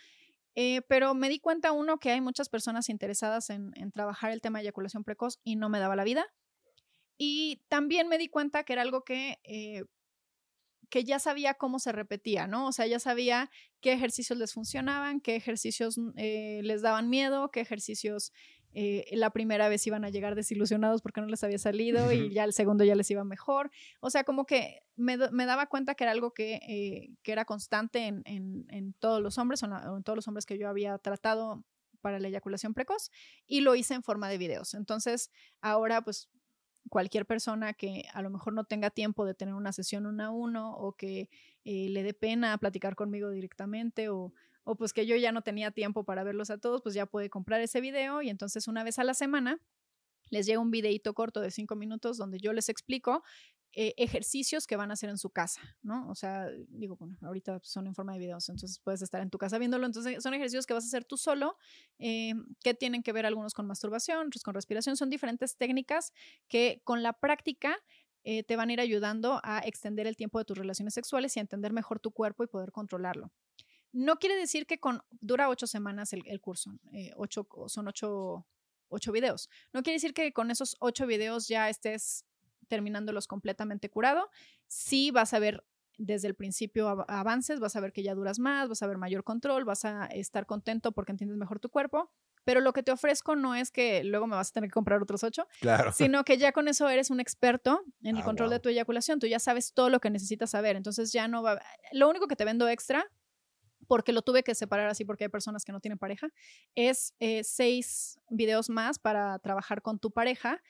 eh, 0.54 0.82
pero 0.88 1.14
me 1.14 1.28
di 1.28 1.40
cuenta, 1.40 1.72
uno, 1.72 1.98
que 1.98 2.10
hay 2.10 2.20
muchas 2.20 2.48
personas 2.48 2.88
interesadas 2.88 3.50
en, 3.50 3.70
en 3.76 3.92
trabajar 3.92 4.32
el 4.32 4.40
tema 4.40 4.58
de 4.58 4.64
eyaculación 4.64 5.04
precoz 5.04 5.40
y 5.44 5.56
no 5.56 5.68
me 5.68 5.78
daba 5.78 5.94
la 5.94 6.04
vida. 6.04 6.26
Y 7.22 7.60
también 7.68 8.08
me 8.08 8.16
di 8.16 8.28
cuenta 8.28 8.64
que 8.64 8.72
era 8.72 8.80
algo 8.80 9.04
que, 9.04 9.38
eh, 9.44 9.84
que 10.88 11.04
ya 11.04 11.18
sabía 11.20 11.54
cómo 11.54 11.78
se 11.78 11.92
repetía, 11.92 12.46
¿no? 12.46 12.66
O 12.66 12.72
sea, 12.72 12.86
ya 12.86 12.98
sabía 12.98 13.50
qué 13.80 13.92
ejercicios 13.92 14.38
les 14.38 14.52
funcionaban, 14.54 15.20
qué 15.20 15.36
ejercicios 15.36 16.00
eh, 16.16 16.60
les 16.64 16.82
daban 16.82 17.08
miedo, 17.10 17.50
qué 17.50 17.60
ejercicios 17.60 18.32
eh, 18.72 19.04
la 19.12 19.30
primera 19.30 19.68
vez 19.68 19.86
iban 19.86 20.04
a 20.04 20.10
llegar 20.10 20.34
desilusionados 20.34 21.02
porque 21.02 21.20
no 21.20 21.26
les 21.26 21.44
había 21.44 21.58
salido 21.58 22.10
y 22.10 22.30
ya 22.34 22.44
el 22.44 22.52
segundo 22.54 22.82
ya 22.84 22.94
les 22.96 23.10
iba 23.10 23.22
mejor. 23.22 23.70
O 24.00 24.10
sea, 24.10 24.24
como 24.24 24.46
que 24.46 24.80
me, 24.96 25.16
me 25.30 25.46
daba 25.46 25.66
cuenta 25.66 25.94
que 25.94 26.04
era 26.04 26.12
algo 26.12 26.32
que, 26.32 26.54
eh, 26.66 27.10
que 27.22 27.32
era 27.32 27.44
constante 27.44 28.06
en, 28.06 28.22
en- 28.24 28.66
en 28.70 28.92
todos 28.94 29.20
los 29.22 29.38
hombres 29.38 29.62
o 29.62 29.66
en 29.96 30.02
todos 30.02 30.16
los 30.16 30.26
hombres 30.26 30.46
que 30.46 30.58
yo 30.58 30.68
había 30.68 30.98
tratado 30.98 31.64
para 32.00 32.18
la 32.18 32.28
eyaculación 32.28 32.72
precoz 32.72 33.10
y 33.46 33.60
lo 33.60 33.74
hice 33.74 33.94
en 33.94 34.02
forma 34.02 34.28
de 34.28 34.38
videos. 34.38 34.72
Entonces, 34.74 35.30
ahora 35.60 36.00
pues 36.02 36.30
cualquier 36.88 37.26
persona 37.26 37.72
que 37.72 38.04
a 38.12 38.22
lo 38.22 38.30
mejor 38.30 38.52
no 38.52 38.64
tenga 38.64 38.90
tiempo 38.90 39.24
de 39.24 39.34
tener 39.34 39.54
una 39.54 39.72
sesión 39.72 40.06
uno 40.06 40.24
a 40.24 40.30
uno 40.30 40.76
o 40.76 40.92
que 40.92 41.28
eh, 41.64 41.88
le 41.90 42.02
dé 42.02 42.14
pena 42.14 42.56
platicar 42.58 42.96
conmigo 42.96 43.30
directamente 43.30 44.08
o, 44.08 44.32
o 44.64 44.76
pues 44.76 44.92
que 44.92 45.06
yo 45.06 45.16
ya 45.16 45.32
no 45.32 45.42
tenía 45.42 45.70
tiempo 45.70 46.04
para 46.04 46.24
verlos 46.24 46.50
a 46.50 46.58
todos, 46.58 46.82
pues 46.82 46.94
ya 46.94 47.06
puede 47.06 47.30
comprar 47.30 47.60
ese 47.60 47.80
video 47.80 48.22
y 48.22 48.30
entonces 48.30 48.66
una 48.68 48.84
vez 48.84 48.98
a 48.98 49.04
la 49.04 49.14
semana 49.14 49.60
les 50.30 50.46
llega 50.46 50.60
un 50.60 50.70
videito 50.70 51.12
corto 51.14 51.40
de 51.40 51.50
cinco 51.50 51.76
minutos 51.76 52.16
donde 52.16 52.38
yo 52.38 52.52
les 52.52 52.68
explico 52.68 53.22
eh, 53.72 53.94
ejercicios 53.98 54.66
que 54.66 54.74
van 54.74 54.90
a 54.90 54.94
hacer 54.94 55.10
en 55.10 55.18
su 55.18 55.30
casa, 55.30 55.60
¿no? 55.82 56.08
O 56.10 56.16
sea, 56.16 56.48
digo, 56.70 56.96
bueno, 56.96 57.16
ahorita 57.22 57.60
son 57.62 57.86
en 57.86 57.94
forma 57.94 58.14
de 58.14 58.18
videos, 58.18 58.48
entonces 58.48 58.80
puedes 58.80 59.00
estar 59.00 59.22
en 59.22 59.30
tu 59.30 59.38
casa 59.38 59.58
viéndolo. 59.58 59.86
Entonces, 59.86 60.20
son 60.20 60.34
ejercicios 60.34 60.66
que 60.66 60.74
vas 60.74 60.82
a 60.82 60.88
hacer 60.88 61.04
tú 61.04 61.16
solo, 61.16 61.56
eh, 62.00 62.32
que 62.64 62.74
tienen 62.74 63.04
que 63.04 63.12
ver 63.12 63.26
algunos 63.26 63.54
con 63.54 63.68
masturbación, 63.68 64.26
otros 64.26 64.42
con 64.42 64.54
respiración. 64.54 64.96
Son 64.96 65.08
diferentes 65.08 65.56
técnicas 65.56 66.12
que 66.48 66.82
con 66.82 67.04
la 67.04 67.12
práctica 67.12 67.76
eh, 68.24 68.42
te 68.42 68.56
van 68.56 68.70
a 68.70 68.72
ir 68.72 68.80
ayudando 68.80 69.40
a 69.44 69.60
extender 69.60 70.08
el 70.08 70.16
tiempo 70.16 70.40
de 70.40 70.46
tus 70.46 70.58
relaciones 70.58 70.92
sexuales 70.92 71.36
y 71.36 71.38
a 71.38 71.42
entender 71.42 71.72
mejor 71.72 72.00
tu 72.00 72.10
cuerpo 72.10 72.42
y 72.42 72.48
poder 72.48 72.72
controlarlo. 72.72 73.30
No 73.92 74.16
quiere 74.16 74.34
decir 74.34 74.66
que 74.66 74.80
con, 74.80 75.00
dura 75.20 75.48
ocho 75.48 75.68
semanas 75.68 76.12
el, 76.12 76.22
el 76.26 76.40
curso, 76.40 76.72
ocho, 77.14 77.46
son 77.68 77.86
ocho, 77.86 78.48
ocho 78.88 79.12
videos. 79.12 79.48
No 79.72 79.84
quiere 79.84 79.94
decir 79.94 80.12
que 80.12 80.32
con 80.32 80.50
esos 80.50 80.76
ocho 80.80 81.06
videos 81.06 81.46
ya 81.46 81.68
estés 81.68 82.24
terminándolos 82.70 83.26
completamente 83.26 83.90
curado, 83.90 84.30
sí 84.68 85.10
vas 85.10 85.34
a 85.34 85.38
ver 85.40 85.64
desde 85.98 86.28
el 86.28 86.34
principio 86.34 86.88
avances, 87.08 87.60
vas 87.60 87.76
a 87.76 87.80
ver 87.80 87.92
que 87.92 88.02
ya 88.02 88.14
duras 88.14 88.38
más, 88.38 88.68
vas 88.70 88.82
a 88.82 88.86
ver 88.86 88.96
mayor 88.96 89.22
control, 89.22 89.66
vas 89.66 89.84
a 89.84 90.06
estar 90.06 90.46
contento 90.46 90.92
porque 90.92 91.12
entiendes 91.12 91.36
mejor 91.36 91.58
tu 91.60 91.68
cuerpo. 91.68 92.10
Pero 92.42 92.60
lo 92.60 92.72
que 92.72 92.82
te 92.82 92.90
ofrezco 92.90 93.36
no 93.36 93.54
es 93.54 93.70
que 93.70 94.02
luego 94.02 94.26
me 94.26 94.34
vas 94.34 94.48
a 94.48 94.52
tener 94.52 94.70
que 94.70 94.72
comprar 94.72 95.02
otros 95.02 95.22
ocho, 95.24 95.46
Claro. 95.60 95.92
sino 95.92 96.24
que 96.24 96.38
ya 96.38 96.52
con 96.52 96.68
eso 96.68 96.88
eres 96.88 97.10
un 97.10 97.20
experto 97.20 97.82
en 98.02 98.16
el 98.16 98.22
Ah, 98.22 98.24
control 98.24 98.48
de 98.48 98.60
tu 98.60 98.70
eyaculación. 98.70 99.18
Tú 99.18 99.26
ya 99.26 99.38
sabes 99.38 99.74
todo 99.74 99.90
lo 99.90 100.00
que 100.00 100.08
necesitas 100.08 100.48
saber. 100.50 100.76
Entonces 100.76 101.12
ya 101.12 101.28
no 101.28 101.42
va. 101.42 101.60
Lo 101.92 102.08
único 102.08 102.28
que 102.28 102.36
te 102.36 102.46
vendo 102.46 102.66
extra, 102.66 103.04
porque 103.86 104.12
lo 104.12 104.22
tuve 104.22 104.42
que 104.42 104.54
separar 104.54 104.88
así 104.88 105.04
porque 105.04 105.24
hay 105.24 105.28
personas 105.30 105.64
que 105.64 105.72
no 105.72 105.80
tienen 105.80 105.98
pareja, 105.98 106.28
es 106.76 107.12
eh, 107.18 107.42
seis 107.44 108.18
videos 108.30 108.70
más 108.70 108.98
para 108.98 109.38
trabajar 109.40 109.82
con 109.82 109.98
tu 109.98 110.10
pareja 110.12 110.62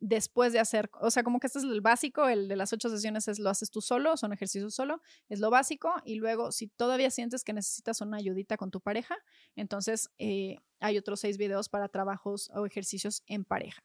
después 0.00 0.52
de 0.52 0.60
hacer, 0.60 0.90
o 1.00 1.10
sea, 1.10 1.22
como 1.22 1.40
que 1.40 1.46
este 1.48 1.58
es 1.58 1.64
el 1.64 1.80
básico, 1.80 2.28
el 2.28 2.48
de 2.48 2.56
las 2.56 2.72
ocho 2.72 2.88
sesiones 2.88 3.28
es 3.28 3.38
lo 3.38 3.50
haces 3.50 3.70
tú 3.70 3.80
solo, 3.80 4.16
son 4.16 4.32
ejercicios 4.32 4.74
solo, 4.74 5.00
es 5.28 5.40
lo 5.40 5.50
básico, 5.50 5.92
y 6.04 6.16
luego 6.16 6.52
si 6.52 6.68
todavía 6.68 7.10
sientes 7.10 7.44
que 7.44 7.52
necesitas 7.52 8.00
una 8.00 8.16
ayudita 8.16 8.56
con 8.56 8.70
tu 8.70 8.80
pareja, 8.80 9.16
entonces 9.56 10.10
eh, 10.18 10.56
hay 10.80 10.98
otros 10.98 11.20
seis 11.20 11.38
videos 11.38 11.68
para 11.68 11.88
trabajos 11.88 12.50
o 12.54 12.66
ejercicios 12.66 13.22
en 13.26 13.44
pareja. 13.44 13.82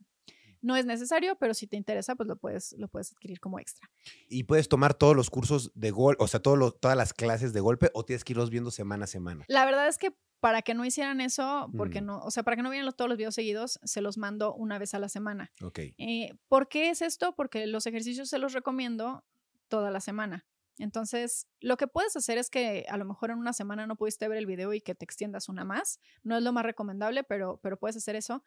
No 0.64 0.76
es 0.76 0.86
necesario, 0.88 1.36
pero 1.36 1.54
si 1.54 1.68
te 1.68 1.78
interesa, 1.78 2.16
pues 2.16 2.26
lo 2.28 2.38
puedes, 2.38 2.74
lo 2.80 2.88
puedes 2.88 3.12
adquirir 3.12 3.40
como 3.40 3.60
extra. 3.60 3.92
Y 4.30 4.44
puedes 4.46 4.68
tomar 4.70 4.94
todos 4.96 5.16
los 5.16 5.30
cursos 5.30 5.72
de 5.76 5.92
golpe, 5.92 6.24
o 6.24 6.28
sea, 6.28 6.40
todos 6.40 6.58
los- 6.58 6.80
todas 6.80 6.98
las 6.98 7.14
clases 7.14 7.54
de 7.54 7.60
golpe, 7.60 7.92
o 7.94 8.04
tienes 8.06 8.24
que 8.24 8.34
irlos 8.34 8.50
viendo 8.50 8.72
semana 8.72 9.04
a 9.04 9.08
semana. 9.08 9.46
La 9.48 9.66
verdad 9.66 9.88
es 9.88 9.98
que 10.00 10.16
para 10.40 10.62
que 10.62 10.74
no 10.74 10.84
hicieran 10.84 11.22
eso, 11.22 11.70
porque 11.78 12.02
Mm. 12.02 12.06
no, 12.06 12.20
o 12.20 12.32
sea, 12.32 12.44
para 12.44 12.56
que 12.58 12.64
no 12.64 12.70
vieran 12.70 12.86
los- 12.86 12.96
todos 12.96 13.08
los 13.10 13.18
videos 13.18 13.36
seguidos, 13.36 13.80
se 13.84 14.02
los 14.02 14.18
mando 14.18 14.54
una 14.56 14.78
vez 14.80 14.94
a 14.94 15.00
la 15.00 15.08
semana. 15.10 15.52
Ok. 15.62 15.80
Eh, 15.98 16.34
¿Por 16.48 16.68
qué 16.70 16.90
es 16.90 17.02
esto? 17.02 17.34
Porque 17.36 17.68
los 17.68 17.86
ejercicios 17.86 18.30
se 18.30 18.40
los 18.40 18.54
recomiendo 18.54 19.24
toda 19.68 19.92
la 19.92 20.00
semana. 20.00 20.46
Entonces, 20.80 21.48
lo 21.62 21.78
que 21.78 21.88
puedes 21.88 22.16
hacer 22.16 22.38
es 22.40 22.50
que 22.50 22.86
a 22.90 22.98
lo 22.98 23.06
mejor 23.06 23.30
en 23.32 23.38
una 23.38 23.54
semana 23.54 23.86
no 23.86 23.96
pudiste 23.96 24.28
ver 24.28 24.38
el 24.40 24.46
video 24.48 24.74
y 24.74 24.82
que 24.82 24.96
te 24.96 25.06
extiendas 25.06 25.48
una 25.48 25.64
más. 25.66 26.00
No 26.24 26.36
es 26.36 26.44
lo 26.44 26.52
más 26.52 26.66
recomendable, 26.66 27.24
pero, 27.24 27.60
pero 27.62 27.78
puedes 27.78 27.96
hacer 27.96 28.16
eso. 28.16 28.44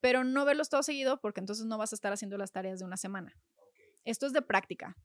Pero 0.00 0.24
no 0.24 0.44
verlos 0.44 0.68
todos 0.68 0.86
seguido 0.86 1.20
porque 1.20 1.40
entonces 1.40 1.66
no 1.66 1.78
vas 1.78 1.92
a 1.92 1.96
estar 1.96 2.12
haciendo 2.12 2.38
las 2.38 2.52
tareas 2.52 2.78
de 2.78 2.84
una 2.84 2.96
semana. 2.96 3.36
Esto 4.04 4.26
es 4.26 4.32
de 4.32 4.42
práctica. 4.42 4.96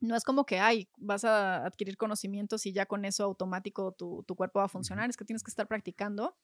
No 0.00 0.14
es 0.14 0.22
como 0.22 0.46
que, 0.46 0.60
ay, 0.60 0.88
vas 0.96 1.24
a 1.24 1.64
adquirir 1.64 1.96
conocimientos 1.96 2.66
y 2.66 2.72
ya 2.72 2.86
con 2.86 3.04
eso 3.04 3.24
automático 3.24 3.92
tu, 3.92 4.22
tu 4.24 4.36
cuerpo 4.36 4.60
va 4.60 4.66
a 4.66 4.68
funcionar. 4.68 5.10
Es 5.10 5.16
que 5.16 5.24
tienes 5.24 5.42
que 5.42 5.50
estar 5.50 5.66
practicando 5.66 6.36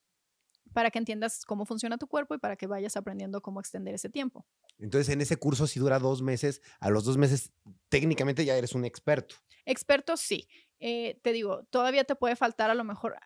para 0.73 0.91
que 0.91 0.99
entiendas 0.99 1.45
cómo 1.45 1.67
funciona 1.67 1.99
tu 1.99 2.09
cuerpo 2.09 2.35
y 2.35 2.39
para 2.39 2.57
que 2.57 2.67
vayas 2.67 2.97
aprendiendo 2.97 3.41
cómo 3.43 3.61
extender 3.61 3.95
ese 3.95 4.09
tiempo. 4.09 4.47
Entonces, 4.79 5.13
en 5.13 5.21
ese 5.21 5.37
curso, 5.37 5.67
si 5.67 5.79
dura 5.79 5.99
dos 5.99 6.23
meses, 6.23 6.63
a 6.81 6.91
los 6.91 7.05
dos 7.05 7.17
meses, 7.17 7.53
técnicamente 7.89 8.45
ya 8.45 8.57
eres 8.57 8.75
un 8.75 8.85
experto. 8.85 9.37
Expertos, 9.65 10.21
sí. 10.21 10.49
Eh, 10.81 11.21
te 11.23 11.33
digo, 11.33 11.65
todavía 11.71 12.05
te 12.05 12.17
puede 12.17 12.37
faltar 12.37 12.71
a 12.71 12.75
lo 12.75 12.85
mejor. 12.85 13.17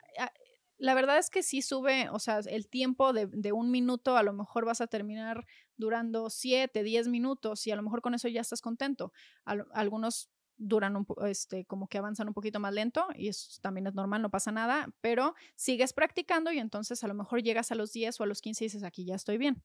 La 0.78 0.94
verdad 0.94 1.18
es 1.18 1.28
que 1.30 1.42
sí 1.42 1.60
sube, 1.62 2.08
o 2.10 2.18
sea, 2.20 2.38
el 2.46 2.68
tiempo 2.68 3.12
de, 3.12 3.26
de 3.26 3.52
un 3.52 3.70
minuto, 3.70 4.16
a 4.16 4.22
lo 4.22 4.32
mejor 4.32 4.64
vas 4.64 4.80
a 4.80 4.86
terminar 4.86 5.44
durando 5.76 6.30
siete, 6.30 6.84
diez 6.84 7.08
minutos 7.08 7.66
y 7.66 7.72
a 7.72 7.76
lo 7.76 7.82
mejor 7.82 8.00
con 8.00 8.14
eso 8.14 8.28
ya 8.28 8.40
estás 8.40 8.60
contento. 8.60 9.12
Al- 9.44 9.66
algunos 9.72 10.30
duran 10.56 10.96
un 10.96 11.06
este, 11.26 11.64
como 11.66 11.88
que 11.88 11.98
avanzan 11.98 12.28
un 12.28 12.34
poquito 12.34 12.58
más 12.60 12.72
lento 12.74 13.06
y 13.14 13.28
eso 13.28 13.60
también 13.60 13.86
es 13.88 13.94
normal, 13.94 14.22
no 14.22 14.30
pasa 14.30 14.50
nada, 14.52 14.88
pero 15.00 15.34
sigues 15.56 15.92
practicando 15.92 16.50
y 16.52 16.58
entonces 16.58 17.02
a 17.04 17.08
lo 17.08 17.14
mejor 17.14 17.42
llegas 17.42 17.70
a 17.72 17.76
los 17.76 17.92
10 17.92 18.20
o 18.20 18.24
a 18.24 18.26
los 18.26 18.40
15 18.40 18.64
y 18.64 18.66
dices, 18.66 18.82
aquí 18.84 19.04
ya 19.04 19.14
estoy 19.16 19.38
bien. 19.38 19.62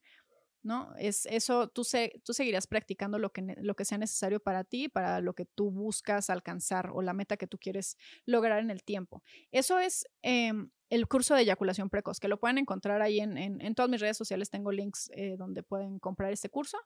¿No? 0.63 0.95
Es 0.97 1.25
eso, 1.25 1.67
tú, 1.67 1.83
se, 1.83 2.21
tú 2.23 2.33
seguirás 2.33 2.67
practicando 2.67 3.19
lo 3.19 3.33
que, 3.33 3.55
lo 3.57 3.75
que 3.75 3.83
sea 3.83 3.97
necesario 3.97 4.39
para 4.39 4.63
ti, 4.63 4.87
para 4.87 5.19
lo 5.19 5.35
que 5.35 5.43
tú 5.43 5.71
buscas 5.71 6.29
alcanzar 6.29 6.89
o 6.93 7.01
la 7.01 7.11
meta 7.11 7.35
que 7.35 7.47
tú 7.47 7.57
quieres 7.57 7.97
lograr 8.25 8.59
en 8.59 8.71
el 8.71 8.81
tiempo. 8.81 9.23
Eso 9.51 9.79
es 9.79 10.05
em, 10.21 10.71
el 10.89 11.07
curso 11.07 11.35
de 11.35 11.41
eyaculación 11.41 11.89
precoz, 11.89 12.19
que 12.19 12.29
lo 12.29 12.39
pueden 12.39 12.59
encontrar 12.59 13.01
ahí 13.01 13.19
en, 13.19 13.37
en, 13.37 13.59
en 13.59 13.75
todas 13.75 13.89
mis 13.89 13.99
redes 13.99 14.15
sociales. 14.15 14.49
Tengo 14.49 14.71
links 14.71 15.11
eh, 15.13 15.35
donde 15.37 15.63
pueden 15.63 15.99
comprar 15.99 16.31
este 16.31 16.49
curso. 16.49 16.77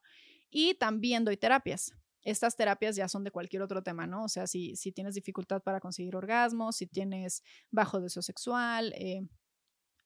Y 0.49 0.75
también 0.75 1.23
doy 1.23 1.38
terapias. 1.38 1.93
Estas 2.23 2.55
terapias 2.55 2.95
ya 2.95 3.07
son 3.07 3.23
de 3.23 3.32
cualquier 3.32 3.61
otro 3.61 3.84
tema, 3.84 4.07
¿no? 4.07 4.23
O 4.23 4.30
sea, 4.30 4.47
si, 4.47 4.75
si 4.75 4.91
tienes 4.91 5.15
dificultad 5.15 5.61
para 5.61 5.80
conseguir 5.80 6.15
orgasmos, 6.15 6.78
si 6.78 6.88
tienes 6.88 7.43
bajo 7.71 8.01
deseo 8.01 8.21
sexual, 8.21 8.93
eh, 8.97 9.21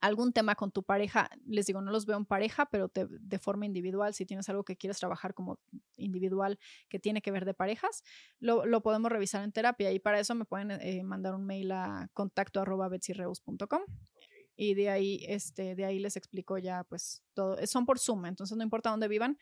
algún 0.02 0.34
tema 0.34 0.56
con 0.56 0.72
tu 0.72 0.84
pareja, 0.84 1.30
les 1.46 1.66
digo, 1.68 1.82
no 1.82 1.92
los 1.92 2.06
veo 2.06 2.18
en 2.18 2.26
pareja, 2.26 2.66
pero 2.66 2.90
te- 2.90 3.08
de 3.08 3.40
forma 3.40 3.66
individual, 3.66 4.14
si 4.14 4.26
tienes 4.26 4.50
algo 4.50 4.64
que 4.64 4.76
quieres 4.76 5.00
trabajar 5.00 5.34
como 5.34 5.60
individual 5.96 6.60
que 6.90 7.00
tiene 7.00 7.22
que 7.22 7.32
ver 7.32 7.46
de 7.46 7.54
parejas, 7.54 8.04
lo, 8.40 8.66
lo 8.66 8.82
podemos 8.82 9.12
revisar 9.12 9.44
en 9.44 9.52
terapia 9.52 9.92
y 9.92 10.00
para 10.00 10.20
eso 10.20 10.36
me 10.36 10.46
pueden 10.46 10.72
eh, 10.72 11.04
mandar 11.04 11.36
un 11.36 11.46
mail 11.46 11.72
a 11.72 12.10
contacto 12.14 12.60
arroba 12.60 12.90
betsyreus.com 12.90 13.82
y 14.56 14.74
de 14.74 14.90
ahí, 14.90 15.24
este, 15.28 15.76
de 15.76 15.86
ahí 15.86 16.00
les 16.00 16.18
explico 16.18 16.58
ya 16.58 16.84
pues 16.84 17.24
todo, 17.34 17.58
eh, 17.58 17.68
son 17.68 17.86
por 17.86 18.00
Zoom, 18.00 18.26
entonces 18.26 18.58
no 18.58 18.64
importa 18.64 18.90
dónde 18.90 19.08
vivan, 19.08 19.38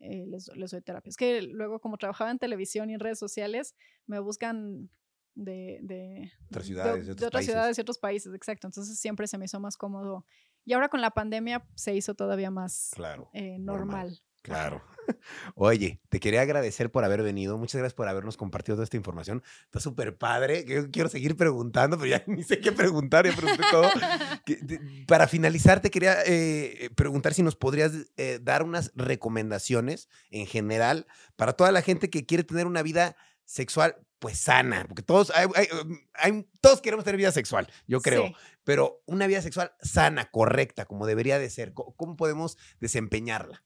eh, 0.00 0.26
les, 0.26 0.48
les 0.56 0.70
doy 0.72 0.82
terapia. 0.82 1.10
Es 1.10 1.16
que 1.16 1.42
luego 1.42 1.78
como 1.80 1.96
trabajaba 1.96 2.30
en 2.30 2.38
televisión 2.38 2.90
y 2.90 2.94
en 2.94 3.00
redes 3.00 3.18
sociales, 3.18 3.76
me 4.06 4.18
buscan 4.18 4.90
de, 5.34 5.78
de, 5.82 6.32
Otras 6.46 6.64
de- 6.64 6.66
ciudades, 6.68 7.00
de 7.00 7.04
de 7.06 7.12
otros 7.12 7.26
otras 7.28 7.32
países. 7.40 7.52
ciudades 7.52 7.78
y 7.78 7.80
otros 7.80 7.98
países, 7.98 8.34
exacto. 8.34 8.66
Entonces 8.66 8.98
siempre 8.98 9.26
se 9.26 9.38
me 9.38 9.44
hizo 9.46 9.58
más 9.60 9.76
cómodo. 9.76 10.24
Y 10.64 10.74
ahora 10.74 10.88
con 10.88 11.00
la 11.00 11.10
pandemia 11.10 11.66
se 11.74 11.94
hizo 11.94 12.14
todavía 12.14 12.50
más 12.50 12.90
Claro. 12.94 13.30
eh, 13.32 13.58
normal. 13.58 13.86
normal. 14.08 14.22
Claro. 14.42 14.82
Oye, 15.54 16.00
te 16.08 16.18
quería 16.18 16.40
agradecer 16.42 16.90
por 16.90 17.04
haber 17.04 17.22
venido. 17.22 17.56
Muchas 17.58 17.78
gracias 17.78 17.94
por 17.94 18.08
habernos 18.08 18.36
compartido 18.36 18.74
toda 18.74 18.82
esta 18.84 18.96
información. 18.96 19.40
Está 19.66 19.78
súper 19.78 20.16
padre. 20.18 20.64
Yo 20.66 20.90
quiero 20.90 21.08
seguir 21.08 21.36
preguntando, 21.36 21.96
pero 21.96 22.10
ya 22.10 22.24
ni 22.26 22.42
sé 22.42 22.58
qué 22.58 22.72
preguntar. 22.72 23.24
Ya 23.24 23.36
pregunté 23.36 23.62
todo. 23.70 23.88
Para 25.06 25.28
finalizar, 25.28 25.80
te 25.80 25.90
quería 25.90 26.16
eh, 26.26 26.90
preguntar 26.96 27.34
si 27.34 27.42
nos 27.44 27.54
podrías 27.56 27.92
eh, 28.16 28.40
dar 28.42 28.62
unas 28.64 28.90
recomendaciones 28.96 30.08
en 30.30 30.46
general 30.46 31.06
para 31.36 31.52
toda 31.52 31.70
la 31.72 31.82
gente 31.82 32.10
que 32.10 32.26
quiere 32.26 32.42
tener 32.44 32.66
una 32.66 32.82
vida 32.82 33.16
sexual 33.44 33.96
pues 34.22 34.38
sana, 34.38 34.84
porque 34.86 35.02
todos, 35.02 35.32
hay- 35.34 35.48
hay- 35.56 35.66
hay- 36.14 36.46
todos 36.60 36.80
queremos 36.80 37.04
tener 37.04 37.18
vida 37.18 37.32
sexual, 37.32 37.68
yo 37.88 38.00
creo, 38.00 38.28
Sí. 38.28 38.34
pero 38.62 39.02
una 39.04 39.26
vida 39.26 39.42
sexual 39.42 39.72
sana, 39.82 40.30
correcta, 40.30 40.86
como 40.86 41.06
debería 41.06 41.40
de 41.40 41.50
ser. 41.50 41.74
¿Cómo, 41.74 42.14
podemos 42.16 42.56
desempeñarla? 42.78 43.64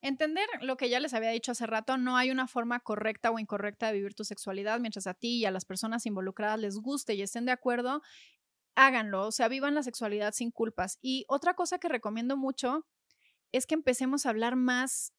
Entender 0.00 0.48
lo 0.62 0.78
que 0.78 0.88
ya 0.88 0.98
les 0.98 1.12
había 1.12 1.28
dicho 1.28 1.52
hace 1.52 1.66
rato, 1.66 1.98
no 1.98 2.16
hay 2.16 2.30
una 2.30 2.46
forma 2.48 2.80
correcta 2.80 3.30
o 3.30 3.38
incorrecta 3.38 3.88
de 3.88 3.92
vivir 3.98 4.14
tu 4.14 4.24
sexualidad 4.24 4.80
mientras 4.80 5.06
a 5.06 5.12
ti 5.12 5.36
y 5.40 5.44
a 5.44 5.50
las 5.50 5.66
personas 5.66 6.06
involucradas 6.06 6.58
les 6.58 6.76
guste 6.76 7.12
y 7.14 7.20
estén 7.20 7.44
de 7.44 7.52
acuerdo, 7.52 8.00
háganlo, 8.76 9.26
o 9.26 9.32
sea, 9.32 9.48
vivan 9.48 9.74
la 9.74 9.82
sexualidad 9.82 10.32
sin 10.32 10.50
culpas. 10.52 10.98
Y 11.02 11.26
otra 11.28 11.52
cosa 11.54 11.78
que 11.78 11.88
recomiendo 11.88 12.38
mucho 12.38 12.86
es 13.52 13.66
que 13.66 13.74
empecemos 13.74 14.24
a 14.24 14.30
hablar 14.30 14.56
más 14.56 15.12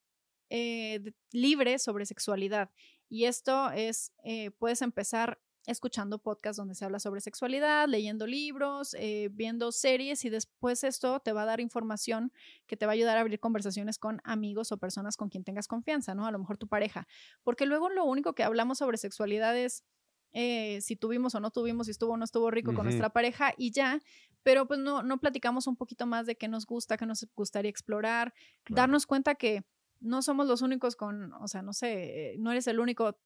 eh, 0.50 1.12
libre 1.32 1.78
sobre 1.78 2.08
sexualidad. 2.08 2.72
Y 3.10 3.26
esto 3.26 3.72
es, 3.72 4.12
eh, 4.24 4.52
puedes 4.52 4.82
empezar 4.82 5.40
escuchando 5.66 6.20
podcasts 6.20 6.58
donde 6.58 6.74
se 6.74 6.86
habla 6.86 7.00
sobre 7.00 7.22
sexualidad, 7.22 7.88
leyendo 7.88 8.26
libros, 8.26 8.96
eh, 8.98 9.30
viendo 9.32 9.72
series 9.72 10.26
y 10.26 10.30
después 10.30 10.84
esto 10.84 11.20
te 11.20 11.32
va 11.32 11.44
a 11.44 11.46
dar 11.46 11.60
información 11.60 12.32
que 12.66 12.78
te 12.78 12.86
va 12.86 12.94
a 12.94 12.96
ayudar 12.96 13.18
a 13.18 13.22
abrir 13.22 13.40
conversaciones 13.40 14.00
con 14.00 14.22
amigos 14.24 14.72
o 14.72 14.78
personas 14.78 15.18
con 15.18 15.30
quien 15.30 15.44
tengas 15.44 15.68
confianza, 15.68 16.16
¿no? 16.16 16.26
A 16.26 16.32
lo 16.32 16.40
mejor 16.40 16.58
tu 16.58 16.68
pareja. 16.68 17.08
Porque 17.44 17.66
luego 17.66 17.90
lo 17.90 18.06
único 18.06 18.34
que 18.34 18.44
hablamos 18.44 18.80
sobre 18.80 18.98
sexualidad 18.98 19.56
es 19.58 19.84
eh, 20.32 20.80
si 20.82 20.96
tuvimos 20.96 21.36
o 21.36 21.40
no 21.40 21.52
tuvimos, 21.52 21.88
si 21.88 21.92
estuvo 21.92 22.14
o 22.14 22.18
no 22.18 22.24
estuvo 22.26 22.50
rico 22.52 22.74
con 22.74 22.86
nuestra 22.86 23.10
pareja 23.10 23.52
y 23.58 23.72
ya, 23.72 24.00
pero 24.44 24.68
pues 24.68 24.80
no, 24.80 25.02
no 25.04 25.20
platicamos 25.20 25.68
un 25.68 25.76
poquito 25.76 26.06
más 26.06 26.26
de 26.26 26.36
qué 26.36 26.48
nos 26.48 26.66
gusta, 26.66 26.98
qué 26.98 27.06
nos 27.06 27.28
gustaría 27.36 27.70
explorar, 27.70 28.34
Claro. 28.64 28.82
darnos 28.84 29.06
cuenta 29.06 29.36
que 29.36 29.64
no 30.00 30.22
somos 30.22 30.48
los 30.48 30.62
únicos 30.62 30.96
con, 30.96 31.34
o 31.34 31.48
sea, 31.48 31.62
no 31.62 31.74
sé, 31.74 32.34
eh, 32.34 32.36
no 32.40 32.52
eres 32.52 32.68
el 32.68 32.80
único 32.80 33.18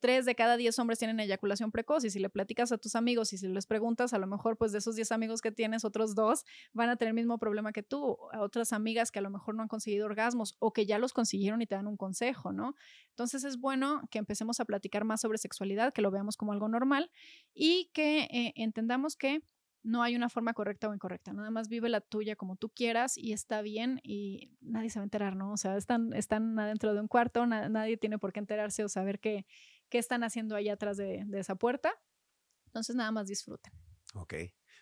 tres 0.00 0.24
de 0.24 0.34
cada 0.34 0.56
diez 0.56 0.78
hombres 0.78 0.98
tienen 0.98 1.20
eyaculación 1.20 1.72
precoz 1.72 2.04
y 2.04 2.10
si 2.10 2.18
le 2.18 2.30
platicas 2.30 2.72
a 2.72 2.78
tus 2.78 2.94
amigos 2.94 3.32
y 3.32 3.38
si 3.38 3.48
les 3.48 3.66
preguntas, 3.66 4.12
a 4.12 4.18
lo 4.18 4.26
mejor 4.26 4.56
pues 4.56 4.72
de 4.72 4.78
esos 4.78 4.94
diez 4.94 5.12
amigos 5.12 5.40
que 5.40 5.52
tienes, 5.52 5.84
otros 5.84 6.14
dos 6.14 6.44
van 6.72 6.88
a 6.88 6.96
tener 6.96 7.10
el 7.10 7.14
mismo 7.14 7.38
problema 7.38 7.72
que 7.72 7.82
tú, 7.82 8.16
a 8.32 8.42
otras 8.42 8.72
amigas 8.72 9.10
que 9.10 9.18
a 9.18 9.22
lo 9.22 9.30
mejor 9.30 9.54
no 9.54 9.62
han 9.62 9.68
conseguido 9.68 10.06
orgasmos 10.06 10.56
o 10.58 10.72
que 10.72 10.86
ya 10.86 10.98
los 10.98 11.12
consiguieron 11.12 11.62
y 11.62 11.66
te 11.66 11.74
dan 11.74 11.86
un 11.86 11.96
consejo, 11.96 12.52
¿no? 12.52 12.74
Entonces 13.10 13.44
es 13.44 13.58
bueno 13.58 14.02
que 14.10 14.18
empecemos 14.18 14.60
a 14.60 14.64
platicar 14.64 15.04
más 15.04 15.20
sobre 15.20 15.38
sexualidad, 15.38 15.92
que 15.92 16.02
lo 16.02 16.10
veamos 16.10 16.36
como 16.36 16.52
algo 16.52 16.68
normal 16.68 17.10
y 17.54 17.90
que 17.92 18.28
eh, 18.30 18.52
entendamos 18.56 19.16
que 19.16 19.42
no 19.82 20.02
hay 20.02 20.16
una 20.16 20.28
forma 20.28 20.54
correcta 20.54 20.88
o 20.88 20.94
incorrecta, 20.94 21.32
nada 21.32 21.50
más 21.50 21.68
vive 21.68 21.88
la 21.88 22.00
tuya 22.00 22.36
como 22.36 22.56
tú 22.56 22.70
quieras 22.70 23.16
y 23.16 23.32
está 23.32 23.62
bien 23.62 24.00
y 24.02 24.50
nadie 24.60 24.90
se 24.90 24.98
va 24.98 25.04
a 25.04 25.04
enterar, 25.04 25.36
¿no? 25.36 25.52
O 25.52 25.56
sea, 25.56 25.76
están, 25.76 26.12
están 26.12 26.58
adentro 26.58 26.94
de 26.94 27.00
un 27.00 27.08
cuarto, 27.08 27.46
nadie 27.46 27.96
tiene 27.96 28.18
por 28.18 28.32
qué 28.32 28.40
enterarse 28.40 28.84
o 28.84 28.88
saber 28.88 29.20
qué, 29.20 29.46
qué 29.88 29.98
están 29.98 30.24
haciendo 30.24 30.56
allá 30.56 30.74
atrás 30.74 30.96
de, 30.96 31.26
esa 31.32 31.54
puerta. 31.54 31.92
Entonces, 32.66 32.96
nada 32.96 33.10
más 33.10 33.26
disfruten. 33.26 33.72
Ok, 34.14 34.34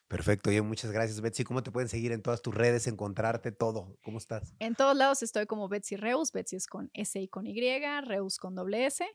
perfecto. 0.09 0.51
Oye, 0.51 0.63
muchas 0.63 0.91
gracias, 0.91 1.21
Betsy. 1.21 1.45
¿Cómo 1.45 1.63
te 1.63 1.71
pueden 1.71 1.89
seguir 1.89 2.13
en 2.13 2.23
todas 2.23 2.43
tus 2.43 2.55
redes, 2.55 2.87
encontrarte 2.87 3.53
todo? 3.53 3.99
¿Cómo 4.03 4.19
estás? 4.19 4.55
En 4.59 4.75
todos 4.75 4.97
lados 4.97 5.23
estoy 5.23 5.47
como 5.47 5.69
Betsy 5.69 5.97
Reus. 5.97 6.33
Betsy 6.33 6.57
es 6.57 6.67
con 6.67 6.91
S 6.95 7.21
y 7.21 7.29
con 7.29 7.47
Y, 7.47 7.55
Reus 8.03 8.39
con 8.39 8.55
doble 8.55 8.87
S. 8.87 9.07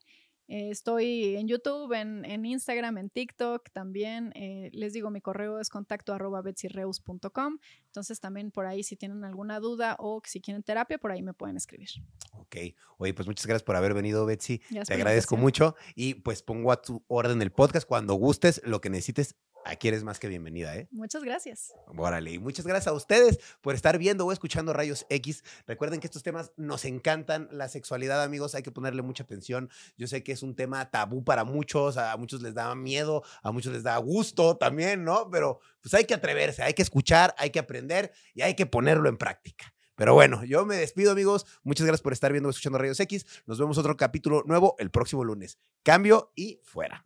Eh, 0.52 0.70
estoy 0.70 1.38
en 1.38 1.48
YouTube, 1.48 1.94
en, 1.94 2.46
Instagram, 2.46 2.98
en 2.98 3.10
TikTok 3.10 3.70
también. 3.72 4.34
Eh, 4.36 4.70
les 4.74 4.92
digo, 4.92 5.10
mi 5.10 5.22
correo 5.22 5.62
es 5.62 5.70
contacto 5.70 6.14
arroba 6.14 6.42
betsyreus.com. 6.42 7.60
Entonces 7.86 8.20
también 8.20 8.52
por 8.52 8.66
ahí 8.66 8.84
si 8.84 8.98
tienen 8.98 9.24
alguna 9.24 9.62
duda 9.62 9.96
o 9.98 10.22
si 10.26 10.42
quieren 10.42 10.62
terapia, 10.62 10.98
por 10.98 11.14
ahí 11.14 11.22
me 11.22 11.34
pueden 11.34 11.56
escribir. 11.56 11.88
Ok. 12.34 12.58
Oye, 12.98 13.14
pues 13.14 13.30
muchas 13.30 13.48
gracias 13.48 13.64
por 13.64 13.78
haber 13.78 13.94
venido, 13.94 14.26
Betsy. 14.26 14.62
Te 14.86 14.94
agradezco 14.94 15.38
mucho 15.38 15.76
y 15.96 16.16
pues 16.16 16.44
pongo 16.44 16.74
a 16.74 16.82
tu 16.82 17.02
orden 17.08 17.42
el 17.42 17.54
podcast 17.54 17.88
cuando 17.88 18.16
gustes, 18.16 18.62
lo 18.66 18.82
que 18.82 18.90
necesites. 18.90 19.38
Aquí 19.66 19.88
eres 19.88 20.04
más 20.04 20.20
que 20.20 20.28
bienvenida, 20.28 20.76
¿eh? 20.76 20.88
Muchas 20.92 21.24
gracias. 21.24 21.74
Órale, 21.96 22.32
y 22.32 22.40
muchas 22.40 22.66
gracias 22.66 22.88
a 22.88 22.94
ustedes 22.94 23.40
por 23.62 23.76
estar 23.76 23.98
viendo 23.98 24.26
o 24.26 24.32
escuchando 24.32 24.74
Rayos 24.74 25.06
X. 25.10 25.44
Recuerden 25.68 26.00
que 26.00 26.08
estos 26.08 26.24
temas 26.24 26.52
nos 26.58 26.86
encantan. 26.86 27.48
La 27.52 27.70
sexualidad, 27.70 28.24
amigos, 28.24 28.56
hay 28.56 28.64
que 28.64 28.72
ponerle 28.72 29.02
mucha 29.02 29.24
atención. 29.24 29.70
Yo 29.98 30.08
sé 30.08 30.24
que 30.24 30.32
es 30.32 30.44
un 30.44 30.56
tema 30.56 30.90
tabú 30.90 31.24
para 31.24 31.44
muchos, 31.44 31.98
a 31.98 32.16
muchos 32.18 32.42
les 32.42 32.54
da 32.54 32.74
miedo, 32.76 33.24
a 33.44 33.52
muchos 33.52 33.74
les 33.74 33.84
da 33.84 33.98
gusto 33.98 34.58
también, 34.58 35.04
¿no? 35.04 35.30
Pero 35.30 35.60
pues 35.82 35.94
hay 35.94 36.06
que 36.06 36.14
atreverse, 36.14 36.64
hay 36.64 36.74
que 36.74 36.82
escuchar, 36.82 37.36
hay 37.38 37.52
que 37.52 37.60
aprender 37.60 38.12
y 38.34 38.42
hay 38.42 38.56
que 38.56 38.66
ponerlo 38.66 39.10
en 39.10 39.18
práctica. 39.18 39.74
Pero 39.96 40.16
bueno, 40.16 40.44
yo 40.44 40.66
me 40.66 40.78
despido, 40.78 41.12
amigos. 41.12 41.46
Muchas 41.64 41.86
gracias 41.86 42.02
por 42.02 42.14
estar 42.14 42.32
viendo 42.32 42.48
o 42.48 42.50
escuchando 42.50 42.80
Rayos 42.80 43.00
X. 43.00 43.26
Nos 43.46 43.60
vemos 43.60 43.78
otro 43.78 43.96
capítulo 43.98 44.44
nuevo 44.48 44.76
el 44.80 44.90
próximo 44.90 45.24
lunes. 45.24 45.60
Cambio 45.84 46.32
y 46.36 46.60
fuera. 46.64 47.06